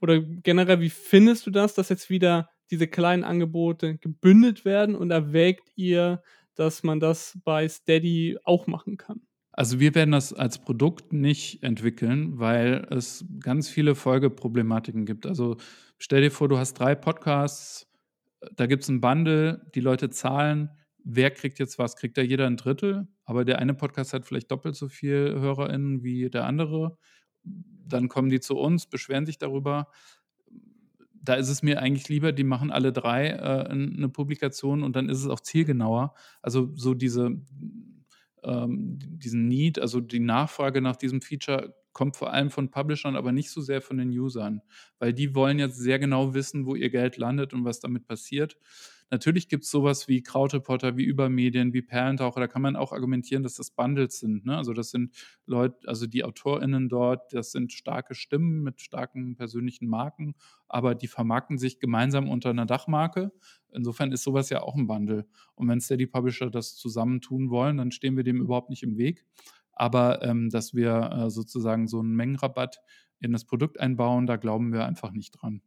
oder 0.00 0.20
generell, 0.20 0.80
wie 0.80 0.90
findest 0.90 1.46
du 1.46 1.50
das, 1.50 1.74
dass 1.74 1.88
jetzt 1.88 2.10
wieder 2.10 2.50
diese 2.70 2.86
kleinen 2.86 3.24
Angebote 3.24 3.98
gebündelt 3.98 4.64
werden 4.64 4.94
und 4.94 5.10
erwägt 5.10 5.70
ihr, 5.76 6.22
dass 6.54 6.82
man 6.82 7.00
das 7.00 7.38
bei 7.44 7.68
Steady 7.68 8.38
auch 8.44 8.66
machen 8.66 8.96
kann? 8.96 9.22
Also 9.52 9.80
wir 9.80 9.94
werden 9.94 10.12
das 10.12 10.32
als 10.32 10.58
Produkt 10.58 11.12
nicht 11.12 11.62
entwickeln, 11.62 12.38
weil 12.38 12.86
es 12.90 13.24
ganz 13.40 13.68
viele 13.68 13.94
Folgeproblematiken 13.94 15.04
gibt. 15.04 15.26
Also 15.26 15.56
stell 15.98 16.22
dir 16.22 16.30
vor, 16.30 16.48
du 16.48 16.56
hast 16.56 16.74
drei 16.74 16.94
Podcasts, 16.94 17.86
da 18.56 18.66
gibt 18.66 18.84
es 18.84 18.88
ein 18.88 19.00
Bundle, 19.00 19.66
die 19.74 19.80
Leute 19.80 20.08
zahlen, 20.08 20.70
wer 21.04 21.30
kriegt 21.30 21.58
jetzt 21.58 21.78
was? 21.78 21.96
Kriegt 21.96 22.16
da 22.16 22.22
jeder 22.22 22.46
ein 22.46 22.56
Drittel? 22.56 23.08
Aber 23.24 23.44
der 23.44 23.58
eine 23.58 23.74
Podcast 23.74 24.12
hat 24.12 24.24
vielleicht 24.24 24.50
doppelt 24.50 24.76
so 24.76 24.88
viel 24.88 25.34
HörerInnen 25.38 26.02
wie 26.02 26.30
der 26.30 26.46
andere 26.46 26.96
dann 27.86 28.08
kommen 28.08 28.30
die 28.30 28.40
zu 28.40 28.56
uns, 28.56 28.86
beschweren 28.86 29.26
sich 29.26 29.38
darüber. 29.38 29.88
Da 31.22 31.34
ist 31.34 31.48
es 31.48 31.62
mir 31.62 31.80
eigentlich 31.82 32.08
lieber, 32.08 32.32
die 32.32 32.44
machen 32.44 32.70
alle 32.70 32.92
drei 32.92 33.28
äh, 33.28 33.68
eine 33.68 34.08
Publikation 34.08 34.82
und 34.82 34.96
dann 34.96 35.08
ist 35.08 35.18
es 35.18 35.28
auch 35.28 35.40
zielgenauer. 35.40 36.14
Also 36.40 36.70
so 36.74 36.94
diese, 36.94 37.42
ähm, 38.42 38.98
diesen 39.00 39.48
Need, 39.48 39.78
also 39.78 40.00
die 40.00 40.20
Nachfrage 40.20 40.80
nach 40.80 40.96
diesem 40.96 41.20
Feature 41.20 41.74
kommt 41.92 42.16
vor 42.16 42.32
allem 42.32 42.50
von 42.50 42.70
Publishern, 42.70 43.16
aber 43.16 43.32
nicht 43.32 43.50
so 43.50 43.60
sehr 43.60 43.82
von 43.82 43.98
den 43.98 44.10
Usern, 44.10 44.62
weil 44.98 45.12
die 45.12 45.34
wollen 45.34 45.58
jetzt 45.58 45.76
sehr 45.76 45.98
genau 45.98 46.34
wissen, 46.34 46.64
wo 46.64 46.74
ihr 46.74 46.88
Geld 46.88 47.16
landet 47.16 47.52
und 47.52 47.64
was 47.64 47.80
damit 47.80 48.06
passiert. 48.06 48.56
Natürlich 49.10 49.48
gibt 49.48 49.64
es 49.64 49.70
sowas 49.70 50.06
wie 50.06 50.22
Krautreporter, 50.22 50.96
wie 50.96 51.02
Übermedien, 51.02 51.72
wie 51.72 51.82
Perlentaucher. 51.82 52.38
Da 52.38 52.46
kann 52.46 52.62
man 52.62 52.76
auch 52.76 52.92
argumentieren, 52.92 53.42
dass 53.42 53.56
das 53.56 53.72
Bundles 53.72 54.20
sind. 54.20 54.46
Ne? 54.46 54.56
Also 54.56 54.72
das 54.72 54.90
sind 54.90 55.14
Leute, 55.46 55.88
also 55.88 56.06
die 56.06 56.22
AutorInnen 56.22 56.88
dort, 56.88 57.32
das 57.32 57.50
sind 57.50 57.72
starke 57.72 58.14
Stimmen 58.14 58.62
mit 58.62 58.80
starken 58.80 59.34
persönlichen 59.34 59.88
Marken, 59.88 60.36
aber 60.68 60.94
die 60.94 61.08
vermarkten 61.08 61.58
sich 61.58 61.80
gemeinsam 61.80 62.28
unter 62.28 62.50
einer 62.50 62.66
Dachmarke. 62.66 63.32
Insofern 63.72 64.12
ist 64.12 64.22
sowas 64.22 64.48
ja 64.48 64.62
auch 64.62 64.76
ein 64.76 64.86
Bundle. 64.86 65.26
Und 65.56 65.68
wenn 65.68 65.80
Steady 65.80 66.06
Publisher 66.06 66.48
das 66.48 66.76
zusammentun 66.76 67.50
wollen, 67.50 67.78
dann 67.78 67.90
stehen 67.90 68.16
wir 68.16 68.22
dem 68.22 68.40
überhaupt 68.40 68.70
nicht 68.70 68.84
im 68.84 68.96
Weg. 68.96 69.24
Aber 69.72 70.22
ähm, 70.22 70.50
dass 70.50 70.72
wir 70.74 71.10
äh, 71.12 71.30
sozusagen 71.30 71.88
so 71.88 71.98
einen 71.98 72.14
Mengenrabatt 72.14 72.80
in 73.18 73.32
das 73.32 73.44
Produkt 73.44 73.80
einbauen, 73.80 74.26
da 74.26 74.36
glauben 74.36 74.72
wir 74.72 74.86
einfach 74.86 75.10
nicht 75.10 75.32
dran. 75.32 75.62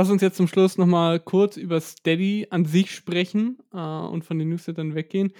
Lass 0.00 0.08
uns 0.08 0.22
jetzt 0.22 0.38
zum 0.38 0.48
Schluss 0.48 0.78
nochmal 0.78 1.20
kurz 1.20 1.58
über 1.58 1.78
Steady 1.78 2.46
an 2.48 2.64
sich 2.64 2.90
sprechen 2.90 3.58
äh, 3.70 3.76
und 3.76 4.24
von 4.24 4.38
den 4.38 4.48
Newslettern 4.48 4.94
weggehen. 4.94 5.30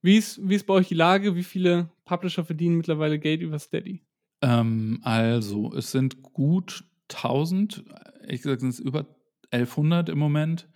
Wie 0.00 0.16
ist, 0.16 0.40
wie 0.42 0.54
ist 0.54 0.66
bei 0.66 0.72
euch 0.72 0.88
die 0.88 0.94
Lage? 0.94 1.36
Wie 1.36 1.42
viele 1.42 1.90
Publisher 2.06 2.42
verdienen 2.42 2.78
mittlerweile 2.78 3.18
Geld 3.18 3.42
über 3.42 3.58
Steady? 3.58 4.00
Ähm, 4.40 5.00
also, 5.02 5.70
es 5.74 5.90
sind 5.90 6.22
gut 6.22 6.84
1000, 7.12 7.84
ich 8.26 8.42
es 8.42 8.60
sind 8.62 8.78
über 8.78 9.00
1100 9.50 10.08
im 10.08 10.18
Moment. 10.18 10.66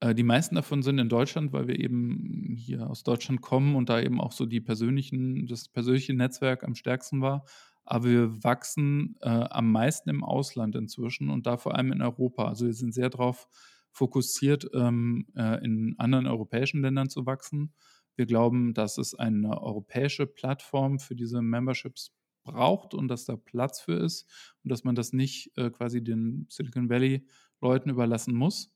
Äh, 0.00 0.14
die 0.14 0.22
meisten 0.22 0.54
davon 0.54 0.82
sind 0.82 0.98
in 0.98 1.10
Deutschland, 1.10 1.52
weil 1.52 1.68
wir 1.68 1.78
eben 1.78 2.54
hier 2.56 2.88
aus 2.88 3.02
Deutschland 3.02 3.42
kommen 3.42 3.76
und 3.76 3.90
da 3.90 4.00
eben 4.00 4.22
auch 4.22 4.32
so 4.32 4.46
die 4.46 4.62
persönlichen, 4.62 5.46
das 5.46 5.68
persönliche 5.68 6.14
Netzwerk 6.14 6.64
am 6.64 6.74
stärksten 6.74 7.20
war 7.20 7.44
aber 7.86 8.04
wir 8.04 8.44
wachsen 8.44 9.16
äh, 9.20 9.28
am 9.28 9.72
meisten 9.72 10.10
im 10.10 10.24
Ausland 10.24 10.74
inzwischen 10.76 11.30
und 11.30 11.46
da 11.46 11.56
vor 11.56 11.74
allem 11.74 11.92
in 11.92 12.02
Europa. 12.02 12.46
Also 12.48 12.66
wir 12.66 12.74
sind 12.74 12.92
sehr 12.92 13.10
darauf 13.10 13.48
fokussiert, 13.92 14.68
ähm, 14.74 15.26
äh, 15.34 15.64
in 15.64 15.94
anderen 15.98 16.26
europäischen 16.26 16.82
Ländern 16.82 17.08
zu 17.08 17.24
wachsen. 17.24 17.72
Wir 18.16 18.26
glauben, 18.26 18.74
dass 18.74 18.98
es 18.98 19.14
eine 19.14 19.62
europäische 19.62 20.26
Plattform 20.26 20.98
für 20.98 21.14
diese 21.14 21.40
Memberships 21.40 22.12
braucht 22.44 22.94
und 22.94 23.08
dass 23.08 23.24
da 23.24 23.36
Platz 23.36 23.80
für 23.80 23.94
ist 23.94 24.26
und 24.62 24.70
dass 24.70 24.84
man 24.84 24.94
das 24.94 25.12
nicht 25.12 25.56
äh, 25.56 25.70
quasi 25.70 26.02
den 26.02 26.46
Silicon 26.48 26.88
Valley 26.88 27.26
Leuten 27.60 27.90
überlassen 27.90 28.34
muss. 28.34 28.75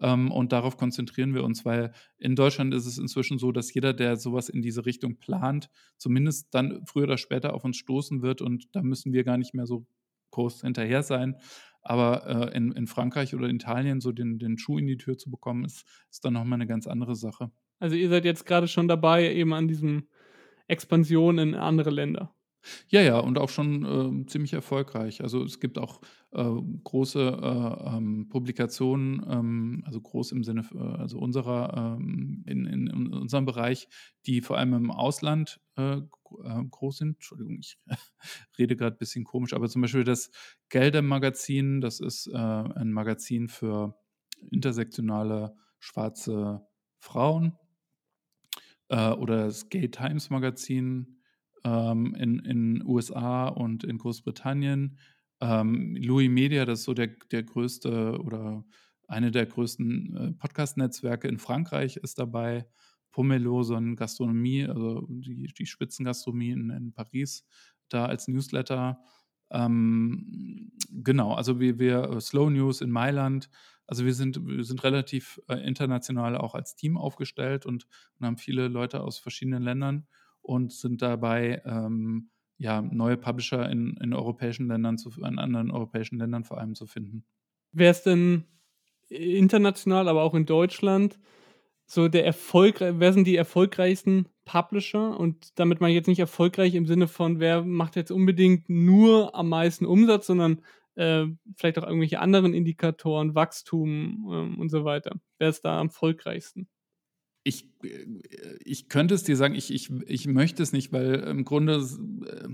Ähm, 0.00 0.30
und 0.30 0.52
darauf 0.52 0.76
konzentrieren 0.76 1.34
wir 1.34 1.44
uns, 1.44 1.64
weil 1.64 1.92
in 2.18 2.36
Deutschland 2.36 2.74
ist 2.74 2.86
es 2.86 2.98
inzwischen 2.98 3.38
so, 3.38 3.52
dass 3.52 3.72
jeder, 3.72 3.92
der 3.92 4.16
sowas 4.16 4.48
in 4.48 4.62
diese 4.62 4.84
Richtung 4.86 5.18
plant, 5.18 5.70
zumindest 5.96 6.54
dann 6.54 6.82
früher 6.86 7.04
oder 7.04 7.18
später 7.18 7.54
auf 7.54 7.64
uns 7.64 7.76
stoßen 7.76 8.22
wird 8.22 8.42
und 8.42 8.66
da 8.72 8.82
müssen 8.82 9.12
wir 9.12 9.24
gar 9.24 9.38
nicht 9.38 9.54
mehr 9.54 9.66
so 9.66 9.86
groß 10.32 10.62
hinterher 10.62 11.02
sein. 11.02 11.36
Aber 11.82 12.26
äh, 12.26 12.56
in, 12.56 12.72
in 12.72 12.86
Frankreich 12.86 13.34
oder 13.34 13.48
Italien 13.48 14.00
so 14.00 14.12
den, 14.12 14.38
den 14.38 14.58
Schuh 14.58 14.78
in 14.78 14.86
die 14.86 14.96
Tür 14.96 15.16
zu 15.16 15.30
bekommen, 15.30 15.64
ist, 15.64 15.86
ist 16.10 16.24
dann 16.24 16.32
nochmal 16.32 16.56
eine 16.56 16.66
ganz 16.66 16.86
andere 16.86 17.14
Sache. 17.14 17.50
Also 17.78 17.94
ihr 17.94 18.08
seid 18.08 18.24
jetzt 18.24 18.44
gerade 18.44 18.68
schon 18.68 18.88
dabei, 18.88 19.32
eben 19.32 19.54
an 19.54 19.68
diesem 19.68 20.08
Expansion 20.66 21.38
in 21.38 21.54
andere 21.54 21.90
Länder. 21.90 22.34
Ja, 22.88 23.00
ja, 23.00 23.18
und 23.18 23.38
auch 23.38 23.48
schon 23.48 24.22
äh, 24.22 24.26
ziemlich 24.26 24.52
erfolgreich. 24.52 25.22
Also 25.22 25.42
es 25.44 25.60
gibt 25.60 25.78
auch 25.78 26.00
äh, 26.32 26.44
große 26.84 27.20
äh, 27.20 27.96
ähm, 27.96 28.28
Publikationen, 28.28 29.24
ähm, 29.28 29.82
also 29.86 30.00
groß 30.00 30.32
im 30.32 30.44
Sinne 30.44 30.66
äh, 30.74 30.78
also 30.78 31.18
unserer 31.18 31.96
ähm, 31.98 32.44
in, 32.46 32.66
in, 32.66 32.86
in, 32.86 33.12
unserem 33.12 33.44
Bereich, 33.44 33.88
die 34.26 34.40
vor 34.40 34.58
allem 34.58 34.74
im 34.74 34.90
Ausland 34.90 35.60
äh, 35.76 35.96
äh, 35.96 36.02
groß 36.70 36.98
sind. 36.98 37.14
Entschuldigung, 37.16 37.58
ich 37.60 37.78
rede 38.58 38.76
gerade 38.76 38.96
ein 38.96 38.98
bisschen 38.98 39.24
komisch, 39.24 39.52
aber 39.52 39.68
zum 39.68 39.82
Beispiel 39.82 40.04
das 40.04 40.30
Gelder-Magazin, 40.68 41.80
das 41.80 42.00
ist 42.00 42.32
ein 42.32 42.92
Magazin 42.92 43.48
für 43.48 43.96
intersektionale 44.50 45.54
schwarze 45.78 46.66
Frauen. 46.98 47.56
oder 48.88 49.46
das 49.46 49.68
Gay 49.68 49.88
Times 49.88 50.30
Magazin, 50.30 51.15
ähm, 51.66 52.14
in 52.14 52.38
den 52.44 52.86
USA 52.86 53.48
und 53.48 53.82
in 53.82 53.98
Großbritannien. 53.98 54.98
Ähm, 55.40 55.96
Louis 55.96 56.30
Media, 56.30 56.64
das 56.64 56.80
ist 56.80 56.84
so 56.84 56.94
der, 56.94 57.08
der 57.32 57.42
größte 57.42 58.18
oder 58.20 58.64
eine 59.08 59.30
der 59.32 59.46
größten 59.46 60.16
äh, 60.16 60.32
Podcast-Netzwerke 60.32 61.28
in 61.28 61.38
Frankreich 61.38 61.96
ist 61.96 62.18
dabei. 62.18 62.66
Pomelo, 63.10 63.62
so 63.62 63.74
eine 63.74 63.96
Gastronomie, 63.96 64.66
also 64.66 65.06
die, 65.08 65.46
die 65.46 65.66
Spitzengastronomie 65.66 66.50
in, 66.50 66.70
in 66.70 66.92
Paris, 66.92 67.46
da 67.88 68.06
als 68.06 68.28
Newsletter. 68.28 69.00
Ähm, 69.50 70.72
genau, 70.90 71.32
also 71.32 71.58
wir, 71.58 71.78
wir 71.78 72.02
äh, 72.10 72.20
Slow 72.20 72.50
News 72.50 72.80
in 72.80 72.90
Mailand. 72.90 73.48
Also 73.86 74.04
wir 74.04 74.14
sind, 74.14 74.44
wir 74.46 74.64
sind 74.64 74.84
relativ 74.84 75.40
äh, 75.48 75.56
international 75.66 76.36
auch 76.36 76.54
als 76.54 76.76
Team 76.76 76.96
aufgestellt 76.96 77.66
und, 77.66 77.86
und 78.18 78.26
haben 78.26 78.36
viele 78.36 78.68
Leute 78.68 79.00
aus 79.00 79.18
verschiedenen 79.18 79.62
Ländern 79.62 80.06
und 80.46 80.72
sind 80.72 81.02
dabei, 81.02 81.60
ähm, 81.64 82.30
ja, 82.58 82.80
neue 82.80 83.16
Publisher 83.16 83.68
in, 83.68 83.96
in 84.02 84.14
europäischen 84.14 84.68
Ländern, 84.68 84.96
zu, 84.96 85.10
in 85.18 85.38
anderen 85.38 85.70
europäischen 85.70 86.18
Ländern 86.18 86.44
vor 86.44 86.58
allem 86.58 86.74
zu 86.74 86.86
finden. 86.86 87.24
Wer 87.72 87.90
ist 87.90 88.04
denn 88.04 88.44
international, 89.08 90.08
aber 90.08 90.22
auch 90.22 90.34
in 90.34 90.46
Deutschland 90.46 91.18
so 91.84 92.08
der 92.08 92.24
Erfolg, 92.24 92.80
wer 92.80 93.12
sind 93.12 93.26
die 93.26 93.36
erfolgreichsten 93.36 94.26
Publisher? 94.44 95.18
Und 95.18 95.58
damit 95.58 95.80
ich 95.80 95.88
jetzt 95.88 96.08
nicht 96.08 96.18
erfolgreich 96.18 96.74
im 96.74 96.86
Sinne 96.86 97.08
von, 97.08 97.38
wer 97.38 97.62
macht 97.62 97.96
jetzt 97.96 98.10
unbedingt 98.10 98.68
nur 98.68 99.34
am 99.34 99.48
meisten 99.48 99.84
Umsatz, 99.84 100.26
sondern 100.26 100.62
äh, 100.94 101.26
vielleicht 101.56 101.78
auch 101.78 101.86
irgendwelche 101.86 102.20
anderen 102.20 102.54
Indikatoren, 102.54 103.34
Wachstum 103.34 104.26
äh, 104.26 104.60
und 104.60 104.70
so 104.70 104.84
weiter. 104.84 105.16
Wer 105.38 105.50
ist 105.50 105.64
da 105.64 105.80
am 105.80 105.88
erfolgreichsten? 105.88 106.68
Ich, 107.46 107.68
äh, 107.84 108.06
ich 108.64 108.88
könnte 108.88 109.14
es 109.14 109.22
dir 109.22 109.36
sagen, 109.36 109.54
ich, 109.54 109.72
ich, 109.72 109.90
ich 110.06 110.26
möchte 110.26 110.62
es 110.62 110.72
nicht, 110.72 110.92
weil 110.92 111.14
im 111.14 111.44
Grunde, 111.44 111.76
äh, 112.26 112.48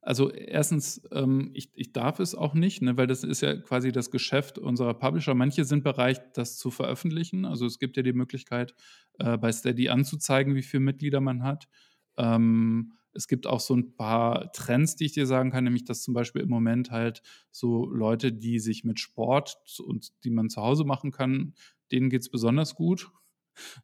Also 0.00 0.30
erstens, 0.30 1.02
ähm, 1.12 1.50
ich, 1.54 1.70
ich 1.74 1.92
darf 1.92 2.20
es 2.20 2.34
auch 2.34 2.54
nicht, 2.54 2.80
ne, 2.82 2.96
weil 2.96 3.08
das 3.08 3.24
ist 3.24 3.40
ja 3.42 3.56
quasi 3.56 3.92
das 3.92 4.10
Geschäft 4.10 4.58
unserer 4.58 4.94
Publisher. 4.94 5.34
Manche 5.34 5.64
sind 5.64 5.82
bereit, 5.84 6.36
das 6.36 6.56
zu 6.56 6.70
veröffentlichen. 6.70 7.44
Also 7.44 7.66
es 7.66 7.78
gibt 7.78 7.96
ja 7.96 8.02
die 8.02 8.12
Möglichkeit, 8.12 8.74
äh, 9.18 9.36
bei 9.36 9.52
Steady 9.52 9.88
anzuzeigen, 9.88 10.54
wie 10.54 10.62
viele 10.62 10.82
Mitglieder 10.84 11.20
man 11.20 11.42
hat. 11.42 11.68
Ähm, 12.16 12.92
es 13.12 13.26
gibt 13.26 13.46
auch 13.46 13.60
so 13.60 13.74
ein 13.74 13.96
paar 13.96 14.52
Trends, 14.52 14.94
die 14.96 15.06
ich 15.06 15.12
dir 15.12 15.26
sagen 15.26 15.50
kann, 15.50 15.64
nämlich 15.64 15.84
dass 15.84 16.02
zum 16.02 16.14
Beispiel 16.14 16.42
im 16.42 16.48
Moment 16.50 16.90
halt 16.92 17.22
so 17.50 17.86
Leute, 17.90 18.32
die 18.32 18.60
sich 18.60 18.84
mit 18.84 19.00
Sport 19.00 19.58
und 19.84 20.12
die 20.24 20.30
man 20.30 20.48
zu 20.50 20.62
Hause 20.62 20.84
machen 20.84 21.10
kann, 21.10 21.54
denen 21.90 22.10
geht 22.10 22.22
es 22.22 22.30
besonders 22.30 22.76
gut 22.76 23.10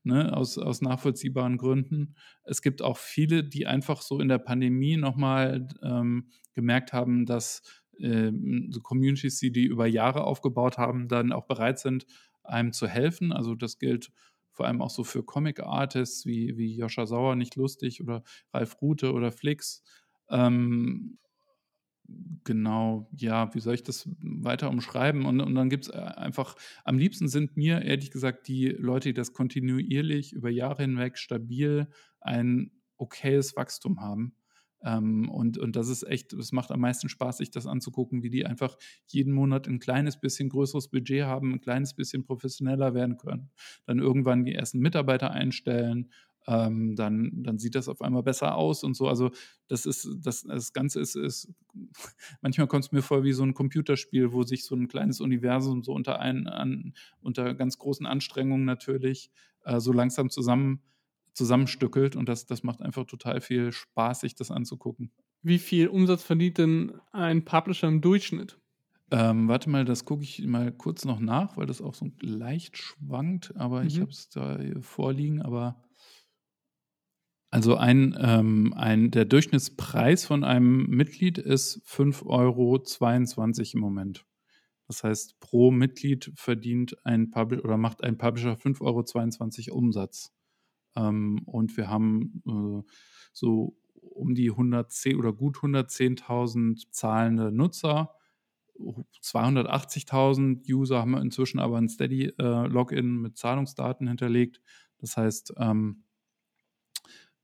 ne, 0.02 0.36
aus, 0.36 0.58
aus 0.58 0.80
nachvollziehbaren 0.80 1.56
Gründen. 1.56 2.14
Es 2.44 2.62
gibt 2.62 2.82
auch 2.82 2.98
viele, 2.98 3.44
die 3.44 3.66
einfach 3.66 4.02
so 4.02 4.20
in 4.20 4.28
der 4.28 4.38
Pandemie 4.38 4.96
nochmal 4.96 5.68
ähm, 5.82 6.30
gemerkt 6.54 6.92
haben, 6.92 7.26
dass 7.26 7.62
ähm, 8.00 8.68
so 8.70 8.80
Communities, 8.80 9.38
die 9.38 9.52
die 9.52 9.64
über 9.64 9.86
Jahre 9.86 10.24
aufgebaut 10.24 10.78
haben, 10.78 11.08
dann 11.08 11.32
auch 11.32 11.46
bereit 11.46 11.78
sind, 11.78 12.06
einem 12.42 12.72
zu 12.72 12.86
helfen. 12.86 13.32
Also 13.32 13.54
das 13.54 13.78
gilt 13.78 14.10
vor 14.50 14.66
allem 14.66 14.80
auch 14.80 14.90
so 14.90 15.02
für 15.02 15.24
Comic-Artists 15.24 16.26
wie, 16.26 16.56
wie 16.56 16.76
Joscha 16.76 17.06
Sauer, 17.06 17.34
nicht 17.34 17.56
lustig, 17.56 18.00
oder 18.00 18.22
Ralf 18.52 18.80
Rute 18.80 19.12
oder 19.12 19.32
Flix. 19.32 19.82
Ähm, 20.30 21.18
genau, 22.44 23.08
ja, 23.16 23.54
wie 23.54 23.60
soll 23.60 23.74
ich 23.74 23.82
das 23.82 24.08
weiter 24.20 24.70
umschreiben? 24.70 25.24
Und, 25.24 25.40
und 25.40 25.54
dann 25.54 25.70
gibt 25.70 25.84
es 25.84 25.90
äh, 25.90 25.96
einfach, 25.96 26.56
am 26.84 26.98
liebsten 26.98 27.28
sind 27.28 27.56
mir 27.56 27.82
ehrlich 27.82 28.10
gesagt 28.10 28.48
die 28.48 28.68
Leute, 28.68 29.08
die 29.08 29.14
das 29.14 29.32
kontinuierlich 29.32 30.32
über 30.32 30.50
Jahre 30.50 30.82
hinweg 30.82 31.18
stabil 31.18 31.88
ein 32.20 32.70
okayes 32.96 33.56
Wachstum 33.56 34.00
haben. 34.00 34.36
Ähm, 34.82 35.30
und, 35.30 35.56
und 35.56 35.76
das 35.76 35.88
ist 35.88 36.02
echt, 36.02 36.32
es 36.34 36.52
macht 36.52 36.70
am 36.70 36.80
meisten 36.80 37.08
Spaß, 37.08 37.38
sich 37.38 37.50
das 37.50 37.66
anzugucken, 37.66 38.22
wie 38.22 38.30
die 38.30 38.44
einfach 38.44 38.76
jeden 39.06 39.32
Monat 39.32 39.66
ein 39.66 39.78
kleines 39.78 40.20
bisschen 40.20 40.50
größeres 40.50 40.90
Budget 40.90 41.24
haben, 41.24 41.54
ein 41.54 41.60
kleines 41.60 41.94
bisschen 41.94 42.24
professioneller 42.24 42.94
werden 42.94 43.16
können, 43.16 43.50
dann 43.86 43.98
irgendwann 43.98 44.44
die 44.44 44.54
ersten 44.54 44.80
Mitarbeiter 44.80 45.30
einstellen 45.30 46.10
ähm, 46.46 46.96
dann, 46.96 47.42
dann 47.42 47.58
sieht 47.58 47.74
das 47.74 47.88
auf 47.88 48.00
einmal 48.02 48.22
besser 48.22 48.54
aus 48.54 48.84
und 48.84 48.94
so. 48.94 49.08
Also 49.08 49.30
das 49.68 49.86
ist, 49.86 50.08
das, 50.20 50.42
das 50.42 50.72
Ganze 50.72 51.00
ist, 51.00 51.16
ist 51.16 51.52
manchmal 52.42 52.66
kommt 52.66 52.84
es 52.84 52.92
mir 52.92 53.02
vor 53.02 53.24
wie 53.24 53.32
so 53.32 53.42
ein 53.42 53.54
Computerspiel, 53.54 54.32
wo 54.32 54.42
sich 54.42 54.64
so 54.64 54.74
ein 54.74 54.88
kleines 54.88 55.20
Universum 55.20 55.82
so 55.82 55.92
unter 55.92 56.20
ein, 56.20 56.46
an, 56.46 56.94
unter 57.20 57.54
ganz 57.54 57.78
großen 57.78 58.06
Anstrengungen 58.06 58.64
natürlich 58.64 59.30
äh, 59.64 59.80
so 59.80 59.92
langsam 59.92 60.30
zusammen 60.30 60.80
zusammenstückelt 61.34 62.16
und 62.16 62.28
das, 62.28 62.46
das 62.46 62.62
macht 62.62 62.80
einfach 62.80 63.04
total 63.06 63.40
viel 63.40 63.72
Spaß, 63.72 64.20
sich 64.20 64.34
das 64.36 64.50
anzugucken. 64.50 65.10
Wie 65.42 65.58
viel 65.58 65.88
Umsatz 65.88 66.22
verdient 66.22 66.58
denn 66.58 66.92
ein 67.12 67.44
Publisher 67.44 67.88
im 67.88 68.00
Durchschnitt? 68.00 68.58
Ähm, 69.10 69.48
warte 69.48 69.68
mal, 69.68 69.84
das 69.84 70.04
gucke 70.04 70.22
ich 70.22 70.44
mal 70.46 70.72
kurz 70.72 71.04
noch 71.04 71.20
nach, 71.20 71.56
weil 71.56 71.66
das 71.66 71.82
auch 71.82 71.94
so 71.94 72.10
leicht 72.20 72.78
schwankt, 72.78 73.54
aber 73.56 73.82
mhm. 73.82 73.86
ich 73.86 74.00
habe 74.00 74.10
es 74.10 74.28
da 74.30 74.58
vorliegen, 74.80 75.42
aber 75.42 75.82
also 77.54 77.76
ein, 77.76 78.18
ähm, 78.20 78.74
ein, 78.76 79.12
der 79.12 79.26
Durchschnittspreis 79.26 80.24
von 80.24 80.42
einem 80.42 80.86
Mitglied 80.88 81.38
ist 81.38 81.82
5,22 81.86 82.26
Euro 82.26 82.82
im 83.74 83.80
Moment. 83.80 84.26
Das 84.88 85.04
heißt, 85.04 85.38
pro 85.38 85.70
Mitglied 85.70 86.32
verdient 86.34 86.96
ein 87.06 87.30
Publisher 87.30 87.64
oder 87.64 87.76
macht 87.76 88.02
ein 88.02 88.18
Publisher 88.18 88.54
5,22 88.54 89.68
Euro 89.68 89.78
Umsatz. 89.78 90.34
Ähm, 90.96 91.42
und 91.44 91.76
wir 91.76 91.88
haben 91.88 92.42
äh, 92.44 92.90
so 93.32 93.76
um 94.00 94.34
die 94.34 94.50
110 94.50 95.16
oder 95.16 95.32
gut 95.32 95.58
110.000 95.58 96.90
zahlende 96.90 97.52
Nutzer. 97.52 98.16
280.000 99.22 100.68
User 100.68 100.98
haben 100.98 101.12
wir 101.12 101.20
inzwischen 101.20 101.60
aber 101.60 101.78
ein 101.78 101.88
Steady-Login 101.88 102.98
äh, 102.98 103.20
mit 103.20 103.38
Zahlungsdaten 103.38 104.08
hinterlegt. 104.08 104.60
Das 104.98 105.16
heißt, 105.16 105.54
ähm, 105.58 106.02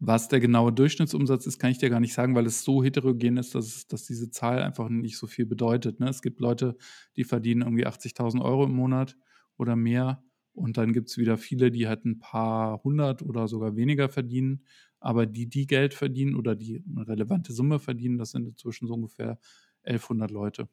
was 0.00 0.28
der 0.28 0.40
genaue 0.40 0.72
Durchschnittsumsatz 0.72 1.46
ist, 1.46 1.58
kann 1.58 1.70
ich 1.70 1.78
dir 1.78 1.90
gar 1.90 2.00
nicht 2.00 2.14
sagen, 2.14 2.34
weil 2.34 2.46
es 2.46 2.64
so 2.64 2.82
heterogen 2.82 3.36
ist, 3.36 3.54
dass, 3.54 3.86
dass 3.86 4.04
diese 4.06 4.30
Zahl 4.30 4.62
einfach 4.62 4.88
nicht 4.88 5.18
so 5.18 5.26
viel 5.26 5.44
bedeutet. 5.44 6.00
Ne? 6.00 6.08
Es 6.08 6.22
gibt 6.22 6.40
Leute, 6.40 6.76
die 7.16 7.24
verdienen 7.24 7.60
irgendwie 7.60 7.86
80.000 7.86 8.42
Euro 8.42 8.64
im 8.64 8.72
Monat 8.72 9.18
oder 9.58 9.76
mehr. 9.76 10.24
Und 10.52 10.78
dann 10.78 10.94
gibt 10.94 11.10
es 11.10 11.18
wieder 11.18 11.36
viele, 11.36 11.70
die 11.70 11.86
halt 11.86 12.06
ein 12.06 12.18
paar 12.18 12.82
hundert 12.82 13.22
oder 13.22 13.46
sogar 13.46 13.76
weniger 13.76 14.08
verdienen. 14.08 14.64
Aber 15.00 15.26
die, 15.26 15.48
die 15.48 15.66
Geld 15.66 15.92
verdienen 15.92 16.34
oder 16.34 16.56
die 16.56 16.82
eine 16.88 17.06
relevante 17.06 17.52
Summe 17.52 17.78
verdienen, 17.78 18.16
das 18.16 18.30
sind 18.30 18.46
inzwischen 18.46 18.88
so 18.88 18.94
ungefähr 18.94 19.38
1100 19.84 20.30
Leute. 20.30 20.68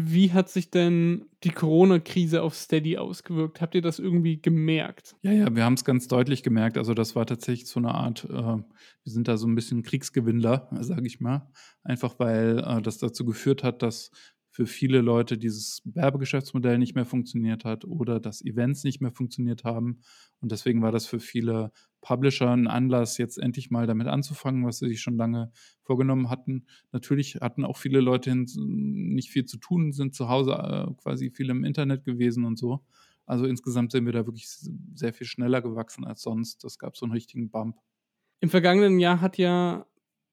Wie 0.00 0.32
hat 0.32 0.48
sich 0.48 0.70
denn 0.70 1.26
die 1.42 1.50
Corona-Krise 1.50 2.42
auf 2.42 2.54
Steady 2.54 2.98
ausgewirkt? 2.98 3.60
Habt 3.60 3.74
ihr 3.74 3.82
das 3.82 3.98
irgendwie 3.98 4.40
gemerkt? 4.40 5.16
Ja, 5.22 5.32
ja, 5.32 5.56
wir 5.56 5.64
haben 5.64 5.74
es 5.74 5.84
ganz 5.84 6.06
deutlich 6.06 6.44
gemerkt. 6.44 6.78
Also 6.78 6.94
das 6.94 7.16
war 7.16 7.26
tatsächlich 7.26 7.68
so 7.68 7.80
eine 7.80 7.92
Art, 7.96 8.24
äh, 8.24 8.32
wir 8.32 8.64
sind 9.04 9.26
da 9.26 9.36
so 9.36 9.48
ein 9.48 9.56
bisschen 9.56 9.82
Kriegsgewinnler, 9.82 10.68
sage 10.82 11.04
ich 11.04 11.18
mal. 11.18 11.50
Einfach 11.82 12.20
weil 12.20 12.60
äh, 12.64 12.80
das 12.80 12.98
dazu 12.98 13.24
geführt 13.24 13.64
hat, 13.64 13.82
dass 13.82 14.12
für 14.58 14.66
viele 14.66 15.02
Leute 15.02 15.38
dieses 15.38 15.82
Werbegeschäftsmodell 15.84 16.78
nicht 16.78 16.96
mehr 16.96 17.04
funktioniert 17.04 17.64
hat 17.64 17.84
oder 17.84 18.18
dass 18.18 18.44
Events 18.44 18.82
nicht 18.82 19.00
mehr 19.00 19.12
funktioniert 19.12 19.62
haben. 19.62 20.00
Und 20.40 20.50
deswegen 20.50 20.82
war 20.82 20.90
das 20.90 21.06
für 21.06 21.20
viele 21.20 21.70
Publisher 22.00 22.50
ein 22.50 22.66
Anlass, 22.66 23.18
jetzt 23.18 23.38
endlich 23.38 23.70
mal 23.70 23.86
damit 23.86 24.08
anzufangen, 24.08 24.66
was 24.66 24.80
sie 24.80 24.88
sich 24.88 25.00
schon 25.00 25.16
lange 25.16 25.52
vorgenommen 25.84 26.28
hatten. 26.28 26.66
Natürlich 26.90 27.36
hatten 27.36 27.64
auch 27.64 27.76
viele 27.76 28.00
Leute 28.00 28.34
nicht 28.34 29.30
viel 29.30 29.44
zu 29.44 29.58
tun, 29.58 29.92
sind 29.92 30.16
zu 30.16 30.28
Hause 30.28 30.54
äh, 30.54 30.92
quasi 31.00 31.30
viel 31.30 31.50
im 31.50 31.62
Internet 31.62 32.02
gewesen 32.02 32.44
und 32.44 32.58
so. 32.58 32.84
Also 33.26 33.44
insgesamt 33.44 33.92
sind 33.92 34.06
wir 34.06 34.12
da 34.12 34.26
wirklich 34.26 34.48
sehr 34.48 35.12
viel 35.12 35.28
schneller 35.28 35.62
gewachsen 35.62 36.04
als 36.04 36.22
sonst. 36.22 36.64
Das 36.64 36.80
gab 36.80 36.96
so 36.96 37.06
einen 37.06 37.12
richtigen 37.12 37.48
Bump. 37.48 37.76
Im 38.40 38.50
vergangenen 38.50 38.98
Jahr 38.98 39.20
hat 39.20 39.38
ja 39.38 39.86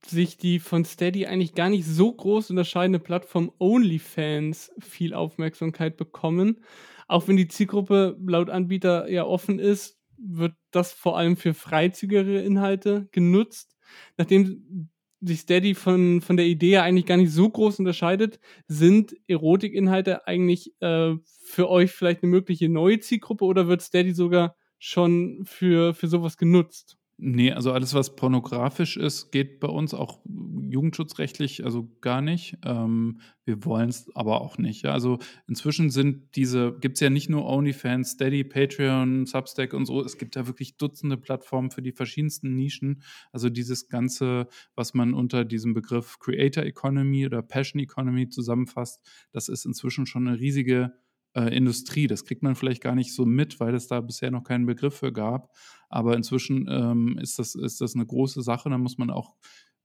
sich 0.10 0.38
die 0.38 0.60
von 0.60 0.86
Steady 0.86 1.26
eigentlich 1.26 1.56
gar 1.56 1.69
nicht 1.69 1.86
so 1.86 2.11
groß 2.14 2.49
unterscheidende 2.49 2.99
Plattform 2.99 3.52
OnlyFans 3.60 4.72
viel 4.80 5.14
Aufmerksamkeit 5.14 5.98
bekommen. 5.98 6.64
Auch 7.07 7.27
wenn 7.27 7.38
die 7.38 7.48
Zielgruppe 7.48 8.18
laut 8.26 8.49
Anbieter 8.49 9.10
ja 9.10 9.26
offen 9.26 9.60
ist, 9.60 9.98
wird 10.18 10.53
das 10.72 10.94
vor 10.94 11.18
allem 11.18 11.38
für 11.38 11.53
freizügigere 11.53 12.41
Inhalte 12.41 13.07
genutzt. 13.11 13.76
Nachdem 14.18 14.90
sich 15.22 15.41
Steady 15.41 15.76
von, 15.76 16.22
von 16.22 16.38
der 16.38 16.45
Idee 16.45 16.77
eigentlich 16.77 17.06
gar 17.06 17.18
nicht 17.18 17.32
so 17.32 17.49
groß 17.49 17.80
unterscheidet, 17.80 18.40
sind 18.68 19.15
Erotikinhalte 19.27 20.27
eigentlich 20.27 20.73
äh, 20.82 21.15
für 21.44 21.69
euch 21.69 21.91
vielleicht 21.91 22.23
eine 22.23 22.32
mögliche 22.32 22.69
neue 22.69 22.99
Zielgruppe 22.99 23.45
oder 23.45 23.68
wird 23.68 23.82
Steady 23.82 24.14
sogar 24.14 24.56
schon 24.77 25.44
für, 25.45 25.94
für 25.94 26.07
sowas 26.07 26.38
genutzt? 26.38 26.98
Nee, 27.17 27.53
also 27.53 27.71
alles, 27.71 27.93
was 27.93 28.17
pornografisch 28.17 28.97
ist, 28.97 29.31
geht 29.31 29.61
bei 29.61 29.69
uns 29.69 29.93
auch 29.93 30.19
jugendschutzrechtlich 30.25 31.63
also 31.63 31.89
gar 32.01 32.19
nicht. 32.19 32.57
Ähm, 32.65 33.21
wir 33.45 33.63
wollen 33.63 33.87
es 33.87 34.13
aber 34.15 34.41
auch 34.41 34.57
nicht. 34.57 34.83
Ja? 34.83 34.91
Also 34.91 35.19
inzwischen 35.47 35.91
sind 35.91 36.35
diese, 36.35 36.77
gibt 36.81 36.95
es 36.95 36.99
ja 36.99 37.09
nicht 37.09 37.29
nur 37.29 37.45
OnlyFans, 37.45 38.11
Steady, 38.11 38.43
Patreon, 38.43 39.25
Substack 39.27 39.73
und 39.73 39.85
so. 39.85 40.03
Es 40.03 40.17
gibt 40.17 40.35
ja 40.35 40.45
wirklich 40.45 40.75
Dutzende 40.75 41.15
Plattformen 41.15 41.71
für 41.71 41.81
die 41.81 41.93
verschiedensten 41.93 42.53
Nischen. 42.53 43.01
Also 43.31 43.49
dieses 43.49 43.87
Ganze, 43.87 44.49
was 44.75 44.93
man 44.93 45.13
unter 45.13 45.45
diesem 45.45 45.73
Begriff 45.73 46.19
Creator 46.19 46.65
Economy 46.65 47.25
oder 47.25 47.41
Passion 47.41 47.79
Economy 47.79 48.27
zusammenfasst, 48.27 48.99
das 49.31 49.47
ist 49.47 49.65
inzwischen 49.65 50.05
schon 50.05 50.27
eine 50.27 50.37
riesige 50.37 50.91
äh, 51.35 51.55
Industrie. 51.55 52.07
Das 52.07 52.25
kriegt 52.25 52.43
man 52.43 52.55
vielleicht 52.55 52.81
gar 52.81 52.95
nicht 52.95 53.13
so 53.13 53.25
mit, 53.25 53.59
weil 53.59 53.75
es 53.75 53.87
da 53.87 54.01
bisher 54.01 54.31
noch 54.31 54.43
keinen 54.43 54.65
Begriff 54.65 54.95
für 54.95 55.11
gab. 55.11 55.53
Aber 55.89 56.15
inzwischen 56.15 56.67
ähm, 56.69 57.17
ist, 57.21 57.39
das, 57.39 57.55
ist 57.55 57.81
das 57.81 57.95
eine 57.95 58.05
große 58.05 58.41
Sache. 58.41 58.69
Da 58.69 58.77
muss 58.77 58.97
man 58.97 59.09
auch, 59.09 59.35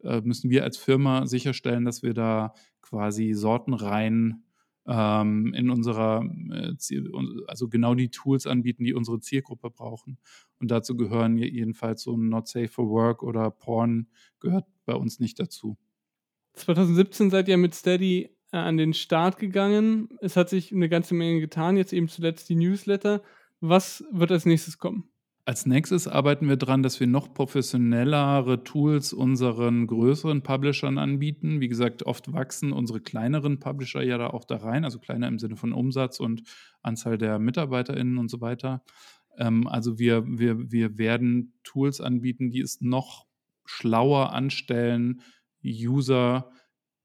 äh, 0.03 0.21
müssen 0.23 0.51
wir 0.51 0.65
als 0.65 0.79
Firma 0.79 1.27
sicherstellen, 1.27 1.85
dass 1.85 2.03
wir 2.03 2.15
da 2.15 2.55
quasi 2.81 3.33
Sortenreihen 3.35 4.45
ähm, 4.87 5.53
in 5.55 5.71
unserer, 5.71 6.25
äh, 6.51 6.75
also 7.47 7.69
genau 7.69 7.95
die 7.95 8.09
Tools 8.09 8.47
anbieten, 8.47 8.85
die 8.85 8.95
unsere 8.95 9.21
Zielgruppe 9.21 9.71
brauchen. 9.71 10.19
Und 10.59 10.71
dazu 10.71 10.97
gehören 10.97 11.37
jedenfalls 11.37 12.03
so 12.03 12.17
Not 12.17 12.49
Safe 12.49 12.69
for 12.69 12.89
Work 12.89 13.23
oder 13.23 13.51
Porn 13.51 14.09
gehört 14.41 14.67
bei 14.87 14.95
uns 14.95 15.21
nicht 15.21 15.39
dazu. 15.39 15.77
2017 16.55 17.31
seid 17.31 17.49
ihr 17.49 17.57
mit 17.57 17.75
Steady 17.75 18.31
an 18.53 18.77
den 18.77 18.95
Start 18.95 19.39
gegangen. 19.39 20.09
Es 20.21 20.37
hat 20.37 20.49
sich 20.49 20.73
eine 20.73 20.89
ganze 20.89 21.15
Menge 21.15 21.41
getan, 21.41 21.77
jetzt 21.77 21.93
eben 21.93 22.09
zuletzt 22.09 22.49
die 22.49 22.57
Newsletter. 22.57 23.23
Was 23.61 24.05
wird 24.11 24.33
als 24.33 24.47
nächstes 24.47 24.79
kommen? 24.79 25.05
Als 25.47 25.67
nächstes 25.67 26.07
arbeiten 26.07 26.49
wir 26.49 26.57
daran, 26.57 26.83
dass 26.83 27.01
wir 27.01 27.07
noch 27.07 27.33
professionellere 27.33 28.63
Tools 28.63 29.13
unseren 29.13 29.87
größeren 29.87 30.43
Publishern 30.43 30.99
anbieten. 30.99 31.61
Wie 31.61 31.69
gesagt, 31.69 32.05
oft 32.05 32.33
wachsen 32.33 32.73
unsere 32.73 33.01
kleineren 33.01 33.59
Publisher 33.59 34.03
ja 34.03 34.19
da 34.19 34.29
auch 34.29 34.45
da 34.45 34.57
rein, 34.57 34.85
also 34.85 34.99
kleiner 34.99 35.29
im 35.29 35.39
Sinne 35.39 35.57
von 35.57 35.73
Umsatz 35.73 36.21
und 36.21 36.43
Anzahl 36.83 37.19
der 37.19 37.39
MitarbeiterInnen 37.39 38.19
und 38.19 38.31
so 38.31 38.41
weiter. 38.41 38.83
Ähm, 39.39 39.67
also 39.67 39.99
wir, 39.99 40.25
wir, 40.27 40.71
wir 40.71 40.99
werden 40.99 41.55
Tools 41.65 42.01
anbieten, 42.01 42.51
die 42.51 42.61
es 42.61 42.81
noch 42.81 43.27
schlauer 43.65 44.33
anstellen, 44.33 45.23
User 45.65 46.51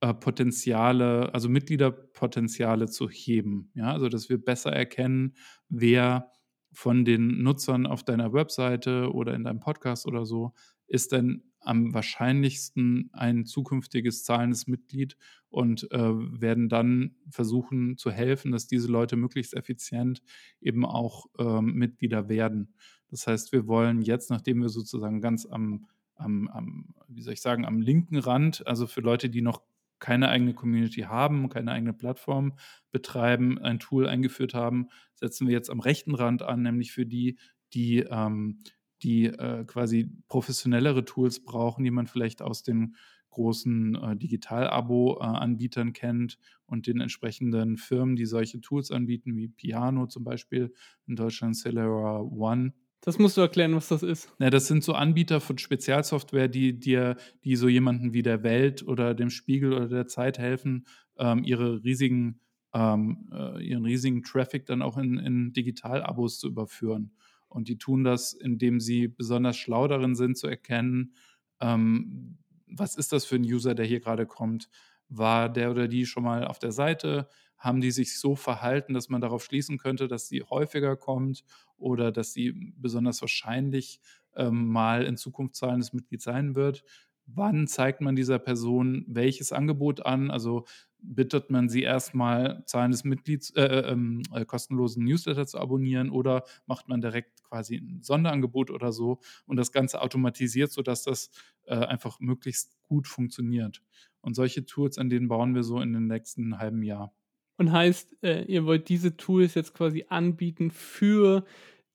äh, 0.01 0.13
Potenziale, 0.13 1.34
also 1.34 1.49
Mitgliederpotenziale 1.49 2.88
zu 2.88 3.09
heben. 3.09 3.72
Ja, 3.76 3.91
also 3.91 4.09
dass 4.09 4.30
wir 4.30 4.43
besser 4.43 4.72
erkennen, 4.72 5.35
wer 5.69 6.31
von 6.72 7.05
den 7.05 7.41
Nutzern 7.41 7.88
auf 7.88 8.03
deiner 8.03 8.34
Webseite 8.34 9.11
oder 9.13 9.34
in 9.34 9.45
deinem 9.45 9.59
Podcast 9.59 10.05
oder 10.05 10.26
so 10.26 10.53
ist 10.88 11.11
denn 11.11 11.43
am 11.59 11.93
wahrscheinlichsten 11.93 13.09
ein 13.11 13.45
zukünftiges 13.45 14.23
zahlendes 14.23 14.67
Mitglied 14.67 15.17
und 15.49 15.91
äh, 15.91 15.97
werden 15.97 16.69
dann 16.69 17.15
versuchen 17.30 17.97
zu 17.97 18.11
helfen, 18.11 18.51
dass 18.51 18.67
diese 18.67 18.88
Leute 18.88 19.15
möglichst 19.15 19.55
effizient 19.55 20.22
eben 20.61 20.85
auch 20.85 21.26
ähm, 21.39 21.73
Mitglieder 21.73 22.30
werden. 22.30 22.76
Das 23.09 23.26
heißt, 23.26 23.51
wir 23.51 23.67
wollen 23.67 24.01
jetzt, 24.01 24.30
nachdem 24.30 24.61
wir 24.61 24.69
sozusagen 24.69 25.22
ganz 25.22 25.45
am, 25.45 25.88
am, 26.15 26.47
am, 26.49 26.93
wie 27.07 27.22
soll 27.22 27.34
ich 27.34 27.41
sagen, 27.41 27.65
am 27.65 27.81
linken 27.81 28.17
Rand, 28.17 28.65
also 28.67 28.85
für 28.85 29.01
Leute, 29.01 29.30
die 29.30 29.41
noch 29.41 29.63
keine 29.99 30.30
eigene 30.30 30.53
Community 30.53 31.01
haben, 31.01 31.49
keine 31.49 31.72
eigene 31.72 31.93
Plattform 31.93 32.53
betreiben, 32.91 33.59
ein 33.59 33.80
Tool 33.80 34.07
eingeführt 34.07 34.53
haben, 34.53 34.89
setzen 35.13 35.47
wir 35.47 35.53
jetzt 35.53 35.69
am 35.69 35.80
rechten 35.80 36.15
Rand 36.15 36.41
an, 36.41 36.61
nämlich 36.61 36.91
für 36.91 37.05
die, 37.05 37.38
die, 37.73 37.99
ähm, 37.99 38.61
die 39.03 39.26
äh, 39.26 39.65
quasi 39.65 40.09
professionellere 40.27 41.05
Tools 41.05 41.43
brauchen, 41.43 41.84
die 41.84 41.91
man 41.91 42.07
vielleicht 42.07 42.41
aus 42.41 42.63
den 42.63 42.95
großen 43.35 43.95
äh, 43.95 44.15
Digital-Abo-Anbietern 44.15 45.91
kennt 45.93 46.38
und 46.65 46.88
den 46.88 47.01
entsprechenden 47.01 47.77
Firmen, 47.77 48.15
die 48.15 48.26
solche 48.26 48.61
Tools 48.61 48.91
anbieten, 48.91 49.35
wie 49.35 49.49
Piano 49.49 50.07
zum 50.07 50.23
Beispiel, 50.23 50.73
in 51.05 51.15
Deutschland 51.15 51.57
Celera 51.57 52.22
One 52.22 52.73
das 53.06 53.19
musst 53.19 53.38
du 53.38 53.41
erklären, 53.41 53.76
was 53.76 53.88
das 53.88 54.02
ist. 54.03 54.34
Ja, 54.40 54.49
das 54.49 54.68
sind 54.68 54.84
so 54.84 54.94
Anbieter 54.94 55.40
von 55.40 55.57
Spezialsoftware, 55.60 56.48
die 56.48 56.80
dir, 56.80 57.18
die 57.44 57.56
so 57.56 57.68
jemanden 57.68 58.14
wie 58.14 58.23
der 58.23 58.41
Welt 58.41 58.86
oder 58.88 59.14
dem 59.14 59.30
Spiegel 59.30 59.73
oder 59.73 59.88
der 59.88 60.07
Zeit 60.07 60.40
helfen, 60.40 60.88
ähm, 61.18 61.44
ihre 61.44 61.84
riesigen, 61.84 62.40
ähm, 62.73 63.30
äh, 63.32 63.64
ihren 63.64 63.86
riesigen 63.86 64.23
Traffic 64.23 64.65
dann 64.65 64.82
auch 64.82 64.98
in, 64.98 65.18
in 65.19 65.53
Digital-Abos 65.53 66.40
zu 66.40 66.48
überführen. 66.48 67.11
Und 67.48 67.68
die 67.69 67.77
tun 67.77 68.03
das, 68.03 68.34
indem 68.34 68.80
sie 68.80 69.07
besonders 69.07 69.56
schlau 69.56 69.88
darin 69.88 70.15
sind 70.15 70.36
zu 70.38 70.48
erkennen, 70.48 71.14
ähm, 71.61 72.40
was 72.68 72.95
ist 72.95 73.14
das 73.14 73.26
für 73.26 73.36
ein 73.36 73.44
User, 73.44 73.76
der 73.76 73.86
hier 73.86 73.99
gerade 73.99 74.26
kommt? 74.26 74.68
War 75.10 75.48
der 75.49 75.69
oder 75.69 75.88
die 75.88 76.07
schon 76.07 76.23
mal 76.23 76.45
auf 76.45 76.57
der 76.57 76.72
Seite? 76.72 77.30
Haben 77.66 77.82
die 77.82 77.92
sich 77.92 78.18
so 78.18 78.36
verhalten, 78.36 78.94
dass 78.94 79.10
man 79.10 79.22
darauf 79.22 79.44
schließen 79.44 79.78
könnte, 79.78 80.08
dass 80.08 80.28
sie 80.28 80.44
häufiger 80.44 80.96
kommt 80.96 81.44
oder 81.78 82.12
dass 82.12 82.34
sie 82.34 82.54
besonders 82.78 83.22
wahrscheinlich 83.22 84.00
ähm, 84.36 84.68
mal 84.68 85.04
in 85.04 85.18
Zukunft 85.18 85.56
zahlendes 85.56 85.92
Mitglied 85.94 86.22
sein 86.22 86.56
wird. 86.56 86.84
Wann 87.28 87.68
zeigt 87.68 88.02
man 88.02 88.16
dieser 88.16 88.38
Person 88.38 89.04
welches 89.08 89.52
Angebot 89.52 90.06
an? 90.06 90.30
Also 90.30 90.66
bittet 91.02 91.50
man 91.50 91.70
sie 91.70 91.82
erstmal 91.82 92.64
zahlendes 92.66 93.04
Mitglieds, 93.04 93.52
äh, 93.52 93.64
äh, 93.64 93.92
ähm, 93.92 94.22
äh, 94.32 94.46
kostenlosen 94.46 95.04
Newsletter 95.04 95.46
zu 95.48 95.60
abonnieren 95.60 96.10
oder 96.10 96.44
macht 96.68 96.88
man 96.88 97.02
direkt 97.02 97.44
quasi 97.44 97.78
ein 97.78 98.02
Sonderangebot 98.04 98.72
oder 98.72 98.92
so 98.92 99.20
und 99.46 99.58
das 99.58 99.72
Ganze 99.72 100.02
automatisiert, 100.02 100.72
sodass 100.72 101.04
das 101.04 101.30
äh, 101.66 101.76
einfach 101.76 102.20
möglichst 102.20 102.78
gut 102.84 103.08
funktioniert. 103.08 103.82
Und 104.22 104.36
solche 104.36 104.66
Tools, 104.66 104.98
an 104.98 105.10
denen 105.10 105.28
bauen 105.28 105.56
wir 105.56 105.64
so 105.64 105.80
in 105.82 105.94
den 105.94 106.08
nächsten 106.08 106.58
halben 106.58 106.84
Jahr. 106.84 107.14
Und 107.57 107.72
heißt, 107.72 108.18
äh, 108.23 108.44
ihr 108.45 108.65
wollt 108.65 108.90
diese 108.90 109.15
Tools 109.18 109.53
jetzt 109.56 109.73
quasi 109.73 110.06
anbieten 110.10 110.72
für 110.72 111.45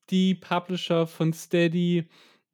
die 0.09 0.35
Publisher 0.35 1.07
von 1.07 1.33
Steady, 1.33 2.05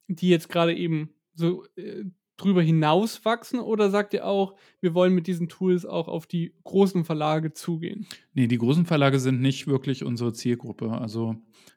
die 0.08 0.30
jetzt 0.30 0.50
gerade 0.50 0.76
eben 0.76 1.10
so 1.34 1.66
äh, 1.76 2.04
drüber 2.38 2.62
hinaus 2.62 3.26
wachsen? 3.26 3.60
Oder 3.60 3.90
sagt 3.90 4.14
ihr 4.14 4.26
auch, 4.26 4.56
wir 4.80 4.94
wollen 4.94 5.14
mit 5.14 5.28
diesen 5.28 5.50
Tools 5.50 5.86
auch 5.86 6.08
auf 6.08 6.28
die 6.28 6.54
großen 6.64 7.04
Verlage 7.04 7.54
zugehen? 7.54 8.08
Nee, 8.34 8.48
die 8.48 8.58
großen 8.58 8.86
Verlage 8.86 9.20
sind 9.20 9.42
nicht 9.42 9.68
wirklich 9.68 10.04
unsere 10.04 10.34
Zielgruppe. 10.34 10.92
Also 10.92 11.36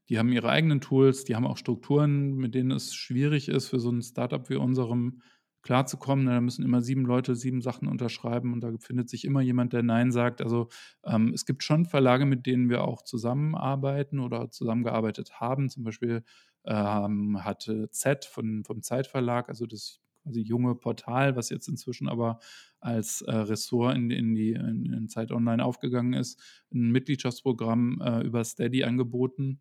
die 0.09 0.19
haben 0.19 0.33
ihre 0.33 0.51
eigenen 0.51 0.81
Tools, 0.81 1.25
die 1.25 1.35
haben 1.35 1.47
auch 1.47 1.57
Strukturen, 1.57 2.37
mit 2.37 2.55
denen 2.55 2.71
es 2.71 2.95
schwierig 2.95 3.49
ist 3.49 3.69
für 3.69 3.81
so 3.81 3.91
ein 3.91 4.03
Startup 4.03 4.49
wie 4.51 4.57
unserem 4.57 5.23
klarzukommen. 5.63 6.27
Da 6.27 6.41
müssen 6.41 6.65
immer 6.65 6.83
sieben 6.83 7.05
Leute 7.05 7.35
sieben 7.35 7.61
Sachen 7.61 7.89
unterschreiben 7.89 8.53
und 8.53 8.61
da 8.63 8.73
findet 8.79 9.09
sich 9.09 9.25
immer 9.25 9.41
jemand, 9.41 9.73
der 9.73 9.83
Nein 9.83 10.13
sagt. 10.13 10.41
Also 10.41 10.69
ähm, 11.05 11.33
es 11.35 11.45
gibt 11.45 11.63
schon 11.63 11.87
Verlage, 11.87 12.27
mit 12.27 12.47
denen 12.47 12.69
wir 12.71 12.85
auch 12.85 13.03
zusammenarbeiten 13.03 14.21
oder 14.21 14.51
zusammengearbeitet 14.51 15.41
haben. 15.41 15.69
Zum 15.69 15.85
Beispiel 15.85 16.25
ähm, 16.65 17.45
hatte 17.45 17.91
Z 17.91 18.25
von, 18.25 18.65
vom 18.65 18.83
Zeitverlag, 18.83 19.49
also 19.49 19.67
das 19.67 20.01
quasi 20.23 20.43
junge 20.43 20.75
Portal, 20.75 21.37
was 21.37 21.51
jetzt 21.51 21.69
inzwischen 21.69 22.09
aber 22.09 22.41
als 22.81 23.23
äh, 23.23 23.35
Ressort 23.35 23.97
in, 23.97 24.11
in 24.11 24.35
die 24.35 24.53
in, 24.53 24.93
in 24.93 25.09
Zeit 25.09 25.33
Online 25.33 25.65
aufgegangen 25.65 26.13
ist, 26.13 26.41
ein 26.73 26.91
Mitgliedschaftsprogramm 26.91 28.01
äh, 28.01 28.21
über 28.21 28.45
Steady 28.45 28.85
angeboten. 28.85 29.61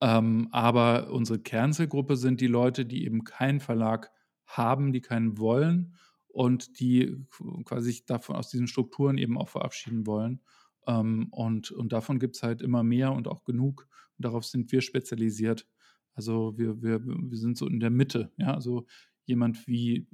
Ähm, 0.00 0.48
aber 0.50 1.10
unsere 1.12 1.38
Kernzielgruppe 1.38 2.16
sind 2.16 2.40
die 2.40 2.46
Leute, 2.46 2.84
die 2.84 3.04
eben 3.04 3.24
keinen 3.24 3.60
Verlag 3.60 4.10
haben, 4.56 4.92
die 4.92 5.00
keinen 5.00 5.38
wollen 5.38 5.94
und 6.28 6.80
die 6.80 7.16
quasi 7.64 7.86
sich 7.86 8.06
davon 8.06 8.36
aus 8.36 8.50
diesen 8.50 8.66
Strukturen 8.66 9.18
eben 9.18 9.38
auch 9.38 9.48
verabschieden 9.48 10.06
wollen. 10.06 10.40
Ähm, 10.86 11.28
und, 11.30 11.70
und 11.70 11.92
davon 11.92 12.18
gibt 12.18 12.36
es 12.36 12.42
halt 12.42 12.62
immer 12.62 12.82
mehr 12.82 13.12
und 13.12 13.28
auch 13.28 13.44
genug. 13.44 13.88
Und 14.18 14.24
darauf 14.24 14.44
sind 14.44 14.70
wir 14.72 14.80
spezialisiert. 14.80 15.66
Also 16.14 16.56
wir, 16.56 16.82
wir, 16.82 17.04
wir 17.04 17.38
sind 17.38 17.56
so 17.56 17.66
in 17.66 17.80
der 17.80 17.90
Mitte. 17.90 18.32
Ja? 18.36 18.54
Also 18.54 18.86
jemand 19.24 19.66
wie 19.66 20.06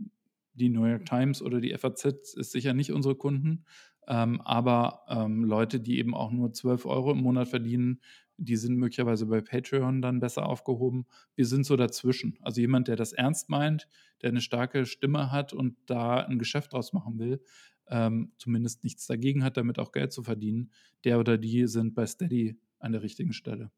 die 0.55 0.69
New 0.69 0.85
York 0.85 1.07
Times 1.07 1.43
oder 1.43 1.61
die 1.61 1.77
FAZ 1.77 2.35
ist 2.35 2.53
sicher 2.53 2.75
nicht 2.75 2.93
unsere 2.93 3.15
Kunden, 3.15 3.65
ähm, 4.09 4.41
aber 4.41 5.03
ähm, 5.09 5.45
Leute, 5.45 5.81
die 5.81 5.99
eben 5.99 6.15
auch 6.15 6.33
nur 6.33 6.53
12 6.53 6.87
Euro 6.87 7.12
im 7.12 7.23
Monat 7.23 7.49
verdienen, 7.49 8.01
die 8.37 8.57
sind 8.57 8.77
möglicherweise 8.77 9.27
bei 9.27 9.41
Patreon 9.41 10.01
dann 10.01 10.21
besser 10.21 10.47
aufgehoben. 10.47 11.07
Wir 11.37 11.47
sind 11.47 11.65
so 11.65 11.77
dazwischen. 11.77 12.39
Also 12.41 12.61
jemand, 12.61 12.89
der 12.89 12.97
das 12.97 13.12
ernst 13.12 13.51
meint, 13.51 13.87
der 14.23 14.31
eine 14.31 14.41
starke 14.41 14.87
Stimme 14.87 15.31
hat 15.31 15.53
und 15.53 15.77
da 15.87 16.19
ein 16.19 16.39
Geschäft 16.39 16.73
draus 16.73 16.93
machen 16.93 17.19
will, 17.19 17.43
ähm, 17.89 18.33
zumindest 18.39 18.85
nichts 18.85 19.07
dagegen 19.07 19.43
hat, 19.45 19.57
damit 19.57 19.79
auch 19.79 19.93
Geld 19.93 20.13
zu 20.13 20.23
verdienen, 20.23 20.71
der 21.05 21.19
oder 21.19 21.39
die 21.39 21.67
sind 21.67 21.95
bei 21.95 22.07
Steady 22.07 22.59
an 22.79 22.93
der 22.93 23.03
richtigen 23.03 23.33
Stelle. 23.33 23.71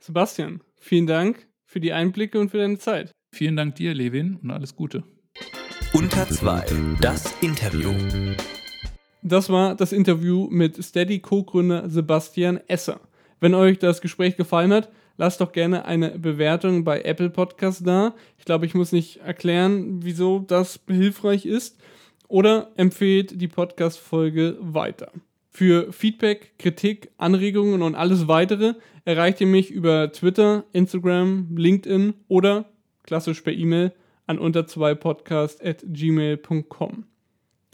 Sebastian, 0.00 0.62
vielen 0.76 1.06
Dank 1.06 1.48
für 1.64 1.80
die 1.80 1.92
Einblicke 1.92 2.40
und 2.40 2.50
für 2.50 2.58
deine 2.58 2.78
Zeit. 2.78 3.12
Vielen 3.32 3.56
Dank 3.56 3.74
dir, 3.74 3.94
Levin, 3.94 4.36
und 4.36 4.50
alles 4.50 4.74
Gute. 4.74 5.04
Unter 5.92 6.26
zwei, 6.28 6.64
das 7.00 7.34
Interview. 7.42 7.92
Das 9.22 9.50
war 9.50 9.74
das 9.74 9.92
Interview 9.92 10.48
mit 10.50 10.82
Steady 10.82 11.20
Co-Gründer 11.20 11.90
Sebastian 11.90 12.58
Esser. 12.68 13.00
Wenn 13.40 13.54
euch 13.54 13.78
das 13.78 14.00
Gespräch 14.00 14.36
gefallen 14.36 14.72
hat, 14.72 14.90
lasst 15.18 15.42
doch 15.42 15.52
gerne 15.52 15.84
eine 15.84 16.18
Bewertung 16.18 16.84
bei 16.84 17.02
Apple 17.02 17.28
Podcast 17.28 17.86
da. 17.86 18.14
Ich 18.38 18.46
glaube, 18.46 18.64
ich 18.64 18.74
muss 18.74 18.92
nicht 18.92 19.18
erklären, 19.18 20.02
wieso 20.02 20.38
das 20.38 20.80
hilfreich 20.86 21.44
ist. 21.44 21.78
Oder 22.28 22.70
empfehlt 22.76 23.40
die 23.40 23.48
Podcast-Folge 23.48 24.56
weiter. 24.60 25.12
Für 25.50 25.92
Feedback, 25.92 26.54
Kritik, 26.58 27.10
Anregungen 27.18 27.82
und 27.82 27.94
alles 27.94 28.28
weitere 28.28 28.74
erreicht 29.04 29.40
ihr 29.40 29.46
mich 29.46 29.70
über 29.70 30.12
Twitter, 30.12 30.64
Instagram, 30.72 31.56
LinkedIn 31.56 32.14
oder 32.28 32.66
klassisch 33.02 33.40
per 33.40 33.52
E-Mail 33.52 33.92
an 34.26 34.38
unter 34.38 34.66
2 34.66 34.94
podcast 34.94 35.64
at 35.64 35.82
gmail.com. 35.86 37.04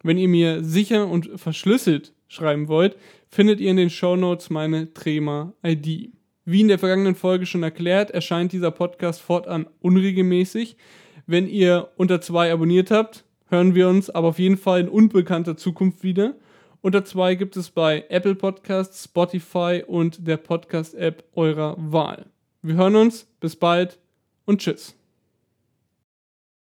Wenn 0.02 0.18
ihr 0.18 0.28
mir 0.28 0.62
sicher 0.62 1.08
und 1.08 1.28
verschlüsselt 1.38 2.12
schreiben 2.28 2.68
wollt, 2.68 2.96
findet 3.28 3.60
ihr 3.60 3.70
in 3.70 3.76
den 3.76 3.90
Show 3.90 4.16
Notes 4.16 4.50
meine 4.50 4.94
Trema-ID. 4.94 6.12
Wie 6.44 6.60
in 6.60 6.68
der 6.68 6.78
vergangenen 6.78 7.14
Folge 7.14 7.46
schon 7.46 7.62
erklärt, 7.62 8.10
erscheint 8.10 8.52
dieser 8.52 8.70
Podcast 8.70 9.22
fortan 9.22 9.66
unregelmäßig. 9.80 10.76
Wenn 11.26 11.48
ihr 11.48 11.88
unter 11.96 12.20
zwei 12.20 12.52
abonniert 12.52 12.90
habt, 12.90 13.24
hören 13.48 13.74
wir 13.74 13.88
uns 13.88 14.10
aber 14.10 14.28
auf 14.28 14.38
jeden 14.38 14.58
Fall 14.58 14.80
in 14.80 14.88
unbekannter 14.88 15.56
Zukunft 15.56 16.02
wieder. 16.02 16.34
Unter 16.82 17.02
zwei 17.06 17.34
gibt 17.34 17.56
es 17.56 17.70
bei 17.70 18.04
Apple 18.10 18.34
Podcasts, 18.34 19.04
Spotify 19.04 19.82
und 19.86 20.26
der 20.28 20.36
Podcast-App 20.36 21.24
eurer 21.34 21.76
Wahl. 21.78 22.26
Wir 22.60 22.74
hören 22.74 22.96
uns, 22.96 23.26
bis 23.40 23.56
bald 23.56 23.98
und 24.44 24.60
tschüss. 24.60 24.94